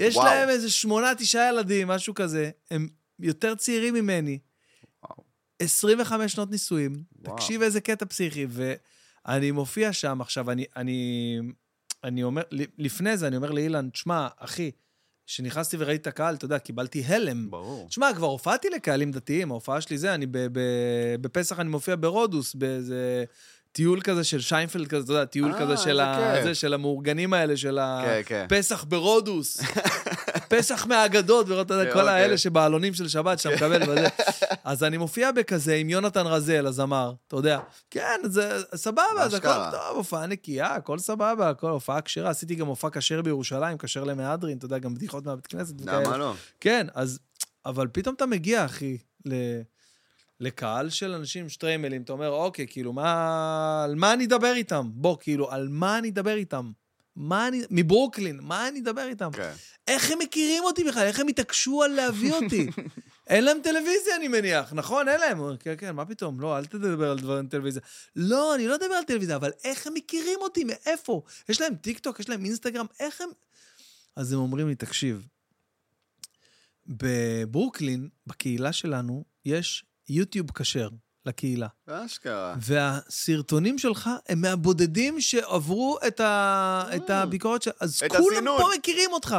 [0.00, 0.26] יש וואו.
[0.26, 2.50] להם איזה שמונה, תשעה ילדים, משהו כזה.
[2.70, 4.38] הם יותר צעירים ממני.
[5.02, 5.24] וואו.
[5.58, 7.02] 25 שנות נישואים.
[7.22, 7.36] וואו.
[7.36, 8.46] תקשיב איזה קטע פסיכי.
[8.48, 11.38] ואני מופיע שם, עכשיו, אני, אני,
[12.06, 12.42] אני אומר,
[12.78, 14.70] לפני זה אני אומר לאילן, תשמע, אחי,
[15.26, 17.50] כשנכנסתי וראיתי את הקהל, אתה יודע, קיבלתי הלם.
[17.50, 17.88] ברור.
[17.88, 22.54] תשמע, כבר הופעתי לקהלים דתיים, ההופעה שלי זה, אני ב- ב- בפסח אני מופיע ברודוס,
[22.54, 23.24] באיזה
[23.76, 26.44] טיול כזה של שיינפלד כזה, אתה יודע, טיול אה, כזה של, ה- כיף.
[26.44, 28.44] זה, של המאורגנים האלה, של כן, כן.
[28.46, 29.60] הפסח ברודוס.
[30.50, 32.14] פסח מהאגדות, ואתה יודע, כל אוקיי.
[32.14, 34.08] האלה שבעלונים של שבת שאתה מקבל וזה.
[34.64, 37.60] אז אני מופיע בכזה עם יונתן רזל, הזמר, אתה יודע.
[37.90, 39.48] כן, זה סבבה, אז הכל.
[39.70, 42.30] טוב, הופעה נקייה, הכל סבבה, הכל הופעה כשרה.
[42.30, 45.74] עשיתי גם הופעה כשר בירושלים, כשר למהדרין, אתה יודע, גם בדיחות מהבית כנסת.
[45.84, 46.34] למה לא?
[46.60, 47.18] כן, אז...
[47.66, 49.34] אבל פתאום אתה מגיע, אחי, ל...
[50.40, 53.84] לקהל של אנשים שטריימלים, אתה אומר, אוקיי, כאילו, מה...
[53.84, 54.90] על מה אני אדבר איתם?
[54.92, 56.72] בוא, כאילו, על מה אני אדבר איתם?
[57.16, 57.62] מה אני...
[57.70, 59.30] מברוקלין, מה אני אדבר איתם?
[59.32, 59.52] כן.
[59.86, 61.02] איך הם מכירים אותי בכלל?
[61.02, 62.66] איך הם התעקשו על להביא אותי?
[63.30, 65.08] אין להם טלוויזיה, אני מניח, נכון?
[65.08, 65.56] אין להם.
[65.56, 66.40] כן, כן, מה פתאום?
[66.40, 67.82] לא, אל תדבר על דברים טלוויזיה.
[68.16, 70.64] לא, אני לא אדבר על טלוויזיה, אבל איך הם מכירים אותי?
[70.64, 71.22] מאיפה?
[71.48, 73.28] יש להם טיק טוק, יש להם אינסטגרם, איך הם...
[74.16, 75.26] אז הם אומרים לי, תקשיב,
[76.86, 80.88] בברוקלין, בקהילה שלנו, יש יוטיוב כשר
[81.26, 81.66] לקהילה.
[81.86, 82.54] אשכרה.
[82.60, 86.84] והסרטונים שלך הם מהבודדים שעברו את, ה...
[86.96, 87.70] את הביקורת של...
[87.80, 88.58] אז את כולם הסינון.
[88.58, 89.36] פה מכירים אותך.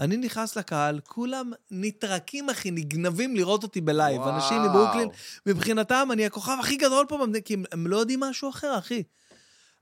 [0.00, 4.20] אני נכנס לקהל, כולם נטרקים, אחי, נגנבים לראות אותי בלייב.
[4.20, 4.34] וואו.
[4.34, 5.08] אנשים מברוקלין,
[5.46, 9.02] מבחינתם, אני הכוכב הכי גדול פה במדינה, כי הם, הם לא יודעים משהו אחר, אחי.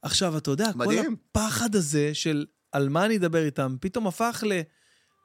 [0.02, 1.05] עכשיו, אתה יודע, מדהים.
[1.05, 4.61] כל הפחד הזה של על מה אני אדבר איתם, פתאום הפך ל...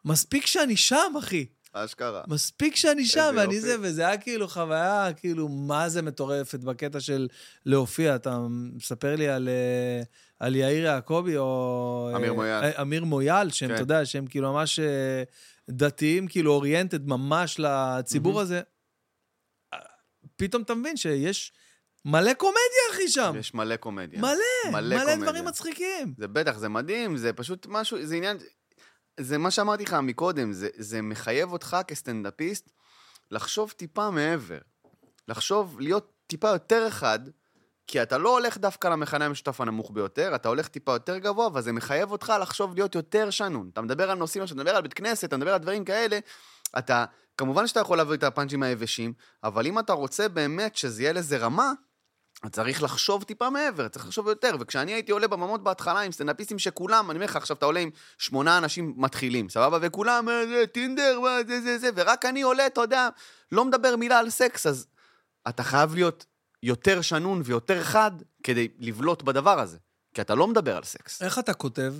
[0.05, 1.45] מספיק שאני שם, אחי.
[1.75, 2.21] אשכרה.
[2.27, 3.61] מספיק שאני שם, ואני.
[3.61, 7.27] זה, וזה היה כאילו חוויה, כאילו, מה זה מטורפת בקטע של
[7.65, 8.15] להופיע.
[8.15, 10.01] אתה מספר לי על, אה,
[10.39, 12.11] על יאיר יעקבי, או...
[12.15, 12.63] אמיר אה, מויאל.
[12.63, 13.75] אה, אמיר מויאל, שהם, כן.
[13.75, 14.79] אתה יודע, שהם כאילו ממש
[15.69, 18.43] דתיים, כאילו אוריינטד ממש לציבור מהמם.
[18.43, 18.61] הזה.
[20.35, 21.53] פתאום אתה מבין שיש
[22.05, 23.33] מלא קומדיה, אחי, שם.
[23.39, 24.19] יש מלא קומדיה.
[24.19, 24.31] מלא,
[24.71, 25.15] מלא מלא קומדיה.
[25.15, 26.13] דברים מצחיקים.
[26.17, 28.37] זה בטח, זה מדהים, זה פשוט משהו, זה עניין,
[29.19, 32.69] זה מה שאמרתי לך מקודם, זה, זה מחייב אותך כסטנדאפיסט
[33.31, 34.57] לחשוב טיפה מעבר.
[35.27, 37.19] לחשוב, להיות טיפה יותר אחד,
[37.87, 41.71] כי אתה לא הולך דווקא למכנה המשותף הנמוך ביותר, אתה הולך טיפה יותר גבוה, וזה
[41.71, 43.69] מחייב אותך לחשוב להיות יותר שנון.
[43.73, 46.19] אתה מדבר על נושאים, אתה מדבר על בית כנסת, אתה מדבר על דברים כאלה,
[46.77, 47.05] אתה,
[47.37, 49.13] כמובן שאתה יכול להביא את הפאנצ'ים היבשים,
[49.43, 51.71] אבל אם אתה רוצה באמת שזה יהיה לזה רמה,
[52.49, 54.55] צריך לחשוב טיפה מעבר, צריך לחשוב יותר.
[54.59, 57.89] וכשאני הייתי עולה בממות בהתחלה עם סטנדאפיסטים שכולם, אני אומר לך, עכשיו אתה עולה עם
[58.17, 59.77] שמונה אנשים מתחילים, סבבה?
[59.81, 63.09] וכולם, אה, זה, טינדר, מה, זה, זה, זה, ורק אני עולה, אתה יודע,
[63.51, 64.87] לא מדבר מילה על סקס, אז
[65.49, 66.25] אתה חייב להיות
[66.63, 68.11] יותר שנון ויותר חד
[68.43, 69.77] כדי לבלוט בדבר הזה.
[70.13, 71.21] כי אתה לא מדבר על סקס.
[71.21, 71.95] איך אתה כותב?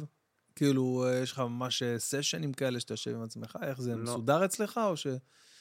[0.56, 3.58] כאילו, אה, יש לך ממש אה, סשנים כאלה שאתה יושב עם עצמך?
[3.62, 4.04] איך זה לא.
[4.04, 4.94] מסודר אצלך, או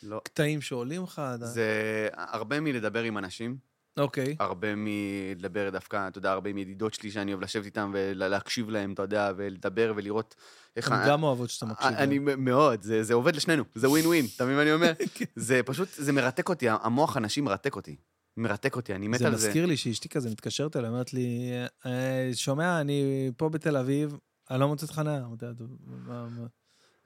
[0.03, 0.21] לא.
[0.25, 1.23] שקטעים שעולים לך?
[1.39, 3.57] זה הרבה מלדבר עם אנשים,
[3.97, 4.37] אוקיי.
[4.41, 8.93] הרבה מלדבר דווקא, אתה יודע, הרבה עם ידידות שלי שאני אוהב לשבת איתם ולהקשיב להם,
[8.93, 10.35] אתה יודע, ולדבר ולראות
[10.77, 10.93] איך...
[10.93, 11.93] הן גם אוהבות שאתה מקשיב.
[11.93, 12.45] אה, אני להן.
[12.45, 14.93] מאוד, זה, זה עובד לשנינו, זה ווין ווין, אתה מבין מה אני אומר?
[15.15, 15.25] כן.
[15.37, 17.97] זה פשוט, זה מרתק אותי, המוח הנשי מרתק אותי.
[18.37, 19.49] מרתק אותי, אני מת זה על זה.
[19.49, 21.51] מזכיר לי שאשתי כזה מתקשרת אליי, אומרת לי,
[21.87, 24.17] "אה, שומע, אני פה בתל אביב,
[24.51, 25.25] אני לא מוצאת חניה.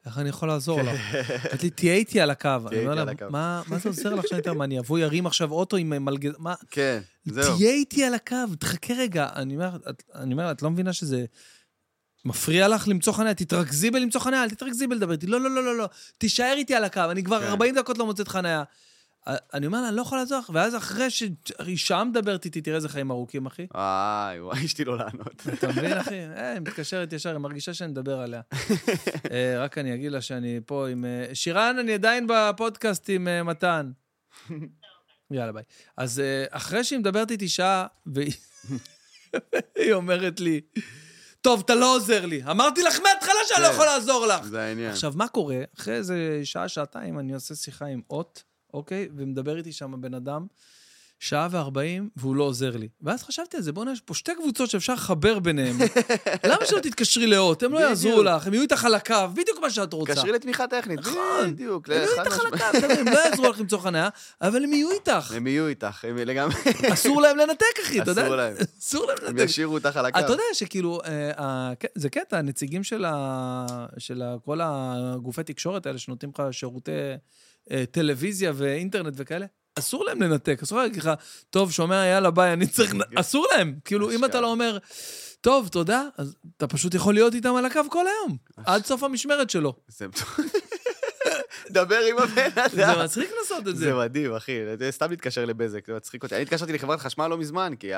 [0.08, 1.14] איך אני יכול לעזור לך?
[1.14, 2.48] אמרתי לי, תהיה איתי על הקו.
[2.48, 3.24] אני אומר איתי על הקו.
[3.30, 4.60] "מה זה עוזר לך שאני אתן?
[4.60, 6.32] אני אבוא ירים עכשיו אוטו עם מלגז...
[6.38, 6.54] מה?
[6.70, 7.56] כן, זהו.
[7.56, 9.28] תהיה איתי על הקו, תחכה רגע.
[9.34, 9.54] אני
[10.32, 11.24] אומר, את- לא מבינה שזה
[12.24, 13.34] מפריע לך למצוא חניה?
[13.34, 15.26] תתרכזי בלמצוא חניה, אל תתרכזי בלדבר איתי.
[15.26, 15.88] לא, לא, לא, לא, לא.
[16.18, 17.46] תישאר איתי על הקו, אני כבר כן.
[17.46, 18.62] 40 דקות לא מוצאת חניה.
[19.54, 22.88] אני אומר לה, אני לא יכול לעזור לך, ואז אחרי שאישה מדברת איתי, תראה איזה
[22.88, 23.66] חיים ארוכים, אחי.
[23.74, 25.42] וואי, וואי, אשתי לא לענות.
[25.54, 26.20] אתה מבין, אחי?
[26.20, 28.40] אה, היא מתקשרת ישר, היא מרגישה שאני מדבר עליה.
[29.32, 31.04] אה, רק אני אגיד לה שאני פה עם...
[31.04, 33.90] אה, שירן, אני עדיין בפודקאסט עם מתן.
[35.30, 35.62] יאללה, ביי.
[35.96, 38.32] אז אחרי שהיא מדברת איתי שעה, והיא
[39.76, 40.60] היא אומרת לי,
[41.40, 42.42] טוב, אתה לא עוזר לי.
[42.50, 43.74] אמרתי לך מההתחלה שאני לא כן.
[43.74, 44.44] יכול לעזור לך.
[44.44, 44.90] זה העניין.
[44.90, 45.56] עכשיו, מה קורה?
[45.78, 48.42] אחרי איזה שעה, שעתיים, אני עושה שיחה עם אות,
[48.74, 49.08] אוקיי?
[49.16, 50.46] ומדבר איתי שם בן אדם,
[51.20, 52.88] שעה וארבעים, והוא לא עוזר לי.
[53.02, 55.76] ואז חשבתי על זה, בוא'נה, יש פה שתי קבוצות שאפשר לחבר ביניהם.
[56.50, 57.62] למה שלא תתקשרי לאות?
[57.62, 57.78] הם לא.
[57.78, 60.14] יעזרו לך, הם יהיו איתך על הקו, בדיוק מה שאת רוצה.
[60.14, 60.98] קשרי לתמיכה טכנית.
[60.98, 61.52] נכון.
[61.52, 61.88] בדיוק.
[61.88, 62.46] הם יהיו איתך על.
[62.46, 64.08] הקו, הם לא יעזרו לך למצוא חניה,
[64.40, 65.32] אבל הם יהיו איתך.
[65.36, 66.54] הם יהיו איתך, הם לגמרי,
[66.92, 68.22] אסור להם לנתק, אחי, אתה יודע?
[68.22, 68.56] אסור להם.
[68.80, 69.50] אסור להם הם לנתק.
[69.50, 70.18] ישאירו אותך על הקו.
[70.18, 73.04] אתה יודע שכאילו, אה, זה קטע, הנציגים של,
[74.44, 76.90] כל הגופי תקשורת האלה שנותנים לך שירותי
[77.90, 79.46] טלוויזיה ואינטרנט וכאלה,
[79.78, 81.10] אסור להם לנתק, אסור להגיד לך,
[81.50, 82.94] טוב, שומע, יאללה, ביי, אני צריך...
[83.14, 83.74] אסור להם.
[83.84, 84.40] כאילו, אם אתה.
[84.40, 84.78] לא אומר,
[85.40, 89.50] טוב, תודה, אז אתה פשוט יכול להיות איתם על הקו כל היום, עד סוף המשמרת
[89.50, 89.74] שלו.
[89.88, 90.06] זה
[91.70, 93.04] דבר עם הבן זה אדם.
[93.04, 93.84] מצחיק לעשות את זה.
[93.84, 94.52] זה מדהים, אחי.
[94.78, 96.34] זה סתם להתקשר לבזק, זה מצחיק אותי.
[96.34, 97.90] אני התקשרתי לחברת חשמל לא מזמן, כי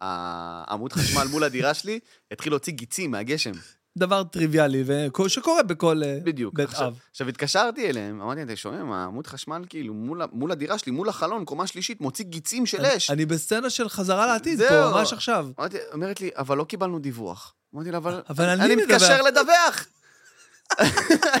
[0.00, 3.52] העמוד חשמל מול הדירה שלי התחיל להוציא גיצים מהגשם.
[3.98, 4.84] דבר טריוויאלי,
[5.28, 6.54] שקורה בכל אה, בדיוק.
[6.54, 6.98] בית עכשיו- אב.
[7.10, 11.08] עכשיו התקשרתי אליהם, אמרתי, אתה שומע מה, עמוד חשמל כאילו מול מול הדירה שלי, מול
[11.08, 13.10] החלון, קומה שלישית, מוציא גיצים של אש.
[13.10, 14.68] אני בסצנה של חזרה לעתיד זהו.
[14.92, 15.48] פה, ממש עכשיו.
[15.58, 17.54] אמרתי, אומרת לי, אבל לא קיבלנו דיווח.
[17.74, 18.22] אמרתי לה, אבל...
[18.30, 19.86] אבל אני אני מדווח." מתקשר לדווח!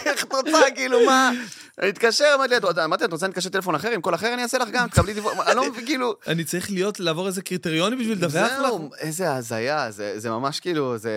[0.06, 1.30] איך את רוצה, כאילו, מה?
[1.78, 3.90] אני מתקשר, אמרתי לה, "את רוצה- אמרתי את רוצה להתקשר טלפון אחר?
[3.90, 5.32] עם כל אחר אני אעשה לך גם, תקבלי דיווח.
[5.46, 6.14] אני לא מבין, כאילו...
[6.26, 8.58] אני צריך להיות, לעבור איזה קריטריונים בשביל לדווח לך?
[8.66, 11.12] זהו, איזה הזיה, זה, ממש כאילו, זה...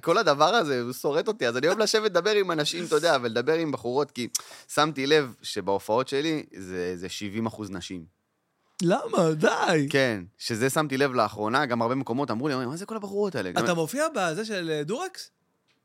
[0.00, 3.16] כל הדבר הזה, הוא שורט אותי, אז אני אוהב לשבת לדבר עם אנשים, אתה יודע,
[3.22, 4.28] ולדבר עם בחורות, כי
[4.74, 8.16] שמתי לב שבהופעות שלי זה, זה 70 אחוז נשים.
[8.82, 9.30] למה?
[9.32, 9.86] די.
[9.90, 13.50] כן, שזה שמתי לב לאחרונה, גם הרבה מקומות אמרו לי, מה זה כל הבחורות האלה?
[13.50, 15.30] אתה מופיע בזה של אה, דורקס?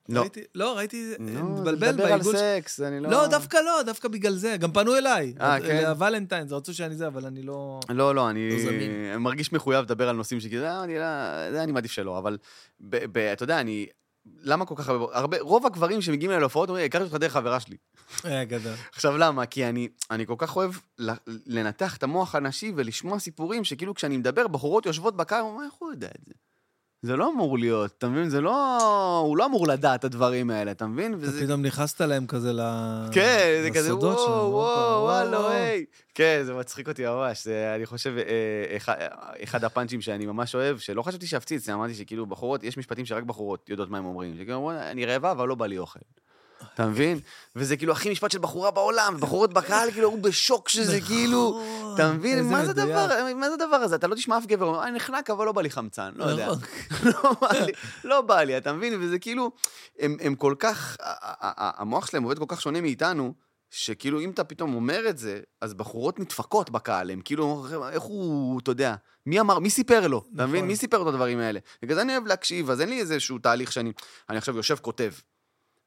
[0.10, 0.20] לא.
[0.22, 2.36] ראיתי- לא, ראיתי, נו, זה מתבלבל לדבר על בעיגול.
[2.36, 3.10] ש- סקס, אני לא...
[3.10, 4.56] לא, דווקא לא, דווקא בגלל זה.
[4.60, 5.34] גם פנו אליי.
[5.42, 5.84] אה, כן?
[5.84, 7.80] לוולנטיינס, רצו שאני זה, אבל אני לא...
[7.90, 11.72] לא, לא, אני לא מרגיש מחויב לדבר על נושאים שכאילו, "אה, אני לא- זה אני
[11.72, 12.38] מעדיף שלא, אבל
[12.80, 13.88] ב- ב- אתה יודע, אני...
[14.42, 15.06] למה כל כך הרבה...
[15.18, 17.78] הרבה רוב הגברים שמגיעים אליי להופעות אומרים, הכרתי אותך דרך חברה שלי.
[18.26, 18.74] אה, גדול.
[18.94, 19.46] עכשיו למה?
[19.46, 21.12] כי אני, אני כל כך אוהב ל-
[21.46, 25.92] לנתח את המוח הנשי ולשמוע סיפורים שכאילו כשאני מדבר, בחורות יושבות בקר, אומרות, איך הוא
[25.92, 26.34] יודע את זה?
[27.04, 28.30] זה לא אמור להיות, אתה מבין?
[28.30, 28.78] זה לא...
[29.26, 31.14] הוא לא אמור לדעת את הדברים האלה, אתה מבין?
[31.14, 31.46] אתה וזה...
[31.46, 32.62] פתאום נכנסת להם כזה ל...
[33.12, 35.48] כן, זה כזה וואו, שלהם, וואו, וואו, וואו.
[35.48, 35.86] היי.
[36.16, 37.44] כן, זה מצחיק אותי ממש.
[37.44, 38.96] זה, אני חושב, אה, אחד,
[39.44, 43.70] אחד הפאנצ'ים שאני ממש אוהב, שלא חשבתי שיפציץ, אמרתי שכאילו בחורות, יש משפטים שרק בחורות
[43.70, 44.36] יודעות מה הם אומרים.
[44.38, 46.00] שכאילו אני רעבה, אבל לא בא לי אוכל.
[46.74, 47.20] אתה מבין?
[47.56, 51.50] וזה כאילו הכי משפט של בחורה בעולם, ובחורות בקהל, כאילו, הוא בשוק שזה כאילו...
[51.50, 51.96] נכון.
[51.96, 52.44] אתה מבין?
[52.44, 52.72] מה זה.
[52.72, 53.96] הדבר, מה זה הדבר הזה?
[53.96, 56.12] אתה לא תשמע אף גבר, אומר, אני נחנק, אבל לא בא לי חמצן.
[56.16, 56.48] לא יודע.
[56.48, 56.60] נכון.
[57.24, 57.72] לא בא לי,
[58.04, 59.02] לא בא לי, אתה מבין?
[59.02, 59.52] וזה כאילו,
[60.00, 60.98] הם, כל כך,
[61.58, 63.34] המוח שלהם עובד כל כך שונה מאיתנו,
[63.70, 68.60] שכאילו אם אתה פתאום אומר את זה, אז בחורות נדפקות בקהל, הם כאילו, איך הוא,
[68.60, 70.56] אתה יודע, מי אמר, מי סיפר לו, אתה מבין?
[70.56, 70.68] נכון.
[70.68, 71.60] מי סיפר לו את הדברים האלה?
[71.82, 73.92] בגלל זה אני אוהב להקשיב, אז אין לי איזשהו תהליך שאני,
[74.30, 75.12] אני עכשיו יושב כותב.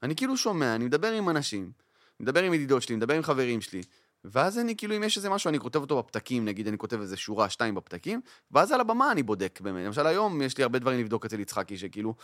[0.05, 1.73] אני כאילו שומע, אני מדבר עם אנשים,
[2.21, 3.83] מדבר עם ידידות שלי, מדבר עם חברים שלי,
[4.25, 7.17] ואז אני כאילו, אם יש איזה משהו, אני כותב אותו בפתקים, נגיד אני כותב איזה
[7.17, 8.21] שורה, שתיים בפתקים,
[8.51, 9.87] ואז על הבמה אני בודק באמת.
[9.87, 12.15] למשל היום יש לי הרבה דברים לבדוק אצל יצחקי, שכאילו,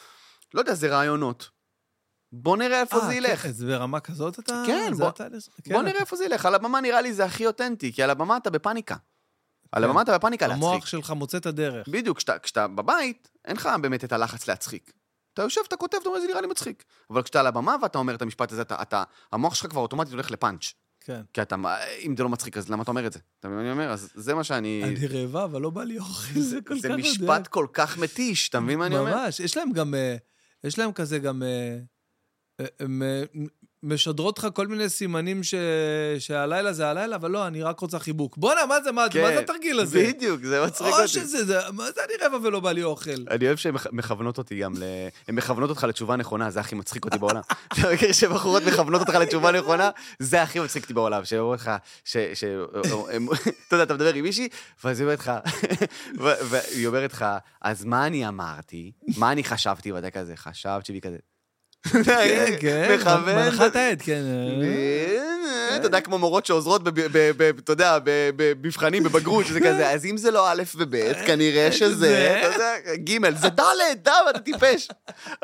[0.55, 1.51] לא יודע, זה רעיונות.
[2.33, 3.43] בוא נראה איפה אה, זה ילך.
[3.43, 4.63] כן, זה ברמה כזאת אתה...
[4.67, 5.11] כן, בוא-?
[5.11, 5.13] בוא
[5.65, 6.47] כן, נראה איפה זה ילך.
[6.47, 8.97] על הבמה נראה לי זה הכי אותנטי, כי על הבמה אתה בפאניקה.
[9.73, 9.89] על כן.
[9.89, 10.65] הבמה אתה בפאניקה להצחיק.
[10.65, 11.89] המוח שלך מוצא את הדרך.
[11.89, 14.93] בדיוק, כשאתה בבית, אין לך באמת את הלחץ להצחיק.
[15.35, 16.85] אתה יושב, אתה כותב, אתה אומר, זה נראה לי מצחיק.
[17.11, 20.13] אבל כשאתה על הבמה ואתה אומר את המשפט הזה, אתה, אתה, המוח שלך כבר אוטומטית
[20.13, 20.73] הולך לפאנץ'.
[21.01, 21.23] כן.
[21.33, 21.57] כי אתה,
[22.07, 23.19] אם זה לא מצחיק, אז למה אתה אומר את זה?
[23.41, 23.93] אתה מבין מה אני אומר?
[23.93, 24.85] אז זה מה שאני...
[24.85, 26.97] אני רעבה, אבל לא בא לי אוכל, זה כל כך זה.
[26.97, 29.15] משפט כל כך מתיש, אתה מבין מה אני אומר?
[29.15, 30.17] ממש, יש להם גם, אה,
[30.65, 31.79] יש להם כזה גם, אה,
[32.61, 33.03] אה, הם
[33.83, 35.55] משדרות לך כל מיני סימנים ש...
[36.19, 38.37] שהלילה זה הלילה, אבל לא, אני רק רוצה חיבוק.
[38.37, 40.07] בואנה, מה זה, מה, כן, מה זה התרגיל הזה?
[40.09, 41.09] בדיוק, זה מצחיק או אותי.
[41.09, 43.11] שזה, זה, מה זה אני רעבה ולא בא לי אוכל?
[43.31, 44.83] אני אוהב שהן מכ- מכוונות אותי גם ל...
[45.29, 47.41] הן מכוונות אותך לתשובה נכונה, זה הכי מצחיק אותי בעולם.
[47.73, 49.91] אתה מכיר שבחורות מכוונות אותך לתשובה נכונה?
[50.19, 51.71] זה הכי מצחיק אותי בעולם, שהן אומרות לך,
[52.05, 52.17] ש...
[52.35, 52.45] ש-
[53.69, 54.49] אתה יודע, אתה מדבר עם מישהי,
[54.85, 55.33] ואז היא אומרת לך,
[56.19, 57.25] והיא אומרת לך,
[57.63, 58.93] אז מה אני אמרתי?
[59.17, 59.93] מה אני חשבתי?
[59.93, 61.17] ואתה כזה, חשבת שהיא כזה...
[62.05, 63.37] כן, כן, מכוון.
[63.37, 64.23] מנחת העד, כן.
[65.77, 66.83] אתה יודע, כמו מורות שעוזרות,
[67.59, 67.99] אתה יודע,
[68.37, 72.39] במבחנים, בבגרות, שזה כזה, אז אם זה לא א' וב', כנראה שזה, זה.
[72.47, 73.63] אתה יודע, ג', זה ד',
[74.09, 74.89] ד', אתה טיפש.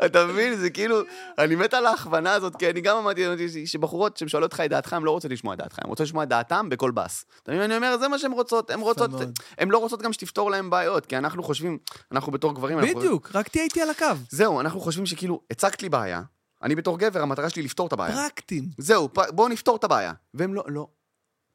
[0.05, 0.55] אתה מבין?
[0.55, 1.01] זה כאילו,
[1.37, 3.23] אני מת על ההכוונה הזאת, כי אני גם אמרתי
[3.65, 6.23] שבחורות שהן שואלות אותך את דעתך, הן לא רוצות לשמוע את דעתך, הן רוצות לשמוע
[6.23, 7.25] את דעתם בכל בס.
[7.43, 7.61] אתה מבין?
[7.63, 9.11] אני אומר, זה מה שהן רוצות, הן רוצות.
[9.57, 11.77] הן לא רוצות גם שתפתור להן בעיות, כי אנחנו חושבים,
[12.11, 14.05] אנחנו בתור גברים, אנחנו- בדיוק, רק תהיה איתי על הקו.
[14.29, 16.21] זהו, אנחנו חושבים שכאילו, הצגת לי בעיה,
[16.63, 18.15] אני בתור גבר, המטרה שלי לפתור את הבעיה.
[18.15, 18.69] פרקטיים.
[18.77, 20.13] זהו, פ- בואו נפתור את הבעיה.
[20.33, 20.87] והם לא, לא.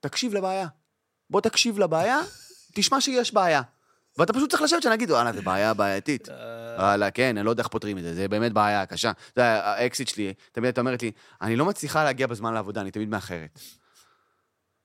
[0.00, 0.66] תקשיב לבעיה.
[1.30, 2.20] בוא תקשיב לבעיה,
[2.74, 3.62] תשמע שיש בעיה.
[4.18, 6.28] ואתה פשוט צריך לשבת שנגיד, וואלה, זה בעיה בעייתית.
[6.78, 9.12] וואלה, כן, אני לא יודע איך פותרים את זה, זה באמת בעיה קשה.
[9.36, 11.10] יודע, האקסיט שלי, תמיד הייתה אומרת לי,
[11.42, 13.58] אני לא מצליחה להגיע בזמן לעבודה, אני תמיד מאחרת.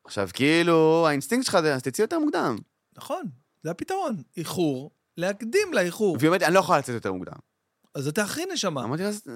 [0.05, 2.57] עכשיו, כאילו, האינסטינקט שלך זה, אז תצא יותר מוקדם.
[2.97, 3.23] נכון,
[3.63, 4.15] זה הפתרון.
[4.37, 6.17] איחור, להקדים לאיחור.
[6.19, 7.37] והיא אומרת, אני לא יכולה לצאת יותר מוקדם.
[7.95, 8.83] אז אתה הכי נשמה.
[8.83, 9.33] אמרתי לה, "אז, אה,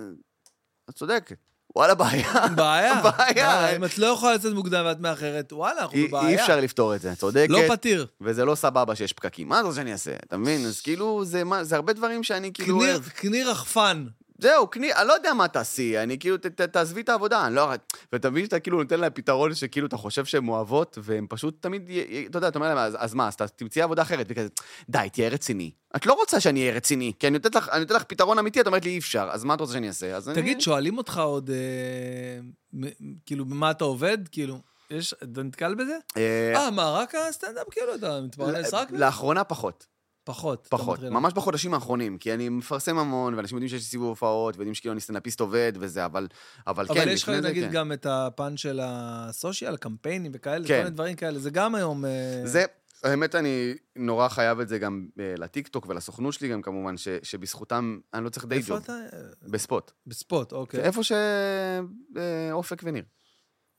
[0.92, 1.36] את צודקת.
[1.76, 2.34] וואלה, בעיה.
[2.56, 3.02] בעיה.
[3.02, 3.76] בעיה.
[3.76, 6.30] אם את לא יכולה לצאת מוקדם ואת מאחרת, וואלה, אנחנו בבעיה.
[6.30, 7.50] אי אפשר לפתור את זה, את צודקת.
[7.50, 8.08] לא פתיר.
[8.22, 9.50] וזה לא סבבה שיש פקקים.
[9.50, 10.12] מה זה שאני אעשה?
[10.28, 10.66] אתה מבין?
[10.66, 11.44] אז כאילו, זה,
[11.76, 12.82] הרבה דברים שאני כאילו.
[13.16, 14.06] קני רחפן.
[14.42, 17.56] זהו, קני, אני לא יודע מה תעשי, אני כאילו, ת, ת, תעזבי את העבודה, אני
[17.56, 17.72] לא...
[18.14, 21.90] ואתה מבין שאתה כאילו נותן להם פתרון שכאילו אתה חושב שהן אוהבות, והן פשוט תמיד,
[22.30, 24.48] אתה יודע, אתה אומר להם, אז, אז מה, אז תמצאי עבודה אחרת, וכזה,
[24.90, 25.72] די, תהיה רציני.
[25.96, 28.62] את לא רוצה שאני אהיה רציני, כי אני נותנת לך, אני נותנת לך פתרון אמיתי,
[28.62, 30.16] את אומרת לי אי אפשר, אז מה את רוצה שאני אעשה?
[30.16, 30.42] אז אני...
[30.42, 32.88] תגיד, שואלים אותך עוד, אה,
[33.26, 34.18] כאילו, במה אתה עובד?
[34.32, 34.58] כאילו,
[34.90, 35.98] יש, אתה נתקל בזה?
[36.18, 39.00] אה, אה, מה, רק הסטנדאפ, כאילו, אתה מתפרנס רק מזה?
[39.00, 39.86] לאחרונה פחות.
[40.24, 40.68] פחות.
[40.70, 44.74] פחות, ממש בחודשים האחרונים, כי אני מפרסם המון, ואנשים יודעים שיש לי סיבוב הופעות, ויודעים
[44.74, 46.28] שכאילו אני סטנדאפיסט עובד וזה, אבל,
[46.68, 47.72] אבל, כן, אבל יש לך נגיד כן.
[47.72, 50.74] גם את הפן של הסושיאל, קמפיינים וכאלה, כן.
[50.74, 52.06] כל מיני דברים כאלה, זה גם היום...
[52.06, 52.66] אה, זה,
[53.04, 58.00] האמת, אני נורא חייב את זה גם אה, לטיקטוק ולסוכנות שלי גם, כמובן, ש, שבזכותם
[58.14, 58.84] אני לא צריך די איפה ג'וב.
[58.84, 58.98] אתה?
[59.42, 59.92] בספוט.
[60.08, 60.80] בספוט, אוקיי.
[60.80, 63.04] איפה שאופק וניר.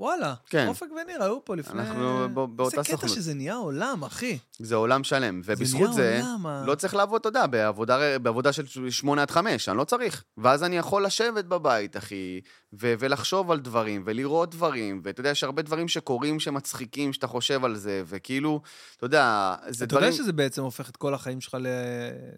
[0.02, 0.34] וואלה.
[0.46, 0.68] כן.
[0.68, 1.80] אופק וניר היו פה לפני...
[1.82, 3.00] אנחנו בא- באותה איזה סוכנות.
[3.00, 4.38] קטע שזה נהיה עולם, אחי.
[4.58, 8.90] זה עולם שלם, ובזכות זה, עולם, ה- לא צריך לעבוד, אתה יודע, בעבודה, בעבודה של
[8.90, 10.24] שמונה עד חמש, אני לא צריך.
[10.38, 12.40] ואז אני יכול לשבת בבית, אחי,
[12.72, 17.64] ו- ולחשוב על דברים, ולראות דברים, ואתה יודע, יש הרבה דברים שקורים שמצחיקים, שאתה חושב
[17.64, 18.60] על זה, וכאילו,
[18.96, 20.04] אתה יודע, זה אתה דברים...
[20.06, 21.66] יודע שזה בעצם הופך את כל החיים שלך ל-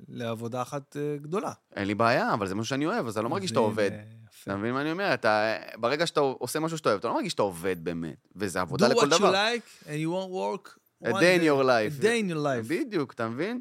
[0.09, 1.53] לעבודה אחת אה, גדולה.
[1.77, 3.91] אין לי בעיה, אבל זה משהו שאני אוהב, אז אני לא מרגיש שאתה עובד.
[4.45, 5.15] אתה מבין מה אני אומר?
[5.15, 8.87] אתה, ברגע שאתה עושה משהו שאתה אוהב, אתה לא מרגיש שאתה עובד באמת, וזה עבודה
[8.87, 9.33] Do לכל what you דבר.
[9.33, 12.01] like and you won't work A day in your life.
[12.01, 12.69] A day in your life.
[12.69, 13.61] בדיוק, אתה מבין?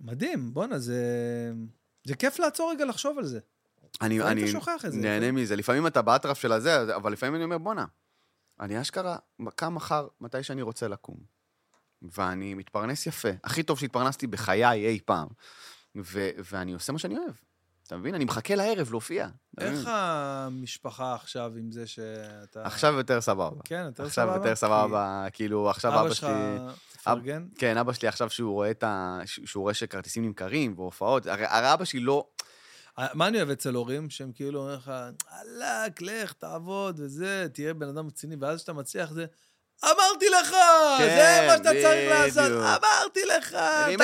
[0.00, 1.02] מדהים, בואנה, זה...
[2.04, 3.38] זה כיף לעצור רגע לחשוב על זה.
[4.00, 4.44] אני, אני.
[4.92, 5.56] נהנה מזה.
[5.56, 7.84] לפעמים אתה באטרף של הזה, אבל לפעמים אני אומר, בואנה,
[8.60, 9.16] אני אשכרה
[9.54, 11.16] קם מחר מתי שאני רוצה לקום.
[12.02, 13.28] ואני מתפרנס יפה.
[13.44, 15.28] הכי טוב שהתפרנסתי בחיי אי פעם.
[15.96, 17.34] ו- ואני עושה מה שאני אוהב.
[17.86, 18.14] אתה מבין?
[18.14, 19.28] אני מחכה לערב להופיע.
[19.60, 22.62] איך המשפחה עכשיו עם זה שאתה...
[22.64, 23.60] עכשיו יותר סבבה.
[23.64, 24.36] כן, יותר עכשיו סבבה?
[24.36, 26.58] יותר סבבה, כאילו, עכשיו אבא אבא שלך שלי...
[26.96, 27.46] מפרגן?
[27.58, 29.20] כן, אבא שלי עכשיו שהוא רואה את ה...
[29.24, 32.26] שהוא רואה שכרטיסים נמכרים והופעות, הרי, אבא שלי לא...
[33.14, 34.10] מה אני אוהב אצל הורים?
[34.10, 34.92] שהם כאילו אומרים לך,
[35.32, 39.26] וואלכ, לך, תעבוד וזה, תהיה בן אדם רציני, ואז כשאתה מצליח זה...
[39.84, 40.56] אמרתי לך!
[40.98, 42.52] זה כן, מה שאתה צריך לעשות.
[42.52, 43.56] אמרתי לך!
[43.84, 44.00] תמיד.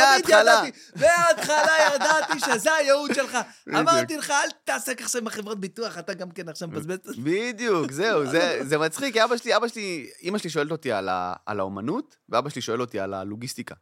[0.63, 3.39] ידעתי, מההתחלה ידעתי שזה הייעוד שלך.
[3.69, 6.99] אמרתי לך, אל תעסק עכשיו עם החברות ביטוח, אתה גם כן עכשיו מבזבז.
[7.19, 11.09] בדיוק, זהו, זה, זה מצחיק, כי אבא שלי, אבא שלי, אמא שלי שואלת אותי על,
[11.09, 13.75] ה, על האומנות, ואבא שלי שואל אותי על הלוגיסטיקה.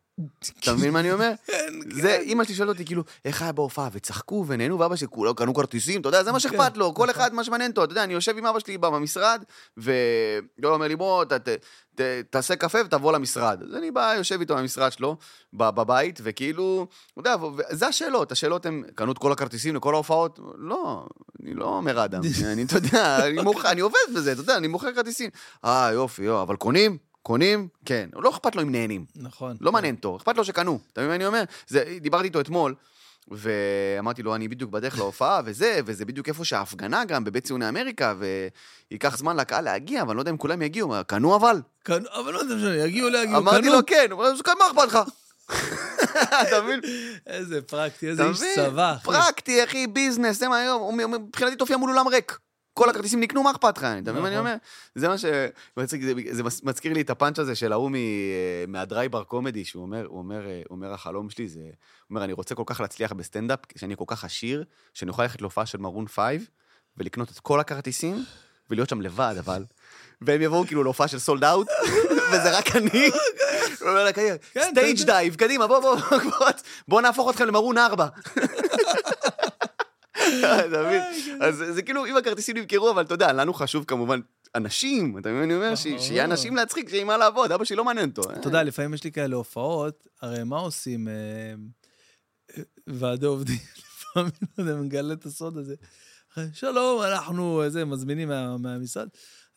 [0.60, 1.32] אתה מבין מה אני אומר?
[1.46, 5.34] כן, זה, אמא שלי שואלת אותי, כאילו, איך היה בהופעה, וצחקו ונהנו, ואבא שלי, כולם
[5.34, 8.04] קנו כרטיסים, אתה יודע, זה מה שאכפת לו, כל אחד, מה שמעניין אותו, אתה יודע,
[8.04, 9.44] אני יושב עם אבא שלי במשרד,
[9.76, 9.94] והוא
[10.64, 11.24] אומר לי, בוא,
[12.30, 13.62] תעשה קפה ותבוא למשרד.
[13.62, 15.16] אז אני בא, יושב איתו במשרד שלו,
[15.52, 17.36] בבית, וכאילו, אתה יודע,
[17.70, 20.40] זה השאלות, השאלות הן, קנו את כל הכרטיסים לכל ההופעות?
[20.58, 21.06] לא,
[21.42, 22.20] אני לא אומר אדם,
[22.52, 23.26] אני, אתה יודע,
[23.64, 25.30] אני, עובד בזה, אתה יודע, אני מוכר כרטיסים.
[25.64, 27.09] אה, יופי, יו, אבל קונים?
[27.22, 27.68] קונים?
[27.84, 28.08] כן.
[28.16, 29.04] לא אכפת לו אם נהנים.
[29.16, 29.56] נכון.
[29.60, 30.78] לא מעניין אותו, אכפת לו שקנו.
[30.92, 31.42] אתה מבין מה אני אומר?
[31.66, 32.74] זה, דיברתי איתו אתמול,
[33.28, 38.14] ואמרתי לו, אני בדיוק בדרך להופעה, וזה, וזה בדיוק איפה שההפגנה גם, בבית ציוני אמריקה,
[38.90, 40.94] וייקח זמן לקהל להגיע, אבל אני לא יודע אם כולם יגיעו.
[41.06, 41.60] קנו אבל?
[41.82, 43.72] קנו, אבל לא יודע משנה, יגיעו, לא יגיעו, אמרתי קנו.
[43.72, 44.98] לו, כן, הוא אמר, "כן, מה אכפת לך?
[46.48, 46.80] אתה מבין?
[47.26, 48.40] איזה פרקטי, איזה איש?
[48.54, 48.96] צבא.
[49.02, 52.38] פרקטי, אחי, ביזנס, זה מה היום, מבחינתי תופיע מול אולם ריק.
[52.84, 53.84] כל הכרטיסים נקנו, מה אכפת לך?
[53.84, 54.46] אתה מבין מה אני נכון.
[54.46, 54.56] אומר?
[54.94, 55.24] זה מה ש...
[55.76, 55.96] זה,
[56.30, 60.06] זה מז- מזכיר לי את הפאנץ' הזה של ההוא מ- מה-Dry Bar Comedy, שהוא אומר,
[60.06, 61.60] הוא אומר, הוא אומר, החלום שלי זה...
[61.60, 61.70] הוא
[62.10, 65.66] אומר, אני רוצה כל כך להצליח בסטנדאפ, שאני כל כך עשיר, שאני אוכל ללכת להופעה
[65.66, 66.48] של מרון פייב,
[66.98, 68.24] ולקנות את כל הכרטיסים,
[68.70, 69.64] ולהיות שם לבד, אבל...
[70.22, 71.68] והם יבואו כאילו להופעה של sold out,
[72.32, 73.10] וזה רק אני.
[74.12, 75.96] "כן, כן, stage dive, קדימה, בוא, בוא,
[76.88, 78.06] בוא, נהפוך אתכם למרון ארבע.
[80.38, 81.02] אתה מבין?
[81.40, 84.20] אז זה כאילו, אם הכרטיסים נמכרו, אבל אתה יודע, לנו חשוב כמובן,
[84.54, 85.42] אנשים, אתה מבין?
[85.42, 85.74] אני אומר.
[85.74, 88.30] שיהיה אנשים להצחיק, שיהיה מה לעבוד, אבא שלי לא מעניין אותו.
[88.32, 91.08] אתה יודע, לפעמים יש לי כאלה הופעות, הרי מה עושים?
[91.08, 91.14] אה,
[92.86, 93.58] ועדי עובדים,
[93.88, 95.74] לפעמים, לא יודע, מגלה את הסוד הזה.
[96.52, 99.08] שלום, אנחנו, איזה, מזמינים מה- מהמשרד.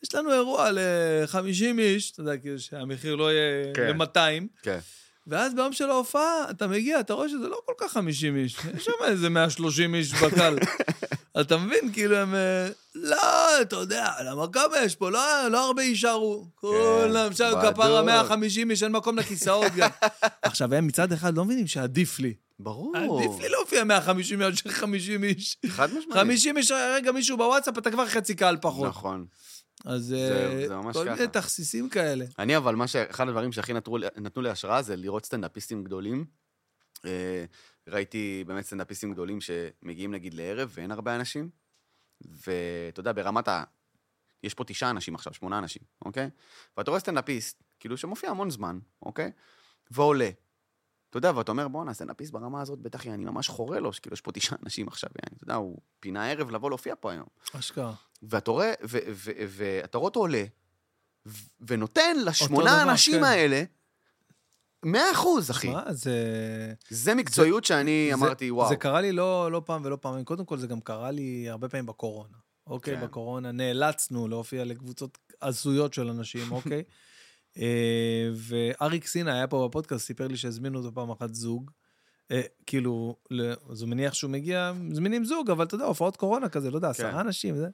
[0.04, 1.40] יש לנו אירוע ל-50
[1.80, 3.98] איש, אתה יודע, כאילו שהמחיר לא יהיה כן.
[3.98, 4.44] ל-200.
[4.62, 4.80] כן.
[5.28, 8.86] ואז ביום של ההופעה, אתה מגיע, אתה רואה שזה לא כל כך 50 איש, יש
[8.86, 10.56] שם איזה 130 איש בקל.
[11.41, 11.94] אתה מבין?
[11.94, 12.36] כאילו הם...
[12.36, 15.12] אה, לא, אתה יודע, למה כמה יש פה?
[15.12, 16.45] לא, לא הרבה יישארו.
[16.56, 17.74] כולם שם בדוק.
[17.74, 19.90] כפרה 150 איש, אין מקום לכיסאות גם.
[20.41, 22.34] עכשיו, הם מצד אחד לא מבינים שעדיף לי.
[22.60, 22.94] ברור.
[22.98, 25.58] עדיף לי להופיע 150 מאשר 50 איש.
[25.68, 26.14] חד משמעית.
[26.14, 28.88] 50 איש, רגע מישהו בוואטסאפ, אתה כבר חצי קהל פחות.
[28.88, 29.26] נכון.
[29.85, 31.15] אז זה- אה, זה ממש כל ככה.
[31.15, 32.26] מיני תכסיסים כאלה.
[32.39, 32.95] אני אבל, מה ש...
[32.95, 36.26] אחד הדברים שהכי נתנו, נתנו לי השראה זה לראות סטנדאפיסטים גדולים.
[37.05, 37.45] אה,
[37.88, 41.49] ראיתי באמת סטנדאפיסטים גדולים שמגיעים נגיד לערב ואין הרבה אנשים,
[42.22, 43.64] ואתה יודע, ברמת ה...
[44.43, 46.30] יש פה תשעה אנשים עכשיו, שמונה אנשים, אוקיי?
[46.77, 49.31] ואתה רואה סטנדאפיסט, כאילו, שמופיע המון זמן, אוקיי?
[49.91, 50.30] ועולה.
[51.10, 54.22] אתה יודע, ואתה אומר, בואנה, סטנדאפיסט ברמה הזאת, בטח אני ממש חורה לו, שכאילו, יש
[54.22, 57.27] פה תשעה אנשים עכשיו, יעני, אתה יודע, הוא פינה ערב לבוא להופיע פה היום.
[57.55, 57.93] אשכרה.
[58.30, 58.74] ואתה רואה,
[59.48, 60.44] ואתה רואה אותו עולה,
[61.68, 63.24] ונותן לשמונה דבר, האנשים כן.
[63.24, 63.64] האלה,
[64.86, 65.70] מאה אחוז, אחי.
[65.70, 66.14] מה, זה...
[66.90, 68.70] זה מקצועיות שאני זה- אמרתי, וואו.
[68.70, 70.26] זה קרה לי לא, לא פעם ולא פעמיים.
[70.26, 72.38] קודם כל, זה גם קרה לי הרבה פעמים בקורונה.
[72.68, 73.04] אוקיי, כן.
[73.04, 76.84] בקורונה נאלצנו להופיע לקבוצות הזויות של אנשים, אוקיי?
[77.58, 81.72] אה, ואריק סינה היה פה בפודקאסט, סיפר לי שהזמינו אותו פעם אחת זוג.
[82.32, 83.16] אה, כאילו,
[83.70, 86.94] אז הוא מניח שהוא מגיע, מזמינים זוג, אבל אתה יודע, הופעות קורונה כזה, לא יודע,
[86.94, 87.06] כן.
[87.08, 87.68] עשרה אנשים, זה...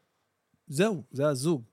[0.70, 1.64] זהו, זה הזוג.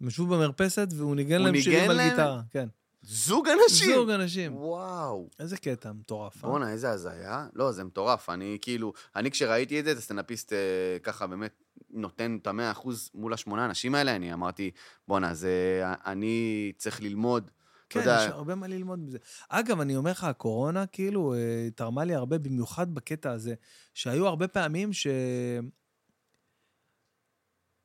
[0.00, 2.08] הם ישבו במרפסת והוא ניגן להם שירים על?
[2.08, 2.68] גיטרה, כן.
[3.02, 3.94] זוג אנשים?
[3.94, 4.56] זוג אנשים.
[4.56, 5.28] וואו.
[5.38, 6.50] איזה קטע מטורף, אה?
[6.50, 7.46] בואנה, איזה הזיה.
[7.54, 8.30] לא, זה מטורף.
[8.30, 10.58] אני כאילו, אני כשראיתי את זה, את הסטנדאפיסט אה,
[11.02, 14.70] ככה באמת נותן את המאה אחוז מול השמונה אנשים האלה, אני אמרתי,
[15.08, 15.82] בואנה, זה...
[15.84, 17.50] אני צריך ללמוד.
[17.88, 19.18] כן, יודע, יש הרבה מה ללמוד מזה.
[19.48, 23.54] אגב, אני אומר לך, הקורונה כאילו אה, תרמה לי הרבה, במיוחד בקטע הזה,
[23.94, 25.06] שהיו הרבה פעמים ש...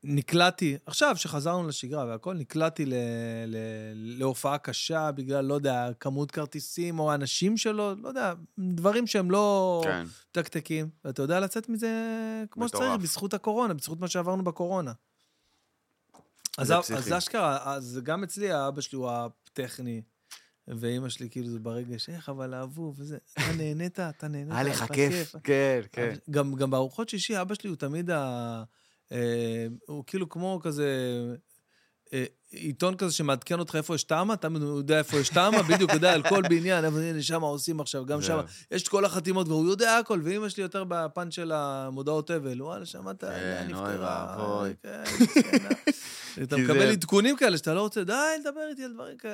[0.03, 2.93] נקלעתי, עכשיו שחזרנו לשגרה והכל, נקלעתי ל,
[3.47, 3.57] ל,
[3.93, 9.81] להופעה קשה בגלל, לא יודע, כמות כרטיסים או אנשים שלו, לא יודע, דברים שהם לא
[9.83, 10.05] כן.
[10.31, 10.89] תקתקים.
[11.05, 11.89] ואתה יודע לצאת מזה
[12.51, 12.83] כמו מטורף.
[12.83, 14.93] שצריך, בזכות הקורונה, בזכות מה שעברנו בקורונה.
[16.57, 20.01] אז, אז אשכרה, אז גם אצלי האבא שלי הוא הטכני,
[20.67, 24.85] ואימא שלי כאילו זה ברגש, איך אבל אהבו, וזה, אתה נהנית, אתה נהנית, היה לך
[24.93, 25.35] כיף.
[25.43, 26.15] כן, כן.
[26.29, 28.63] גם, גם בארוחות שישי, אבא שלי הוא תמיד ה...
[29.11, 30.85] אה, הוא כאילו כמו כזה...
[32.13, 36.13] אה, עיתון כזה שמעדכן אותך איפה יש תמה, הוא יודע איפה יש תמה, בדיוק יודע
[36.13, 38.39] על כל בניין, הנה, שם עושים עכשיו, גם שם.
[38.71, 42.85] יש את כל החתימות, והוא יודע הכל, ואימא שלי יותר בפן של המודעות אבל, וואלה,
[42.85, 44.65] שמעת, כן, נפטרה.
[44.83, 45.03] כן.
[46.43, 49.33] אתה מקבל עדכונים כאלה שאתה לא רוצה, די, לדבר איתי על דברים כאלה.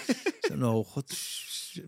[0.44, 1.12] יש לנו ארוחות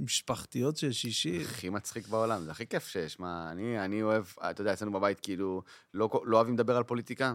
[0.01, 1.43] משפחתיות של שישי.
[1.43, 3.21] הכי מצחיק בעולם, זה הכי כיף שיש.
[3.21, 5.63] מה, אני, אני אוהב, אתה יודע, אצלנו בבית, כאילו,
[5.95, 7.35] לא, לא אוהבים לדבר על פוליטיקה.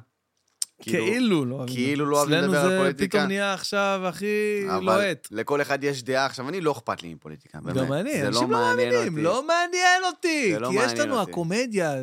[0.83, 2.05] כאילו לא אוהבים כאילו.
[2.05, 3.17] לא אוהבים לדבר על אצלנו זה פוליטיקה.
[3.17, 5.27] פתאום נהיה עכשיו הכי לוהט.
[5.31, 6.25] לכל אחד יש דעה.
[6.25, 7.77] עכשיו, אני, לא אכפת לי מפוליטיקה, באמת.
[7.77, 9.23] גם אני, אנשים לא לא מעניין מאמינים, אותי.
[9.23, 10.53] לא מעניין אותי.
[10.53, 11.31] זה לא כי יש מעניין לנו אותי.
[11.31, 11.93] הקומדיה.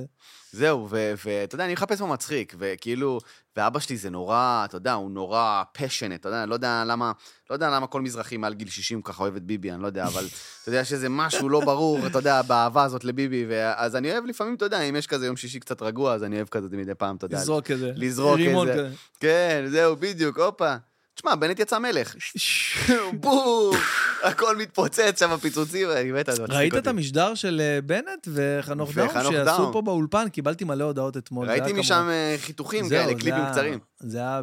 [0.53, 3.19] זהו, ואתה יודע, אני מחפש מה מצחיק, וכאילו,
[3.57, 7.13] ואבא שלי זה נורא, אתה יודע, הוא נורא פשנט, אתה יודע, אני לא יודע למה,
[7.51, 10.05] לא יודע למה כל מזרחי מעל גיל 60 ככה אוהב את ביבי, אני לא יודע,
[10.07, 10.27] אבל
[10.63, 13.45] אתה יודע שזה משהו לא ברור, אתה יודע, באהבה הזאת לביבי,
[13.77, 16.37] אז אני אוהב לפעמים, אתה יודע, אם יש כזה יום שישי קצת רגוע, אז אני
[16.37, 17.37] אוהב כזה מדי פעם, אתה יודע.
[17.39, 17.93] לזרוק איזה.
[17.97, 18.95] לזרוק רימון איזה- כזה.
[19.21, 20.75] כן, זהו, בדיוק, הופה.
[21.21, 22.15] תשמע, בנט יצא מלך.
[23.21, 23.77] בום!
[24.23, 26.87] הכל מתפוצץ שם, הפיצוצים, אני מת, זה מצחיק ראית את.
[26.87, 29.73] המשדר של אה, בנט וחנוך דאום שעשו.
[29.73, 30.29] פה באולפן?
[30.29, 31.51] קיבלתי מלא הודעות אתמול.
[31.51, 33.79] ראיתי משם אה, חיתוכים כאלה, קליפים קצרים.
[33.99, 34.41] זה היה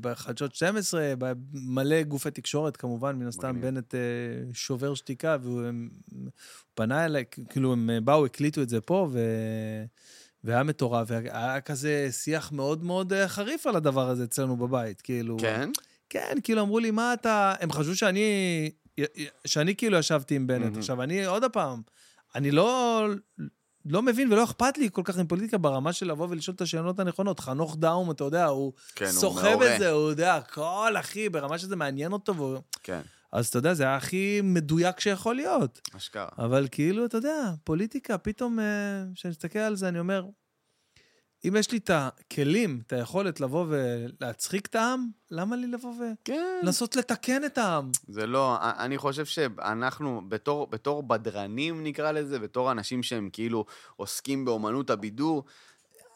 [0.00, 3.60] בחדשות 12, במלא גופי תקשורת, כמובן, מן הסתם.
[3.60, 4.00] בנט אה,
[4.52, 5.62] שובר שתיקה, והוא
[6.74, 9.20] פנה אליי, כאילו הם אה, באו, הקליטו את זה פה, ו...
[10.44, 15.36] והיה מטורף, והיה כזה שיח מאוד מאוד אה, חריף על הדבר הזה אצלנו בבית, כאילו...
[15.40, 15.70] כן?
[16.10, 17.54] כן, כאילו אמרו לי, מה אתה...
[17.60, 18.70] הם חשבו שאני...
[19.44, 20.62] שאני כאילו ישבתי עם בנט.
[20.62, 20.78] מהמם.
[20.78, 21.82] עכשיו, אני, עוד פעם,
[22.34, 23.06] אני לא...
[23.86, 26.98] לא מבין ולא אכפת לי כל כך עם פוליטיקה ברמה של לבוא ולשאול את השאלות
[26.98, 27.40] הנכונות.
[27.40, 29.62] חנוך דאום, אתה יודע, הוא כן, סוחב.
[29.62, 32.36] את זה, הוא יודע הכל, אחי, ברמה שזה מעניין אותו.
[32.36, 32.58] והוא...
[32.82, 33.00] כן,
[33.32, 35.80] אז אתה יודע, זה היה הכי מדויק שיכול להיות.
[35.96, 36.28] אשכרה.
[36.38, 40.24] אבל כאילו, אתה יודע, פוליטיקה, פתאום, אה, כשאני מסתכל על זה, אני אומר,
[41.48, 45.94] אם יש לי את הכלים, את היכולת לבוא ולהצחיק את העם, למה לי לבוא
[46.24, 46.58] כן.
[46.62, 47.90] ולנסות לתקן את העם?
[48.08, 53.64] זה לא, אני חושב שאנחנו, בתור, בתור בדרנים נקרא לזה, בתור אנשים שהם כאילו
[53.96, 55.44] עוסקים באומנות הבידור,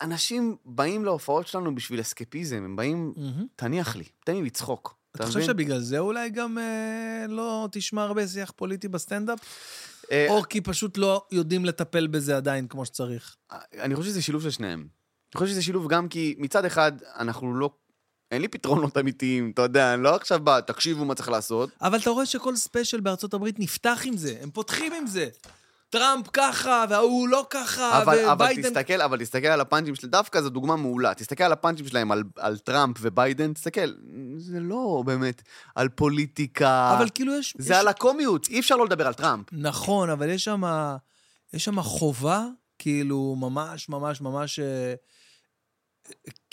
[0.03, 3.47] אנשים באים להופעות שלנו בשביל אסקפיזם, הם באים, מהמם.
[3.57, 5.03] תניח לי, תן לי לצחוק.
[5.16, 9.39] אתה חושב שבגלל זה אולי גם אה, לא תשמע הרבה שיח פוליטי בסטנדאפ?
[10.12, 13.36] אה, או כי פשוט לא יודעים לטפל בזה עדיין כמו שצריך?
[13.81, 14.81] אני חושב שזה שילוב של שניהם.
[14.81, 17.70] אני חושב שזה שילוב גם כי מצד אחד, אנחנו לא...
[18.31, 21.70] אין לי פתרונות אמיתיים, אתה יודע, אני לא עכשיו בא, תקשיבו מה צריך לעשות.
[21.81, 25.28] אבל אתה רואה שכל ספיישל בארצות הברית נפתח עם זה, הם פותחים עם זה.
[25.95, 28.62] טראמפ ככה, וההוא לא ככה, אבל, אבל, וביידן...
[28.62, 31.15] תסתכל, אבל תסתכל על הפאנצ'ים שלהם, דווקא זו דוגמה מעולה.
[31.15, 33.93] תסתכל על הפאנצ'ים שלהם על, על טראמפ וביידן, תסתכל,
[34.37, 35.43] זה לא באמת
[35.75, 36.95] על פוליטיקה.
[36.99, 37.55] אבל כאילו יש...
[37.59, 37.79] זה יש...
[37.79, 39.47] על הקומיות, אי אפשר לא לדבר על טראמפ.
[39.53, 40.62] נכון, אבל יש שם...
[41.53, 42.47] יש שם חובה,
[42.79, 44.59] כאילו, ממש, ממש, ממש...
[44.59, 44.95] אה,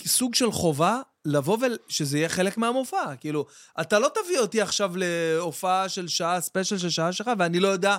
[0.05, 1.57] סוג של חובה לבוא
[1.89, 3.15] ושזה יהיה חלק מהמופע.
[3.15, 3.45] כאילו,
[3.81, 7.97] אתה לא תביא אותי עכשיו להופעה של שעה, ספיישל של שעה שלך, ואני לא יודע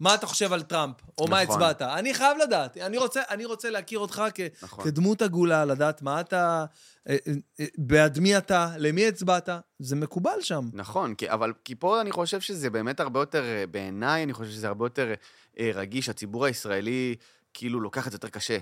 [0.00, 1.54] מה אתה חושב על טראמפ, או מה נכון.
[1.54, 1.82] הצבעת.
[1.82, 2.76] אני חייב לדעת.
[2.76, 4.84] אני רוצה, אני רוצה להכיר אותך כ, נכון.
[4.84, 6.64] כדמות עגולה, לדעת מה אתה...
[7.08, 9.48] אה, אה, אה, בעד מי אתה, למי הצבעת.
[9.78, 10.68] זה מקובל שם.
[10.72, 14.68] נכון, כי, אבל כי פה אני חושב שזה באמת הרבה יותר, בעיניי, אני חושב שזה
[14.68, 15.14] הרבה יותר
[15.60, 16.08] רגיש.
[16.08, 17.14] הציבור הישראלי
[17.54, 18.58] כאילו לוקח את זה יותר קשה,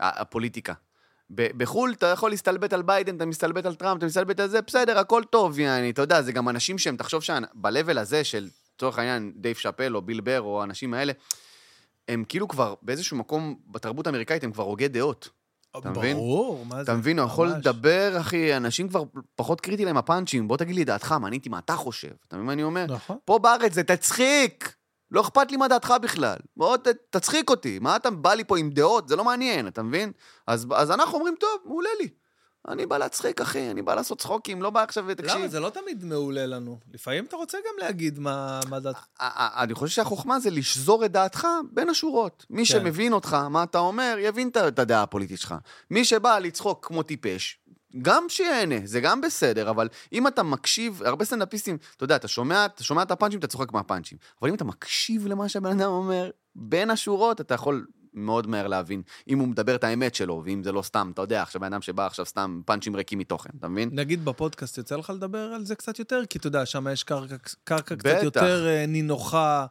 [0.00, 0.72] הפוליטיקה.
[1.30, 4.98] בחו"ל אתה יכול להסתלבט על ביידן, אתה מסתלבט על טראמפ, אתה מסתלבט על זה, בסדר,
[4.98, 8.48] הכל טוב, יעני, אתה יודע, זה גם אנשים שהם, תחשוב שב-level הזה של,
[8.80, 11.12] לצורך העניין, דייב שאפל או ביל בר או האנשים האלה,
[12.08, 15.28] הם כאילו כבר באיזשהו מקום בתרבות האמריקאית, הם כבר הוגי דעות.
[15.78, 16.16] אתה מבין?
[16.16, 16.82] ברור, מה זה?
[16.82, 17.48] אתה מבין, הוא יכול.
[17.48, 19.04] לדבר, אחי, אנשים כבר
[19.36, 22.10] פחות קריטי להם הפאנצ'ים, בוא תגיד לי דעתך, מעניין אותי מה אתה חושב.
[22.28, 22.86] אתה מבין מה אני אומר?
[22.88, 23.16] נכון.
[23.24, 24.74] פה בארץ זה תצחיק!
[25.10, 26.36] לא אכפת לי מה דעתך בכלל.
[26.56, 27.78] בוא ת, תצחיק אותי.
[27.78, 29.08] מה אתה בא לי פה עם דעות?
[29.08, 30.12] זה לא מעניין, אתה מבין?
[30.46, 32.08] אז, אז אנחנו אומרים, טוב, מעולה לי.
[32.68, 35.36] אני בא להצחיק, אחי, אני בא לעשות צחוקים, לא בא עכשיו ותקשיב.
[35.38, 35.48] למה?
[35.48, 36.78] זה לא תמיד מעולה לנו.
[36.94, 39.04] לפעמים אתה רוצה גם להגיד מה מה דעתך.
[39.20, 42.46] אני חושב שהחוכמה זה לשזור את דעתך בין השורות.
[42.50, 42.64] מי כן.
[42.64, 45.54] שמבין אותך, מה אתה אומר, יבין את הדעה הפוליטית שלך.
[45.90, 47.58] מי שבא לצחוק כמו טיפש,
[48.02, 52.66] גם שיהנה, זה גם בסדר, אבל אם אתה מקשיב, הרבה סטנדאפיסטים, אתה יודע, אתה שומע,
[52.66, 54.18] אתה שומע את הפאנצ'ים, אתה צוחק מהפאנצ'ים.
[54.42, 59.02] אבל אם אתה מקשיב למה שהבן אדם אומר, בין השורות, אתה יכול מאוד מהר להבין
[59.28, 62.06] אם הוא מדבר את האמת שלו, ואם זה לא סתם, אתה יודע, עכשיו אדם שבא
[62.06, 63.90] עכשיו סתם פאנצ'ים ריקים מתוכן, אתה מבין?
[63.92, 66.22] נגיד בפודקאסט יוצא לך לדבר על זה קצת יותר?
[66.30, 68.22] כי אתה יודע, שם יש קרקע, קרקע קצת בטח.
[68.22, 69.66] יותר אה, נינוחה,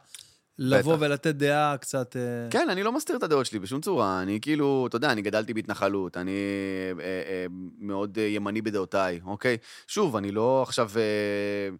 [0.58, 1.02] לבוא בטח.
[1.02, 2.16] ולתת דעה קצת...
[2.16, 4.22] אה, כן, אני לא מסתיר את הדעות שלי בשום צורה.
[4.22, 7.46] אני כאילו, אתה יודע, אני גדלתי בהתנחלות, אני אה, אה,
[7.78, 9.56] מאוד אה, ימני בדעותיי, אוקיי?
[9.86, 11.76] שוב, אני לא עכשיו אה,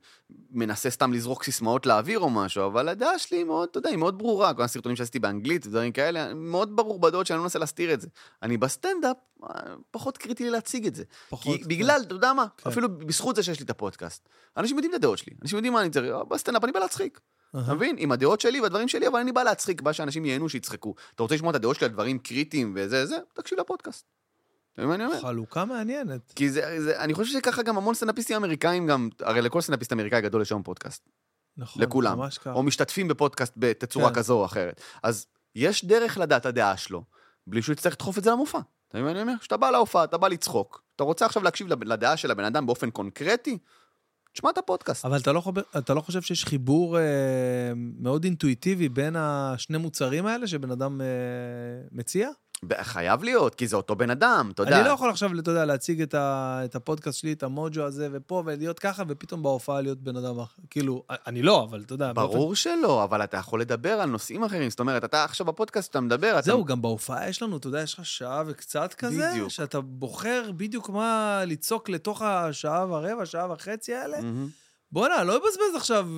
[0.50, 3.98] מנסה סתם לזרוק סיסמאות לאוויר או משהו, אבל הדעה שלי היא מאוד, אתה יודע, היא
[3.98, 4.54] מאוד ברורה.
[4.54, 8.08] כל הסרטונים שעשיתי באנגלית ודברים כאלה, מאוד ברור בדעות שאני לא מנסה להסתיר את זה.
[8.42, 9.48] אני בסטנדאפ, אה,
[9.90, 11.04] פחות קריטי לי להציג את זה.
[11.30, 12.46] פחות, כי בגלל, אתה יודע מה?
[12.56, 12.70] כן.
[12.70, 14.28] אפילו בזכות זה שיש לי את הפודקאסט.
[14.56, 17.20] אנשים יודעים את הדעות שלי, אנשים יודעים מה אני צריך, בסטנדאפ אני בא להצחיק.
[17.50, 17.96] אתה מבין?
[17.98, 20.94] עם הדעות שלי והדברים שלי, אבל אני בא להצחיק, בא שאנשים ייהנו, שיצחקו.
[21.14, 24.06] אתה רוצה לשמוע את הדעות שלי על דברים קריטיים וזה, זה, תקשיב לפודקאסט.
[24.86, 25.20] מה אני אומר?
[25.20, 26.32] חלוקה מעניינת.
[26.36, 30.20] כי זה, זה, אני חושב שככה גם המון סטנדאפיסטים אמריקאים גם, הרי לכל סטנדאפיסט אמריקאי
[30.20, 31.08] גדול יש היום פודקאסט.
[31.56, 32.18] נכון, לכולם.
[32.18, 32.52] ממש ככה.
[32.52, 34.14] או משתתפים בפודקאסט בתצורה כן.
[34.14, 34.80] כזו או אחרת.
[35.02, 37.04] אז יש דרך לדעת הדעה שלו,
[37.46, 38.58] בלי שהוא יצטרך לדחוף את זה למופע.
[38.88, 39.38] אתה מבין מה אני אומר?
[39.40, 42.90] כשאתה בא להופעה, אתה בא לצחוק, אתה רוצה עכשיו להקשיב לדעה של הבן אדם באופן
[42.90, 43.58] קונקרטי,
[44.32, 45.04] תשמע את הפודקאסט.
[45.04, 47.02] אבל אתה לא, חושב, אתה לא חושב שיש חיבור אה,
[47.76, 51.06] מאוד אינטואיטיבי בין השני מוצרים האלה שבן אדם אה,
[51.92, 52.28] מציע?
[52.80, 54.76] חייב להיות, כי זה אותו בן אדם, אתה יודע.
[54.80, 58.08] אני לא יכול עכשיו, אתה יודע, להציג את, ה, את הפודקאסט שלי, את המוג'ו הזה,
[58.12, 60.62] ופה, ולהיות ככה, ופתאום בהופעה להיות בן אדם אחר.
[60.70, 62.12] כאילו, אני לא, אבל אתה יודע.
[62.12, 64.70] באופן- ברור שלא, אבל אתה יכול לדבר על נושאים אחרים.
[64.70, 66.42] זאת אומרת, אתה עכשיו בפודקאסט, אתה מדבר, אתה...
[66.42, 69.48] זהו, גם בהופעה יש לנו, אתה יודע, יש לך שעה וקצת כזה, בדיוק.
[69.48, 74.18] שאתה בוחר בדיוק מה לצעוק לתוך השעה ורבע, שעה וחצי האלה.
[74.92, 76.08] בואנה, לא אבזבז עכשיו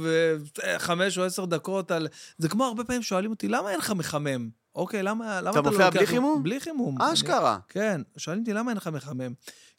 [0.64, 2.08] אה, חמש או עשר דקות על...
[2.38, 4.61] זה כמו הרבה פעמים שואלים אותי, למה אין לך מחמם?
[4.74, 6.42] אוקיי, למה, למה אתה אתה, מופיע לא בלי חימום?
[6.42, 7.02] בלי חימום.
[7.02, 7.58] אני- אשכרה.
[7.68, 9.32] כן, שואלים אותי למה אין לך מחמם.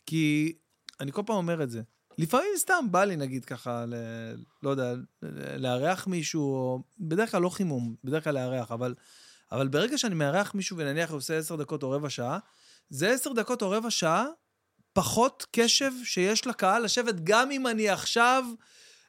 [0.05, 0.53] כי
[0.99, 1.81] אני כל פעם אומר את זה.
[2.17, 3.93] לפעמים סתם בא לי, נגיד ככה, ל...
[4.63, 4.93] לא יודע,
[5.57, 6.83] לארח מישהו, או...
[6.99, 8.95] בדרך כלל לא חימום, בדרך כלל לארח, אבל,
[9.51, 12.39] אבל ברגע שאני מארח מישהו ונניח הוא עושה עשר דקות או רבע שעה,
[12.89, 14.25] זה עשר דקות או רבע שעה
[14.93, 18.43] פחות קשב שיש לקהל לשבת, גם אם אני עכשיו...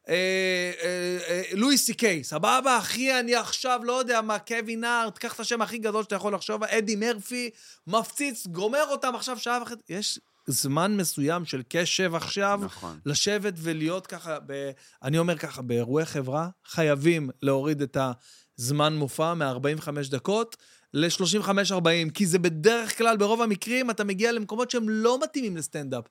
[0.09, 5.19] אה, אה, אה, לואי סי קיי, סבבה, אחי, אני עכשיו לא יודע מה, קווין הארט,
[5.19, 7.51] קח את השם הכי גדול שאתה יכול לחשוב, אדי מרפי,
[7.87, 9.83] מפציץ, גומר אותם עכשיו שעה וחצי.
[9.89, 12.99] יש זמן מסוים של קשב עכשיו, נכון.
[13.07, 14.71] לשבת ולהיות ככה, ב,
[15.03, 17.97] אני אומר ככה, באירועי חברה, חייבים להוריד את
[18.59, 20.57] הזמן מופע מ-45 דקות
[20.95, 26.05] ל-35-40, כי זה בדרך כלל, ברוב המקרים, אתה מגיע למקומות שהם לא מתאימים לסטנדאפ.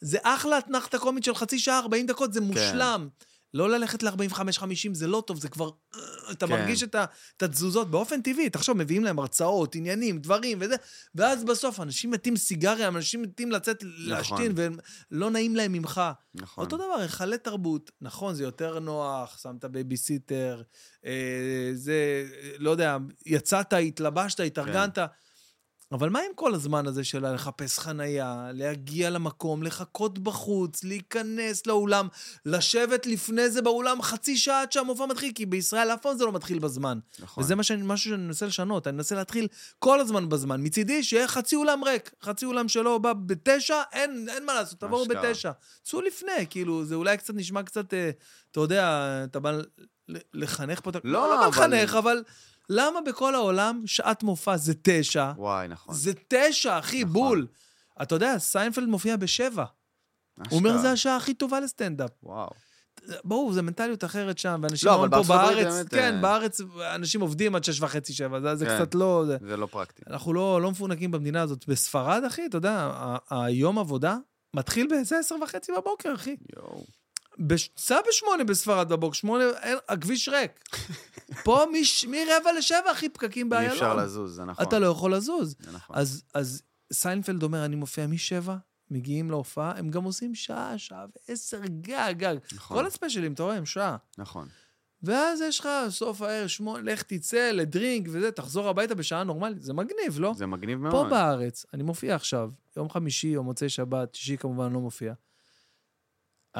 [0.00, 3.08] זה אחלה אתנחתא קומית של חצי שעה, 40 דקות, זה מושלם.
[3.54, 5.70] לא ללכת ל-45-50, זה לא טוב, זה כבר...
[5.94, 6.00] אה,
[6.32, 6.52] אתה כן.
[6.52, 7.04] מרגיש את ה-
[7.36, 8.50] את התזוזות באופן טבעי.
[8.50, 10.74] תחשוב, מביאים להם הרצאות, עניינים, דברים וזה,
[11.14, 14.52] ואז בסוף אנשים מתים סיגריה, אנשים מתים לצאת להשתין,
[15.10, 16.00] ולא נעים להם ממך.
[16.34, 16.64] נכון.
[16.64, 20.62] אותו דבר, היכלי תרבות, נכון, זה יותר נוח, שמת בייביסיטר,
[21.06, 21.12] אה,
[21.74, 22.24] זה,
[22.58, 22.96] לא יודע,
[23.26, 25.04] יצאת, התלבשת, התארגנת, כן.
[25.92, 32.08] אבל מה עם כל הזמן הזה של לחפש חנייה, להגיע למקום, לחכות בחוץ, להיכנס לאולם,
[32.46, 36.32] לשבת לפני זה באולם חצי שעה עד שהמופע מתחיל, כי בישראל אף פעם זה לא
[36.32, 36.98] מתחיל בזמן.
[37.18, 37.44] נכון.
[37.44, 39.48] וזה שאני, משהו שאני מנסה לשנות, אני מנסה להתחיל
[39.78, 40.62] כל הזמן בזמן.
[40.66, 42.10] מצידי, שיהיה חצי אולם ריק.
[42.22, 45.04] חצי אולם שלו בא בתשע, אין, אין מה לעשות, תבואו.
[45.08, 45.50] בתשע.
[45.84, 48.10] צאו לפני, כאילו, זה אולי קצת נשמע קצת, אה,
[48.50, 49.52] אתה יודע, אתה בא
[50.34, 52.22] לחנך פה, אתה- לא, לא בא אבל- לחנך, אבל
[52.70, 55.32] למה בכל העולם שעת מופע זה תשע?
[55.36, 55.94] וואי, נכון.
[55.94, 57.12] זה תשע, אחי, נכון.
[57.12, 57.46] בול.
[58.02, 59.64] אתה יודע, סיינפלד מופיע בשבע.
[60.50, 60.82] הוא אומר, אשכרה.
[60.82, 62.10] זה השעה הכי טובה לסטנדאפ.
[62.22, 62.50] וואו.
[63.24, 66.60] ברור, זו מנטליות אחרת שם, ואנשים לא, אומרים אבל פה בארץ, באמת, כן, אה, בארץ
[66.94, 68.78] אנשים עובדים עד שש וחצי, שבע, זה- זה כן.
[68.78, 69.24] קצת לא...
[69.26, 70.02] זה- זה לא פרקטי.
[70.10, 71.68] אנחנו לא, לא מפונקים במדינה הזאת.
[71.68, 72.90] בספרד, אחי, אתה יודע,
[73.30, 74.16] היום עבודה
[74.54, 76.36] מתחיל באיזה עשר וחצי בבוקר, אחי.
[76.56, 76.84] יואו.
[77.76, 80.50] סע בשמונה בספרד בבוקר, שמונה, אין, הכביש ריק.
[81.44, 83.72] פה מש- מרבע לשבע, אחי, פקקים אי באיילון.
[83.76, 84.64] אפשר לזוז, זה נכון.
[84.66, 85.56] אתה לא יכול לזוז.
[85.60, 85.96] זה נכון.
[85.96, 86.62] אז, אז
[86.92, 88.56] סיינפלד אומר, אני מופיע משבע,
[88.90, 92.36] מגיעים להופעה, הם גם עושים שעה, שעה ועשר גג, גג.
[92.54, 92.76] נכון.
[92.76, 93.96] כל הספיישלים, אתה רואה, הם שעה.
[94.18, 94.48] נכון.
[95.02, 99.62] ואז יש לך סוף הערב, שמונה, לך תצא לדרינק וזה, תחזור הביתה בשעה נורמלית.
[99.62, 100.32] זה מגניב, לא?
[100.36, 100.92] זה מגניב מאוד.
[100.92, 105.12] פה בארץ, אני מופיע עכשיו, יום חמישי או מוצאי שבת, שישי כמובן לא מופיע.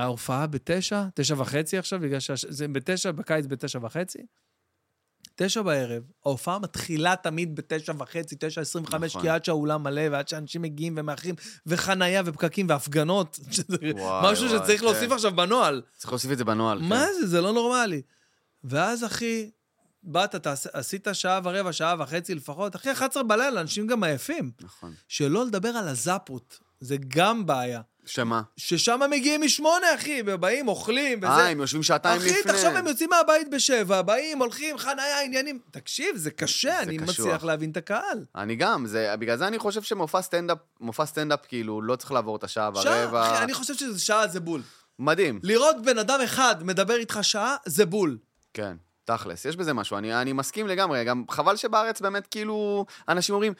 [0.03, 4.19] ההופעה בתשע, תשע וחצי עכשיו, בגלל שזה בתשע, בקיץ בתשע וחצי.
[5.37, 9.23] תשע בערב, ההופעה מתחילה תמיד בתשע וחצי, תשע עשרים וחמש, נכון.
[9.23, 11.35] כי עד שהאולם מלא ועד שאנשים מגיעים ומאחרים,
[11.67, 14.87] וחנייה ופקקים והפגנות, שזה וואי, משהו וואי, שצריך כן.
[14.87, 15.83] להוסיף עכשיו בנוהל.
[15.97, 16.79] צריך להוסיף את זה בנוהל.
[16.79, 17.13] מה כן.
[17.21, 17.27] זה?
[17.27, 18.03] זה לא נורמלי.
[18.65, 19.51] ואז, אחי,
[20.03, 24.51] באת, תעש- עשית שעה ורבע, שעה וחצי לפחות, אחי, 11 בלילה, אנשים גם עייפים.
[24.61, 24.95] נכון.
[25.09, 27.81] שלא לדבר על הזאפות, זה גם בעיה.
[28.09, 28.43] שמה?
[28.57, 31.29] ששם מגיעים משמונה, אחי, ובאים, אוכלים, וזה.
[31.29, 32.33] אה, הם יושבים שעתיים לפני.
[32.33, 35.59] אחי, תחשוב, הם יוצאים מהבית בשבע, באים, הולכים, חניה, עניינים.
[35.71, 37.09] תקשיב, זה קשה, זה אני קשוח.
[37.09, 38.25] מצליח להבין את הקהל.
[38.37, 42.37] אני גם, זה, בגלל זה אני חושב שמופע סטנדאפ, מופע סטנדאפ כאילו לא צריך לעבור
[42.37, 43.35] את השעה שעה, ורבע.
[43.35, 44.63] אחי, אני חושב שזה שעה זה בול.
[44.99, 45.41] מדהים.
[45.43, 48.19] לראות בן אדם אחד מדבר איתך שעה, זה בול.
[48.55, 53.35] כן, תכלס, יש בזה משהו, אני, אני מסכים לגמרי, גם חבל שבארץ באמת כאילו, אנשים
[53.35, 53.53] אומרים,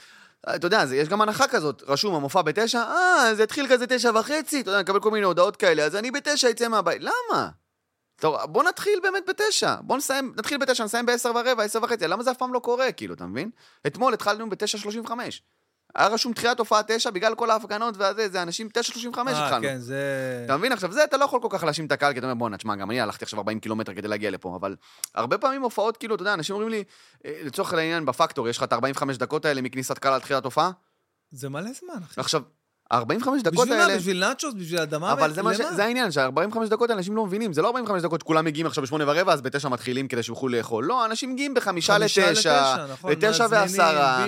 [0.57, 4.61] אתה יודע, יש גם הנחה כזאת, רשום המופע בתשע, אה, זה התחיל כזה תשע וחצי,
[4.61, 7.49] אתה יודע, נקבל כל מיני הודעות כאלה, אז אני בתשע אצא מהבית, למה?
[8.21, 12.23] טוב, בוא נתחיל באמת בתשע, בוא נסיים, נתחיל בתשע, נסיים בעשר ורבע, עשר וחצי, למה
[12.23, 13.51] זה אף פעם לא קורה, כאילו, אתה מבין?
[13.87, 15.43] אתמול התחלנו בתשע שלושים וחמש.
[15.99, 19.45] היה רשום תחילת הופעה תשע, בגלל כל ההפגנות והזה, זה אנשים תשע שלושים וחמש אה,
[19.45, 19.63] התחלנו.
[19.63, 20.43] כן, זה...
[20.45, 20.73] אתה מבין?
[20.73, 22.77] עכשיו, זה אתה לא יכול כל כך להאשים את הקהל, כי אתה אומר, בואנה, תשמע,
[22.77, 24.77] גם אני הלכתי עכשיו 40 קילומטר כדי להגיע לפה, אבל
[25.15, 26.85] הרבה פעמים הופעות, כאילו, אתה יודע, אנשים אומרים לי,
[27.25, 30.71] אה, לצורך העניין, בפקטור, יש לך את ה-45 דקות האלה מכניסת קהל עד תחילת הופעה?
[31.31, 32.21] זה מלא זמן, אחי.
[32.21, 32.43] עכשיו,
[32.91, 33.83] ה-45 דקות בשביל מה?
[33.83, 33.97] האלה...
[33.97, 34.55] בשביל נאצ'וס?
[34.55, 35.13] בשביל אדמה?
[35.13, 35.61] אבל זה, מה ש...
[35.77, 39.05] זה העניין, שה-45 דקות אנשים לא מבינים, זה לא 45 דקות שכולם מגיעים עכשיו בשמונה
[39.07, 40.85] ורבע, אז בתשע מתחילים כדי שיוכלו לאכול.
[40.85, 44.25] לא, אנשים מגיעים בחמישה חמישה לתשע, נכון, לתשע ועשרה,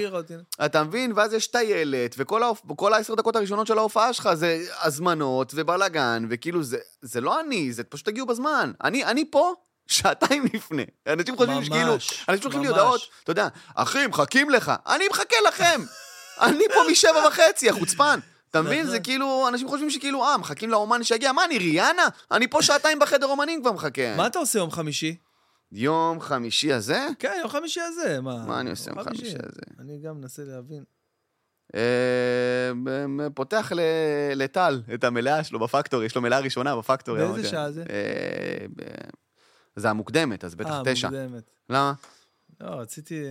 [0.64, 1.12] אתה מבין?
[1.16, 6.78] ואז יש טיילת, וכל העשר דקות הראשונות של ההופעה שלך זה הזמנות ובלאגן, וכאילו זה,
[7.02, 8.72] זה לא אני, זה פשוט תגיעו בזמן.
[8.84, 9.54] אני, אני פה
[9.86, 10.84] שעתיים לפני.
[11.06, 11.92] אנשים חושבים ממש, שכאילו,
[12.28, 12.68] אנשים שולחים לי.
[12.68, 14.72] הודעות, אתה יודע, אחי, מחכים לך.
[14.86, 15.80] אני מחכה לכם!
[16.46, 18.20] אני פה משבע וחצי, החוצפן.
[18.50, 18.86] אתה מבין?
[18.86, 21.32] זה כאילו, אנשים חושבים שכאילו, אה, מחכים לאומן שיגיע.
[21.32, 22.02] מה, אני ריאנה?
[22.30, 24.16] אני פה שעתיים בחדר אומנים כבר מחכה.
[24.16, 25.16] מה אתה עושה יום חמישי?
[25.72, 27.06] יום חמישי הזה?
[27.18, 28.44] כן, יום חמישי הזה, מה?
[28.46, 29.60] מה אני עושה יום חמישי הזה?
[29.78, 30.84] אני גם מנסה להבין.
[31.74, 32.70] אה,
[33.34, 33.72] פותח
[34.34, 37.16] לטל את המלאה שלו בפקטור, יש לו מלאה ראשונה בפקטור.
[37.16, 37.48] באיזה.
[37.48, 37.84] שעה זה?
[37.90, 38.66] אה,
[39.76, 41.08] זה המוקדמת, אז בטח אה, תשע.
[41.08, 41.50] מוקדמת.
[41.68, 41.92] למה?
[42.60, 43.24] לא, רציתי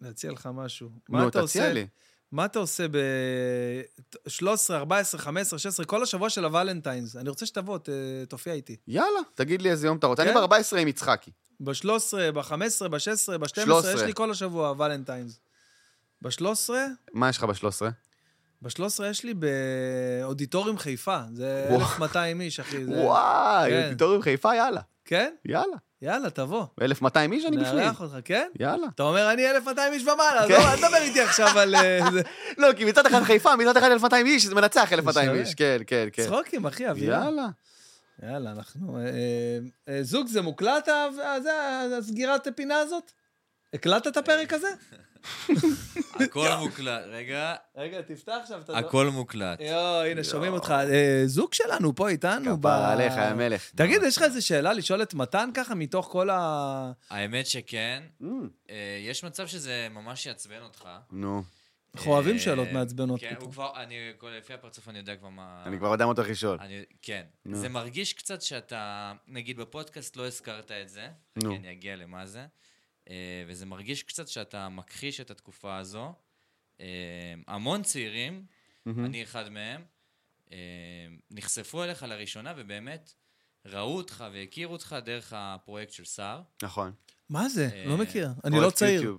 [0.00, 0.90] להציע לך משהו.
[1.08, 1.72] מה נו, אתה תציע?
[1.72, 1.86] לי.
[2.34, 7.16] מה אתה עושה ב-13, 14, 15, 16, כל השבוע של הוולנטיינס?
[7.16, 7.88] אני רוצה שתבוא, ת-
[8.28, 8.76] תופיע איתי.
[8.88, 10.24] יאללה, תגיד לי איזה יום אתה רוצה.
[10.24, 10.36] כן?
[10.36, 11.30] אני ב-14 עם יצחקי.
[11.60, 11.84] ב-13,
[12.34, 12.52] ב-15,
[12.88, 13.92] ב-16, ב-12, 13.
[13.94, 15.40] יש לי כל השבוע ולנטיינס.
[16.22, 16.70] ב-13,
[17.12, 17.82] מה יש לך ב-13?
[18.62, 21.18] ב-13 יש לי באודיטוריום חיפה.
[21.32, 21.80] זה וואו.
[21.80, 22.84] 1,200 איש, אחי.
[22.84, 22.92] זה...
[22.92, 23.84] וואי, כן.
[23.84, 24.80] אודיטוריום חיפה, יאללה.
[25.04, 25.34] כן?
[25.44, 25.76] יאללה.
[26.04, 26.64] יאללה, תבוא.
[26.82, 27.76] 1,200 איש אני בפנים.
[27.76, 28.48] נארח אותך, כן?
[28.60, 28.86] יאללה.
[28.94, 30.54] אתה אומר, אני 1,200 איש ומעלה, אז כן.
[30.54, 31.74] לא, אל תדבר איתי עכשיו על...
[31.74, 31.98] אה.
[32.58, 35.40] לא, כי מצד אחד חיפה, מצד אחד 1,200 איש, זה מנצח 1,200 שווה.
[35.40, 35.54] איש.
[35.54, 36.24] כן, כן, כן.
[36.24, 37.24] צחוקים, אחי, אווירה.
[37.24, 37.48] יאללה.
[38.22, 38.98] יאללה, אנחנו...
[38.98, 39.02] אה,
[39.88, 40.88] אה, זוג זה מוקלט,
[41.98, 43.12] הסגירת הפינה הזאת?
[43.74, 44.68] הקלטת את הפרק הזה?
[46.14, 47.02] הכל מוקלט.
[47.06, 49.60] רגע, רגע, תפתח עכשיו את הכל מוקלט.
[49.60, 50.70] יואו, הנה, שומעים אותך.
[50.70, 52.58] אה, זוג שלנו פה איתנו.
[52.60, 53.70] כפרה עליך, יא מלך.
[53.76, 56.92] תגיד, יש לך איזה שאלה לשאול את מתן ככה מתוך כל ה...
[57.10, 58.02] האמת שכן.
[58.22, 58.24] Mm,
[58.70, 58.76] אה,
[59.08, 60.88] יש מצב שזה ממש יעצבן אותך.
[61.12, 61.42] נו,
[61.94, 63.34] אנחנו אוהבים אה, שאלות מעצבנות כן.
[63.40, 65.62] הוא כבר, אני, כל- לפי הפרצוף אני יודע כבר מה...
[65.66, 66.58] אני כבר יודע מה אתה הולך לשאול.
[66.60, 67.22] אני, כן.
[67.52, 71.50] זה מרגיש קצת שאתה, נגיד בפודקאסט לא הזכרת את זה, נו.
[71.50, 72.44] כי אני אגיע למה זה,
[73.46, 76.14] וזה מרגיש קצת שאתה מכחיש את התקופה הזו.
[76.80, 76.86] אה,
[77.46, 78.46] המון צעירים,
[78.86, 79.04] מהמם.
[79.04, 79.84] אני אחד מהם,
[80.52, 80.56] אה,
[81.30, 83.12] נחשפו אליך לראשונה ובאמת
[83.66, 86.42] ראו אותך והכירו אותך דרך הפרויקט של סער.
[86.62, 86.92] נכון.
[87.28, 87.68] מה זה?
[87.72, 88.28] אה, לא מכיר.
[88.44, 89.18] אני לא צעיר.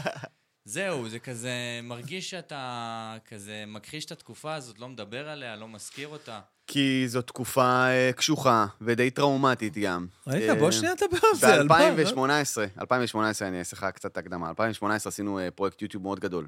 [0.64, 6.08] זהו, זה כזה מרגיש שאתה כזה מכחיש את התקופה הזאת, לא מדבר עליה, לא מזכיר
[6.08, 6.40] אותה.
[6.72, 10.06] כי זו תקופה אה, קשוחה ודי טראומטית גם.
[10.26, 11.54] רגע, אה, בוא שנייה נדבר על זה.
[11.54, 11.90] על מה?
[11.96, 16.46] ב-2018, 2018, אני אעשה לך קצת הקדמה, 2018 עשינו אה, פרויקט יוטיוב מאוד גדול.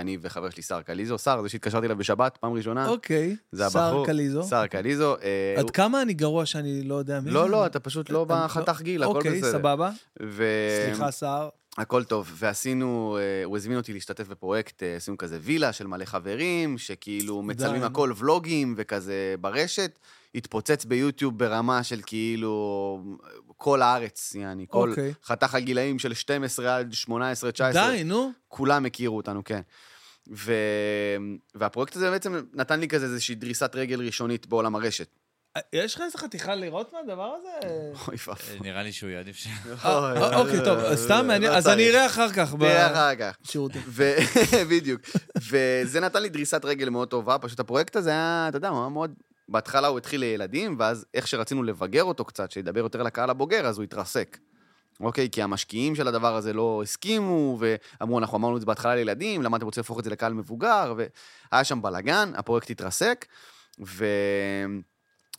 [0.00, 2.88] אני וחבר שלי שר קליזו, שר, זה שהתקשרתי אליו בשבת, פעם ראשונה.
[2.88, 4.06] אוקיי, זה שר הבחור.
[4.06, 4.42] קליזו.
[4.42, 5.16] שר קליזו.
[5.58, 7.30] עד כמה אני גרוע שאני לא יודע מי זה?
[7.30, 9.34] לא, לא, אתה פשוט לא בחתך גיל, הכל בסדר.
[9.36, 9.90] אוקיי, סבבה.
[10.86, 11.48] סליחה, שר.
[11.78, 16.04] הכל טוב, ועשינו, אה, הוא הזמין אותי להשתתף בפרויקט, אה, עשינו כזה וילה של מלא
[16.04, 17.86] חברים, שכאילו מצלמים די.
[17.86, 19.98] הכל ולוגים וכזה ברשת,
[20.34, 23.16] התפוצץ ביוטיוב ברמה של כאילו
[23.56, 25.14] כל הארץ, יעני, כל אוקיי.
[25.24, 28.32] חתך הגילאים של 12 עד 18, 19, די, נו.
[28.48, 29.60] כולם הכירו אותנו, כן.
[30.34, 30.52] ו...
[31.54, 35.08] והפרויקט הזה בעצם נתן לי כזה איזושהי דריסת רגל ראשונית בעולם הרשת.
[35.72, 37.68] יש לך איזה חתיכה לראות מהדבר הזה?
[38.08, 38.56] אוי ואבוי.
[38.56, 39.48] אה, נראה לי שהוא יעדיף ש...
[40.34, 41.52] אוקיי, טוב, סתם מעניין.
[41.52, 41.90] אז אני.
[41.90, 42.54] אראה אחר כך.
[42.58, 43.36] תראה אחר כך.
[43.42, 43.82] שירותים.
[44.70, 45.00] בדיוק.
[45.50, 48.88] וזה נתן לי דריסת רגל מאוד טובה, פשוט הפרויקט הזה היה, אתה יודע, הוא היה
[48.88, 49.14] מאוד...
[49.48, 53.76] בהתחלה הוא התחיל לילדים, ואז איך שרצינו לבגר אותו קצת, שידבר יותר לקהל הבוגר, אז
[53.78, 54.38] הוא התרסק.
[55.00, 55.28] אוקיי?
[55.30, 59.56] כי המשקיעים של הדבר הזה לא הסכימו, ואמרו, אנחנו אמרנו את זה בהתחלה לילדים, למה
[59.56, 60.94] אתם רוצים להפוך את זה לקהל מבוגר?
[60.96, 63.26] והיה שם בלאגן, הפרויקט התרסק,
[63.86, 64.06] ו...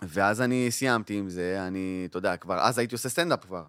[0.02, 3.64] ואז אני סיימתי עם זה, אני, אתה יודע, כבר, אז הייתי עושה סטנדאפ כבר.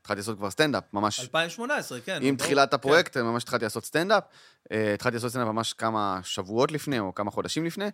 [0.00, 2.18] התחלתי לעשות כבר סטנדאפ, ממש 2018, כן.
[2.22, 2.36] עם.
[2.36, 2.74] תחילת כן.
[2.74, 4.24] הפרויקט, ממש התחלתי לעשות סטנדאפ.
[4.72, 7.88] אה, התחלתי לעשות סטנדאפ ממש כמה שבועות לפני, או כמה חודשים לפני.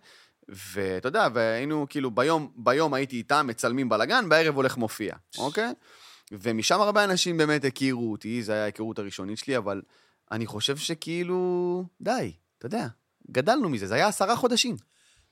[0.47, 5.73] ואתה יודע, והיינו כאילו, ביום, ביום הייתי איתם, מצלמים בלאגן, בערב הולך מופיע, אוקיי?
[6.31, 9.81] ומשם הרבה אנשים באמת הכירו אותי, זו הייתה ההיכרות הראשונית שלי, אבל
[10.31, 12.87] אני חושב שכאילו, די, אתה יודע,
[13.31, 14.75] גדלנו מזה, זה היה עשרה חודשים.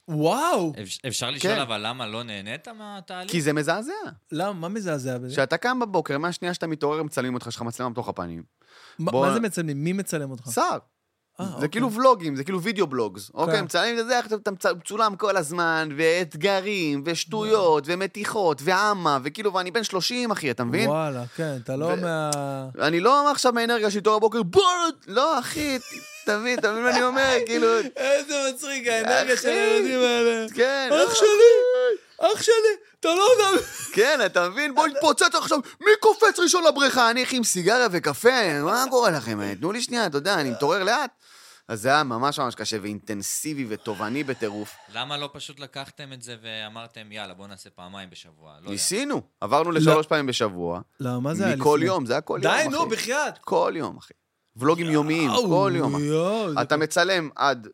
[0.07, 0.73] וואו!
[0.83, 1.61] אפ- אפשר לשאול כן.
[1.61, 3.31] אבל למה לא נהנית מהתהליך?
[3.31, 3.91] כי זה מזעזע.
[4.31, 4.53] למה?
[4.53, 5.33] מה מזעזע בזה?
[5.33, 8.43] כשאתה קם בבוקר, מהשנייה שאתה מתעורר, מצלמים אותך, יש לך מצלמה בתוך הפנים.
[8.99, 9.83] מה בוא- מה זה מצלמים?
[9.83, 10.43] מי מצלם אותך?
[10.53, 10.77] שר.
[11.39, 11.69] אה, זה אוקיי.
[11.69, 13.31] כאילו ולוגים, זה כאילו וידאו בלוגס.
[13.33, 19.53] אוקיי, מצלמים את זה, איך אתה מצ- מצולם כל הזמן, ואתגרים, ושטויות, ומתיחות, ועמה, וכאילו,
[19.53, 20.89] ואני בן 30, אחי, אתה מבין?
[20.89, 22.29] וואלה, כן, אתה לא ו- מה...
[22.81, 24.61] אני לא עכשיו מהאנרגיה שלי תואר בבוקר, בוא,
[25.07, 25.77] לא, אחי,
[26.25, 27.37] אתה מבין, אתה מבין מה אני אומר?
[27.45, 29.49] כאילו, איזה מצחיק, האנרגיה של.
[29.49, 30.45] הילדים האלה.
[30.55, 30.89] כן.
[30.91, 31.27] אח לא, שלי,
[32.19, 32.53] אח שלי,
[32.99, 33.61] אתה לא יודע...
[33.93, 34.75] כן, אתה מבין?
[34.75, 37.09] בוא נתפוצץ עכשיו, מי קופץ ראשון לבריכה?
[37.11, 39.53] אני אחי עם סיגריה וקפה, מה קורה לכם?
[39.53, 41.11] תנו לי שנייה, אתה יודע, אני מתעורר לאט.
[41.67, 44.75] אז זה היה ממש ממש קשה ואינטנסיבי ותובעני בטירוף.
[44.93, 48.51] למה לא פשוט לקחתם את זה ואמרתם, יאללה, בוא נעשה פעמיים בשבוע?
[48.51, 48.69] לא יודע.
[48.69, 50.81] ניסינו, עברנו לשלוש פעמים בשבוע.
[50.99, 51.87] לא, מה זה היה מכל לפני?
[51.87, 52.69] יום, זה היה כל יום, די, אחי.
[52.69, 53.37] נו, בחייאת.
[53.37, 54.13] כל יום, אחי.
[54.55, 55.95] ולוגים יומיים, כל יום.
[56.61, 57.67] אתה מצלם עד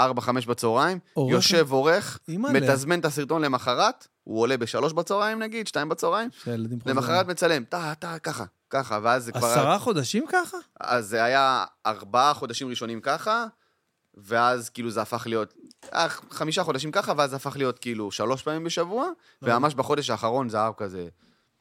[0.00, 0.02] 4-5
[0.46, 0.98] בצהריים?
[1.30, 2.18] יושב עורך.
[2.28, 6.30] מתזמן את הסרטון למחרת, הוא עולה ב-3 בצהריים נגיד, 2 בצהריים.
[6.86, 9.46] למחרת מצלם, טה, טה, ככה, ככה, ואז זה כבר...
[9.46, 10.56] עשרה חודשים ככה?
[10.80, 13.46] אז זה היה ארבעה חודשים ראשונים ככה,
[14.14, 15.54] ואז כאילו זה הפך להיות...
[15.94, 19.08] אה, חמישה חודשים ככה, ואז זה הפך להיות כאילו שלוש פעמים בשבוע,
[19.42, 21.08] וממש בחודש האחרון זה היה כזה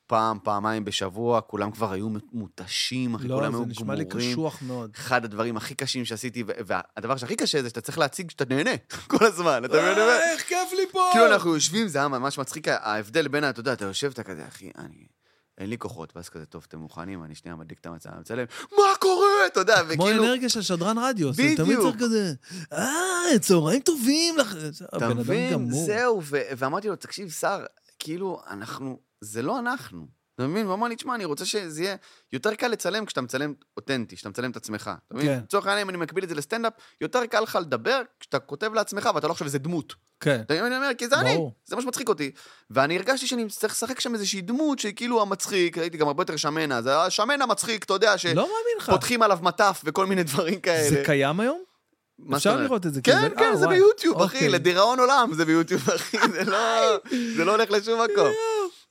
[0.10, 4.32] פעם, פעמיים בשבוע, כולם כבר היו מותשים, אחי, לא, כולם זה היו נשמע לי גמורים.
[4.32, 4.92] קשוח מאוד.
[4.96, 8.72] אחד הדברים הכי קשים שעשיתי, והדבר שהכי קשה זה שאתה צריך להציג שאתה נהנה
[9.08, 9.92] כל הזמן, אתה מבין?
[9.92, 10.02] אני?
[10.02, 11.10] אה, איך כיף לי פה!
[11.12, 14.48] כאילו אנחנו יושבים, זה היה ממש מצחיק, ההבדל בין, אתה יודע, אתה יושב, אתה כזה,
[14.48, 15.08] אחי, אני...
[15.58, 17.24] אין לי כוחות, ואז כזה, טוב, אתם מוכנים?
[17.24, 19.28] אני שנייה מדליק את המצלמה, מצלם, מה קורה?
[19.48, 20.24] אתה יודע, כמו וכאילו...
[20.24, 21.34] אנרגיה של שדרן רדיו.
[21.34, 21.80] זה תמיד.
[21.80, 22.34] צריך כזה,
[22.74, 24.56] אה, צהריים טובים לך.
[24.98, 25.72] אתה מבין?
[25.72, 26.22] זהו,
[26.58, 27.60] ואמרתי לו, תקשיב, שר,
[28.00, 30.20] כאילו, אנחנו, זה לא אנחנו.
[30.36, 30.66] אתה מבין?
[30.66, 31.96] הוא אמר לי, תשמע, אני רוצה שזה יהיה
[32.34, 34.92] יותר קל לצלם כשאתה מצלם אותנטי, כשאתה מצלם את עצמך.
[35.08, 35.28] אתה מבין?
[35.28, 35.40] כן.
[35.44, 39.10] לצורך העניין, אם אני מקביל את זה לסטנדאפ, יותר קל לך לדבר כשאתה כותב לעצמך
[39.16, 39.96] ואתה לא חושב איזה דמות.
[40.20, 40.42] כן.
[40.46, 40.90] אתה מבין אני אומר?
[40.98, 41.38] כי זה אני.
[41.66, 42.32] זה מה שמצחיק אותי.
[42.70, 46.36] ואני הרגשתי שאני צריך לשחק שם איזושהי דמות שהיא כאילו המצחיק, הייתי גם הרבה יותר
[46.36, 48.50] שמנה, זה השמן המצחיק, אתה יודע, לא.
[48.80, 50.90] שפותחים עליו מטף וכל מיני דברים כאלה.
[50.90, 51.64] זה קיים היום?
[52.36, 52.56] אפשר?
[52.56, 53.02] לראות את זה.
[53.02, 53.68] כן, כאילו, כן, אה, זה.
[53.68, 54.50] ביוטיוב, אחי, אוקיי.
[54.50, 56.98] לדיראון עולם זה ביוטיוב, אחי, זה לא,
[57.38, 58.32] זה לא הולך לשום מקום.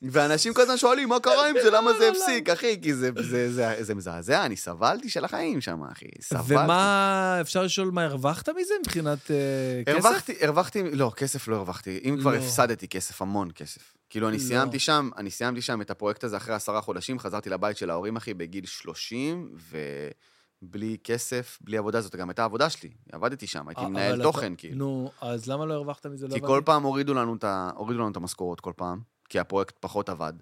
[0.03, 2.81] ואנשים כל הזמן שואלים, מה קרה עם זה, למה זה הפסיק, אחי?
[2.83, 6.07] כי זה- זה- זה זה מזעזע, אני סבלתי של החיים שם, אחי.
[6.21, 6.55] סבלתי.
[6.65, 9.37] ומה, אפשר לשאול מה הרווחת מזה מבחינת אה,
[9.87, 10.05] כסף?
[10.07, 12.01] הרווחתי, הרווחתי, לא, כסף לא הרווחתי.
[12.05, 12.37] אם כבר לא.
[12.37, 13.95] הפסדתי כסף, המון כסף.
[14.11, 14.43] כאילו, אני לא.
[14.43, 18.17] סיימתי שם, אני סיימתי שם את הפרויקט הזה אחרי עשרה חודשים, חזרתי לבית של ההורים,
[18.17, 19.51] אחי, בגיל 30,
[20.63, 22.91] ובלי כסף, בלי עבודה, זאת גם הייתה העבודה שלי.
[23.13, 24.77] עבדתי שם, הייתי אה, מנהל תוכן, אתה- כאילו.
[24.77, 26.29] נו, אז למה לא הרווחת מזה?
[26.29, 26.41] לא כי.
[26.41, 27.37] כל פעם הורידו לנו
[28.11, 30.33] את המשכורות כל פעם, כי הפרויקט פחות עבד.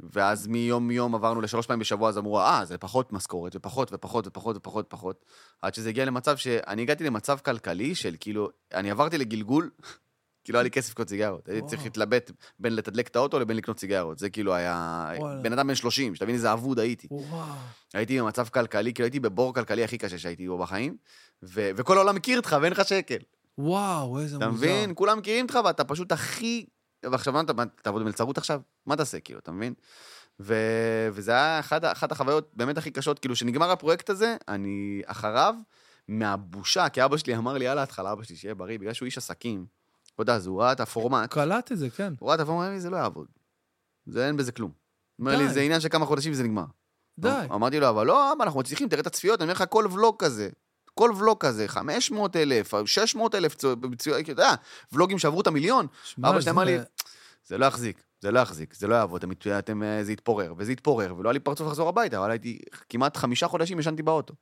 [0.00, 4.26] ואז מיום יום עברנו לשלוש פעמים בשבוע, אז אמרו, אה, זה פחות משכורת, ופחות ופחות
[4.26, 5.24] ופחות ופחות ופחות,
[5.62, 9.70] עד שזה הגיע למצב שאני הגעתי למצב כלכלי של כאילו, אני עברתי לגלגול,
[10.44, 11.48] כי לא היה לי כסף לקנות סיגרות.
[11.48, 11.66] הייתי.
[11.68, 14.18] צריך להתלבט בין לתדלק את האוטו לבין לקנות סיגרות.
[14.18, 15.10] זה כאילו היה...
[15.42, 17.08] בן אדם בן 30, שתבין איזה אבוד הייתי.
[17.10, 17.44] וואו.
[17.94, 20.96] הייתי במצב כלכלי, כאילו הייתי בבור כלכלי הכי קשה שהייתי בו בחיים,
[21.42, 23.16] ו- וכל העולם מכיר אותך ואין לך שקל.
[23.58, 24.56] וואו, איזה אתה מוזר.
[24.66, 24.92] מבין?
[24.94, 26.66] כולם מכירים אותך ואתה פשוט הכי...
[27.10, 27.52] ועכשיו מה אתה,
[27.82, 28.60] תעבוד במלצרות עכשיו?
[28.86, 29.74] מה תעשה, כאילו, אתה מבין?
[30.40, 30.54] ו...
[31.12, 35.54] וזה היה אחד, אחת החוויות באמת הכי קשות, כאילו, שנגמר הפרויקט הזה, אני אחריו,
[36.08, 39.18] מהבושה, כי אבא שלי אמר לי על ההתחלה, אבא שלי, שיהיה בריא, בגלל שהוא איש
[39.18, 39.66] עסקים.
[40.14, 42.12] אתה יודע, אז הוא ראה את הפורמט, קלט את זה, כן.
[42.18, 43.26] הוא ראה את הפורמט, אמר לי, זה לא יעבוד.
[44.06, 44.70] זה אין בזה כלום.
[45.16, 45.48] הוא אומר לי.
[45.48, 46.64] זה עניין של כמה חודשים וזה נגמר.
[47.18, 47.46] די.
[47.50, 50.16] אמרתי לו, אבל לא, אבא, אנחנו מצליחים, תראה את הצפיות, אני אומר לך, כל ולוג
[50.18, 50.48] כזה,
[50.94, 53.68] כל ולוג כזה, 500 אלף, 600 אלף, אתה
[54.32, 54.50] יודע,
[54.92, 55.86] ולוגים שעברו את המיליון,
[56.30, 56.78] אבא שלי אמר לי,
[57.44, 60.72] זה- לא יחזיק, זה לא יחזיק, זה לא יעבוד, אתם, אתם, אה, זה יתפורר, וזה
[60.72, 62.58] יתפורר, ולא היה לי פרצוף לחזור הביתה, אבל הייתי
[62.88, 64.34] כמעט חמישה חודשים ישנתי באוטו.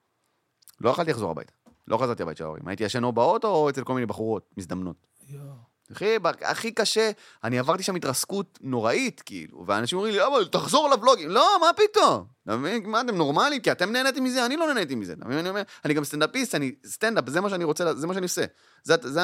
[0.80, 1.52] לא יכלתי לחזור הביתה.
[1.88, 2.68] לא חזרתי הביתה של ההורים.
[2.68, 4.96] הייתי ישן או באוטו או אצל כל מיני בחורות מזדמנות.
[5.28, 5.71] יואו.
[5.92, 7.10] אחי, הכי קשה,
[7.44, 11.28] אני עברתי שם התרסקות נוראית, כאילו, ואנשים אומרים לי, אבל תחזור לבלוגים.
[11.28, 12.24] לא, מה פתאום?
[12.44, 12.90] אתה מבין?
[12.90, 13.60] מה, אתם נורמלים?
[13.60, 15.12] כי אתם נהניתם מזה, אני לא נהניתי מזה.
[15.12, 15.62] אתה מבין אני אומר?
[15.84, 18.44] אני גם סטנדאפיסט, אני סטנדאפ, זה מה שאני רוצה, זה מה שאני עושה.
[18.82, 19.20] זה, זה,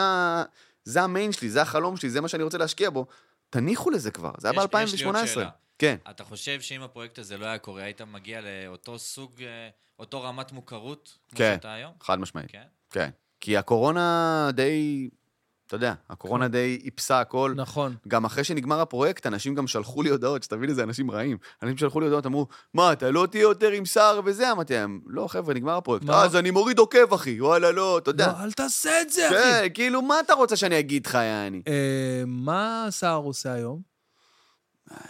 [0.85, 3.07] זה המיין שלי, זה החלום שלי, זה מה שאני רוצה להשקיע בו.
[3.51, 5.27] תניחו לזה כבר, זה היה יש- יש לי עוד ב-2018.
[5.27, 5.49] שאלה.
[5.79, 5.97] כן.
[6.11, 10.53] אתה חושב שאם הפרויקט הזה לא היה קורה, היית מגיע לאותו סוג, אה, אותו רמת
[10.53, 11.55] מוכרות, כמו כן.
[11.57, 11.93] שאתה היום?
[12.01, 12.51] חד משמעית.
[12.51, 12.63] כן.
[12.91, 13.11] כן.
[13.41, 15.09] כי הקורונה די,
[15.69, 17.53] אתה יודע, הקורונה די איפסה הכל.
[17.57, 17.97] נכון.
[18.09, 21.39] גם אחרי שנגמר הפרויקט, אנשים גם שלחו לי הודעות, שתבין איזה אנשים רעים.
[21.63, 24.53] אנשים שלחו לי הודעות, אמרו, מה, אתה לא תהיה יותר עם שר וזה?
[24.53, 26.07] אמרתי להם, לא, חבר'ה, נגמר הפרויקט.
[26.07, 26.23] מה?
[26.23, 28.27] אז אני מוריד עוקב, אחי, וואלה, לא, אתה יודע.
[28.27, 29.35] לא, אל תעשה את זה, אחי.
[29.35, 31.63] כן, כאילו, מה אתה רוצה שאני אגיד לך, יעני?
[31.69, 33.83] אה, מה סער עושה היום?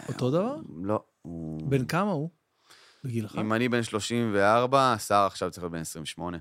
[0.07, 0.55] אותו דבר?
[0.83, 1.03] לא.
[1.69, 2.29] בן כמה הוא?
[3.03, 3.37] בגילך?
[3.41, 6.37] אם אני בן 34, שר עכשיו צריך להיות בן 28.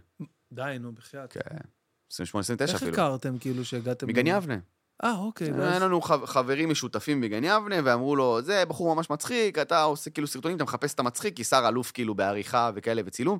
[0.53, 1.33] די, נו, בחייאת.
[1.33, 1.57] כן.
[2.13, 2.93] 28, 29 איך אפילו.
[2.93, 4.07] הכרתם, כאילו, שהגעתם...
[4.07, 4.59] מגן יבנה.
[5.05, 5.51] אה, אוקיי.
[5.59, 10.11] היה לנו חב- חברים משותפים בגן יבנה, ואמרו לו, זה בחור ממש מצחיק, אתה עושה
[10.11, 13.39] כאילו סרטונים, אתה מחפש את המצחיק, כי שר אלוף כאילו בעריכה וכאלה וצילום.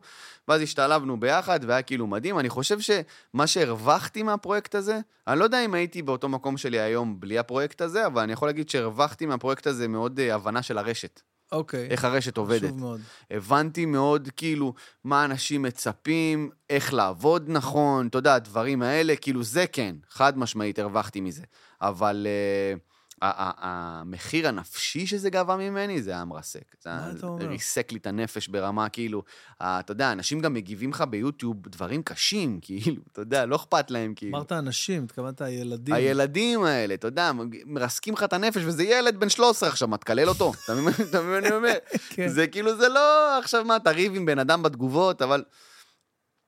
[0.49, 2.39] ואז השתלבנו ביחד, והיה כאילו מדהים.
[2.39, 7.21] אני חושב שמה שהרווחתי מהפרויקט הזה, אני לא יודע אם הייתי באותו מקום שלי היום
[7.21, 11.21] בלי הפרויקט הזה, אבל אני יכול להגיד שהרווחתי מהפרויקט הזה מאוד אה, הבנה של הרשת.
[11.53, 11.89] אוקיי.
[11.91, 12.65] איך הרשת עובדת.
[12.65, 13.01] חשוב מאוד.
[13.31, 19.67] הבנתי מאוד, כאילו, מה אנשים מצפים, איך לעבוד נכון, אתה יודע, הדברים האלה, כאילו, זה
[19.67, 21.43] כן, חד משמעית, הרווחתי מזה.
[21.81, 22.88] אבל uh,
[23.23, 26.75] המחיר הנפשי שזה גבה ממני, זה היה מרסק.
[26.81, 27.47] זה מה אתה אומר?
[27.47, 29.23] ריסק לי את הנפש ברמה, כאילו,
[29.63, 34.15] אתה יודע, אנשים גם מגיבים לך ביוטיוב דברים קשים, כאילו, אתה יודע, לא אכפת להם,
[34.17, 34.37] כאילו.
[34.37, 35.95] אמרת אנשים, התכוונת הילדים.
[35.95, 37.33] הילדים האלה, אתה יודע,
[37.67, 40.53] מרסקים לך את הנפש, וזה ילד בן 13 עכשיו, מה, תקלל אותו?
[40.65, 41.75] אתה מבין אתה מבין מה אני אומר?
[42.11, 42.29] כן.
[42.29, 45.45] זה כאילו, זה לא עכשיו מה, תריב עם בן אדם בתגובות, אבל...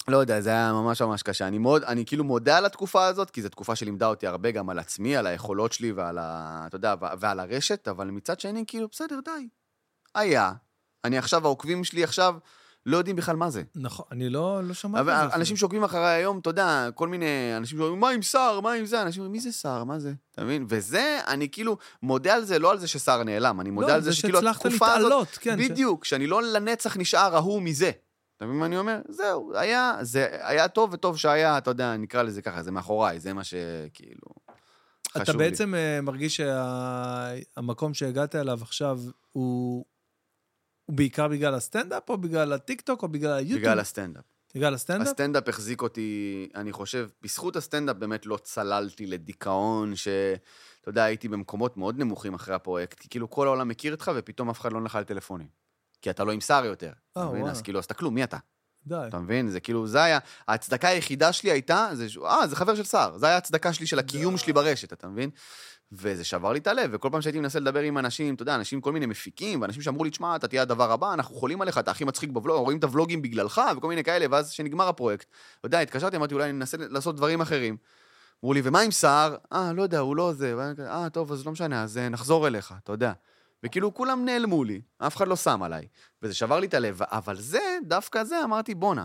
[0.09, 1.47] לא יודע, זה היה ממש ממש קשה.
[1.49, 4.71] אני מאוד, אני כאילו מודה על התקופה הזאת, כי זו תקופה שלימדה אותי הרבה גם
[4.71, 6.65] על עצמי, על היכולות שלי ועל ה...
[6.67, 9.49] אתה יודע, ועל הרשת, אבל מצד שני, כאילו, בסדר, די.
[10.15, 10.53] היה.
[11.05, 12.35] אני עכשיו, העוקבים שלי עכשיו
[12.87, 13.63] לא יודעים בכלל מה זה.
[13.75, 15.35] נכון, אני לא לא שמעתי אבל על זה.
[15.37, 15.57] אנשים.
[15.57, 19.03] שעוקבים אחריי היום, אתה יודע, כל מיני אנשים שאומרים, מה עם שר, מה עם זה?
[19.03, 20.13] אנשים אומרים, מי זה שר, מה זה?
[20.35, 20.67] אתה מבין?
[20.69, 24.01] וזה, אני כאילו מודה על זה, לא על זה שסער נעלם, אני מודה לא, על
[24.01, 25.03] זה שכאילו שהצלחת התקופה הזאת...
[25.03, 25.59] להתעלות, כן.
[25.63, 27.91] ש- בדיוק, שאני לא לנצח נשאר ההוא מזה.
[28.41, 29.01] אתה מבין מה אני אומר?
[29.09, 33.33] זהו, היה, זה היה טוב וטוב שהיה, אתה יודע, נקרא לזה ככה, זה מאחוריי, זה
[33.33, 34.27] מה שכאילו...
[35.03, 35.51] אתה חשוב לי.
[35.51, 38.99] בעצם אה, מרגיש שהמקום שהגעת אליו עכשיו
[39.33, 39.85] הוא
[40.91, 43.61] הוא בעיקר בגלל הסטנדאפ, או בגלל הטיקטוק, או בגלל היוטיוב?
[43.61, 44.25] בגלל הסטנדאפ.
[44.55, 45.07] בגלל הסטנדאפ?
[45.07, 50.09] הסטנדאפ החזיק אותי, אני חושב, בזכות הסטנדאפ באמת לא צללתי לדיכאון, ש...
[50.81, 54.51] אתה יודע, הייתי במקומות מאוד נמוכים אחרי הפרויקט, כי כאילו כל העולם מכיר אותך, ופתאום
[54.51, 55.60] אף אחד לא עונה לך על טלפונים.
[56.03, 56.93] כי אתה לא עם שר יותר.
[57.17, 57.41] מבין?
[57.41, 57.51] וואלה.
[57.51, 58.37] אז כאילו, אז אתה כלום, מי אתה?
[58.87, 59.05] די.
[59.09, 59.49] אתה מבין?
[59.49, 60.19] זה כאילו, זה היה...
[60.49, 63.19] ההצדקה היחידה שלי הייתה, זה, אה, זה חבר של שר.
[63.19, 65.31] זה היה ההצדקה שלי של הקיום שלי ברשת, אתה מבין?
[65.93, 68.81] וזה שבר לי את הלב, וכל פעם שהייתי מנסה לדבר עם אנשים, אתה יודע, אנשים,
[68.81, 71.91] כל מיני מפיקים, ואנשים שאמרו לי, תשמע, אתה תהיה הדבר הבא, אנחנו חולים עליך, אתה
[71.91, 75.27] הכי מצחיק בוולוג, רואים את הוולוגים בגללך, וכל מיני כאלה, ואז כשנגמר הפרויקט,
[75.59, 77.77] אתה יודע, התקשרתי, אמרתי, אולי אני אנסה לעשות דברים אחרים.
[78.45, 79.37] אמרו לי, ומה עם סער?
[79.53, 80.55] אה, לא יודע, הוא לא זה.
[80.87, 83.13] אה, טוב, אז לא משנה, אז אה, נחזור אליך, אתה יודע.
[83.63, 85.87] וכאילו כולם נעלמו לי, אף אחד לא שם עליי,
[86.23, 89.05] וזה שבר לי את הלב, אבל זה, דווקא זה, אמרתי, בואנה,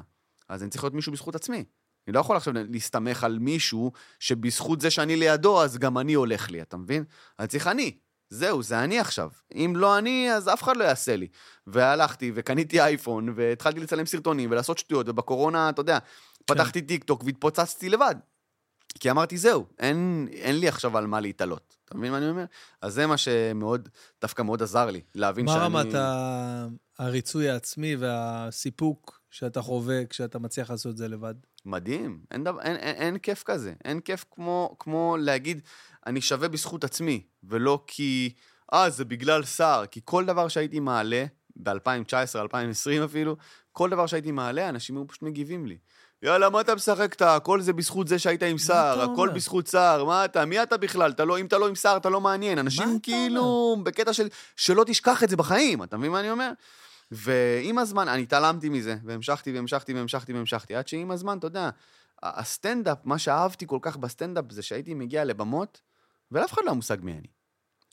[0.49, 1.65] אז אני צריך להיות מישהו בזכות עצמי.
[2.07, 6.51] אני לא יכול עכשיו להסתמך על מישהו שבזכות זה שאני לידו, אז גם אני הולך
[6.51, 7.03] לי, אתה מבין?
[7.39, 7.97] אני צריך אני.
[8.29, 9.29] זהו, זה אני עכשיו.
[9.55, 11.27] אם לא אני, אז אף אחד לא יעשה לי.
[11.67, 15.97] והלכתי וקניתי אייפון, והתחלתי לצלם סרטונים ולעשות שטויות, ובקורונה, אתה יודע,
[16.45, 18.15] פתחתי טיק טוק והתפוצצתי לבד.
[18.99, 21.74] כי אמרתי, זהו, אין, אין לי עכשיו על מה להתעלות.
[21.85, 22.45] אתה מבין מה אני אומר?
[22.81, 23.89] אז זה מה שמאוד,
[24.21, 25.63] דווקא מאוד עזר לי, להבין מה שאני...
[25.63, 26.67] רמת ה-
[26.99, 31.35] הריצוי העצמי והסיפוק שאתה חווה כשאתה מצליח לעשות את זה לבד?
[31.65, 33.73] מדהים, אין, דבר, אין, אין, אין כיף כזה.
[33.85, 35.61] אין כיף כמו, כמו להגיד,
[36.07, 38.33] אני שווה בזכות עצמי, ולא כי,
[38.73, 39.85] אה, זה בגלל סער.
[39.85, 43.35] כי כל דבר שהייתי מעלה, ב-2019, 2020 אפילו,
[43.71, 45.77] כל דבר שהייתי מעלה, אנשים היו פשוט מגיבים לי.
[46.25, 49.33] יאללה, מה אתה משחק את הכל זה בזכות זה שהיית עם סער, אתה הכל אומר?
[49.33, 51.11] בזכות סער, מה אתה, מי אתה בכלל?
[51.11, 52.59] אתה לא, אם אתה לא עם סער, אתה לא מעניין.
[52.59, 56.51] אנשים אתה כאילו, בקטע של, שלא תשכח את זה בחיים, אתה מבין מה אני אומר?
[57.11, 61.69] ועם הזמן, אני התעלמתי מזה, והמשכתי והמשכתי והמשכתי והמשכתי, עד שעם הזמן, אתה יודע,
[62.23, 65.81] הסטנדאפ, מה שאהבתי כל כך בסטנדאפ, זה שהייתי מגיע לבמות,
[66.31, 67.34] ולאף אחד לא היה מושג מי אני.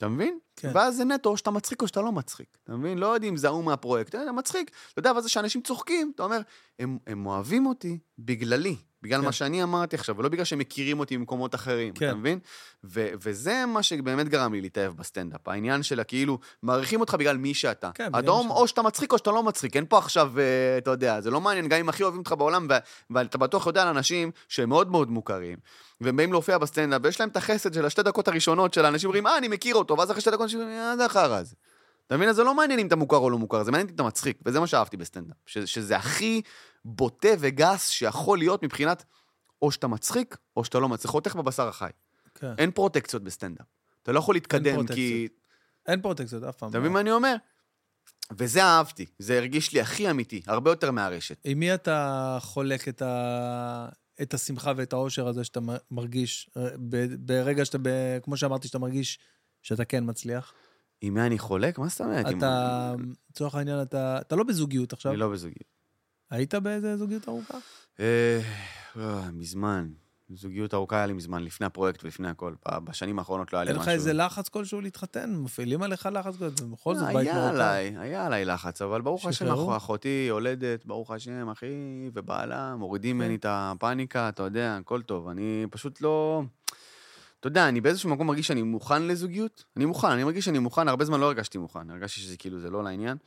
[0.03, 0.39] אתה מבין?
[0.55, 0.71] כן.
[0.73, 2.57] ואז זה נטו, או שאתה מצחיק או שאתה לא מצחיק.
[2.63, 2.97] אתה מבין?
[2.97, 4.71] לא יודעים אם זה ההוא מהפרויקט, אתה מצחיק.
[4.91, 6.41] אתה יודע, ואז שאנשים צוחקים, אתה אומר,
[6.79, 9.25] הם, הם אוהבים אותי בגללי, בגלל כן.
[9.25, 12.07] מה שאני אמרתי עכשיו, ולא בגלל שהם מכירים אותי ממקומות אחרים, כן.
[12.07, 12.39] אתה מבין?
[12.83, 15.47] ו- וזה מה שבאמת גרם לי להתאהב בסטנדאפ.
[15.47, 17.91] העניין של הכאילו, מעריכים אותך בגלל מי שאתה.
[17.93, 18.51] כן, אדום.
[18.51, 19.75] או שאתה מצחיק או שאתה לא מצחיק.
[19.75, 22.67] אין פה עכשיו, אה, אתה יודע, זה לא מעניין, גם אם הכי אוהבים אותך בעולם,
[23.09, 25.57] ואתה בטוח יודע על אנשים שהם מאוד מאוד מוכרים,
[26.01, 29.27] והם באים להופיע בסטנדאפ, ויש להם את החסד של השתי דקות הראשונות של האנשים אומרים,
[29.27, 31.55] אה, אני מכיר אותו, ואז אחרי שתי דקות אה, זה החרא הזה.
[32.07, 32.29] אתה מבין?
[32.29, 34.37] אז זה לא מעניין אם אתה מוכר או לא מוכר, זה מעניין אם אתה מצחיק,
[34.45, 35.37] וזה מה שאהבתי בסטנדאפ.
[35.45, 36.41] ש- שזה הכי
[36.85, 39.03] בוטה וגס שיכול להיות מבחינת,
[39.61, 41.11] או שאתה מצחיק, או שאתה לא מצחיק.
[41.11, 41.89] חותך בבשר החי.
[42.35, 42.53] כן.
[42.57, 43.65] אין פרוטקציות בסטנדאפ.
[44.03, 45.27] אתה לא יכול להתקדם, כי...
[45.85, 46.69] אין פרוטקציות אף פעם.
[46.69, 47.35] אתה מבין מה אני אומר?
[48.37, 51.37] וזה אהבתי, זה הרגיש לי הכי אמיתי, הרבה יותר מהרשת.
[51.43, 53.89] עם מי אתה חולק את, ה...
[54.21, 55.59] את השמחה ואת האושר הזה שאתה
[55.91, 57.05] מרגיש, אה, ב...
[57.19, 57.89] ברגע שאתה, ב...
[58.23, 59.19] כמו שאמרתי, שאתה מרגיש
[59.61, 60.53] שאתה כן מצליח?
[61.01, 61.79] עם מי אני חולק?
[61.79, 62.25] מה זאת אומרת?
[62.37, 62.93] אתה,
[63.29, 65.11] לצורך העניין, אתה, אתה לא בזוגיות עכשיו.
[65.11, 65.73] אני לא בזוגיות.
[66.33, 67.57] היית באיזה זוגיות ארוכה?
[67.99, 68.39] אה,
[68.97, 69.89] אה, מזמן.
[70.29, 72.53] זוגיות ארוכה היה לי מזמן, לפני הפרויקט ולפני הכל.
[72.83, 73.91] בשנים האחרונות לא היה לי אין משהו.
[73.91, 75.35] לך איזה לחץ כלשהו להתחתן?
[75.35, 76.65] מפעילים עליך לחץ כזה?
[76.71, 77.49] בכל זאת, בית היה.
[77.49, 83.23] עליי, היה עליי לחץ, אבל ברוך השם, אחותי יולדת, ברוך השם, אחי ובעלה, מורידים כן.
[83.23, 85.27] ממני את הפאניקה, אתה יודע, הכל טוב.
[85.27, 86.43] אני פשוט לא...
[87.39, 89.63] אתה יודע, אני באיזשהו מקום מרגיש שאני מוכן לזוגיות.
[89.77, 91.89] אני מוכן, אני מרגיש שאני מוכן, הרבה זמן לא הרגשתי מוכן.
[91.89, 93.17] הרגשתי שזה כאילו, זה לא לעניין.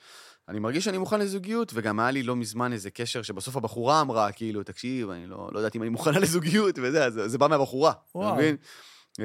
[0.48, 4.32] אני מרגיש שאני מוכן לזוגיות, וגם היה לי לא מזמן איזה קשר שבסוף הבחורה אמרה,
[4.32, 7.90] כאילו, תקשיב, אני לא, לא יודעת אם אני מוכנה לזוגיות, וזה, זה, זה בא מהבחורה,
[7.90, 8.34] אתה וואו.
[8.34, 8.56] מבין?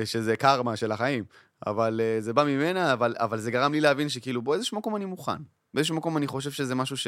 [0.05, 1.23] שזה קרמה של החיים.
[1.67, 5.05] אבל אה, זה בא ממנה, אבל, אבל זה גרם לי להבין שכאילו, באיזשהו מקום אני
[5.05, 5.41] מוכן.
[5.73, 7.07] באיזשהו מקום אני חושב שזה משהו ש...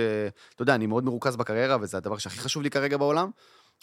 [0.55, 3.31] אתה יודע, אני מאוד מרוכז בקריירה, וזה הדבר שהכי חשוב לי כרגע בעולם,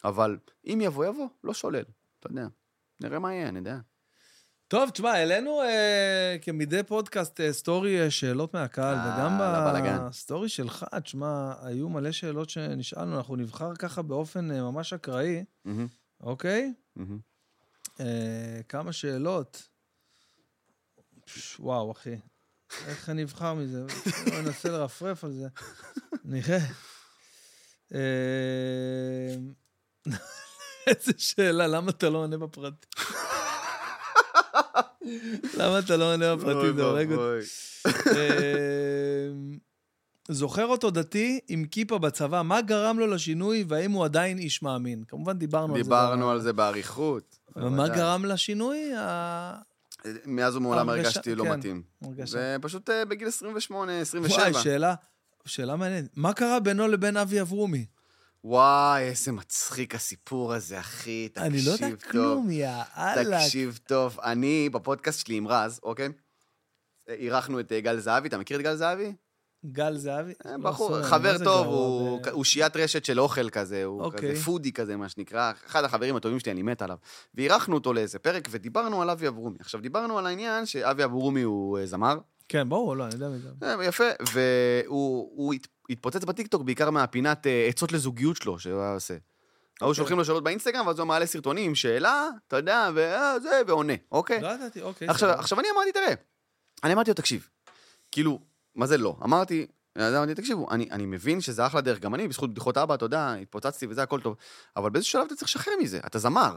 [0.04, 1.84] אבל אם יבוא, יבוא, לא שולל.
[2.20, 2.46] אתה יודע.
[3.00, 3.78] נראה מה יהיה, אני יודע.
[4.70, 10.08] טוב, תשמע, העלינו אה, כמדי פודקאסט אה, סטורי אה, שאלות מהקהל, אה, וגם לבלגן.
[10.08, 15.86] בסטורי שלך, תשמע, היו מלא שאלות שנשאלנו, אנחנו נבחר ככה באופן אה, ממש אקראי, מהמם,
[16.20, 16.72] אוקיי?
[16.96, 17.18] מהמם.
[18.00, 19.68] אה, כמה שאלות.
[21.24, 22.16] פש, וואו, אחי.
[22.86, 23.84] איך אני אבחר מזה?
[24.30, 25.48] בוא ננסה לרפרף על זה.
[26.24, 26.58] נראה.
[27.94, 29.34] אה,
[30.86, 32.90] איזה שאלה, למה אתה לא עונה בפרטים?
[35.58, 36.76] למה אתה לא עונה בפרטים?
[36.76, 37.46] זה הורג אותי.
[38.06, 39.28] אה,
[40.28, 45.04] זוכר אותו דתי עם כיפה בצבא, מה גרם לו לשינוי והאם הוא עדיין איש מאמין?
[45.08, 45.84] כמובן דיברנו על זה.
[45.84, 47.38] דיברנו על זה באריכות.
[47.56, 47.88] ומה.
[47.88, 48.92] גרם לשינוי?
[50.26, 51.52] מאז ומעולם הרגשתי לא כן.
[51.58, 51.82] מתאים.
[52.58, 54.42] ופשוט אה, בגיל 28, 27.
[54.42, 54.52] וואי,
[55.46, 56.10] שאלה מעניינת.
[56.16, 57.86] מה קרה בינו לבין אבי אברומי?
[58.44, 61.28] וואי, איזה מצחיק הסיפור הזה, אחי.
[61.28, 62.10] תקשיב אני לא יודע טוב.
[62.10, 63.38] כלום, יא אללה.
[63.38, 64.20] תקשיב טוב.
[64.20, 66.08] אני, בפודקאסט שלי עם רז, אוקיי?
[67.08, 69.12] אירחנו את אה, גל זהבי, אתה מכיר את גל זהבי?
[69.66, 70.32] גל זהבי?
[70.46, 71.66] אה, לא, בחור, חבר טוב,
[72.32, 74.32] הוא שיית רשת של אוכל כזה, הוא אוקיי.
[74.32, 75.52] כזה פודי כזה, מה שנקרא.
[75.66, 76.96] אחד החברים הטובים שלי, אני מת עליו.
[77.34, 79.56] ואירחנו אותו לאיזה פרק, ודיברנו על אבי אברומי.
[79.60, 82.18] עכשיו, דיברנו על העניין שאבי אברומי הוא אה, זמר,
[82.50, 83.48] כן, ברור, לא, אני יודע מזה.
[83.62, 88.94] אה, יפה, והוא הוא הת- התפוצץ בטיקטוק בעיקר מהפינת אה, עצות לזוגיות שלו, שהוא היה
[88.94, 89.14] עושה.
[89.14, 89.20] היו
[89.88, 89.94] אוקיי.
[89.94, 94.40] שולחים לו שאלות באינסטגרם, ואז הוא מעלה סרטונים עם שאלה, אתה יודע, וזה, ועונה, אוקיי?
[94.40, 95.08] לא ידעתי, אוקיי.
[95.08, 96.14] עכשיו, אני אמרתי, תראה,
[96.84, 97.48] אני אמרתי לו, תקשיב,
[98.12, 98.40] כאילו,
[98.74, 99.16] מה זה לא?
[99.24, 99.66] אמרתי,
[99.98, 103.32] אמרתי, תקשיבו, אני, אני מבין שזה אחלה דרך, גם אני, בזכות בדיחות אבא, אתה יודע,
[103.32, 104.36] התפוצצתי וזה, הכל טוב,
[104.76, 106.56] אבל באיזשהו שלב אתה צריך לשחרר מזה, אתה זמר,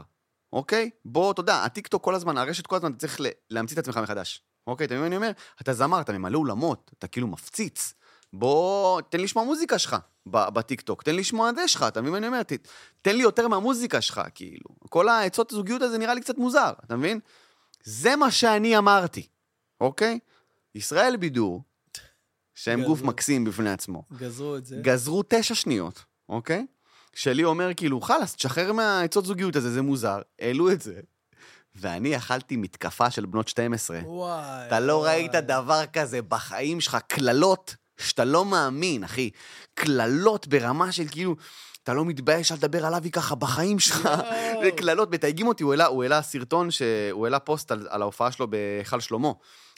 [0.52, 0.90] אוקיי?
[1.04, 4.42] בוא, אתה יודע, הטיקטוק כל הזמן, הרשת כל הזמן, אתה צריך להמציא את עצמך מחדש.
[4.66, 5.30] אוקיי, אתה מבין מה אני אומר?
[5.60, 7.94] אתה זמר, אתה ממלא אולמות, אתה כאילו מפציץ.
[8.32, 12.12] בוא, תן לי לשמוע מוזיקה שלך בטיקטוק, תן לי לשמוע את זה שלך, אתה מבין
[12.12, 12.42] מה אני אומר?
[12.42, 12.52] ת,
[13.02, 14.70] תן לי יותר מהמוזיקה שלך, כאילו.
[14.88, 17.20] כל העצות הזוגיות הזה נראה לי קצת מוזר, אתה מבין?
[17.84, 19.26] זה מה שאני אמרתי,
[19.80, 20.18] אוקיי?
[20.74, 21.62] ישראל בידור,
[22.54, 23.08] שהם גוף גזרו.
[23.08, 24.76] מקסים בפני עצמו, גזרו את זה.
[24.80, 26.66] גזרו תשע שניות, אוקיי?
[27.14, 31.00] שלי אומר כאילו, חלאס, תשחרר מהעצות זוגיות הזה, זה מוזר, העלו את זה.
[31.74, 34.00] ואני אכלתי מתקפה של בנות 12.
[34.04, 34.66] וואי.
[34.66, 35.14] אתה לא וואי.
[35.14, 39.30] ראית דבר כזה בחיים שלך, קללות שאתה לא מאמין, אחי.
[39.74, 41.36] קללות ברמה של כאילו,
[41.82, 44.00] אתה לא מתבייש אל תדבר עליו ככה בחיים שלך.
[44.04, 44.62] יואו.
[44.66, 46.82] וקללות, מתייגים אותי, הוא העלה, הוא העלה סרטון, ש...
[47.12, 49.32] הוא העלה פוסט על, על ההופעה שלו בהיכל שלמה.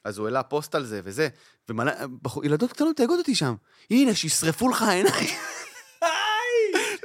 [0.05, 1.28] אז הוא העלה פוסט על זה וזה,
[1.68, 1.92] ומלא,
[2.23, 3.55] בחור, ילדות קטנות מתייגות אותי שם.
[3.91, 5.34] הנה, שישרפו לך העיניים.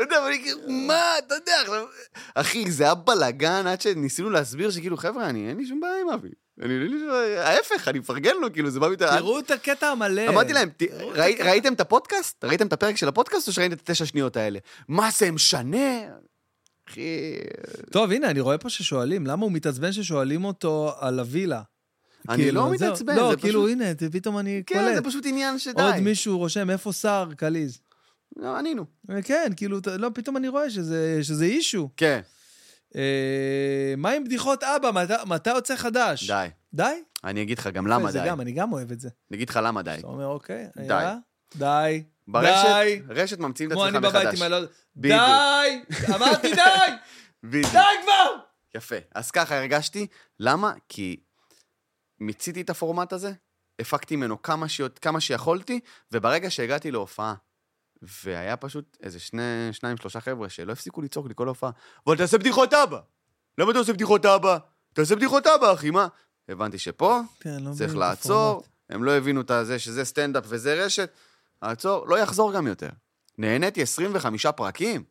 [0.04, 1.86] אתה יודע, ואני כאילו, מה, אתה יודע, עכשיו...
[2.36, 6.10] אחי, זה היה בלאגן עד שניסינו להסביר שכאילו, חבר'ה, אני, אין לי שום בעיה עם
[6.10, 6.30] אבי.
[6.62, 9.18] אני, אין לי שום בעיה, ההפך, אני מפרגן לו, כאילו, זה בא מתחת.
[9.18, 10.30] תראו את הקטע המלא.
[10.30, 10.70] אמרתי להם.
[11.40, 12.44] ראיתם את הפודקאסט?
[12.44, 14.60] ראיתם את הפרק של הפודקאסט או שראיתם את התשע שניות האלה?
[14.88, 16.00] מה זה משנה?
[16.90, 17.38] אחי...
[17.92, 21.62] טוב, הנה, אני רואה פה ששואלים, למה הוא מתעצבן ששואלים אותו על הווילה?
[22.30, 22.72] אני כאילו, לא.
[22.72, 23.72] מתעצבן, לא, זה כאילו, פשוט...
[23.72, 25.06] הנה, פתאום אני כן, זה קולט.
[25.06, 25.82] פשוט עניין שדי.
[25.82, 27.82] עוד מישהו רושם, איפה שר, קליז?
[28.36, 28.86] לא, ענינו.
[29.24, 31.90] כן, כאילו, לא, פתאום אני רואה שזה שזה אישו.
[31.98, 32.22] כן,
[32.96, 34.92] אה, מה עם בדיחות אבא?
[34.92, 36.28] מת- מתי יוצא חדש?
[36.32, 36.48] די.
[36.74, 37.04] די?
[37.24, 38.28] אני אגיד לך גם למה זה די.
[38.28, 39.10] גם, אני גם אוהב את זה.
[39.32, 39.96] אני אגיד לך למה די.
[40.00, 40.84] אתה אומר, אוקיי, די.
[40.84, 41.16] יאללה,
[41.56, 42.04] די.
[42.28, 43.02] ברשת, די.
[43.10, 44.42] רשת ממציאים את כמו עצמך אני בבית מחדש.
[44.42, 44.66] עם.
[44.96, 45.20] בדיוק.
[45.20, 45.96] די!
[46.16, 46.62] אמרתי די!
[47.52, 47.68] די
[48.04, 48.36] כבר!
[48.76, 48.96] יפה.
[49.16, 50.08] אז ככה הרגשתי.
[50.40, 50.74] למה?
[50.90, 51.20] כי
[52.20, 53.32] מיציתי את הפורמט הזה,
[53.80, 55.80] הפקתי ממנו כמה, שיות, כמה שיכולתי,
[56.12, 57.34] וברגע שהגעתי להופעה,
[58.02, 61.72] והיה פשוט איזה שני, שניים, שלושה חבר'ה שלא הפסיקו לצעוק לי כל ההופעה,
[62.08, 63.00] אבל תעשה בדיחות אבא!
[63.58, 64.58] למה אתה עושה בדיחות אבא?
[64.94, 66.08] תעשה בדיחות אבא, אחי, מה?
[66.50, 68.68] הבנתי שפה כן, לא צריך לעצור, הפורמט.
[68.90, 71.10] הם לא הבינו את זה שזה סטנדאפ וזה רשת,
[71.62, 72.90] לעצור, לא יחזור גם יותר.
[73.38, 75.04] נהניתי 25 פרקים?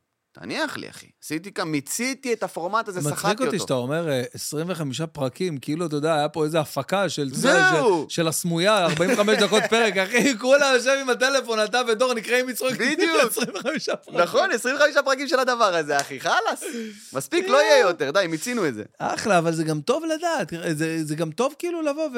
[0.42, 1.06] תניח לי, אחי.
[1.24, 3.58] עשיתי כאן, מיציתי את הפורמט הזה, מצחיק שחקתי אותי אותו.
[3.58, 7.28] שאתה אומר אה, 25 פרקים, כאילו, אתה יודע, היה פה איזה הפקה של...
[7.34, 8.06] זהו.
[8.08, 12.72] של- של הסמויה, 45 דקות פרק, אחי, כולה יושב עם הטלפון, אתה ודור נקראים מצחוק.
[12.72, 13.24] בדיוק.
[13.30, 14.20] 25 פרקים.
[14.20, 16.62] נכון, 25 פרקים של הדבר הזה, אחי, חלאס.
[17.12, 18.82] מספיק, לא יהיה יותר, די, מיצינו את זה.
[18.98, 22.08] אחלה, אבל זה גם טוב לדעת, זה, זה גם טוב כאילו לבוא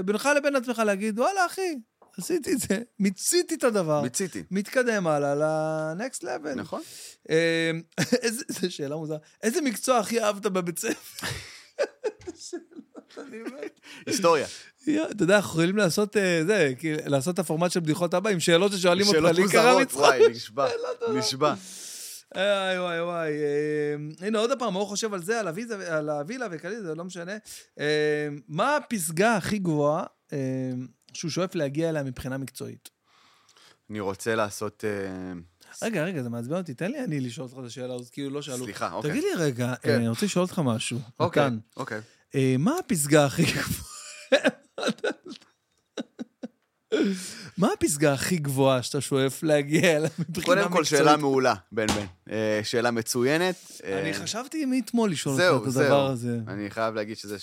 [0.00, 1.74] ובינך לבין עצמך להגיד, וואלה, אחי,
[2.20, 4.42] עשיתי את זה, מיציתי את הדבר, מיציתי.
[4.50, 6.54] מתקדם הלאה ל-next level.
[6.56, 6.82] נכון.
[7.30, 7.70] אה,
[8.22, 9.18] איזה, זו שאלה מוזרה.
[9.42, 11.26] איזה מקצוע הכי אהבת בבית ספר?
[14.06, 14.46] היסטוריה.
[14.82, 16.72] אתה יודע, אנחנו יכולים לעשות אה, זה,
[17.06, 20.02] לעשות את הפורמט של בדיחות הבא עם שאלות ששואלים אותך, לי קרה מוזרות, מצחוק.
[20.02, 20.68] וואי, נשבע.
[21.18, 21.54] נשבע.
[22.34, 23.30] וואי וואי וואי.
[23.32, 25.40] אה, הנה עוד פעם, הוא חושב על זה,
[25.88, 27.36] על הווילה וכאלה, זה לא משנה.
[27.80, 30.04] אה, מה הפסגה הכי גבוהה
[31.12, 32.90] שהוא שואף להגיע אליה מבחינה מקצועית?
[33.90, 34.84] אני רוצה לעשות...
[34.84, 35.32] אה,
[35.82, 38.42] רגע, רגע, זה מעצבן אותי, תן לי אני לשאול אותך את השאלה הזאת, כאילו לא
[38.42, 38.64] שאלו.
[38.64, 39.10] סליחה, אוקיי.
[39.10, 39.90] תגיד לי רגע, כן.
[39.90, 40.98] אה, אני רוצה לשאול אותך משהו.
[41.20, 42.00] אוקיי, אוקיי.
[42.34, 43.90] אה, מה הפסגה הכי גבוהה?
[47.58, 50.46] מה הפסגה הכי גבוהה שאתה שואף להגיע אליה מבחינה מקצועית?
[50.46, 52.34] קודם כל, שאלה מעולה, בן בן.
[52.62, 53.80] שאלה מצוינת.
[53.84, 55.82] אני חשבתי מאתמול לשאול זהו, אותך את זהו.
[55.82, 56.38] הדבר הזה.
[56.48, 57.36] אני חייב להגיד שזו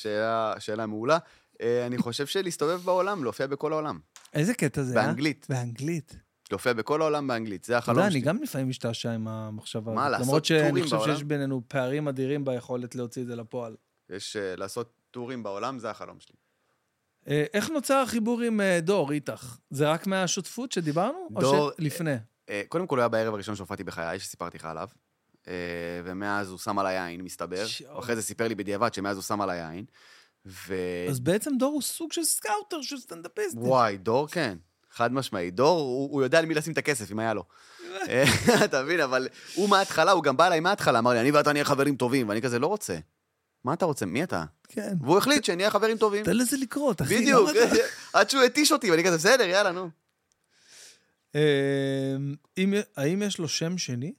[0.60, 1.18] שאלה מעולה.
[1.62, 4.00] אה, אני חושב שלהסתובב בעולם, להופיע בכל העולם.
[4.34, 5.06] איזה קטע זה, אה?
[5.06, 5.46] באנגלית.
[5.50, 6.16] באנגלית.
[6.52, 8.20] להופיע בכל העולם באנגלית, זה אתה החלום יודע, שלי.
[8.20, 10.12] אני גם לפעמים משתעשע עם המחשבה מה, הזאת.
[10.12, 11.14] לעשות למרות שאני טורים חושב בעולם?
[11.16, 13.76] שיש בינינו פערים אדירים ביכולת להוציא את זה לפועל.
[14.10, 16.36] יש אה, לעשות טורים בעולם, זה החלום שלי.
[17.28, 19.58] אה, איך נוצר החיבור עם דור, איתך?
[19.70, 21.28] זה רק מהשותפות שדיברנו?
[21.32, 22.16] דור- או שלפני?
[22.68, 24.88] קודם כל, הוא היה בערב הראשון שהופעתי בחיי, שסיפרתי לך עליו.
[26.04, 27.66] ומאז הוא שם עליי עין, מסתבר.
[28.00, 29.86] אחרי זה סיפר לי בדיעבד שמאז הוא שם עליי עין.
[30.48, 30.76] ו...
[31.10, 33.56] אז בעצם דור הוא סוג של scouter, של סטנדאפיסט.
[33.58, 34.58] וואי, דור כן.
[34.92, 35.52] חד משמעי.
[35.52, 37.44] דור, הוא, הוא יודע למי לשים את הכסף, אם היה לו.
[38.10, 38.24] אה,
[38.66, 41.66] אתה מבין, אבל הוא מההתחלה, הוא גם בא אליי מההתחלה, אמר לי, אני ואתה נהיה
[41.66, 42.98] חברים טובים, ואני כזה, לא רוצה.
[43.64, 44.06] מה אתה רוצה?
[44.06, 44.44] מי אתה?
[44.68, 44.94] כן.
[45.02, 46.26] והוא החליט שנהיה חברים טובים.
[46.26, 47.18] תן לזה לקרות, אחי.
[47.18, 47.50] בדיוק,
[48.14, 49.90] עד שהוא התיש אותי, ואני כזה, בסדר, יאללה, נו.
[52.58, 54.14] אם- האם יש לו שם שני?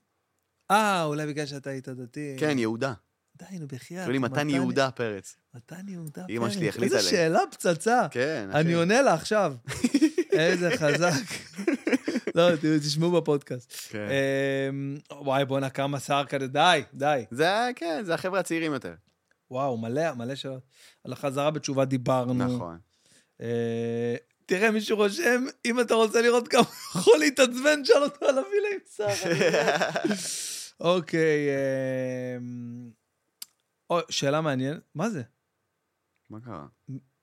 [0.70, 2.36] אה, אולי בגלל שאתה היית דתי.
[2.38, 2.92] כן, יהודה.
[3.38, 4.04] די, נו, בחייאת.
[4.04, 5.36] קוראים לי מתן יהודה פרץ.
[5.54, 6.54] מתן יהודה אמא פרץ.
[6.54, 7.16] שלי החליטה איזה לי.
[7.16, 8.06] שאלה פצצה.
[8.10, 8.60] כן, אחי.
[8.60, 9.54] אני עונה לה עכשיו.
[10.32, 11.22] איזה חזק.
[12.34, 12.48] לא,
[12.82, 13.72] תשמעו בפודקאסט.
[13.88, 14.08] כן.
[14.70, 17.24] אמ, וואי, בואנה, כמה שיער כזה, די, די.
[17.30, 18.94] זה, כן, זה החבר'ה הצעירים יותר.
[19.50, 20.62] וואו, מלא, מלא שאלות.
[21.04, 22.34] על החזרה בתשובה דיברנו.
[22.34, 22.78] נכון.
[23.40, 28.38] אה, תראה, מישהו רושם, אם אתה רוצה לראות כמה הוא יכול להתעצבן, שאל אותו על
[28.38, 29.30] הווילה עם שר.
[30.80, 31.48] אוקיי,
[32.36, 32.90] אמ,
[33.90, 34.80] או, שאלה מעניינת.
[34.94, 35.22] מה זה?
[36.30, 36.66] מה קרה?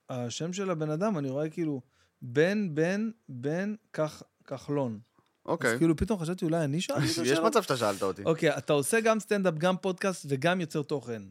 [0.09, 1.81] השם של הבן אדם, אני רואה כאילו,
[2.21, 4.99] בן, בן, בן, כח- כחלון.
[5.45, 5.71] אוקיי.
[5.73, 7.47] אז כאילו פתאום חשבתי, אולי אני שאלתי את יש השאלה?
[7.47, 8.23] מצב שאתה שאלת אותי.
[8.23, 11.21] אוקיי, אתה עושה גם סטנדאפ, גם פודקאסט וגם יוצר תוכן.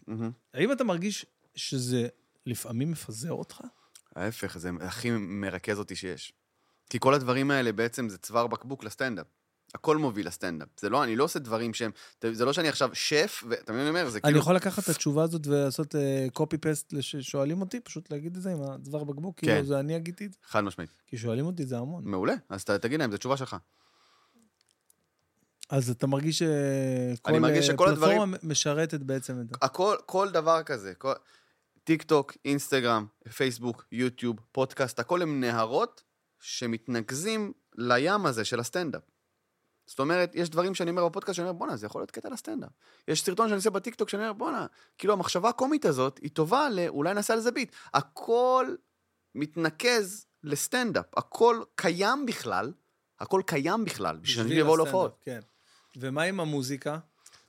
[0.55, 2.09] האם אתה מרגיש שזה
[2.47, 3.61] לפעמים מפזר אותך?
[4.17, 6.33] ההפך, זה הכי מרכז אותי שיש.
[6.91, 9.27] כי כל הדברים האלה בעצם זה צוואר בקבוק לסטנדאפ.
[9.75, 10.69] הכל מוביל לסטנדאפ.
[10.81, 11.91] זה לא, אני לא עושה דברים שהם,
[12.33, 14.11] זה לא שאני עכשיו שף, ואתה מבין מה אני אומר?
[14.11, 14.39] זה אני כאילו...
[14.39, 15.95] יכול לקחת את התשובה הזאת ולעשות
[16.33, 19.47] קופי פסט לשואלים אותי, פשוט להגיד את זה עם הצוואר בקבוק, כן.
[19.47, 20.91] כאילו זה אני אגיתי את זה, חד משמעית.
[21.07, 22.03] כי שואלים אותי זה המון.
[22.07, 23.57] מעולה, אז ת- תגיד להם, זו תשובה שלך.
[25.71, 29.55] אז אתה מרגיש שכל אני מרגיש אה, שכל הדברים- פלטפורמה משרתת בעצם את זה.
[29.63, 31.13] הכל, כל דבר כזה, כל...
[31.85, 36.03] טיק טוק, אינסטגרם, פייסבוק, יוטיוב, פודקאסט, הכל הם נהרות
[36.41, 39.03] שמתנקזים לים הזה של הסטנדאפ.
[39.87, 42.71] זאת אומרת, יש דברים שאני אומר בפודקאסט, שאני אומר, בואנה, זה יכול להיות קטע לסטנדאפ.
[43.09, 44.67] יש סרטון שאני עושה בטיקטוק, שאני אומר, בואנה,
[44.99, 46.89] כאילו המחשבה הקומית הזאת, היא טובה ל...
[46.89, 47.73] אולי נעשה על זה ביט.
[47.95, 48.75] הכל
[49.35, 51.07] מתנקז לסטנדאפ.
[51.17, 52.73] הכל קיים בכלל,
[53.21, 55.19] הכל קיים בכלל, בשביל הסטנדאפ, להופעות.
[55.21, 55.41] כן.
[55.97, 56.99] ומה עם המוזיקה?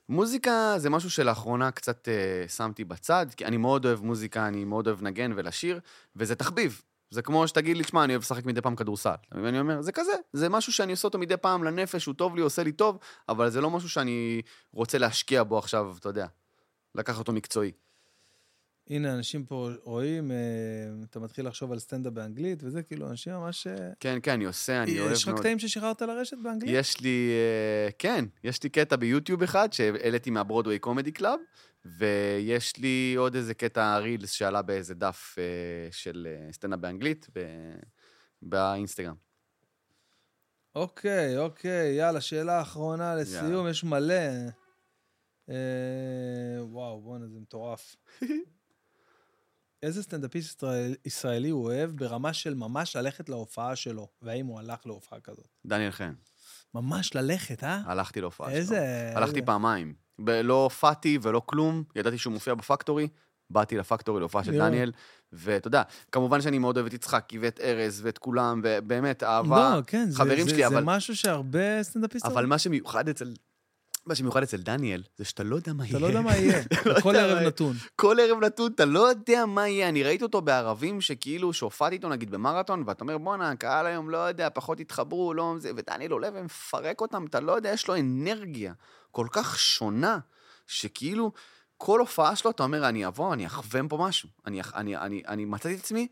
[0.08, 4.86] מוזיקה זה משהו שלאחרונה קצת אה, שמתי בצד, כי אני מאוד אוהב מוזיקה, אני מאוד
[4.86, 5.80] אוהב לנגן ולשיר,
[6.16, 6.82] וזה תחביב.
[7.10, 9.10] זה כמו שתגיד לי, תשמע, אני אוהב לשחק מדי פעם כדורסל.
[9.28, 9.82] אתה מבין מה אני אומר?
[9.82, 12.72] זה כזה, זה משהו שאני עושה אותו מדי פעם לנפש, הוא טוב לי, עושה לי
[12.72, 16.26] טוב, אבל זה לא משהו שאני רוצה להשקיע בו עכשיו, אתה יודע,
[16.94, 17.72] לקחת אותו מקצועי.
[18.90, 20.36] הנה, אנשים פה רואים, אה,
[21.10, 23.66] אתה מתחיל לחשוב על סטנדאפ באנגלית, וזה כאילו, אנשים ממש...
[23.66, 25.40] אה, כן, כן, אני עושה, אני אוהב יש לך מאוד.
[25.40, 26.74] קטעים ששחררת לרשת באנגלית?
[26.74, 31.38] יש לי, אה, כן, יש לי קטע ביוטיוב אחד שהעליתי מה Broadway Comedy Club,
[31.84, 35.36] ויש לי עוד איזה קטע reels שעלה באיזה דף
[35.90, 37.28] של סטנדאפ באנגלית
[38.42, 39.14] באינסטגרם.
[40.74, 43.68] אוקיי, אוקיי, יאללה, שאלה אחרונה לסיום.
[43.68, 44.14] יש מלא.
[46.60, 47.96] וואו, בואנה, זה מטורף.
[49.82, 54.86] איזה סטנדאפיסט ישראל, ישראלי הוא אוהב ברמה של ממש ללכת להופעה שלו, והאם הוא הלך
[54.86, 55.48] להופעה כזאת?
[55.66, 56.12] דניאל חן,
[56.74, 57.80] ממש ללכת, אה?
[57.86, 58.56] הלכתי להופעה שלו.
[58.58, 59.12] איזה...
[59.16, 59.94] הלכתי איזה- פעמיים.
[60.24, 63.08] ב- לא הופעתי ולא כלום, ידעתי שהוא מופיע בפקטורי,
[63.50, 64.52] באתי לפקטורי להופעה של.
[64.58, 64.92] דניאל,
[65.32, 65.82] ואתה יודע,
[66.12, 70.18] כמובן שאני מאוד אוהב את יצחקי ואת ארז ואת כולם, ובאמת, אהבה, לא, כן, זה,
[70.18, 70.82] חברים זה, שלי, זה אבל...
[70.84, 72.30] משהו שהרבה סטנדאפיסטים...
[72.32, 73.34] אבל מה שמיוחד אצל...
[74.06, 75.90] מה שמיוחד אצל דניאל, זה שאתה לא יודע מה יהיה.
[75.90, 77.38] אתה לא יודע מה יהיה, לא כל ערב.
[77.38, 77.76] נתון.
[77.96, 79.88] כל ערב נתון, אתה לא יודע מה יהיה.
[79.88, 84.18] אני ראיתי אותו בערבים שכאילו, שהופעתי איתו נגיד במרתון, ואתה אומר, בואנה, הקהל היום לא
[84.18, 88.72] יודע, פחות התחברו, לא זה, ודניאל עולה ומפרק אותם, אתה לא יודע, יש לו אנרגיה
[89.10, 90.18] כל כך שונה,
[90.66, 91.32] שכאילו,
[91.76, 94.28] כל הופעה שלו, אתה אומר, אני אבוא, אני אכוון פה משהו.
[94.46, 96.08] אני, אני, אני, אני מצאתי את עצמי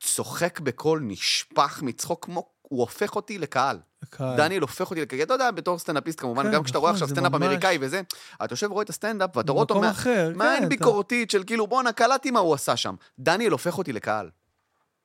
[0.00, 3.78] צוחק בקול, נשפך מצחוק, כמו, הוא הופך אותי לקהל.
[4.02, 4.36] הקהל.
[4.36, 7.16] דניאל הופך אותי, כי אתה יודע, בתור סטנדאפיסט כמובן, כן, גם כשאתה רואה נכון, עכשיו
[7.16, 8.00] סטנדאפ ממש- אמריקאי וזה,
[8.44, 11.44] אתה יושב ורואה את הסטנדאפ, ואתה רואה אותו מה- אחר, כן, מעין אתה- ביקורתית של
[11.46, 12.94] כאילו, בואנה, קלטתי מה הוא עשה שם.
[13.18, 14.30] דניאל הופך אותי לקהל.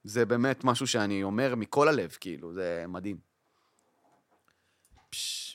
[0.03, 3.17] זה באמת משהו שאני אומר מכל הלב, כאילו, זה מדהים.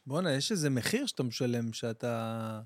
[0.07, 2.61] בואנה, יש איזה מחיר שאתה משלם שאתה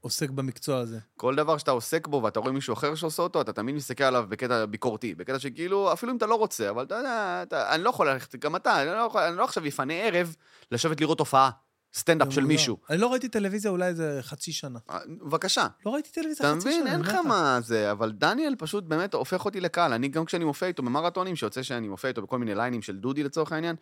[0.00, 0.98] עוסק במקצוע הזה.
[1.16, 4.26] כל דבר שאתה עוסק בו ואתה רואה מישהו אחר שעושה אותו, אתה תמיד מסתכל עליו
[4.28, 7.90] בקטע ביקורתי, בקטע שכאילו, אפילו אם אתה לא רוצה, אבל אתה יודע, אתה, אני לא
[7.90, 10.36] יכול ללכת, גם אתה, אני לא, יכול, אני לא עכשיו אפנה ערב
[10.72, 11.50] לשבת לראות הופעה,
[11.94, 12.46] סטנדאפ של לא.
[12.46, 12.76] מישהו.
[12.90, 14.78] אני לא ראיתי טלוויזיה אולי איזה חצי שנה.
[14.90, 15.66] אה, בבקשה.
[15.86, 16.80] לא ראיתי טלוויזיה אתה חצי שנה.
[16.80, 16.92] מבין?
[16.92, 19.92] אין לך מה זה, אבל דניאל פשוט באמת הופך אותי לקהל.
[19.92, 23.22] אני גם כשאני מופיע איתו במרתונים, שיוצא שאני מופיע איתו בכל מיני ליינים של דודי
[23.22, 23.76] לצורך העניין,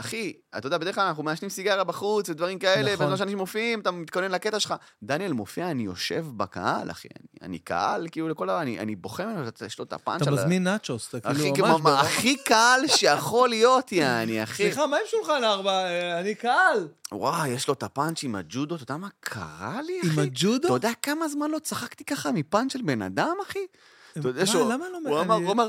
[0.00, 3.06] אחי, אתה יודע, בדרך כלל אנחנו מעשנים סיגריה בחוץ ודברים כאלה, נכון.
[3.06, 4.74] בזמן שאנשים מופיעים, אתה מתכונן לקטע שלך.
[5.02, 7.08] דניאל מופיע, אני יושב בקהל, אחי.
[7.20, 10.30] אני, אני קהל, כאילו, לכל דבר, אני, אני בוכה ממנו, יש לו את הפאנץ' אתה
[10.30, 11.80] מזמין נאצ'וס, אתה כאילו כמו, ממש...
[11.80, 14.62] ברמה- הכי קהל שיכול להיות, יעני, אחי.
[14.62, 15.72] סליחה, מה עם שולחן ארבע?
[15.84, 16.88] אה, אני קהל.
[17.12, 20.08] וואי, יש לו את הפאנץ' עם הג'ודו, אתה יודע מה קרה לי, אחי?
[20.12, 20.68] עם הג'ודו?
[20.68, 23.58] אתה יודע כמה זמן לא צחקתי ככה מפאנץ' של בן אדם, אחי?
[24.20, 24.72] אתה יודע מה, שהוא...
[24.72, 24.98] למה לא...
[25.10, 25.68] הוא אמר, הוא אמר,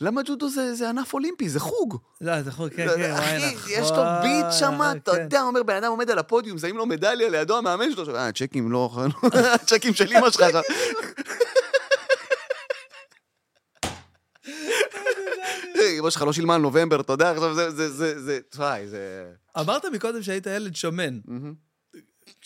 [0.00, 1.98] "למה- ג'ודו זה זה ענף אולימפי, זה חוג.
[2.20, 2.70] לא, אתה יכול...
[2.70, 5.22] כן, לא, כן, וואי, אחי, יש לו ביט שם, נכון, אתה כן.
[5.22, 8.70] יודע, אומר, בן אדם עומד על הפודיום, שמים לו מדליה לידו המאמן שלו, אה, צ'קים
[8.72, 8.90] לא...
[9.66, 10.40] צ'קים של אמא שלך.
[10.42, 10.62] עכשיו."
[15.80, 18.88] אה, אמא שלך לא שילמה על נובמבר, אתה יודע, עכשיו זה, זה, זה, זה, וואי,
[18.88, 19.32] זה...
[19.58, 21.18] אמרת מקודם שהיית ילד שמן.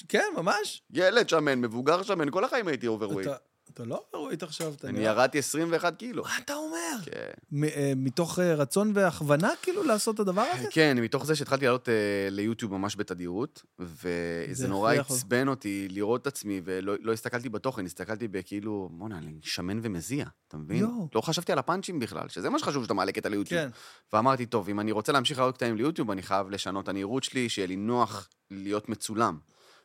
[0.09, 0.83] כן, ממש.
[0.91, 3.29] ילד שמן, מבוגר שמן, כל החיים הייתי overweight.
[3.75, 5.13] אתה- לא overweight עכשיו, אתה אני נראה...
[5.13, 6.23] ירדתי 21 קילו.
[6.23, 6.97] מה אתה אומר?
[7.05, 7.31] כן.
[7.53, 10.69] מ- אה, מתוך אה, רצון והכוונה, כאילו, לעשות את הדבר הזה?
[10.71, 11.95] כן, מתוך זה שהתחלתי לעלות אה,
[12.31, 14.09] ליוטיוב ממש בתדירות, וזה
[14.53, 14.93] זה נורא.
[14.93, 20.25] עצבן אותי לראות את עצמי, ולא לא הסתכלתי בתוכן, הסתכלתי בכאילו, בואנה, אני שמן ומזיע,
[20.49, 20.87] אתה מבין?
[21.15, 23.61] לא חשבתי על הפאנצ'ים בכלל, שזה מה שחשוב שאתה מעלה קטע ליוטיוב.
[23.61, 23.69] כן.
[24.13, 27.49] ואמרתי, טוב, אם אני רוצה להמשיך לעלות קטעים ליוטיוב, אני חייב לשנות את הנראות שלי,
[27.49, 29.39] שיהיה לי נוח להיות מצולם.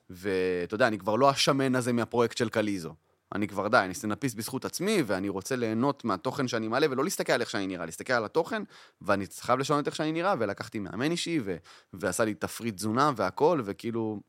[0.09, 2.93] ואתה יודע, אני כבר לא השמן הזה מהפרויקט של קליזו.
[3.35, 7.33] אני כבר די, אני סטנדאפיסט בזכות עצמי, ואני רוצה ליהנות מהתוכן שאני מעלה, ולא להסתכל
[7.33, 8.64] על איך שאני נראה, להסתכל על התוכן,
[9.01, 11.57] ואני חייב לשנות איך שאני נראה, ולקחתי מאמן אישי, ו-
[11.93, 14.19] ועשה לי תפריט תזונה והכל, וכאילו...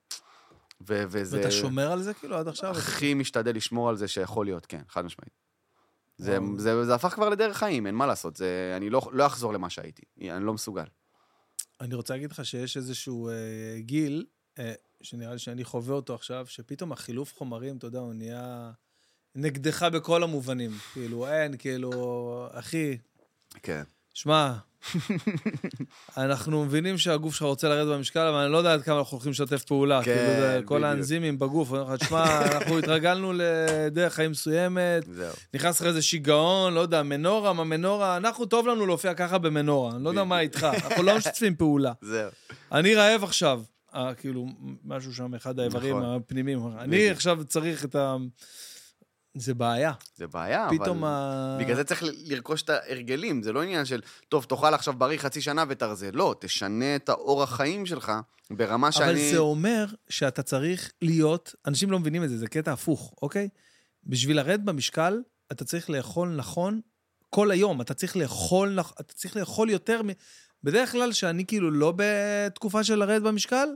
[0.89, 1.39] ו- וזה...
[1.39, 2.71] ואתה שומר על זה כאילו עד עכשיו?
[2.71, 5.33] הכי משתדל לשמור על זה שיכול להיות, כן, חד משמעית.
[6.17, 6.59] זה, וואו.
[6.59, 9.71] זה, זה הפך כבר לדרך חיים, אין מה לעשות, זה, אני לא, לא אחזור למה
[9.71, 10.85] שהייתי, אני לא מסוגל.
[11.81, 13.35] אני רוצה להגיד לך שיש איזשהו אה,
[13.79, 14.27] גיל,
[14.59, 18.71] אה, שנראה לי שאני חווה אותו עכשיו, שפתאום החילוף חומרים, אתה יודע, הוא נהיה
[19.35, 20.71] נגדך בכל המובנים.
[20.93, 22.99] כאילו, אין, כאילו, אחי,
[23.63, 23.83] כן.
[24.15, 24.53] שמע,
[26.17, 29.33] אנחנו מבינים שהגוף שלך רוצה לרדת במשקל, אבל אני לא יודע עד כמה אנחנו הולכים
[29.33, 30.03] לשתף פעולה.
[30.03, 30.85] כן, כאילו, זה, כל.
[30.85, 35.05] האנזימים בגוף, אומרים לך, תשמע, אנחנו התרגלנו לדרך חיים מסוימת.
[35.55, 39.97] נכנס לך איזה שיגעון, לא יודע, מנורה, מה מנורה, אנחנו, טוב לנו להופיע ככה במנורה,
[39.97, 41.93] אני לא יודע מה איתך, אנחנו לא משתפים פעולה.
[42.03, 42.31] זהו.
[42.73, 43.63] אני רעב עכשיו.
[43.95, 44.47] אה, כאילו,
[44.85, 46.17] משהו שם, אחד האיברים נכון.
[46.17, 46.61] הפנימיים.
[46.79, 47.11] אני.
[47.11, 48.17] עכשיו צריך את ה...
[49.41, 49.93] זה בעיה.
[50.17, 51.13] זה בעיה, פתאום אבל...
[51.13, 51.57] ה...
[51.61, 55.41] בגלל זה צריך לרכוש את ההרגלים, זה לא עניין של, טוב, תאכל עכשיו בריא חצי
[55.41, 56.11] שנה ותרזה.
[56.13, 58.13] לא, תשנה את האורח חיים שלך
[58.51, 59.11] ברמה שאני...
[59.11, 63.49] אבל זה אומר שאתה צריך להיות, אנשים לא מבינים את זה, זה קטע הפוך, אוקיי?
[64.05, 66.81] בשביל לרדת במשקל, אתה צריך לאכול נכון
[67.31, 70.09] כל היום, אתה צריך לאכול, אתה צריך לאכול יותר מ...
[70.65, 73.69] בדרך כלל, שאני כאילו לא בתקופה של לרדת במשקל,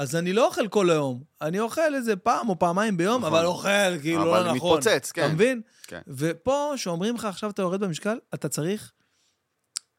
[0.00, 1.22] אז אני לא אוכל כל היום.
[1.40, 3.34] אני אוכל איזה פעם או פעמיים ביום, נכון.
[3.34, 4.78] אבל אוכל כאילו אבל לא נכון.
[4.78, 5.24] מתפוצץ, כן.
[5.24, 5.60] אתה מבין?
[5.86, 6.00] כן.
[6.08, 8.92] ופה, שאומרים לך עכשיו אתה יורד במשקל, אתה צריך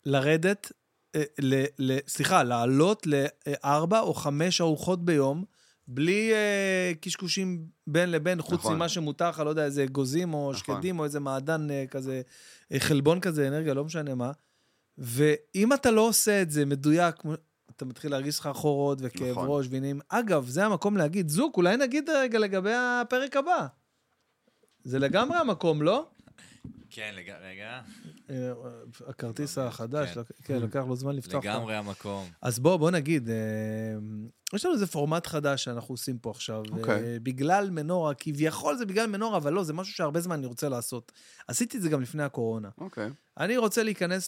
[0.05, 0.71] לרדת,
[1.15, 5.43] אה, ל, ל, סליחה, לעלות לארבע או חמש ארוחות ביום,
[5.87, 8.75] בלי אה, קשקושים בין לבין, חוץ נכון.
[8.75, 10.75] ממה שמותר לך, לא יודע, איזה אגוזים או נכון.
[10.75, 12.21] שקדים או איזה מעדן אה, כזה,
[12.71, 14.31] אה, חלבון כזה, אנרגיה, לא משנה מה.
[14.97, 17.15] ואם אתה לא עושה את זה מדויק,
[17.81, 19.45] אתה מתחיל להרגיש סחרחורות וכאב נכון.
[19.49, 19.99] ראש ועניינים.
[20.09, 23.67] אגב, זה המקום להגיד, זוק, אולי נגיד רגע לגבי הפרק הבא.
[24.83, 26.07] זה לגמרי המקום, לא?
[26.89, 27.29] כן, לג...
[27.41, 27.81] רגע,
[29.07, 30.21] הכרטיס החדש, כן.
[30.43, 31.45] כן, לוקח לו זמן לפתוח.
[31.45, 32.25] לגמרי המקום.
[32.41, 33.35] אז בוא, בוא נגיד, אה,
[34.53, 36.63] יש לנו איזה פורמט חדש שאנחנו עושים פה עכשיו.
[36.71, 37.03] אוקיי.
[37.03, 40.69] אה, בגלל מנורה, כביכול זה בגלל מנורה, אבל לא, זה משהו שהרבה זמן אני רוצה
[40.69, 41.11] לעשות.
[41.47, 42.69] עשיתי את זה גם לפני הקורונה.
[42.77, 43.09] אוקיי.
[43.37, 44.27] אני רוצה להיכנס.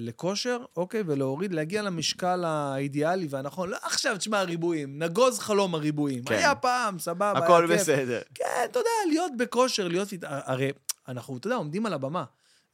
[0.00, 3.70] לכושר, אוקיי, ולהוריד, להגיע למשקל האידיאלי והנכון.
[3.70, 6.24] לא עכשיו, תשמע, הריבועים, נגוז חלום הריבועים.
[6.24, 6.34] כן.
[6.34, 7.66] היה פעם, סבבה, היה הכל.
[7.74, 8.20] בסדר.
[8.34, 10.08] כן, אתה יודע, להיות בכושר, להיות...
[10.22, 10.72] הרי
[11.08, 12.24] אנחנו, אתה יודע, עומדים על הבמה.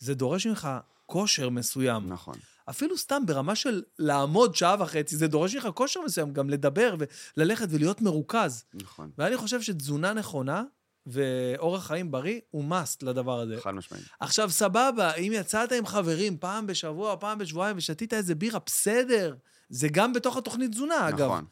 [0.00, 0.68] זה דורש ממך
[1.06, 2.12] כושר מסוים.
[2.12, 2.34] נכון.
[2.70, 6.94] אפילו סתם ברמה של לעמוד שעה וחצי, זה דורש ממך כושר מסוים, גם לדבר
[7.36, 8.64] וללכת ולהיות מרוכז.
[8.74, 9.10] נכון.
[9.18, 10.62] ואני חושב שתזונה נכונה
[11.06, 13.60] ואורח חיים בריא הוא must לדבר הזה.
[13.60, 14.04] חד משמעית.
[14.20, 19.34] עכשיו, סבבה, אם יצאת עם חברים פעם בשבוע, פעם בשבועיים, ושתית איזה בירה, בסדר.
[19.68, 21.26] זה גם בתוך התוכנית תזונה, אגב.
[21.26, 21.44] נכון.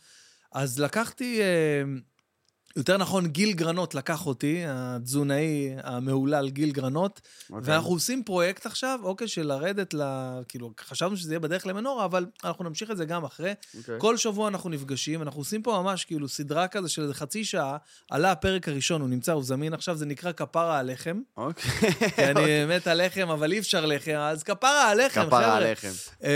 [0.53, 1.83] אז לקחתי, אה,
[2.77, 7.73] יותר נכון, גיל גרנות לקח אותי, התזונאי המהולל גיל גרנות, אוקיי.
[7.75, 10.03] ואנחנו עושים פרויקט עכשיו, אוקיי, של לרדת ל...
[10.49, 13.53] כאילו, חשבנו שזה יהיה בדרך למנורה, אבל אנחנו נמשיך את זה גם אחרי.
[13.79, 13.95] אוקיי.
[13.99, 17.77] כל שבוע אנחנו נפגשים, אנחנו עושים פה ממש כאילו סדרה כזה של איזה חצי שעה.
[18.11, 21.21] עלה הפרק הראשון, הוא נמצא, הוא זמין עכשיו, זה נקרא כפרה הלחם.
[21.37, 21.93] אוקיי.
[22.17, 25.41] כי אני מת על לחם, אבל אי אפשר לחם, אז כפרה הלחם, חבר'ה.
[25.41, 25.91] כפרה עליכם.
[26.25, 26.31] אה,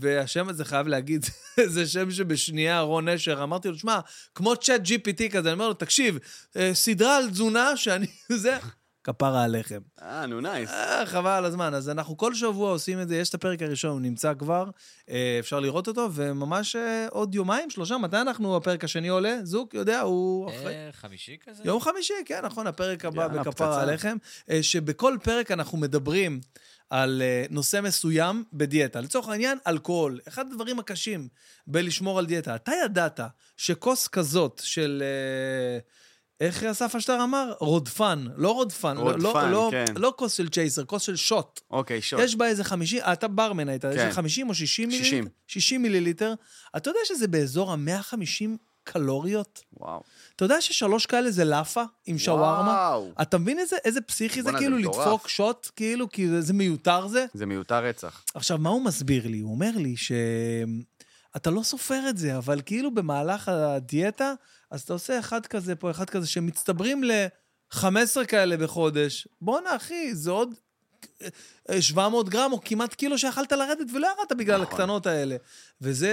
[0.00, 1.26] והשם הזה, חייב להגיד,
[1.74, 4.00] זה שם שבשנייה רון נשר, אמרתי לו, שמע,
[4.34, 6.18] כמו צ'אט GPT כזה, אני אומר לו, תקשיב,
[6.56, 8.06] אה, סדרה על תזונה שאני,
[8.42, 8.58] זה,
[9.04, 9.80] כפרה הלחם.
[10.02, 10.70] אה, נו נייס.
[10.70, 11.74] אה, חבל על הזמן.
[11.74, 14.70] אז אנחנו כל שבוע עושים את זה, יש את הפרק הראשון, הוא נמצא כבר,
[15.10, 16.76] אה, אפשר לראות אותו, וממש
[17.10, 19.38] עוד יומיים, שלושה, מתי אנחנו, הפרק השני עולה?
[19.42, 20.74] זוק, יודע, הוא אחרי...
[20.92, 21.62] חמישי כזה?
[21.66, 23.80] יום חמישי, כן, נכון, הפרק הבא יאללה, בכפר פצצה.
[23.80, 24.16] הלחם,
[24.50, 26.40] אה, שבכל פרק אנחנו מדברים
[26.92, 29.00] על אה, נושא מסוים בדיאטה.
[29.00, 30.20] לצורך העניין, אלכוהול.
[30.28, 31.28] אחד הדברים הקשים
[31.66, 32.54] בלשמור על דיאטה.
[32.54, 33.20] אתה ידעת
[33.56, 35.02] שכוס כזאת של...
[35.02, 35.78] אה,
[36.46, 37.52] איך אסף אשטר אמר?
[37.58, 38.96] רודפן, לא רודפן.
[38.96, 39.84] לא- רודפן, לא, כן.
[39.94, 41.60] לא, לא כוס של צ'ייסר, כוס של שוט.
[41.70, 42.20] אוקיי, שוט.
[42.20, 44.06] יש בה איזה 50, אתה ברמן היית, יש כן.
[44.06, 45.08] לה 50 או 60 מיליליטר?
[45.08, 45.28] 60.
[45.46, 46.34] 60 מיליליטר.
[46.76, 48.48] אתה יודע שזה באזור ה-150
[48.84, 49.62] קלוריות?
[49.72, 50.02] וואו.
[50.36, 52.70] אתה יודע ששלוש כאלה זה לאפה עם שווארמה?
[52.70, 53.12] וואו.
[53.22, 55.06] אתה מבין איזה, איזה פסיכי זה זה כאילו מטורף.
[55.06, 57.26] לדפוק שוט, כאילו, כי זה, זה מיותר זה?
[57.34, 58.24] זה מיותר רצח.
[58.34, 59.40] עכשיו, מה הוא מסביר לי?
[59.40, 64.34] הוא אומר לי שאתה לא סופר את זה, אבל כאילו במהלך הדיאטה,
[64.70, 69.28] אז אתה עושה אחד כזה פה, אחד כזה, שמצטברים ל-15 כאלה בחודש.
[69.40, 70.54] בואנה, אחי, זה עוד
[71.80, 74.74] 700 גרם או כמעט קילו שיכלת לרדת ולא ירדת בגלל נכון.
[74.74, 75.36] הקטנות האלה.
[75.80, 76.12] וזה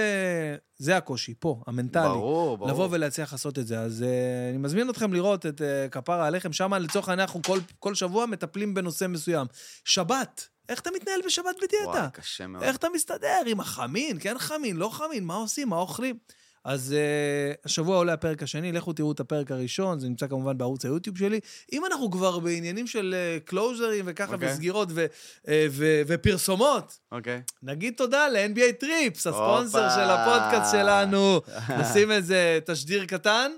[0.78, 2.02] זה הקושי, פה, המנטלי.
[2.02, 2.70] ברור, ברור.
[2.70, 3.80] לבוא ולהצליח לעשות את זה.
[3.80, 7.58] אז uh, אני מזמין אתכם לראות את uh, כפרה הלחם, שם לצורך העניין אנחנו כל,
[7.78, 9.46] כל שבוע מטפלים בנושא מסוים.
[9.84, 11.98] שבת, איך אתה מתנהל בשבת בדיאטה?
[11.98, 12.62] וואי, קשה מאוד.
[12.62, 16.16] איך אתה מסתדר עם החמין, כן חמין, לא חמין, מה עושים, מה אוכלים?
[16.64, 20.84] אז אה, השבוע עולה הפרק השני, לכו תראו את הפרק הראשון, זה נמצא כמובן בערוץ
[20.84, 21.40] היוטיוב שלי.
[21.72, 23.14] אם אנחנו כבר בעניינים של
[23.44, 24.34] closer ים אה, וככה, okay.
[24.34, 24.52] אוקיי.
[24.52, 25.06] וסגירות ו,
[25.44, 27.42] אה, ו, ופרסומות, אוקיי.
[27.62, 31.40] נגיד תודה ל-NBA Trips, הספונסר של הפודקאסט שלנו.
[31.80, 33.50] נשים איזה תשדיר קטן.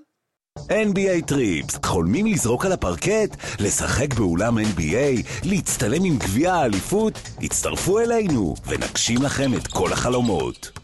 [0.58, 7.14] NBA Trips, חולמים לזרוק על הפרקט, לשחק באולם NBA, להצטלם עם גביע האליפות?
[7.42, 10.81] הצטרפו אלינו ונגשים לכם את כל החלומות.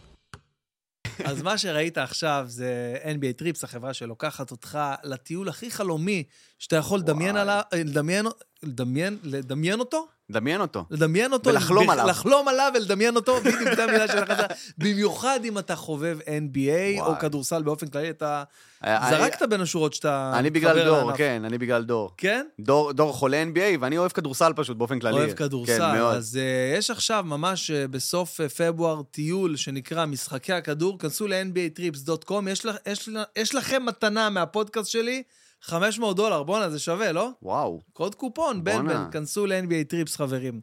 [1.24, 6.24] אז מה שראית עכשיו זה NBA טריפס, החברה שלוקחת אותך לטיול הכי חלומי
[6.58, 8.26] שאתה יכול לדמיין עליו, לדמיין,
[8.62, 10.17] לדמיין, לדמיין אותו?
[10.31, 10.84] דמיין אותו.
[10.90, 11.50] לדמיין אותו.
[11.50, 12.07] ולחלום ב- עליו.
[12.07, 14.32] לחלום עליו ולדמיין אותו, בדיוק זו המילה שלך.
[14.78, 17.18] במיוחד אם אתה חובב NBA או.
[17.20, 18.42] כדורסל באופן כללי, אתה
[18.84, 21.16] אה, זרקת בין השורות שאתה אני בגלל דור, לענף.
[21.18, 22.10] כן, אני בגלל דור.
[22.16, 22.47] כן?
[22.60, 25.16] דור, דור חולה NBA, ואני אוהב כדורסל פשוט, באופן כללי.
[25.16, 25.78] אוהב כדורסל.
[25.78, 26.15] כן, מאוד.
[26.16, 26.39] אז
[26.74, 32.66] uh, יש עכשיו ממש uh, בסוף uh, פברואר טיול שנקרא משחקי הכדור, כנסו ל-nbatrips.com, יש,
[32.66, 35.23] לכ- יש, לכ- יש לכם מתנה מהפודקאסט שלי,
[35.62, 37.30] 500 דולר, בואנה, זה שווה, לא?
[37.42, 37.80] וואו.
[37.92, 38.88] קוד קופון, בן.
[38.88, 40.60] בן, כנסו ל-NBA טריפס, חברים.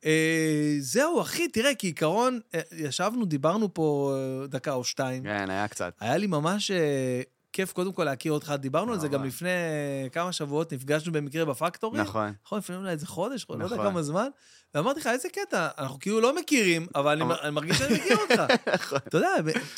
[0.00, 0.04] Uh,
[0.80, 5.22] זהו, אחי, תראה, כעיקרון, uh, ישבנו, דיברנו פה uh, דקה או שתיים.
[5.22, 5.94] כן, היה קצת.
[6.00, 9.24] היה לי ממש אה, כיף קודם כל להכיר אותך, דיברנו על זה גם.
[9.24, 12.00] לפני אה, כמה שבועות, נפגשנו במקרה בפקטורים.
[12.00, 12.32] נכון.
[12.44, 13.90] נכון, לפני אולי איזה חודש, לא יודע נכון.
[13.90, 14.28] כמה זמן.
[14.74, 18.42] ואמרתי לך, איזה קטע, אנחנו כאילו לא מכירים, אבל אני, אני מרגיש שאני מכיר אותך.
[18.74, 18.98] נכון.
[19.08, 19.28] אתה יודע,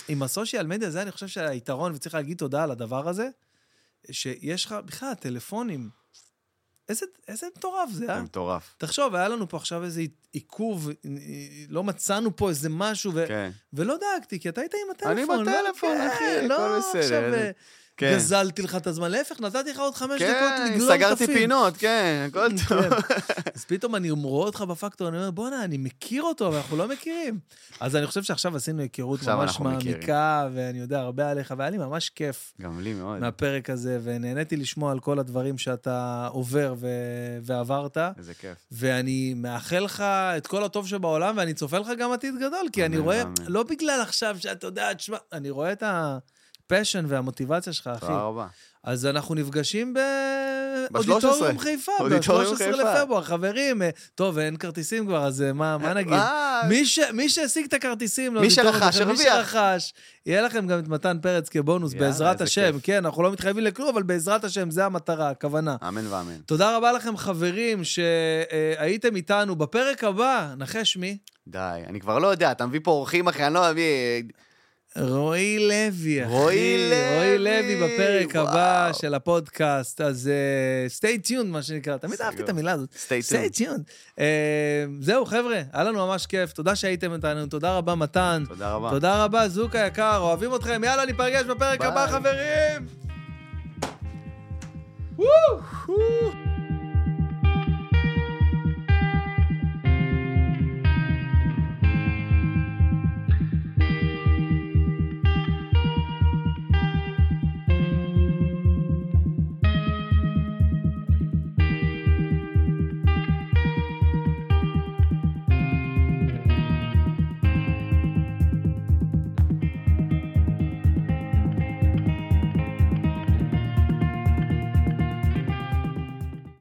[0.09, 3.29] עם הסושיאל מדיה זה, אני חושב שהיתרון, וצריך להגיד תודה על הדבר הזה,
[4.11, 5.91] שיש לך בכלל טלפונים.
[6.89, 8.23] איזה, איזה מטורף זה, זה אה?
[8.23, 8.75] מטורף.
[8.79, 10.91] תחשוב, היה לנו פה עכשיו איזה עיכוב,
[11.69, 13.25] לא מצאנו פה איזה משהו, ו...
[13.29, 13.51] כן.
[13.73, 15.39] ולא דאגתי, כי אתה היית עם הטלפון.
[15.39, 15.63] אני לא?
[15.63, 17.01] בטלפון, כן, אחי, לא, הכל בסדר.
[17.01, 17.51] עכשיו אה,
[18.01, 18.15] כן.
[18.15, 21.37] גזלתי לך את הזמן, להפך, נתתי לך עוד חמש דקות כן, לגלול סגרתי תפים.
[21.37, 23.01] פינות, כן, הכל טוב.
[23.01, 23.15] כן.
[23.55, 26.89] אז פתאום אני רואה אותך בפקטור, אני אומר, בואנה, אני מכיר אותו, אבל אנחנו לא
[26.89, 27.39] מכירים.
[27.81, 29.93] אז אני חושב שעכשיו עשינו היכרות ממש אנחנו מכירים.
[29.93, 33.19] מעמיקה, ואני יודע הרבה עליך, והיה לי ממש כיף גם לי מאוד.
[33.19, 37.99] מהפרק הזה, ונהניתי לשמוע על כל הדברים שאתה עובר ו- ועברת.
[38.19, 38.57] איזה כיף.
[38.73, 40.01] ואני מאחל לך
[40.37, 43.35] את כל הטוב שבעולם, ואני צופה לך גם עתיד גדול, כי אני אמן רואה, ואמן.
[43.47, 45.83] לא בגלל עכשיו שאתה יודע, תשמע, אני רואה את
[46.73, 48.01] הפשן והמוטיבציה שלך, אחי.
[48.07, 48.47] תודה רבה.
[48.85, 50.93] אז אנחנו נפגשים ב-13.
[50.93, 52.71] באודיטוריום חיפה, אודיטוריום ב-13 חיפה.
[53.01, 53.83] לפברואר, חברים.
[53.83, 56.13] אה, טוב, אין כרטיסים כבר, אז אה, מה מה נגיד?
[56.13, 59.17] אה, מי ש- מי שהשיג את הכרטיסים, מי לאודיטוריום שרכש, חיפה, מי.
[59.19, 59.93] שרכש,
[60.27, 62.73] יהיה לכם גם את מתן פרץ כבונוס, יאללה, בעזרת השם.
[62.73, 62.83] כיף.
[62.83, 65.77] כן, אנחנו לא מתחייבים לכלום, אבל בעזרת השם, זה המטרה, הכוונה.
[65.89, 66.37] אמן ואמן.
[66.47, 69.57] תודה רבה לכם, חברים, שהייתם איתנו.
[69.57, 71.19] בפרק הבא, נחש מי?
[71.49, 74.23] די, אני כבר לא יודע, אתה מביא פה אורחים אחי, אני לא מביא...
[74.99, 76.33] רועי לוי, אחי.
[76.33, 78.49] רועי לוי, רועי לוי בפרק וואו.
[78.49, 80.01] הבא של הפודקאסט.
[80.01, 81.97] אז uh, stay tuned, מה שנקרא.
[81.97, 82.21] תמיד.
[82.21, 82.89] אהבתי את המילה הזאת.
[83.09, 83.83] stay tuned.
[84.17, 84.21] Uh,
[85.01, 86.53] זהו, חבר'ה, היה לנו ממש כיף.
[86.53, 88.45] תודה שהייתם איתנו, תודה רבה, מתן.
[88.49, 88.91] תודה רבה.
[88.91, 90.85] תודה רבה, זוק היקר, אוהבים אתכם.
[90.85, 91.89] יאללה, ניפגש בפרק ביי.
[91.89, 92.87] הבא, חברים.
[95.17, 96.50] וואו!